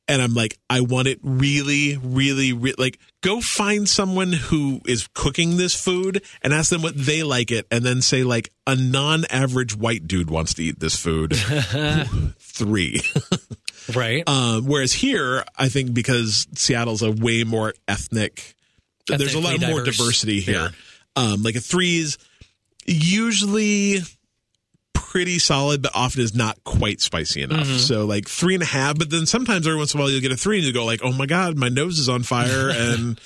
and 0.09 0.21
I'm 0.21 0.35
like, 0.35 0.59
I 0.69 0.81
want 0.81 1.09
it 1.09 1.19
really, 1.23 1.97
really, 1.97 2.53
re- 2.53 2.75
like, 2.79 2.99
go 3.23 3.41
find 3.41 3.89
someone 3.89 4.33
who 4.33 4.81
is 4.87 5.09
cooking 5.15 5.57
this 5.57 5.75
food 5.75 6.23
and 6.43 6.53
ask 6.53 6.71
them 6.71 6.83
what 6.83 6.95
they 6.97 7.23
like 7.23 7.51
it, 7.51 7.67
and 7.71 7.85
then 7.85 8.03
say 8.03 8.23
like 8.25 8.51
a 8.67 8.77
non-average 8.77 9.77
white 9.77 10.07
dude 10.07 10.31
wants 10.31 10.55
to 10.55 10.65
eat 10.65 10.81
this 10.81 10.97
food. 10.97 11.35
Three. 12.39 13.01
Right. 13.95 14.27
Um, 14.27 14.65
whereas 14.67 14.93
here, 14.93 15.45
I 15.59 15.69
think 15.69 15.93
because 15.93 16.47
Seattle's 16.55 17.03
a 17.03 17.11
way 17.11 17.45
more 17.45 17.75
ethnic, 17.87 18.55
there's 19.07 19.35
a 19.35 19.41
lot 19.41 19.55
Ethnically 19.55 19.75
more 19.75 19.85
diversity 19.85 20.41
here. 20.41 20.71
Yeah. 21.17 21.23
Um, 21.23 21.43
like 21.43 21.55
a 21.55 21.61
three 21.61 21.99
is 21.99 22.17
usually 22.87 23.99
pretty 24.95 25.39
solid, 25.39 25.83
but 25.83 25.93
often 25.95 26.23
is 26.23 26.35
not 26.35 26.63
quite 26.65 27.01
spicy 27.01 27.43
enough. 27.43 27.67
Mm-hmm. 27.67 27.77
So 27.79 28.05
like 28.07 28.29
three 28.29 28.55
and 28.55 28.63
a 28.63 28.67
half, 28.67 28.99
but 28.99 29.11
then 29.11 29.27
sometimes 29.27 29.67
every 29.67 29.79
once 29.79 29.93
in 29.95 30.01
a 30.01 30.03
while 30.03 30.11
you'll 30.11 30.21
get 30.23 30.33
a 30.33 30.37
three 30.37 30.57
and 30.59 30.67
you 30.67 30.73
go 30.73 30.85
like, 30.85 31.01
oh 31.03 31.13
my 31.13 31.27
god, 31.27 31.57
my 31.59 31.69
nose 31.69 31.99
is 31.99 32.09
on 32.09 32.23
fire 32.23 32.71
and 32.75 33.21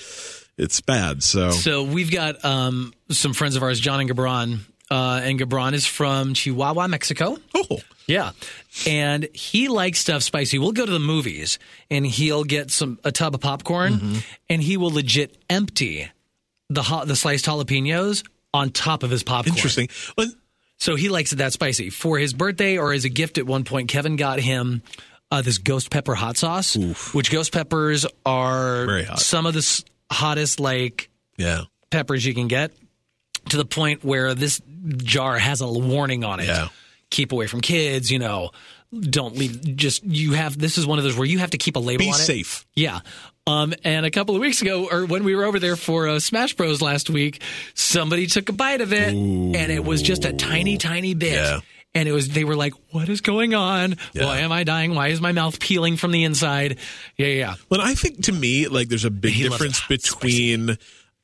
it's 0.56 0.80
bad. 0.80 1.22
So 1.22 1.50
So 1.50 1.82
we've 1.84 2.10
got 2.10 2.44
um, 2.44 2.92
some 3.10 3.32
friends 3.32 3.54
of 3.56 3.62
ours, 3.62 3.78
John 3.80 4.00
and 4.00 4.10
Gabron. 4.10 4.58
Uh, 4.90 5.20
and 5.22 5.38
Gabron 5.38 5.74
is 5.74 5.86
from 5.86 6.32
Chihuahua, 6.32 6.88
Mexico. 6.88 7.36
oh, 7.54 7.78
Yeah. 8.06 8.30
And 8.86 9.28
he 9.34 9.68
likes 9.68 9.98
stuff 9.98 10.22
spicy. 10.22 10.58
We'll 10.58 10.72
go 10.72 10.86
to 10.86 10.92
the 10.92 10.98
movies 10.98 11.58
and 11.90 12.06
he'll 12.06 12.44
get 12.44 12.70
some 12.70 12.98
a 13.04 13.12
tub 13.12 13.34
of 13.34 13.42
popcorn 13.42 13.92
Mm-hmm. 13.94 14.18
and 14.48 14.62
he 14.62 14.78
will 14.78 14.90
legit 14.90 15.36
empty 15.50 16.10
the 16.70 16.82
ha- 16.82 17.04
the 17.04 17.16
sliced 17.16 17.44
jalapenos 17.44 18.24
on 18.54 18.70
top 18.70 19.02
of 19.02 19.10
his 19.10 19.22
popcorn. 19.22 19.56
interesting. 19.56 19.88
Well, 20.16 20.28
So 20.78 20.94
he 20.94 21.08
likes 21.08 21.32
it 21.32 21.36
that 21.36 21.52
spicy. 21.52 21.90
For 21.90 22.18
his 22.18 22.32
birthday 22.32 22.78
or 22.78 22.92
as 22.92 23.04
a 23.04 23.08
gift 23.08 23.38
at 23.38 23.46
one 23.46 23.64
point, 23.64 23.88
Kevin 23.88 24.16
got 24.16 24.38
him 24.40 24.82
uh, 25.30 25.42
this 25.42 25.58
ghost 25.58 25.90
pepper 25.90 26.14
hot 26.14 26.36
sauce, 26.36 26.76
which 27.12 27.30
ghost 27.30 27.52
peppers 27.52 28.06
are 28.24 28.86
some 29.16 29.44
of 29.46 29.54
the 29.54 29.58
s- 29.58 29.84
hottest 30.10 30.60
like 30.60 31.10
yeah, 31.36 31.62
peppers 31.90 32.24
you 32.24 32.32
can 32.34 32.48
get 32.48 32.72
to 33.50 33.56
the 33.56 33.64
point 33.64 34.04
where 34.04 34.34
this 34.34 34.60
jar 34.98 35.38
has 35.38 35.60
a 35.60 35.68
warning 35.68 36.24
on 36.24 36.40
it. 36.40 36.46
Yeah. 36.46 36.68
Keep 37.10 37.32
away 37.32 37.46
from 37.46 37.60
kids, 37.60 38.10
you 38.10 38.18
know. 38.18 38.50
Don't 38.98 39.36
leave 39.36 39.76
just 39.76 40.02
you 40.04 40.32
have 40.32 40.56
this 40.58 40.78
is 40.78 40.86
one 40.86 40.98
of 40.98 41.04
those 41.04 41.16
where 41.16 41.26
you 41.26 41.38
have 41.40 41.50
to 41.50 41.58
keep 41.58 41.76
a 41.76 41.78
label 41.78 41.98
be 42.04 42.08
on 42.08 42.14
it. 42.14 42.24
safe. 42.24 42.64
Yeah. 42.74 43.00
Um, 43.48 43.72
and 43.82 44.04
a 44.04 44.10
couple 44.10 44.34
of 44.34 44.42
weeks 44.42 44.60
ago, 44.60 44.88
or 44.90 45.06
when 45.06 45.24
we 45.24 45.34
were 45.34 45.44
over 45.44 45.58
there 45.58 45.76
for 45.76 46.06
uh, 46.06 46.20
Smash 46.20 46.54
Bros 46.54 46.82
last 46.82 47.08
week, 47.08 47.42
somebody 47.72 48.26
took 48.26 48.50
a 48.50 48.52
bite 48.52 48.82
of 48.82 48.92
it, 48.92 49.08
and 49.08 49.56
it 49.56 49.82
was 49.82 50.02
just 50.02 50.26
a 50.26 50.34
tiny, 50.34 50.76
tiny 50.76 51.14
bit. 51.14 51.32
Yeah. 51.32 51.60
And 51.94 52.06
it 52.06 52.12
was, 52.12 52.28
they 52.28 52.44
were 52.44 52.54
like, 52.54 52.74
"What 52.90 53.08
is 53.08 53.22
going 53.22 53.54
on? 53.54 53.96
Why 54.14 54.40
am 54.40 54.52
I 54.52 54.64
dying? 54.64 54.94
Why 54.94 55.08
is 55.08 55.22
my 55.22 55.32
mouth 55.32 55.58
peeling 55.58 55.96
from 55.96 56.10
the 56.10 56.24
inside?" 56.24 56.78
Yeah, 57.16 57.26
yeah. 57.28 57.34
yeah. 57.34 57.54
Well, 57.70 57.80
I 57.80 57.94
think 57.94 58.24
to 58.24 58.32
me, 58.32 58.68
like, 58.68 58.88
there's 58.88 59.06
a 59.06 59.10
big 59.10 59.34
difference 59.34 59.80
between, 59.86 60.76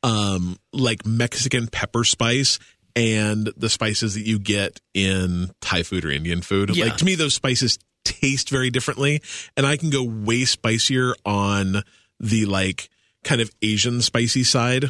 um, 0.02 0.56
like 0.72 1.04
Mexican 1.04 1.66
pepper 1.66 2.04
spice 2.04 2.58
and 2.96 3.52
the 3.56 3.68
spices 3.68 4.14
that 4.14 4.26
you 4.26 4.38
get 4.38 4.80
in 4.94 5.50
Thai 5.60 5.82
food 5.82 6.06
or 6.06 6.10
Indian 6.10 6.40
food. 6.40 6.74
Yeah. 6.74 6.86
Like, 6.86 6.96
to 6.96 7.04
me, 7.04 7.14
those 7.16 7.34
spices 7.34 7.78
taste 8.04 8.48
very 8.48 8.70
differently, 8.70 9.20
and 9.58 9.66
I 9.66 9.76
can 9.76 9.90
go 9.90 10.02
way 10.02 10.46
spicier 10.46 11.14
on 11.26 11.82
the 12.24 12.46
like 12.46 12.88
kind 13.22 13.40
of 13.40 13.50
Asian 13.62 14.00
spicy 14.02 14.44
side 14.44 14.86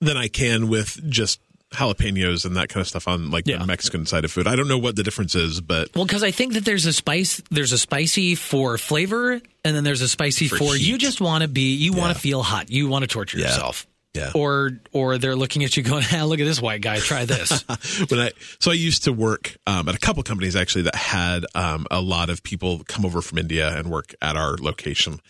than 0.00 0.16
I 0.16 0.28
can 0.28 0.68
with 0.68 1.00
just 1.08 1.40
jalapenos 1.70 2.44
and 2.44 2.56
that 2.56 2.68
kind 2.68 2.80
of 2.82 2.88
stuff 2.88 3.08
on 3.08 3.30
like 3.30 3.46
Yeah. 3.46 3.58
the 3.58 3.66
Mexican 3.66 4.04
side 4.04 4.24
of 4.24 4.32
food. 4.32 4.46
I 4.46 4.56
don't 4.56 4.68
know 4.68 4.76
what 4.78 4.96
the 4.96 5.02
difference 5.02 5.34
is, 5.34 5.60
but 5.60 5.94
Well, 5.94 6.04
because 6.04 6.22
I 6.22 6.30
think 6.30 6.52
that 6.54 6.64
there's 6.64 6.84
a 6.86 6.92
spice, 6.92 7.40
there's 7.50 7.72
a 7.72 7.78
spicy 7.78 8.34
for 8.34 8.76
flavor, 8.78 9.40
and 9.64 9.76
then 9.76 9.84
there's 9.84 10.02
a 10.02 10.08
spicy 10.08 10.48
for, 10.48 10.56
For 10.58 10.76
you 10.76 10.98
just 10.98 11.20
want 11.20 11.42
to 11.42 11.48
be, 11.48 11.74
you 11.74 11.92
want 11.92 12.14
to 12.14 12.20
feel 12.20 12.42
hot, 12.42 12.70
you 12.70 12.88
want 12.88 13.04
to 13.04 13.06
torture 13.08 13.38
Yeah. 13.38 13.46
yourself. 13.46 13.86
Yeah. 14.12 14.32
Or, 14.34 14.72
or 14.92 15.16
they're 15.16 15.36
looking 15.36 15.64
at 15.64 15.74
you 15.74 15.82
going, 15.82 16.04
ah, 16.12 16.24
look 16.24 16.38
at 16.40 16.44
this 16.44 16.60
white 16.60 16.82
guy, 16.82 16.98
try 16.98 17.24
this. 17.24 17.62
when 18.10 18.20
I 18.20 18.32
so 18.58 18.70
I 18.70 18.74
used 18.74 19.04
to 19.04 19.12
work 19.12 19.56
um, 19.66 19.88
at 19.88 19.94
a 19.94 19.98
couple 19.98 20.22
companies 20.24 20.54
actually 20.54 20.82
that 20.82 20.96
had 20.96 21.46
um, 21.54 21.86
a 21.90 22.02
lot 22.02 22.28
of 22.28 22.42
people 22.42 22.82
come 22.86 23.06
over 23.06 23.22
from 23.22 23.38
India 23.38 23.74
and 23.74 23.88
work 23.90 24.14
at 24.20 24.36
our 24.36 24.56
location. 24.58 25.20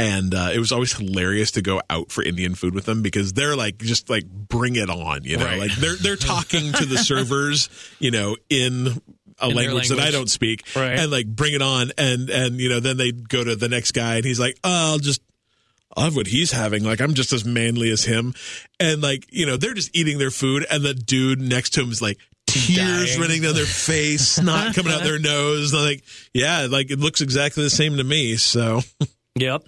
And 0.00 0.34
uh, 0.34 0.50
it 0.52 0.58
was 0.58 0.72
always 0.72 0.92
hilarious 0.92 1.50
to 1.52 1.62
go 1.62 1.80
out 1.90 2.10
for 2.10 2.22
Indian 2.22 2.54
food 2.54 2.74
with 2.74 2.84
them 2.86 3.02
because 3.02 3.32
they're 3.32 3.56
like 3.56 3.78
just 3.78 4.08
like 4.10 4.24
bring 4.28 4.76
it 4.76 4.88
on, 4.90 5.24
you 5.24 5.36
know, 5.36 5.44
Right. 5.44 5.58
like 5.58 5.72
they're 5.76 5.96
they're 5.96 6.16
talking 6.16 6.72
to 6.72 6.84
the 6.86 6.98
servers, 7.04 7.68
you 7.98 8.10
know, 8.10 8.36
in 8.48 8.86
a 9.38 9.46
their 9.46 9.54
language, 9.56 9.88
that 9.88 9.98
I 10.00 10.10
don't 10.10 10.28
speak, 10.30 10.64
Right. 10.76 10.98
and 10.98 11.10
like 11.10 11.26
bring 11.26 11.54
it 11.54 11.62
on, 11.62 11.92
and 11.96 12.28
and 12.30 12.60
you 12.60 12.68
know 12.68 12.80
then 12.80 12.96
they 12.98 13.10
go 13.12 13.42
to 13.42 13.56
the 13.56 13.68
next 13.68 13.92
guy 13.92 14.16
and 14.16 14.24
he's 14.24 14.38
like, 14.40 14.56
oh, 14.64 14.92
I'll 14.92 14.98
just 14.98 15.22
I 15.96 16.04
have 16.04 16.14
what 16.14 16.26
he's 16.28 16.52
having. 16.52 16.84
Like 16.84 17.00
I'm 17.00 17.14
just 17.14 17.32
as 17.32 17.44
manly 17.44 17.90
as 17.90 18.04
him, 18.04 18.34
and 18.78 19.00
like 19.02 19.26
you 19.30 19.46
know 19.46 19.56
they're 19.56 19.74
just 19.74 19.96
eating 19.96 20.18
their 20.18 20.30
food, 20.30 20.66
and 20.70 20.82
the 20.84 20.94
dude 20.94 21.40
next 21.40 21.70
to 21.70 21.82
him 21.82 21.90
is 21.90 22.00
like 22.02 22.18
tears 22.46 22.76
Dying. 23.10 23.20
running 23.20 23.42
down 23.42 23.54
their 23.54 23.64
face, 23.64 24.28
snot 24.36 24.74
coming 24.74 24.92
out 24.92 25.02
their 25.02 25.18
nose. 25.18 25.72
And 25.72 25.80
I'm 25.80 25.86
like 25.86 26.04
yeah, 26.34 26.66
like 26.70 26.90
it 26.90 26.98
looks 26.98 27.20
exactly 27.22 27.62
the 27.64 27.70
same 27.70 27.96
to 27.96 28.04
me. 28.04 28.36
So 28.36 28.80
yep. 29.36 29.62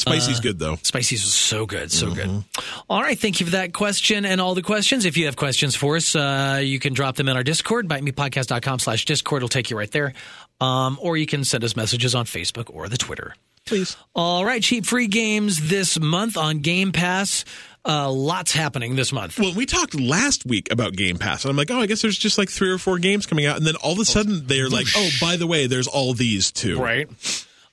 Spicy's 0.00 0.40
good 0.40 0.58
though. 0.58 0.76
Spicy's 0.82 1.22
was 1.24 1.34
so 1.34 1.66
good, 1.66 1.90
so 1.92 2.06
Mm-hmm. 2.08 2.14
good. 2.38 2.44
All 2.88 3.00
right, 3.02 3.18
thank 3.18 3.40
you 3.40 3.46
for 3.46 3.52
that 3.52 3.72
question 3.72 4.24
and 4.24 4.40
all 4.40 4.54
the 4.54 4.62
questions. 4.62 5.04
If 5.04 5.16
you 5.16 5.26
have 5.26 5.36
questions 5.36 5.76
for 5.76 5.96
us, 5.96 6.14
uh, 6.16 6.60
you 6.62 6.78
can 6.78 6.92
drop 6.92 7.16
them 7.16 7.28
in 7.28 7.36
our 7.36 7.42
Discord, 7.44 7.88
bytemepodcast.com 7.88 8.78
slash 8.80 9.04
Discord. 9.04 9.40
It'll 9.40 9.48
take 9.48 9.70
you 9.70 9.78
right 9.78 9.90
there. 9.90 10.12
Um, 10.60 10.98
or 11.00 11.16
you 11.16 11.26
can 11.26 11.44
send 11.44 11.64
us 11.64 11.74
messages 11.76 12.14
on 12.14 12.26
Facebook 12.26 12.74
or 12.74 12.88
the 12.88 12.98
Twitter. 12.98 13.34
Please. 13.66 13.96
All 14.14 14.44
right, 14.44 14.62
cheap 14.62 14.84
free 14.86 15.06
games 15.06 15.68
this 15.68 15.98
month 15.98 16.36
on 16.36 16.58
Game 16.58 16.92
Pass. 16.92 17.44
Uh, 17.82 18.10
lots 18.10 18.52
happening 18.52 18.94
this 18.96 19.10
month. 19.12 19.38
Well, 19.38 19.54
we 19.54 19.64
talked 19.64 19.98
last 19.98 20.44
week 20.44 20.70
about 20.70 20.92
Game 20.94 21.16
Pass, 21.18 21.44
and 21.44 21.50
I'm 21.50 21.56
like, 21.56 21.70
oh, 21.70 21.78
I 21.80 21.86
guess 21.86 22.02
there's 22.02 22.18
just 22.18 22.36
like 22.36 22.50
three 22.50 22.70
or 22.70 22.76
four 22.78 22.98
games 22.98 23.24
coming 23.26 23.46
out, 23.46 23.56
and 23.56 23.66
then 23.66 23.76
all 23.76 23.92
of 23.92 23.98
a 23.98 24.04
sudden 24.04 24.46
they're 24.46 24.68
like, 24.68 24.86
oh, 24.96 25.08
by 25.20 25.36
the 25.36 25.46
way, 25.46 25.66
there's 25.66 25.86
all 25.86 26.12
these 26.12 26.50
too. 26.52 26.78
Right. 26.78 27.08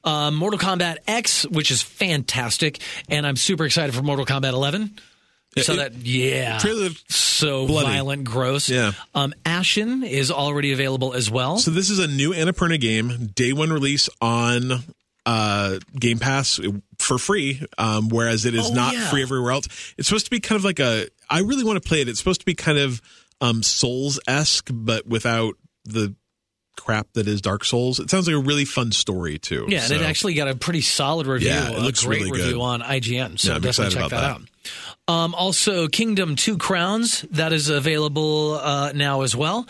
Um, 0.08 0.36
Mortal 0.36 0.58
Kombat 0.60 0.98
X, 1.08 1.44
which 1.46 1.70
is 1.70 1.82
fantastic, 1.82 2.80
and 3.10 3.28
I'm 3.28 3.36
super 3.36 3.66
excited 3.66 3.94
for 3.94 4.02
Mortal 4.02 4.26
Kombat 4.26 4.54
11. 4.54 5.00
So 5.58 5.76
that 5.78 5.96
yeah, 5.96 6.60
so 7.10 7.66
bloody. 7.66 7.88
violent, 7.88 8.24
gross. 8.26 8.70
Yeah. 8.70 8.92
Um, 9.16 9.34
Ashen 9.44 10.04
is 10.04 10.30
already 10.32 10.72
available 10.72 11.14
as 11.14 11.32
well. 11.32 11.58
So 11.58 11.72
this 11.72 11.90
is 11.90 11.98
a 11.98 12.08
new 12.08 12.32
Annapurna 12.32 12.80
game, 12.80 13.32
day 13.34 13.54
one 13.54 13.74
release 13.74 14.08
on 14.22 14.72
uh, 15.26 15.80
Game 16.00 16.20
Pass 16.20 16.60
for 17.00 17.18
free, 17.18 17.62
um, 17.80 18.10
whereas 18.10 18.46
it 18.46 18.54
is 18.54 18.70
Oh, 18.70 18.74
not 18.74 18.94
yeah. 18.94 19.10
free 19.10 19.24
everywhere 19.24 19.52
else. 19.52 19.68
It's 19.98 20.08
supposed 20.08 20.26
to 20.26 20.32
be 20.32 20.40
kind 20.40 20.58
of 20.60 20.64
like 20.64 20.80
a. 20.80 21.08
I 21.30 21.40
really 21.40 21.64
want 21.64 21.82
to 21.82 21.88
play 21.88 22.02
it. 22.02 22.08
It's 22.08 22.20
supposed 22.20 22.42
to 22.42 22.46
be 22.46 22.54
kind 22.54 22.78
of 22.78 23.02
um, 23.42 23.64
Souls 23.64 24.20
esque, 24.28 24.70
but 24.72 25.08
without 25.08 25.56
the 25.86 26.14
crap 26.78 27.08
that 27.14 27.28
is 27.28 27.42
Dark 27.42 27.66
Souls. 27.66 28.00
It 28.00 28.10
sounds 28.10 28.28
like 28.28 28.36
a 28.36 28.40
really 28.40 28.66
fun 28.66 28.92
story 28.92 29.38
too. 29.40 29.66
yeah, 29.68 29.84
and 29.84 29.92
it 29.92 30.02
actually 30.02 30.34
got 30.36 30.48
a 30.48 30.56
pretty 30.56 30.82
solid 30.82 31.28
review. 31.28 31.50
Yeah, 31.50 31.72
it 31.72 31.78
a 31.78 31.82
looks 31.82 32.04
great 32.06 32.20
really 32.22 32.32
review 32.32 32.54
good. 32.54 32.62
on 32.62 32.82
IGN. 32.82 33.40
So 33.40 33.50
Yeah, 33.50 33.56
I'm 33.56 33.62
definitely 33.62 33.68
excited 33.68 33.92
check 33.92 33.98
about 33.98 34.10
that, 34.10 34.22
that. 34.22 34.32
out. 35.12 35.24
Um, 35.26 35.36
also, 35.36 35.88
Kingdom 35.88 36.36
Two 36.36 36.58
Crowns 36.58 37.22
that 37.32 37.54
is 37.54 37.70
available 37.70 38.54
uh, 38.62 38.92
now 38.94 39.22
as 39.22 39.36
well. 39.36 39.68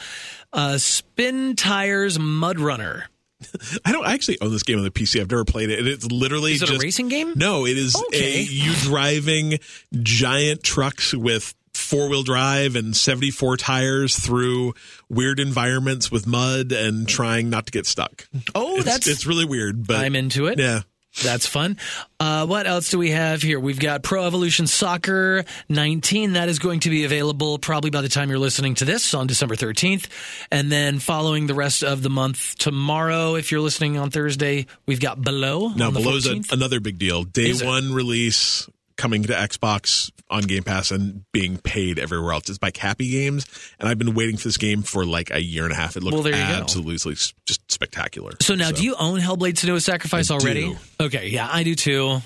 Uh, 0.54 0.78
Spin 0.78 1.56
Tires 1.56 2.18
Mud 2.18 2.60
Runner. 2.60 3.10
I 3.86 3.92
don't 3.92 4.08
actually 4.08 4.42
own 4.42 4.52
this 4.52 4.64
game 4.64 4.80
on 4.80 4.84
the 4.84 4.90
PC. 4.90 5.22
I've 5.22 5.30
never 5.30 5.46
played 5.46 5.70
it, 5.70 5.78
and 5.78 5.88
it's 5.88 6.06
literally 6.12 6.54
Is 6.54 6.64
it 6.64 6.68
just 6.68 6.82
a 6.82 6.84
racing 6.84 7.10
game? 7.10 7.34
No, 7.36 7.68
it 7.68 7.78
is 7.78 7.96
Okay. 7.96 8.40
a 8.40 8.42
you 8.42 8.74
driving 8.82 9.60
giant 10.02 10.64
trucks 10.64 11.14
with 11.14 11.54
four 11.88 12.10
wheel 12.10 12.24
drive 12.24 12.76
and 12.76 12.96
74 12.96 13.58
tires 13.58 14.16
through 14.18 14.74
weird 15.10 15.40
environments 15.40 16.12
with 16.12 16.28
mud 16.28 16.72
and 16.72 17.08
trying 17.08 17.50
not 17.50 17.66
to 17.68 17.72
get 17.72 17.86
stuck. 17.86 18.28
Oh, 18.54 18.76
It's, 18.78 18.86
that's 18.86 19.08
it's 19.08 19.26
really 19.26 19.46
weird, 19.46 19.88
but 19.88 19.98
I'm 19.98 20.16
into 20.16 20.48
it. 20.48 20.60
yeah. 20.60 20.82
That's 21.24 21.48
fun. 21.48 21.78
Uh, 22.20 22.46
what 22.46 22.68
else 22.68 22.92
do 22.92 23.00
we 23.00 23.10
have 23.10 23.42
here? 23.42 23.60
We've 23.60 23.80
got 23.80 24.04
Pro 24.04 24.28
Evolution 24.28 24.68
Soccer 24.68 25.46
19. 25.68 26.34
That 26.34 26.48
is 26.48 26.60
going 26.60 26.82
to 26.82 26.92
be 26.92 27.06
available 27.06 27.58
probably 27.58 27.90
by 27.90 28.02
the 28.02 28.10
time 28.10 28.30
you're 28.30 28.38
listening 28.38 28.76
to 28.76 28.86
this 28.86 29.16
on 29.16 29.26
December 29.26 29.56
13th. 29.56 30.06
And 30.52 30.72
then 30.72 31.00
following 31.00 31.48
the 31.48 31.56
rest 31.56 31.84
of 31.84 32.04
the 32.04 32.12
month 32.12 32.56
tomorrow, 32.60 33.34
if 33.34 33.52
you're 33.52 33.62
listening 33.62 33.98
on 33.98 34.12
Thursday, 34.12 34.68
we've 34.86 35.00
got 35.00 35.20
Below. 35.20 35.70
Now, 35.70 35.90
Below's 35.90 36.28
a, 36.28 36.40
another 36.52 36.80
big 36.80 37.00
deal. 37.00 37.24
Day 37.24 37.50
Is 37.50 37.64
one 37.64 37.94
release 37.94 38.70
coming 38.98 39.24
to 39.24 39.34
Xbox 39.34 40.12
on 40.30 40.44
Game 40.44 40.64
Pass 40.64 40.92
and 40.92 41.24
being 41.32 41.58
paid 41.58 42.00
everywhere 42.00 42.34
else. 42.34 42.50
It's 42.50 42.58
by 42.58 42.72
Capy 42.72 43.10
Games, 43.12 43.46
and 43.80 43.88
I've 43.88 43.98
been 43.98 44.14
waiting 44.14 44.38
for 44.38 44.48
this 44.50 44.58
game 44.58 44.82
for 44.82 45.06
like 45.06 45.32
a 45.32 45.42
year 45.42 45.64
and 45.64 45.72
a 45.72 45.76
half. 45.76 45.96
It 45.96 46.04
looks 46.04 46.16
Well, 46.30 46.34
absolutely 46.36 47.14
s- 47.14 47.34
just 47.46 47.72
spectacular. 47.72 48.34
So 48.42 48.56
now, 48.56 48.72
do 48.72 48.84
you 48.84 48.96
own 49.00 49.20
Hellblade 49.20 49.54
Senua's 49.54 49.86
Sacrifice 49.86 50.30
I 50.32 50.36
already? 50.36 50.76
do. 51.00 51.06
Okay, 51.06 51.28
yeah, 51.30 51.48
I 51.50 51.64
do 51.64 51.76
too. 51.76 52.20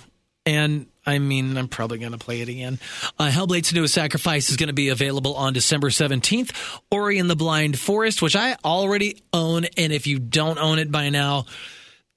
And 0.45 0.87
I 1.05 1.19
mean, 1.19 1.55
I'm 1.57 1.67
probably 1.67 1.99
going 1.99 2.13
to 2.13 2.17
play 2.17 2.41
it 2.41 2.49
again. 2.49 2.79
Uh, 3.19 3.29
Hellblade 3.29 3.61
Senua's 3.63 3.93
Sacrifice 3.93 4.49
is 4.49 4.55
going 4.57 4.67
to 4.67 4.73
be 4.73 4.89
available 4.89 5.35
on 5.35 5.53
December 5.53 5.89
17th. 5.89 6.51
Ori 6.89 7.19
and 7.19 7.29
the 7.29 7.35
Blind 7.35 7.77
Forest, 7.77 8.21
which 8.23 8.35
I 8.35 8.55
already 8.65 9.21
own, 9.33 9.65
and 9.77 9.93
if 9.93 10.07
you 10.07 10.17
don't 10.17 10.57
own 10.57 10.79
it 10.79 10.91
by 10.91 11.09
now, 11.09 11.45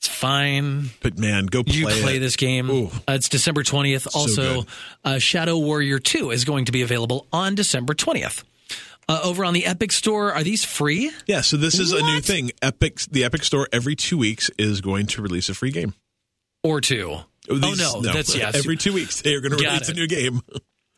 it's 0.05 0.15
fine. 0.15 0.91
But 1.01 1.19
man, 1.19 1.47
go 1.47 1.63
play 1.65 1.75
You 1.77 1.87
play 1.87 2.17
it. 2.17 2.21
this 2.21 2.37
game. 2.37 2.71
Uh, 2.71 2.89
it's 3.09 3.31
December 3.31 3.63
20th. 3.63 4.15
Also, 4.15 4.61
good. 4.63 4.67
uh, 5.03 5.19
Shadow 5.19 5.57
Warrior 5.59 5.99
2 5.99 6.31
is 6.31 6.45
going 6.45 6.67
to 6.67 6.73
be 6.73 6.83
available 6.83 7.27
on 7.33 7.55
December 7.55 7.95
20th. 7.95 8.45
Uh, 9.09 9.21
over 9.25 9.45
on 9.47 9.55
the 9.55 9.65
Epic 9.65 9.93
Store, 9.93 10.33
are 10.35 10.43
these 10.43 10.63
free? 10.65 11.11
Yeah, 11.27 11.41
so 11.41 11.57
this 11.57 11.79
is 11.79 11.93
a 11.93 12.03
new 12.03 12.21
thing. 12.21 12.51
Epic, 12.61 12.99
the 13.11 13.25
Epic 13.25 13.45
Store, 13.45 13.67
every 13.73 13.97
two 13.97 14.19
weeks 14.19 14.51
is 14.59 14.83
going 14.83 15.07
to 15.09 15.23
release 15.23 15.49
a 15.49 15.55
free 15.55 15.71
game. 15.71 15.95
Or 16.63 16.81
two? 16.83 17.17
These- 17.49 17.81
oh, 17.95 18.01
no. 18.01 18.13
That's, 18.13 18.35
yeah. 18.37 18.51
every 18.55 18.77
two 18.77 18.93
weeks 18.93 19.23
they 19.23 19.35
are 19.35 19.41
going 19.41 19.57
to 19.57 19.59
release 19.65 19.89
a 19.89 19.95
new 19.95 20.07
game. 20.07 20.41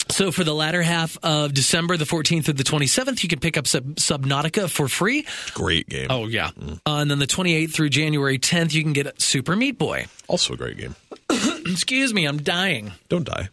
So 0.09 0.31
for 0.31 0.45
the 0.45 0.55
latter 0.55 0.83
half 0.83 1.19
of 1.23 1.53
December, 1.53 1.97
the 1.97 2.05
14th 2.05 2.45
through 2.45 2.55
the 2.55 2.65
27th, 2.65 3.23
you 3.23 3.29
can 3.29 3.41
pick 3.41 3.57
up 3.57 3.67
Sub- 3.67 3.97
Subnautica 3.97 4.71
for 4.71 4.89
free. 4.89 5.27
Great 5.55 5.89
game. 5.89 6.07
Oh, 6.11 6.27
yeah. 6.27 6.51
Uh, 6.87 6.99
and 6.99 7.11
then 7.11 7.19
the 7.19 7.27
28th 7.27 7.73
through 7.73 7.89
January 7.91 8.39
10th, 8.39 8.73
you 8.73 8.83
can 8.83 8.93
get 8.93 9.21
Super 9.21 9.57
Meat 9.57 9.79
Boy. 9.79 10.07
Also 10.29 10.55
a 10.55 10.57
great 10.57 10.79
game. 10.79 10.95
Excuse 11.67 12.15
me, 12.15 12.25
I'm 12.25 12.39
dying. 12.39 12.93
Don't 13.09 13.25
die. 13.25 13.49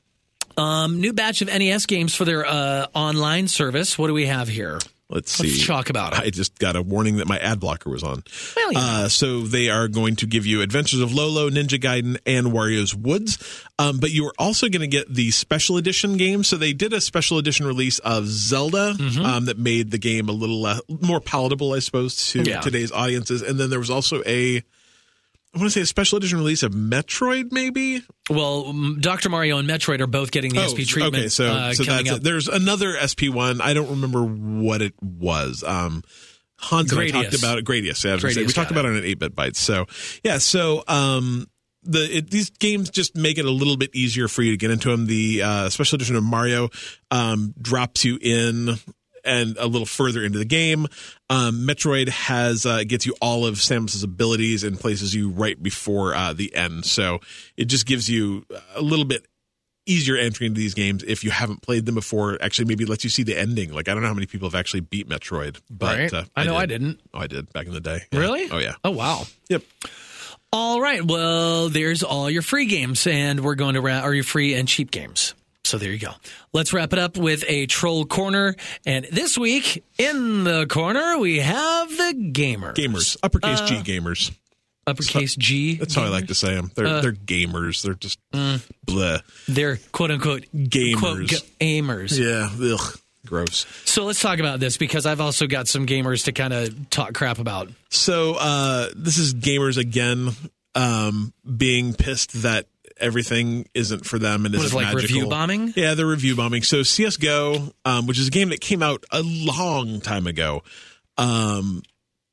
Um, 0.55 1.01
new 1.01 1.13
batch 1.13 1.41
of 1.41 1.47
NES 1.47 1.87
games 1.87 2.13
for 2.13 2.25
their 2.25 2.45
uh, 2.45 2.87
online 2.93 3.47
service. 3.47 3.97
What 3.97 4.07
do 4.07 4.13
we 4.13 4.27
have 4.27 4.47
here? 4.47 4.79
Let's 5.13 5.31
see. 5.31 5.47
Let's 5.47 5.67
talk 5.67 5.89
about 5.89 6.13
it. 6.13 6.19
I 6.19 6.29
just 6.31 6.57
got 6.57 6.75
a 6.75 6.81
warning 6.81 7.17
that 7.17 7.27
my 7.27 7.37
ad 7.37 7.59
blocker 7.59 7.89
was 7.89 8.01
on. 8.03 8.23
Well, 8.57 8.71
know. 8.73 8.79
Uh, 8.79 9.09
so 9.09 9.41
they 9.41 9.69
are 9.69 9.87
going 9.87 10.15
to 10.17 10.25
give 10.25 10.45
you 10.45 10.61
Adventures 10.61 11.01
of 11.01 11.13
Lolo, 11.13 11.49
Ninja 11.49 11.79
Gaiden, 11.79 12.17
and 12.25 12.47
Wario's 12.47 12.95
Woods. 12.95 13.37
Um, 13.77 13.99
but 13.99 14.11
you 14.11 14.25
are 14.25 14.33
also 14.39 14.69
going 14.69 14.81
to 14.81 14.87
get 14.87 15.13
the 15.13 15.29
special 15.31 15.77
edition 15.77 16.17
game. 16.17 16.43
So 16.43 16.57
they 16.57 16.73
did 16.73 16.93
a 16.93 16.99
special 17.01 17.37
edition 17.37 17.65
release 17.67 17.99
of 17.99 18.25
Zelda 18.27 18.93
Mm-hmm. 18.97 19.21
um, 19.25 19.45
that 19.45 19.57
made 19.59 19.91
the 19.91 19.97
game 19.99 20.29
a 20.29 20.31
little 20.31 20.65
uh, 20.65 20.79
more 21.01 21.19
palatable, 21.19 21.73
I 21.73 21.79
suppose, 21.79 22.15
to 22.31 22.41
Yeah. 22.43 22.59
today's 22.61 22.91
audiences. 22.91 23.41
And 23.41 23.59
then 23.59 23.69
there 23.69 23.79
was 23.79 23.89
also 23.91 24.23
a, 24.25 24.63
I 25.53 25.59
want 25.59 25.67
to 25.67 25.71
say 25.71 25.81
a 25.81 25.85
special 25.85 26.17
edition 26.17 26.39
release 26.39 26.63
of 26.63 26.71
Metroid, 26.71 27.51
maybe. 27.51 28.01
Well, 28.27 28.73
Dr. 28.99 29.29
Mario 29.29 29.59
and 29.59 29.69
Metroid 29.69 29.99
are 30.01 30.07
both 30.07 30.31
getting 30.31 30.51
the 30.53 30.65
SP 30.65 30.81
treatment 30.87 31.15
Oh, 31.15 31.17
Okay, 31.19 31.29
so 31.29 31.45
uh, 31.45 31.73
so 31.73 31.83
that's 31.83 32.09
it. 32.09 32.23
There's 32.23 32.47
another 32.47 32.95
SP 32.97 33.29
one. 33.29 33.61
I 33.61 33.73
don't 33.75 33.89
remember 33.89 34.23
what 34.23 34.81
it 34.81 34.95
was. 34.99 35.63
Um, 35.63 36.03
Hans 36.57 36.91
and 36.91 37.01
I 37.01 37.09
talked 37.09 37.37
about 37.37 37.59
it. 37.59 37.65
Gradius. 37.65 38.03
Yeah. 38.03 38.15
Gradius 38.15 38.47
we 38.47 38.53
talked 38.53 38.71
about 38.71 38.85
it 38.85 38.89
on 38.89 38.95
an 38.95 39.03
eight 39.05 39.19
bit 39.19 39.35
bytes. 39.35 39.57
So 39.57 39.85
yeah, 40.23 40.39
so 40.39 40.83
um, 40.87 41.45
the 41.83 42.17
it, 42.17 42.31
these 42.31 42.49
games 42.49 42.89
just 42.89 43.15
make 43.15 43.37
it 43.37 43.45
a 43.45 43.51
little 43.51 43.77
bit 43.77 43.91
easier 43.93 44.27
for 44.27 44.41
you 44.41 44.51
to 44.51 44.57
get 44.57 44.71
into 44.71 44.89
them. 44.89 45.05
The 45.05 45.43
uh, 45.43 45.69
special 45.69 45.97
edition 45.97 46.15
of 46.15 46.23
Mario 46.23 46.69
um, 47.11 47.53
drops 47.61 48.05
you 48.05 48.17
in. 48.21 48.69
And 49.25 49.55
a 49.57 49.67
little 49.67 49.85
further 49.85 50.23
into 50.23 50.37
the 50.37 50.45
game, 50.45 50.85
um, 51.29 51.65
Metroid 51.65 52.09
has 52.09 52.65
uh, 52.65 52.83
gets 52.85 53.05
you 53.05 53.15
all 53.21 53.45
of 53.45 53.55
Samus's 53.55 54.03
abilities 54.03 54.63
and 54.65 54.77
places 54.79 55.15
you 55.15 55.29
right 55.29 55.61
before 55.61 56.13
uh, 56.13 56.33
the 56.33 56.53
end. 56.53 56.85
So 56.85 57.19
it 57.55 57.65
just 57.65 57.85
gives 57.85 58.09
you 58.09 58.45
a 58.75 58.81
little 58.81 59.05
bit 59.05 59.25
easier 59.85 60.15
entry 60.17 60.47
into 60.47 60.59
these 60.59 60.73
games 60.73 61.03
if 61.03 61.23
you 61.23 61.31
haven't 61.31 61.61
played 61.61 61.85
them 61.85 61.95
before. 61.95 62.37
Actually, 62.41 62.65
maybe 62.65 62.85
lets 62.85 63.03
you 63.05 63.09
see 63.09 63.23
the 63.23 63.37
ending. 63.39 63.71
Like 63.73 63.87
I 63.87 63.93
don't 63.93 64.01
know 64.01 64.09
how 64.09 64.13
many 64.13 64.27
people 64.27 64.49
have 64.49 64.55
actually 64.59 64.81
beat 64.81 65.07
Metroid, 65.07 65.59
but 65.69 65.97
Right. 65.99 66.13
uh, 66.13 66.23
I 66.35 66.43
know 66.43 66.55
I 66.57 66.65
didn't. 66.65 66.99
Oh, 67.13 67.19
I 67.19 67.27
did 67.27 67.51
back 67.53 67.65
in 67.67 67.73
the 67.73 67.81
day. 67.81 68.03
Yeah. 68.11 68.19
Really? 68.19 68.49
Oh 68.51 68.57
yeah. 68.59 68.75
Oh, 68.83 68.91
wow. 68.91 69.23
Yep. 69.49 69.63
All 70.51 70.79
right. 70.81 71.03
Well, 71.03 71.69
there's 71.69 72.03
all 72.03 72.29
your 72.29 72.43
free 72.43 72.65
games, 72.65 73.07
and 73.07 73.39
we're 73.39 73.55
going 73.55 73.73
to 73.73 73.81
wrap, 73.81 74.03
or 74.03 74.13
your 74.13 74.23
free 74.23 74.53
and 74.53 74.67
cheap 74.67 74.91
games. 74.91 75.33
So 75.63 75.77
there 75.77 75.91
you 75.91 75.99
go. 75.99 76.11
Let's 76.51 76.73
wrap 76.73 76.91
it 76.93 76.99
up 76.99 77.17
with 77.17 77.43
a 77.47 77.65
troll 77.67 78.05
corner. 78.05 78.55
And 78.85 79.05
this 79.05 79.37
week 79.37 79.83
in 79.97 80.43
the 80.43 80.65
corner, 80.67 81.17
we 81.17 81.39
have 81.39 81.89
the 81.89 82.31
gamers. 82.33 82.75
Gamers, 82.75 83.17
uppercase 83.23 83.61
Uh, 83.61 83.67
G 83.67 83.75
gamers. 83.77 84.31
Uppercase 84.85 85.35
G. 85.37 85.75
That's 85.75 85.95
how 85.95 86.03
I 86.03 86.09
like 86.09 86.27
to 86.27 86.35
say 86.35 86.55
them. 86.55 86.69
They're 86.75 86.87
Uh, 86.87 87.01
they're 87.01 87.13
gamers. 87.13 87.81
They're 87.81 87.93
just 87.93 88.19
mm. 88.33 88.61
bleh. 88.85 89.21
They're 89.47 89.77
quote 89.93 90.11
unquote 90.11 90.45
Gamers. 90.53 90.97
Quote, 90.97 91.43
gamers. 91.61 92.19
Yeah. 92.19 92.73
Ugh. 92.73 92.99
Gross. 93.25 93.65
So 93.85 94.03
let's 94.03 94.19
talk 94.19 94.39
about 94.39 94.59
this 94.59 94.75
because 94.75 95.05
I've 95.05 95.21
also 95.21 95.47
got 95.47 95.69
some 95.69 95.85
gamers 95.85 96.25
to 96.25 96.33
kind 96.33 96.51
of 96.51 96.89
talk 96.89 97.13
crap 97.13 97.39
about. 97.39 97.69
So 97.89 98.33
uh, 98.33 98.89
this 98.93 99.17
is 99.17 99.33
gamers 99.33 99.77
again 99.77 100.31
um, 100.75 101.33
being 101.55 101.93
pissed 101.93 102.41
that 102.41 102.65
everything 102.97 103.67
isn't 103.73 104.05
for 104.05 104.19
them 104.19 104.45
and 104.45 104.55
is 104.55 104.73
like 104.73 104.93
magical. 104.93 105.01
review 105.01 105.29
bombing? 105.29 105.73
Yeah, 105.75 105.93
the 105.93 106.05
review 106.05 106.35
bombing. 106.35 106.63
So 106.63 106.83
CS:GO, 106.83 107.73
um, 107.85 108.07
which 108.07 108.19
is 108.19 108.27
a 108.27 108.31
game 108.31 108.49
that 108.49 108.61
came 108.61 108.83
out 108.83 109.03
a 109.11 109.21
long 109.23 110.01
time 110.01 110.27
ago, 110.27 110.63
um, 111.17 111.83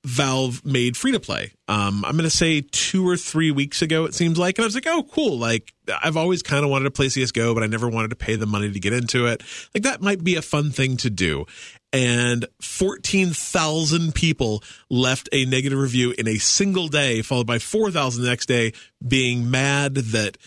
Valve 0.04 0.64
made 0.64 0.96
free 0.96 1.12
to 1.12 1.20
play. 1.20 1.52
Um, 1.68 2.04
I'm 2.06 2.12
going 2.12 2.24
to 2.24 2.30
say 2.30 2.62
two 2.62 3.06
or 3.06 3.18
three 3.18 3.50
weeks 3.50 3.82
ago, 3.82 4.06
it 4.06 4.14
seems 4.14 4.38
like. 4.38 4.56
And 4.56 4.64
I 4.64 4.66
was 4.66 4.74
like, 4.74 4.86
oh, 4.86 5.02
cool. 5.02 5.38
Like, 5.38 5.74
I've 6.02 6.16
always 6.16 6.42
kind 6.42 6.64
of 6.64 6.70
wanted 6.70 6.84
to 6.84 6.90
play 6.90 7.06
CSGO, 7.06 7.54
but 7.54 7.62
I 7.62 7.66
never 7.66 7.86
wanted 7.86 8.08
to 8.08 8.16
pay 8.16 8.34
the 8.36 8.46
money 8.46 8.72
to 8.72 8.80
get 8.80 8.94
into 8.94 9.26
it. 9.26 9.42
Like, 9.74 9.82
that 9.82 10.00
might 10.00 10.24
be 10.24 10.36
a 10.36 10.42
fun 10.42 10.70
thing 10.70 10.96
to 10.98 11.10
do. 11.10 11.44
And 11.92 12.46
14,000 12.60 14.14
people 14.14 14.62
left 14.88 15.28
a 15.32 15.44
negative 15.44 15.78
review 15.78 16.14
in 16.16 16.28
a 16.28 16.38
single 16.38 16.86
day, 16.88 17.20
followed 17.22 17.46
by 17.48 17.58
4,000 17.58 18.22
the 18.22 18.28
next 18.28 18.46
day, 18.46 18.72
being 19.06 19.50
mad 19.50 19.94
that, 19.96 20.38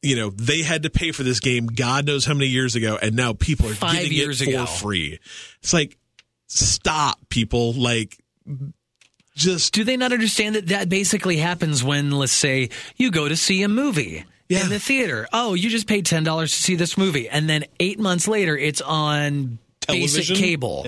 you 0.00 0.14
know, 0.14 0.30
they 0.30 0.62
had 0.62 0.84
to 0.84 0.90
pay 0.90 1.10
for 1.10 1.24
this 1.24 1.40
game 1.40 1.66
God 1.66 2.06
knows 2.06 2.24
how 2.24 2.34
many 2.34 2.46
years 2.46 2.76
ago. 2.76 2.98
And 3.02 3.16
now 3.16 3.32
people 3.32 3.68
are 3.68 3.74
Five 3.74 3.94
getting 3.94 4.12
years 4.12 4.40
it 4.40 4.44
for 4.46 4.50
ago. 4.50 4.66
free. 4.66 5.18
It's 5.60 5.72
like, 5.72 5.96
stop, 6.46 7.18
people. 7.30 7.72
Like, 7.72 8.16
just 9.34 9.74
Do 9.74 9.84
they 9.84 9.96
not 9.96 10.12
understand 10.12 10.54
that 10.54 10.68
that 10.68 10.88
basically 10.88 11.36
happens 11.38 11.82
when, 11.84 12.10
let's 12.12 12.32
say, 12.32 12.70
you 12.96 13.10
go 13.10 13.28
to 13.28 13.36
see 13.36 13.62
a 13.62 13.68
movie 13.68 14.24
Yeah. 14.48 14.62
in 14.62 14.68
the 14.70 14.78
theater? 14.78 15.26
Oh, 15.32 15.54
you 15.54 15.68
just 15.68 15.86
paid 15.88 16.06
ten 16.06 16.22
dollars 16.24 16.52
to 16.54 16.62
see 16.62 16.74
this 16.76 16.96
movie, 16.96 17.28
and 17.28 17.48
then 17.50 17.64
eight 17.80 17.98
months 17.98 18.28
later, 18.28 18.56
it's 18.56 18.80
on 18.80 19.58
basic 19.86 20.24
Television? 20.26 20.36
cable. 20.36 20.86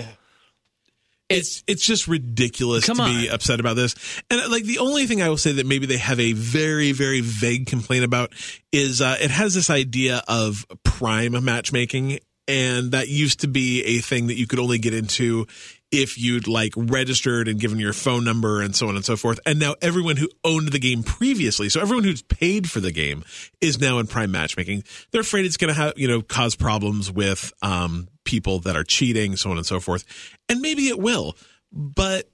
it's 1.29 1.63
it's 1.67 1.85
just 1.85 2.07
ridiculous 2.07 2.85
Come 2.85 2.97
to 2.97 3.05
be 3.05 3.29
on. 3.29 3.35
upset 3.35 3.59
about 3.59 3.75
this. 3.75 3.95
And 4.29 4.51
like 4.51 4.63
the 4.63 4.79
only 4.79 5.05
thing 5.05 5.21
I 5.21 5.29
will 5.29 5.37
say 5.37 5.51
that 5.53 5.65
maybe 5.65 5.85
they 5.85 5.97
have 5.97 6.19
a 6.19 6.33
very 6.33 6.91
very 6.91 7.21
vague 7.21 7.67
complaint 7.67 8.03
about 8.03 8.31
is 8.71 9.01
uh, 9.01 9.17
it 9.21 9.31
has 9.31 9.53
this 9.53 9.69
idea 9.69 10.23
of 10.27 10.65
prime 10.83 11.43
matchmaking, 11.43 12.19
and 12.47 12.91
that 12.93 13.07
used 13.09 13.41
to 13.41 13.47
be 13.47 13.83
a 13.83 13.99
thing 13.99 14.27
that 14.27 14.37
you 14.37 14.47
could 14.47 14.59
only 14.59 14.79
get 14.79 14.93
into 14.93 15.45
if 15.91 16.19
you'd 16.19 16.47
like 16.47 16.71
registered 16.75 17.47
and 17.47 17.59
given 17.59 17.79
your 17.79 17.93
phone 17.93 18.23
number 18.23 18.61
and 18.61 18.75
so 18.75 18.87
on 18.89 18.95
and 18.95 19.03
so 19.03 19.15
forth. 19.17 19.39
And 19.43 19.57
now 19.57 19.73
everyone 19.81 20.17
who 20.17 20.29
owned 20.43 20.67
the 20.71 20.77
game 20.77 21.01
previously, 21.01 21.67
so 21.69 21.81
everyone 21.81 22.03
who's 22.03 22.21
paid 22.21 22.69
for 22.69 22.79
the 22.79 22.91
game 22.91 23.23
is 23.59 23.79
now 23.79 23.97
in 23.97 24.05
prime 24.05 24.29
matchmaking. 24.31 24.83
They're 25.09 25.21
afraid 25.21 25.45
it's 25.45 25.57
going 25.57 25.73
to 25.73 25.79
have, 25.79 25.93
you 25.97 26.07
know, 26.07 26.21
cause 26.21 26.55
problems 26.55 27.11
with 27.11 27.51
um, 27.63 28.07
people 28.29 28.59
that 28.59 28.75
are 28.75 28.83
cheating, 28.83 29.35
so 29.35 29.49
on 29.49 29.57
and 29.57 29.65
so 29.65 29.79
forth. 29.79 30.05
And 30.47 30.61
maybe 30.61 30.87
it 30.87 30.99
will. 30.99 31.35
But 31.71 32.29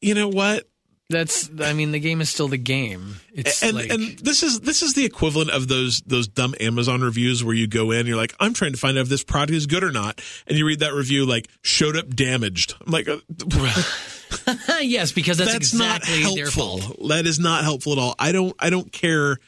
you 0.00 0.14
know 0.14 0.28
what? 0.28 0.66
That's, 1.08 1.50
I 1.60 1.72
mean, 1.72 1.90
the 1.90 1.98
game 1.98 2.20
is 2.20 2.30
still 2.30 2.46
the 2.46 2.56
game. 2.56 3.16
It's 3.32 3.64
and 3.64 3.76
like, 3.76 3.90
and 3.90 4.16
this 4.20 4.44
is 4.44 4.60
this 4.60 4.80
is 4.80 4.94
the 4.94 5.04
equivalent 5.04 5.50
of 5.50 5.66
those 5.66 6.00
those 6.02 6.28
dumb 6.28 6.54
Amazon 6.60 7.00
reviews 7.00 7.42
where 7.42 7.54
you 7.54 7.66
go 7.66 7.90
in, 7.90 8.06
you're 8.06 8.16
like, 8.16 8.32
I'm 8.38 8.54
trying 8.54 8.72
to 8.72 8.78
find 8.78 8.96
out 8.96 9.02
if 9.02 9.08
this 9.08 9.24
product 9.24 9.50
is 9.50 9.66
good 9.66 9.82
or 9.82 9.90
not, 9.90 10.22
and 10.46 10.56
you 10.56 10.64
read 10.64 10.78
that 10.80 10.94
review 10.94 11.26
like 11.26 11.48
showed 11.62 11.96
up 11.96 12.14
damaged. 12.14 12.74
I'm 12.86 12.92
like, 12.92 13.08
yes, 14.82 15.10
because 15.10 15.38
that's, 15.38 15.52
that's 15.52 15.72
exactly 15.72 16.22
not 16.22 16.38
helpful. 16.38 17.08
That 17.08 17.26
is 17.26 17.40
not 17.40 17.64
helpful 17.64 17.92
at 17.92 17.98
all. 17.98 18.14
I 18.16 18.30
don't 18.30 18.54
I 18.60 18.70
don't 18.70 18.92
care. 18.92 19.38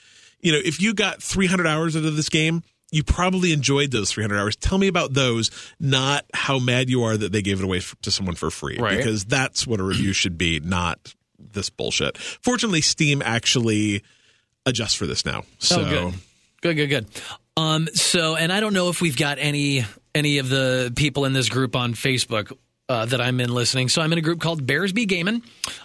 You 0.41 0.51
know, 0.51 0.59
if 0.59 0.83
you 0.83 0.95
got 0.95 1.23
300 1.23 1.69
hours 1.69 1.95
of 1.95 2.03
this 2.17 2.29
game, 2.29 2.65
you 2.93 3.03
probably 3.03 3.53
enjoyed 3.53 3.91
those 3.91 4.13
300 4.13 4.39
hours. 4.39 4.55
Tell 4.55 4.79
me 4.79 4.87
about 4.87 5.15
those, 5.15 5.51
not 5.81 6.25
how 6.33 6.59
mad 6.61 6.89
you 6.89 7.03
are 7.03 7.17
that 7.17 7.33
they 7.33 7.43
gave 7.43 7.59
it 7.59 7.65
away 7.65 7.81
to 8.03 8.11
someone 8.11 8.37
for 8.37 8.51
free. 8.51 8.79
Right. 8.79 8.99
Because 8.99 9.25
that's 9.25 9.67
what 9.67 9.81
a 9.81 9.83
review 9.83 10.13
should 10.13 10.39
be, 10.39 10.61
not 10.61 11.15
this 11.39 11.71
bullshit. 11.71 12.19
Fortunately, 12.19 12.83
Steam 12.83 13.23
actually 13.23 14.03
adjusts 14.67 14.95
for 14.95 15.07
this 15.07 15.25
now. 15.25 15.43
So 15.59 15.81
oh, 15.81 15.91
good. 15.91 16.15
Good, 16.61 16.75
good, 16.75 16.87
good. 16.87 17.07
Um, 17.57 17.89
so, 17.95 18.37
and 18.37 18.53
I 18.53 18.61
don't 18.61 18.75
know 18.75 18.89
if 18.89 19.01
we've 19.01 19.17
got 19.17 19.39
any 19.41 19.85
any 20.15 20.39
of 20.39 20.49
the 20.49 20.93
people 20.95 21.25
in 21.25 21.33
this 21.33 21.49
group 21.49 21.75
on 21.75 21.95
Facebook 21.95 22.57
uh, 22.89 23.07
that 23.07 23.21
I'm 23.21 23.41
in 23.41 23.53
listening. 23.53 23.89
So 23.89 24.03
I'm 24.03 24.13
in 24.13 24.19
a 24.19 24.23
group 24.23 24.41
called 24.41 24.67
Bears 24.67 24.93
Be 24.93 25.07
Gaming. 25.07 25.43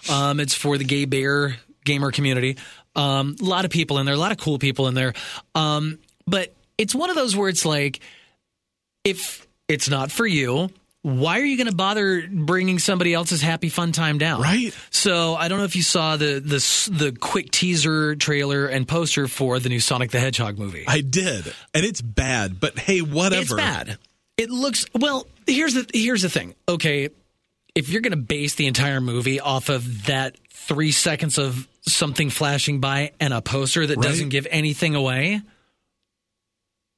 Um, 0.09 0.39
it's 0.39 0.53
for 0.53 0.77
the 0.77 0.83
gay 0.83 1.05
bear 1.05 1.55
gamer 1.85 2.11
community. 2.11 2.57
Um, 2.95 3.37
a 3.41 3.45
lot 3.45 3.63
of 3.63 3.71
people 3.71 3.97
in 3.99 4.05
there, 4.05 4.15
a 4.15 4.19
lot 4.19 4.31
of 4.31 4.37
cool 4.37 4.59
people 4.59 4.87
in 4.87 4.93
there. 4.93 5.13
Um, 5.55 5.99
but 6.25 6.53
it's 6.77 6.93
one 6.95 7.09
of 7.09 7.15
those 7.15 7.35
where 7.35 7.49
it's 7.49 7.65
like, 7.65 7.99
if 9.03 9.47
it's 9.67 9.89
not 9.89 10.11
for 10.11 10.25
you, 10.27 10.69
why 11.01 11.39
are 11.39 11.45
you 11.45 11.55
going 11.57 11.69
to 11.69 11.75
bother 11.75 12.27
bringing 12.29 12.79
somebody 12.79 13.13
else's 13.13 13.41
happy 13.41 13.69
fun 13.69 13.91
time 13.93 14.17
down? 14.17 14.41
Right. 14.41 14.75
So 14.89 15.35
I 15.35 15.47
don't 15.47 15.59
know 15.59 15.63
if 15.63 15.75
you 15.75 15.81
saw 15.83 16.17
the 16.17 16.39
the 16.43 16.57
the 16.93 17.17
quick 17.17 17.51
teaser 17.51 18.15
trailer 18.15 18.65
and 18.67 18.87
poster 18.87 19.27
for 19.27 19.59
the 19.59 19.69
new 19.69 19.79
Sonic 19.79 20.11
the 20.11 20.19
Hedgehog 20.19 20.57
movie. 20.57 20.83
I 20.87 21.01
did, 21.01 21.45
and 21.73 21.85
it's 21.85 22.01
bad. 22.01 22.59
But 22.59 22.77
hey, 22.77 23.01
whatever. 23.01 23.41
It's 23.41 23.53
bad. 23.53 23.97
It 24.37 24.49
looks 24.49 24.85
well. 24.93 25.25
Here's 25.45 25.73
the 25.75 25.89
here's 25.93 26.23
the 26.23 26.29
thing. 26.29 26.55
Okay, 26.67 27.09
if 27.73 27.87
you're 27.89 28.01
going 28.01 28.11
to 28.11 28.17
base 28.17 28.55
the 28.55 28.67
entire 28.67 28.99
movie 28.99 29.39
off 29.39 29.69
of 29.69 30.07
that 30.07 30.35
three 30.51 30.91
seconds 30.91 31.37
of 31.37 31.67
something 31.87 32.29
flashing 32.29 32.81
by 32.81 33.13
and 33.21 33.33
a 33.33 33.41
poster 33.41 33.85
that 33.87 33.97
Right. 33.97 34.03
doesn't 34.03 34.29
give 34.29 34.45
anything 34.51 34.93
away, 34.95 35.41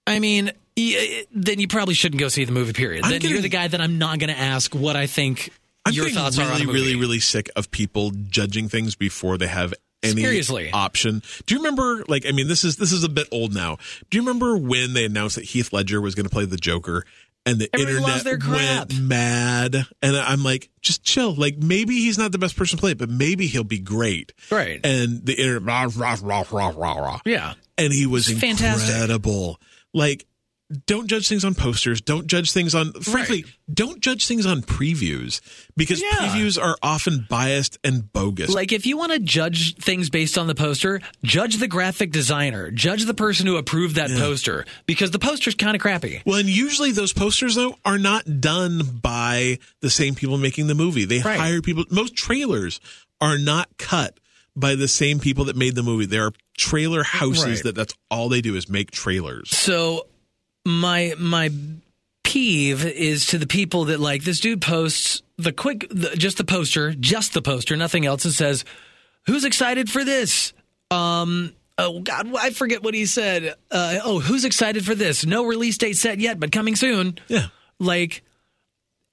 I 0.10 0.20
mean, 0.20 0.52
y- 0.76 1.24
then 1.32 1.60
you 1.60 1.68
probably 1.68 1.94
shouldn't 1.94 2.20
go 2.20 2.28
see 2.28 2.44
the 2.46 2.52
movie. 2.52 2.74
Period. 2.74 3.06
I'm 3.06 3.12
then 3.12 3.22
you're 3.22 3.42
the 3.42 3.50
guy 3.50 3.68
that 3.68 3.80
I'm 3.80 3.98
not 3.98 4.20
going 4.20 4.34
to 4.34 4.38
ask 4.40 4.74
what 4.76 4.96
I 4.96 5.08
think 5.08 5.52
I'm 5.86 5.94
your 5.94 6.10
thoughts 6.10 6.38
really, 6.38 6.50
are 6.50 6.54
on 6.56 6.62
a 6.62 6.72
really, 6.72 6.96
really 6.96 7.20
sick 7.20 7.50
of 7.56 7.72
people 7.72 8.12
judging 8.12 8.68
things 8.70 8.96
before 8.96 9.38
they 9.38 9.48
have 9.48 9.74
any 10.02 10.22
Seriously. 10.22 10.72
option. 10.72 11.22
Do 11.46 11.54
you 11.56 11.60
remember? 11.62 12.04
Like, 12.08 12.26
I 12.26 12.32
mean, 12.32 12.48
this 12.48 12.64
is 12.64 12.78
this 12.78 12.92
is 12.92 13.04
a 13.04 13.10
bit 13.10 13.28
old 13.32 13.54
now. 13.54 13.78
Do 14.10 14.18
you 14.18 14.22
remember 14.24 14.58
when 14.58 14.94
they 14.94 15.06
announced 15.06 15.36
that 15.36 15.46
Heath 15.46 15.72
Ledger 15.74 16.02
was 16.02 16.16
going 16.16 16.26
to 16.26 16.30
play 16.30 16.46
the 16.46 16.58
Joker? 16.58 17.06
And 17.46 17.58
the 17.58 17.70
Everybody 17.74 18.14
internet 18.30 18.48
went 18.92 19.00
mad, 19.02 19.88
and 20.02 20.16
I'm 20.18 20.44
like, 20.44 20.70
just 20.82 21.04
chill. 21.04 21.34
Like 21.34 21.58
maybe 21.58 21.96
he's 21.96 22.18
not 22.18 22.32
the 22.32 22.38
best 22.38 22.56
person 22.56 22.78
to 22.78 22.82
play 22.82 22.92
it, 22.92 22.98
but 22.98 23.10
maybe 23.10 23.48
he'll 23.48 23.64
be 23.64 23.80
great. 23.80 24.34
Right. 24.52 24.80
And 24.84 25.26
the 25.26 25.34
internet, 25.34 25.64
rah, 25.64 25.88
rah, 25.96 26.18
rah, 26.22 26.44
rah, 26.52 26.74
rah, 26.76 26.94
rah. 27.00 27.20
Yeah. 27.26 27.54
and 27.78 27.92
he 27.94 28.06
was 28.06 28.28
fantastic. 28.30 28.90
incredible. 28.94 29.60
Like, 29.94 30.26
don't 30.86 31.08
judge 31.08 31.28
things 31.28 31.44
on 31.44 31.56
posters. 31.56 32.00
Don't 32.00 32.28
judge 32.28 32.52
things 32.52 32.76
on. 32.76 32.94
Frankly, 32.94 33.44
don't 33.74 34.02
judge 34.02 34.28
things 34.28 34.46
on 34.46 34.62
previews 34.62 35.42
because 35.76 36.00
Yeah. 36.00 36.10
previews 36.20 36.62
are 36.62 36.78
often 36.84 37.26
biased 37.28 37.80
and 37.84 38.14
bogus. 38.14 38.52
Like, 38.52 38.72
if 38.72 38.86
you 38.86 38.96
want 38.96 39.12
to 39.12 39.18
judge 39.18 39.74
things 39.78 40.12
based 40.12 40.38
on 40.38 40.46
the 40.46 40.54
poster, 40.54 41.02
judge 41.24 41.58
the 41.58 41.68
graphic 41.68 42.12
designer, 42.12 42.70
judge 42.70 43.06
the 43.06 43.16
person 43.16 43.48
who 43.48 43.58
approved 43.58 43.96
that 43.96 44.12
poster, 44.12 44.64
because 44.86 45.10
the 45.10 45.18
poster's 45.18 45.56
kind 45.56 45.76
of 45.76 45.82
crappy. 45.82 46.22
well, 46.24 46.38
and 46.38 46.48
usually 46.50 46.92
those 46.92 47.14
posters 47.14 47.56
though 47.56 47.76
are 47.84 47.98
not 47.98 48.40
done 48.40 49.00
by 49.02 49.58
the 49.82 49.90
same 49.90 50.14
people 50.14 50.38
making 50.38 50.68
the 50.68 50.76
movie. 50.76 51.06
They 51.06 51.22
Right. 51.22 51.40
hire 51.40 51.62
people. 51.64 51.86
Most 51.90 52.16
trailers 52.16 52.80
are 53.20 53.40
not 53.40 53.70
cut 53.80 54.19
by 54.60 54.76
the 54.76 54.88
same 54.88 55.20
people 55.20 55.46
that 55.46 55.56
made 55.56 55.76
the 55.76 55.84
movie. 55.84 56.06
There 56.06 56.26
are 56.28 56.34
trailer 56.58 57.04
houses 57.04 57.46
Right. 57.46 57.64
that 57.64 57.76
that's 57.76 57.94
all 58.12 58.30
they 58.30 58.42
do 58.42 58.56
is 58.56 58.70
make 58.70 58.92
trailers. 58.92 59.50
So, 59.50 60.08
my 60.66 61.14
my 61.18 61.50
peeve 62.24 62.86
is 62.86 63.28
to 63.28 63.38
the 63.38 63.48
people 63.48 63.86
that 63.86 64.00
like 64.00 64.24
this 64.24 64.40
dude 64.40 64.62
posts 64.62 65.22
the 65.38 65.52
quick, 65.54 65.88
the, 65.90 66.16
just 66.18 66.38
the 66.38 66.44
poster, 66.44 66.92
just 66.94 67.34
the 67.34 67.42
poster, 67.42 67.76
nothing 67.78 68.06
else, 68.06 68.26
and 68.26 68.34
says, 68.34 68.66
"Who's 69.26 69.46
excited 69.46 69.90
for 69.90 70.04
this?" 70.04 70.54
Um. 70.92 71.54
Oh 71.78 72.02
God, 72.02 72.36
I 72.36 72.50
forget 72.50 72.84
what 72.84 72.94
he 72.94 73.06
said. 73.06 73.56
Uh, 73.72 74.00
oh, 74.04 74.20
who's 74.20 74.44
excited 74.44 74.86
for 74.86 74.96
this? 74.96 75.26
No 75.26 75.46
release 75.46 75.78
date 75.78 75.96
set 75.96 76.20
yet, 76.20 76.38
but 76.38 76.52
coming 76.52 76.76
soon. 76.76 77.18
Yeah. 77.30 77.48
like 77.80 78.22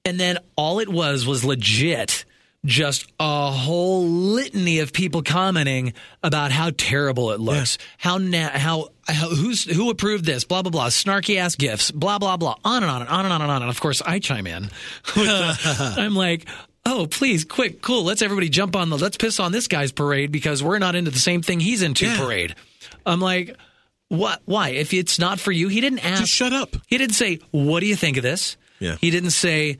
and 0.03 0.19
then 0.19 0.37
all 0.57 0.79
it 0.79 0.89
was 0.89 1.25
was 1.25 1.45
legit 1.45 2.25
just 2.67 3.07
a 3.19 3.49
whole 3.49 4.05
litany 4.05 4.79
of 4.79 4.91
people 4.93 5.23
commenting 5.23 5.93
about 6.21 6.51
how 6.51 6.69
terrible 6.77 7.31
it 7.31 7.39
looks. 7.39 7.77
How 7.97 8.17
na- 8.17 8.49
how 8.49 8.89
how 9.07 9.29
who's 9.29 9.63
who 9.63 9.89
approved 9.89 10.25
this? 10.25 10.43
Blah 10.43 10.61
blah 10.61 10.69
blah. 10.71 10.87
Snarky 10.89 11.37
ass 11.37 11.55
gifts. 11.55 11.89
Blah 11.91 12.19
blah 12.19 12.37
blah. 12.37 12.55
On 12.65 12.83
and 12.83 12.91
on 12.91 13.01
and 13.01 13.09
on 13.09 13.25
and 13.25 13.33
on 13.33 13.41
and 13.41 13.49
on. 13.51 13.61
And 13.63 13.71
of 13.71 13.79
course 13.79 14.01
i 14.05 14.19
chime 14.19 14.45
in. 14.45 14.69
I'm 15.15 16.13
like 16.13 16.45
oh 16.85 17.07
please 17.09 17.45
quick 17.45 17.81
cool. 17.81 18.03
Let's 18.03 18.21
everybody 18.21 18.49
jump 18.49 18.75
on 18.75 18.89
the 18.89 18.97
let's 18.97 19.17
piss 19.17 19.39
on 19.39 19.51
this 19.51 19.67
guy's 19.67 19.91
parade 19.91 20.31
because 20.31 20.61
we're 20.61 20.79
not 20.79 20.95
into 20.95 21.11
the 21.11 21.19
same 21.19 21.41
thing 21.41 21.59
he's 21.59 21.81
into 21.81 22.05
Yeah. 22.05 22.17
parade. 22.17 22.55
I'm 23.05 23.19
like 23.21 23.55
what 24.09 24.41
why? 24.45 24.69
If 24.69 24.93
it's 24.93 25.19
not 25.19 25.39
for 25.39 25.51
you 25.51 25.67
he 25.69 25.81
didn't 25.81 26.05
ask. 26.05 26.21
Just 26.21 26.31
shut 26.33 26.53
up. 26.53 26.75
he 26.87 26.97
didn't 26.97 27.15
say, 27.15 27.39
"What 27.51 27.79
do 27.81 27.87
you 27.87 27.95
think 27.95 28.17
of 28.17 28.23
this?" 28.23 28.55
Yeah. 28.79 28.95
He 29.01 29.09
didn't 29.09 29.31
say, 29.31 29.79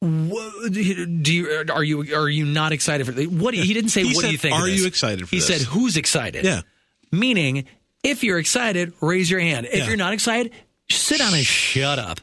"What- 0.00 0.72
"Do 0.72 0.80
you 0.82 1.64
uh, 1.68 1.72
are 1.72 1.82
you 1.84 2.14
are 2.14 2.28
you 2.28 2.44
not 2.44 2.72
excited 2.72 3.04
for 3.06 3.12
this?" 3.12 3.26
What 3.26 3.52
do 3.52 3.58
you, 3.58 3.64
he 3.64 3.74
didn't 3.74 3.90
say, 3.90 4.04
He 4.04 4.14
"What 4.14 4.24
do 4.24 4.30
you 4.30 4.38
think?" 4.38 4.54
"Are 4.54 4.66
this?" 4.66 4.80
you 4.80 4.86
excited 4.86 5.28
for 5.28 5.30
he 5.34 5.40
this? 5.40 5.46
said, 5.46 5.60
"Who's 5.62 5.96
excited?" 5.96 6.44
Yeah. 6.44 6.62
Meaning, 7.10 7.64
if 8.04 8.22
you're 8.22 8.38
excited, 8.38 8.92
raise 9.00 9.30
your 9.30 9.40
hand. 9.40 9.66
If 9.66 9.78
Yeah. 9.78 9.86
you're 9.88 9.96
not 9.96 10.12
excited, 10.12 10.52
sit 10.90 11.18
down 11.18 11.34
and 11.34 11.44
shut 11.44 11.98
up. 11.98 12.20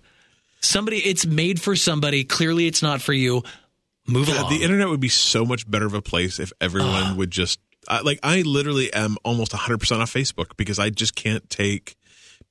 Somebody, 0.61 0.97
it's 0.97 1.26
made 1.26 1.61
for 1.61 1.76
somebody. 1.76 2.23
Clearly, 2.23 2.65
it's 2.68 2.81
not 2.81 3.02
for 3.02 3.14
you. 3.14 3.43
Move 4.07 4.27
God, 4.27 4.38
along. 4.38 4.49
the 4.57 4.64
internet 4.64 4.88
would 4.89 4.99
be 4.99 5.10
so 5.10 5.45
much 5.45 5.69
better 5.69 5.85
of 5.85 5.93
a 5.93 6.02
place 6.02 6.39
if 6.39 6.52
everyone 6.61 7.18
would 7.18 7.31
just 7.31 7.60
I 7.88 8.02
like. 8.02 8.19
I 8.23 8.41
literally 8.41 8.91
am 8.93 9.18
almost 9.23 9.53
100 9.53 9.80
percent 9.80 10.02
off 10.02 10.14
Facebook 10.14 10.56
because 10.57 10.80
I 10.80 10.89
just 10.91 11.15
can't 11.15 11.47
take 11.49 11.95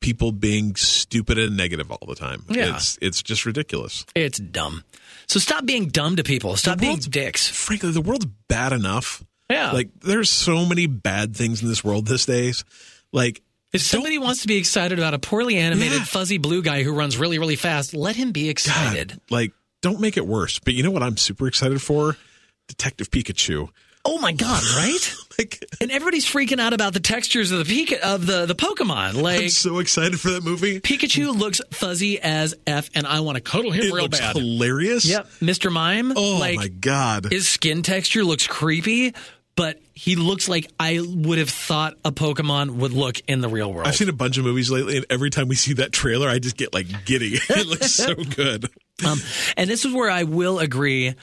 people 0.01 0.33
being 0.33 0.75
stupid 0.77 1.39
and 1.39 1.57
negative 1.57 1.91
all 1.91 2.07
the 2.07 2.15
time. 2.15 2.45
Yeah. 2.51 2.77
It's 2.77 2.99
it's 3.01 3.23
just 3.23 3.47
ridiculous. 3.47 4.05
it's 4.15 4.39
dumb. 4.39 4.85
So 5.35 5.41
stop 5.41 5.67
being 5.67 5.89
dumb 5.89 6.15
to 6.15 6.23
people. 6.23 6.55
Stop 6.55 6.79
being 6.79 6.99
dicks. 6.99 7.49
Frankly, 7.49 7.91
the 7.91 8.01
world's 8.01 8.27
bad 8.47 8.73
enough. 8.73 9.25
Yeah. 9.51 9.73
Like 9.73 9.91
there's 9.99 10.31
so 10.31 10.65
many 10.65 10.87
bad 10.87 11.35
things 11.35 11.61
in 11.61 11.67
this 11.69 11.83
world 11.83 12.07
these 12.07 12.25
days. 12.25 12.65
Like 13.13 13.43
If 13.73 13.83
somebody 13.83 14.17
wants 14.17 14.43
to 14.43 14.47
be 14.47 14.59
excited 14.59 14.97
about 14.97 15.13
a 15.13 15.19
poorly 15.19 15.57
animated, 15.57 15.99
Yeah. 15.99 16.05
fuzzy 16.05 16.39
blue 16.39 16.63
guy 16.63 16.85
who 16.85 16.93
runs 16.93 17.17
really, 17.19 17.41
really 17.41 17.57
fast, 17.57 17.95
let 17.95 18.15
him 18.15 18.31
be 18.31 18.45
God, 18.45 18.51
excited. 18.51 19.21
like 19.29 19.51
don't 19.83 19.99
make 19.99 20.17
it 20.17 20.25
worse. 20.25 20.61
But 20.61 20.75
you 20.75 20.85
know 20.85 20.93
what 20.93 21.03
I'm 21.03 21.17
super 21.17 21.49
excited 21.49 21.83
for? 21.83 22.17
Detective 22.69 23.11
Pikachu. 23.11 23.71
Oh 24.05 24.19
my 24.21 24.31
god, 24.31 24.63
right? 24.77 25.17
Like 25.39 25.65
and 25.81 25.91
everybody's 25.91 26.25
freaking 26.27 26.61
out 26.61 26.73
about 26.73 26.93
the 26.93 27.01
textures 27.01 27.51
of 27.51 27.67
the 27.67 27.85
Pika- 27.87 27.99
of 28.01 28.27
the 28.27 28.47
the 28.47 28.55
Pokemon. 28.55 29.25
I'm 29.27 29.49
so 29.49 29.79
excited 29.79 30.21
for 30.21 30.31
that 30.31 30.45
movie. 30.45 30.81
Pikachu 30.81 31.37
looks 31.37 31.61
fuzzy 31.73 32.21
as 32.21 32.55
f, 32.67 32.91
and 32.95 33.07
I 33.07 33.21
want 33.21 33.37
to 33.37 33.43
cuddle 33.43 33.71
him 33.71 33.83
It 33.85 33.93
real 33.93 34.05
looks 34.05 34.21
bad. 34.21 34.37
hilarious. 34.37 35.05
Yep, 35.05 35.27
Mr. 35.41 35.73
Mime. 35.73 36.13
Oh 36.17 36.39
like 36.39 36.57
my 36.57 36.69
god. 36.69 37.27
his 37.31 37.49
skin 37.49 37.83
texture 37.83 38.23
looks 38.25 38.47
creepy, 38.47 39.15
but 39.57 39.81
he 39.95 40.17
looks 40.17 40.49
like 40.49 40.71
I 40.81 41.01
would 41.05 41.39
have 41.39 41.51
thought 41.51 41.95
a 42.05 42.13
Pokemon 42.13 42.77
would 42.77 42.93
look 42.93 43.21
in 43.29 43.41
the 43.41 43.49
real 43.49 43.73
world. 43.73 43.87
I've 43.89 43.97
seen 43.97 44.09
a 44.09 44.13
bunch 44.13 44.39
of 44.39 44.45
movies 44.45 44.71
lately, 44.71 44.97
and 44.99 45.07
every 45.11 45.31
time 45.31 45.49
we 45.49 45.55
see 45.55 45.75
that 45.75 45.93
trailer, 45.93 46.29
I 46.29 46.39
just 46.39 46.57
get 46.57 46.73
like 46.75 46.87
giddy. 47.05 47.35
it 47.49 47.67
looks 47.67 47.91
so 47.93 48.15
good. 48.37 48.67
Um, 49.05 49.19
and 49.57 49.69
this 49.69 49.85
is 49.85 49.93
where 49.93 50.11
I 50.11 50.23
will 50.25 50.59
agree 50.61 51.15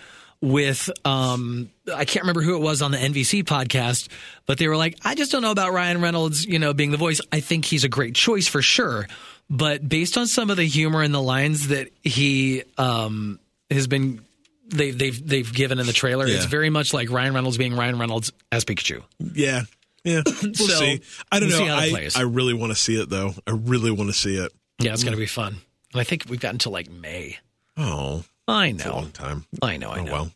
with 0.42 0.90
um, 1.06 1.70
I 1.94 2.06
can't 2.06 2.24
remember 2.24 2.42
who 2.42 2.56
it 2.56 2.62
was 2.62 2.82
on 2.82 2.92
the 2.92 2.98
NVC 2.98 3.44
podcast, 3.44 4.08
but 4.46 4.58
they 4.58 4.68
were 4.68 4.78
like, 4.78 4.98
I 5.04 5.16
just 5.16 5.32
don't 5.32 5.42
know 5.42 5.52
about 5.52 5.72
Ryan 5.74 6.02
Reynolds, 6.02 6.46
you 6.46 6.60
know, 6.60 6.74
being 6.74 6.92
the 6.92 6.98
voice. 6.98 7.22
I 7.32 7.40
think 7.40 7.66
he's 7.66 7.84
a 7.84 7.90
great 7.90 8.16
choice 8.16 8.48
for 8.48 8.62
sure, 8.62 9.08
but 9.50 9.88
based 9.88 10.18
on 10.18 10.28
some 10.28 10.50
of 10.50 10.58
the 10.58 10.66
humor 10.66 11.02
and 11.04 11.14
the 11.14 11.22
lines 11.22 11.68
that 11.70 11.90
he 12.04 12.64
um, 12.78 13.40
has 13.70 13.88
been. 13.88 14.26
They, 14.74 14.92
they've 14.92 15.28
they've 15.28 15.54
given 15.54 15.80
in 15.80 15.86
the 15.86 15.92
trailer. 15.92 16.26
Yeah. 16.26 16.38
It's 16.38 16.46
very 16.46 16.70
much 16.70 16.94
like 16.94 17.12
Ryan 17.12 17.34
Reynolds 17.34 17.58
being 17.58 17.76
Ryan 17.76 18.00
Reynolds 18.00 18.32
as 18.54 18.64
Pikachu. 18.64 19.04
Yeah, 19.20 19.64
yeah. 20.06 20.22
We'll 20.26 20.54
So, 20.54 20.66
see. 20.80 21.02
I 21.30 21.42
don't 21.42 21.50
we'll 21.50 21.66
know. 21.66 21.76
I. 21.76 22.10
I 22.16 22.22
really 22.22 22.54
want 22.54 22.72
to 22.72 22.78
see 22.78 22.96
it 22.98 23.10
though. 23.10 23.34
I 23.46 23.52
really 23.52 23.92
want 23.92 24.10
to 24.12 24.14
see 24.14 24.38
it. 24.38 24.50
Yeah, 24.80 24.94
it's 24.94 25.04
going 25.04 25.12
to 25.12 25.20
be 25.20 25.26
fun. 25.26 25.58
And 25.92 26.00
I 26.00 26.06
think 26.06 26.24
we've 26.30 26.40
got 26.40 26.54
until 26.54 26.72
like 26.72 26.90
May. 26.90 27.38
Oh, 27.76 28.24
I 28.52 28.68
a 28.68 28.74
know. 28.74 28.92
long 28.96 29.12
time. 29.12 29.46
I 29.62 29.78
know. 29.78 29.90
I 29.92 30.00
Oh 30.00 30.04
know. 30.04 30.12
well. 30.12 30.32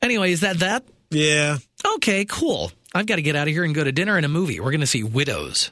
Anyway, 0.00 0.32
is 0.32 0.40
that 0.40 0.58
that? 0.60 0.84
Yeah, 1.10 1.58
Okay, 1.96 2.24
cool. 2.24 2.72
I've 2.94 3.06
got 3.06 3.16
to 3.16 3.22
get 3.22 3.36
out 3.36 3.46
of 3.48 3.52
here 3.54 3.64
and 3.64 3.74
go 3.74 3.84
to 3.84 3.92
dinner 3.92 4.16
and 4.16 4.24
a 4.26 4.28
movie. 4.28 4.60
We're 4.60 4.70
going 4.70 4.80
to 4.80 4.86
see 4.86 5.02
Widows. 5.02 5.70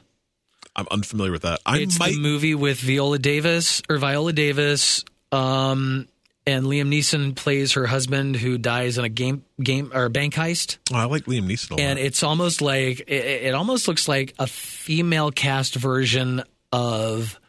I'm 0.75 0.87
unfamiliar 0.91 1.31
with 1.31 1.41
that. 1.43 1.59
I 1.65 1.79
It's 1.79 1.99
might. 1.99 2.13
the 2.13 2.19
movie 2.19 2.55
with 2.55 2.79
Viola 2.79 3.17
Davis 3.19 3.81
or 3.89 3.97
Viola 3.97 4.31
Davis, 4.33 5.03
um, 5.31 6.07
and 6.47 6.65
Liam 6.65 6.87
Neeson 6.89 7.35
plays 7.35 7.73
her 7.73 7.85
husband 7.85 8.35
who 8.37 8.57
dies 8.57 8.97
in 8.97 9.03
a 9.05 9.09
game 9.09 9.43
game 9.61 9.91
or 9.93 10.09
bank 10.09 10.33
heist. 10.33 10.77
oh, 10.93 10.97
I 10.97 11.03
like 11.05 11.25
Liam 11.25 11.45
Neeson 11.47 11.71
a 11.71 11.73
lot. 11.73 11.79
And 11.81 11.99
it's 11.99 12.23
almost 12.23 12.61
like 12.61 13.01
it, 13.01 13.45
it 13.47 13.53
almost 13.53 13.87
looks 13.87 14.07
like 14.07 14.33
a 14.39 14.47
female 14.47 15.31
cast 15.31 15.75
version 15.75 16.43
of, 16.71 17.39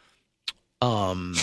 um, 0.81 1.35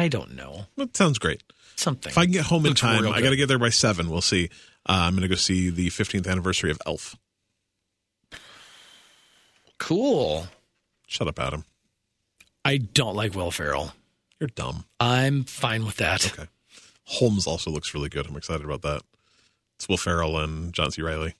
I 0.00 0.08
don't 0.08 0.34
know 0.34 0.66
that 0.76 0.96
sounds 0.96 1.18
great. 1.18 1.42
something. 1.76 2.10
If 2.10 2.16
I 2.16 2.24
can 2.24 2.32
get 2.32 2.46
home 2.46 2.64
in 2.64 2.70
Looks 2.70 2.80
time, 2.80 3.06
I 3.06 3.20
got 3.20 3.30
to 3.30 3.36
get 3.36 3.48
there 3.48 3.58
by 3.58 3.68
seven. 3.68 4.08
We'll 4.08 4.20
see. 4.22 4.48
Uh, 4.88 5.04
I'm 5.06 5.12
going 5.12 5.22
to 5.22 5.28
go 5.28 5.34
see 5.34 5.68
the 5.68 5.88
15th 5.88 6.26
anniversary 6.26 6.70
of 6.70 6.80
Elf. 6.86 7.16
cool. 9.78 10.46
Shut 11.06 11.28
up, 11.28 11.38
Adam. 11.38 11.64
I 12.64 12.76
don't 12.78 13.16
like 13.16 13.34
Will 13.34 13.50
Ferrell. 13.50 13.92
You're 14.38 14.48
dumb. 14.48 14.84
I'm 14.98 15.44
fine 15.44 15.84
with 15.84 15.96
that. 15.96 16.32
Okay. 16.32 16.48
Holmes 17.04 17.46
also 17.46 17.70
looks 17.70 17.92
really 17.94 18.08
good. 18.08 18.26
I'm 18.26 18.36
excited 18.36 18.64
about 18.64 18.82
that. 18.82 19.02
It's 19.76 19.88
Will 19.88 19.96
Ferrell 19.96 20.38
and 20.38 20.72
John 20.72 20.90
C. 20.90 21.02
Reilly. 21.02 21.34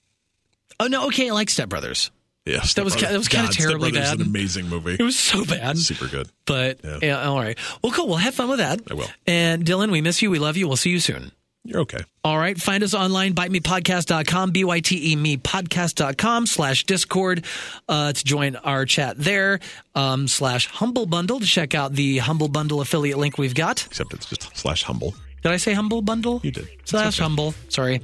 Oh 0.78 0.86
no, 0.86 1.06
okay, 1.06 1.28
I 1.30 1.32
like 1.32 1.48
Step 1.50 1.68
Brothers. 1.68 2.10
Yeah, 2.46 2.60
That 2.74 2.84
was 2.84 2.96
that 2.96 3.12
was 3.16 3.28
God, 3.28 3.52
Step 3.52 3.66
terribly 3.66 3.92
bad. 3.92 4.18
an 4.20 4.26
amazing 4.26 4.68
movie. 4.68 4.96
It 4.98 5.02
was 5.02 5.18
so 5.18 5.44
bad. 5.44 5.76
Super 5.78 6.06
good. 6.06 6.28
But 6.46 6.80
Yeah. 6.82 6.98
yeah. 7.02 7.22
all 7.28 7.36
right. 7.38 7.58
Well, 7.82 7.92
cool. 7.92 8.08
Well, 8.08 8.16
have 8.16 8.34
fun 8.34 8.48
with 8.48 8.58
that. 8.60 8.80
I 8.90 8.94
will. 8.94 9.08
And 9.26 9.64
Dylan, 9.64 9.90
we 9.90 10.00
miss 10.00 10.22
you. 10.22 10.30
We 10.30 10.38
love 10.38 10.56
you. 10.56 10.66
We'll 10.66 10.76
see 10.78 10.90
you 10.90 11.00
soon. 11.00 11.32
You're 11.64 11.80
okay. 11.80 11.98
All 12.24 12.38
right. 12.38 12.58
Find 12.58 12.82
us 12.82 12.94
online, 12.94 13.34
bytemepodcast.com, 13.34 14.50
B-Y-T-E 14.52 15.14
me 15.16 15.36
podcast.com 15.36 16.46
slash 16.46 16.84
discord, 16.84 17.44
uh, 17.86 18.14
to 18.14 18.24
join 18.24 18.56
our 18.56 18.86
chat 18.86 19.18
there, 19.18 19.60
um, 19.94 20.26
slash 20.26 20.66
humble 20.68 21.04
bundle 21.04 21.38
to 21.38 21.46
check 21.46 21.74
out 21.74 21.92
the 21.92 22.16
humble 22.18 22.48
bundle 22.48 22.80
affiliate 22.80 23.18
link 23.18 23.36
we've 23.36 23.54
got. 23.54 23.84
Except 23.86 24.14
it's 24.14 24.24
just 24.26 24.56
slash 24.56 24.82
humble. 24.84 25.14
Did 25.42 25.52
I 25.52 25.56
say 25.56 25.72
humble 25.72 26.02
bundle? 26.02 26.40
You 26.42 26.50
did. 26.50 26.68
Slash 26.84 27.18
okay. 27.18 27.22
humble. 27.22 27.54
Sorry. 27.68 28.02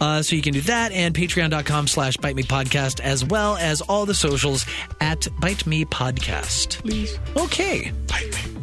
Uh, 0.00 0.22
so 0.22 0.36
you 0.36 0.42
can 0.42 0.52
do 0.52 0.60
that 0.62 0.92
and 0.92 1.14
patreon.com 1.14 1.88
slash 1.88 2.16
bite 2.18 2.36
me 2.36 2.44
podcast 2.44 3.00
as 3.00 3.24
well 3.24 3.56
as 3.56 3.80
all 3.80 4.06
the 4.06 4.14
socials 4.14 4.64
at 5.00 5.26
bite 5.40 5.66
me 5.66 5.84
podcast. 5.84 6.80
Please. 6.82 7.18
Okay. 7.36 7.92
Bite 8.06 8.32
me. 8.46 8.57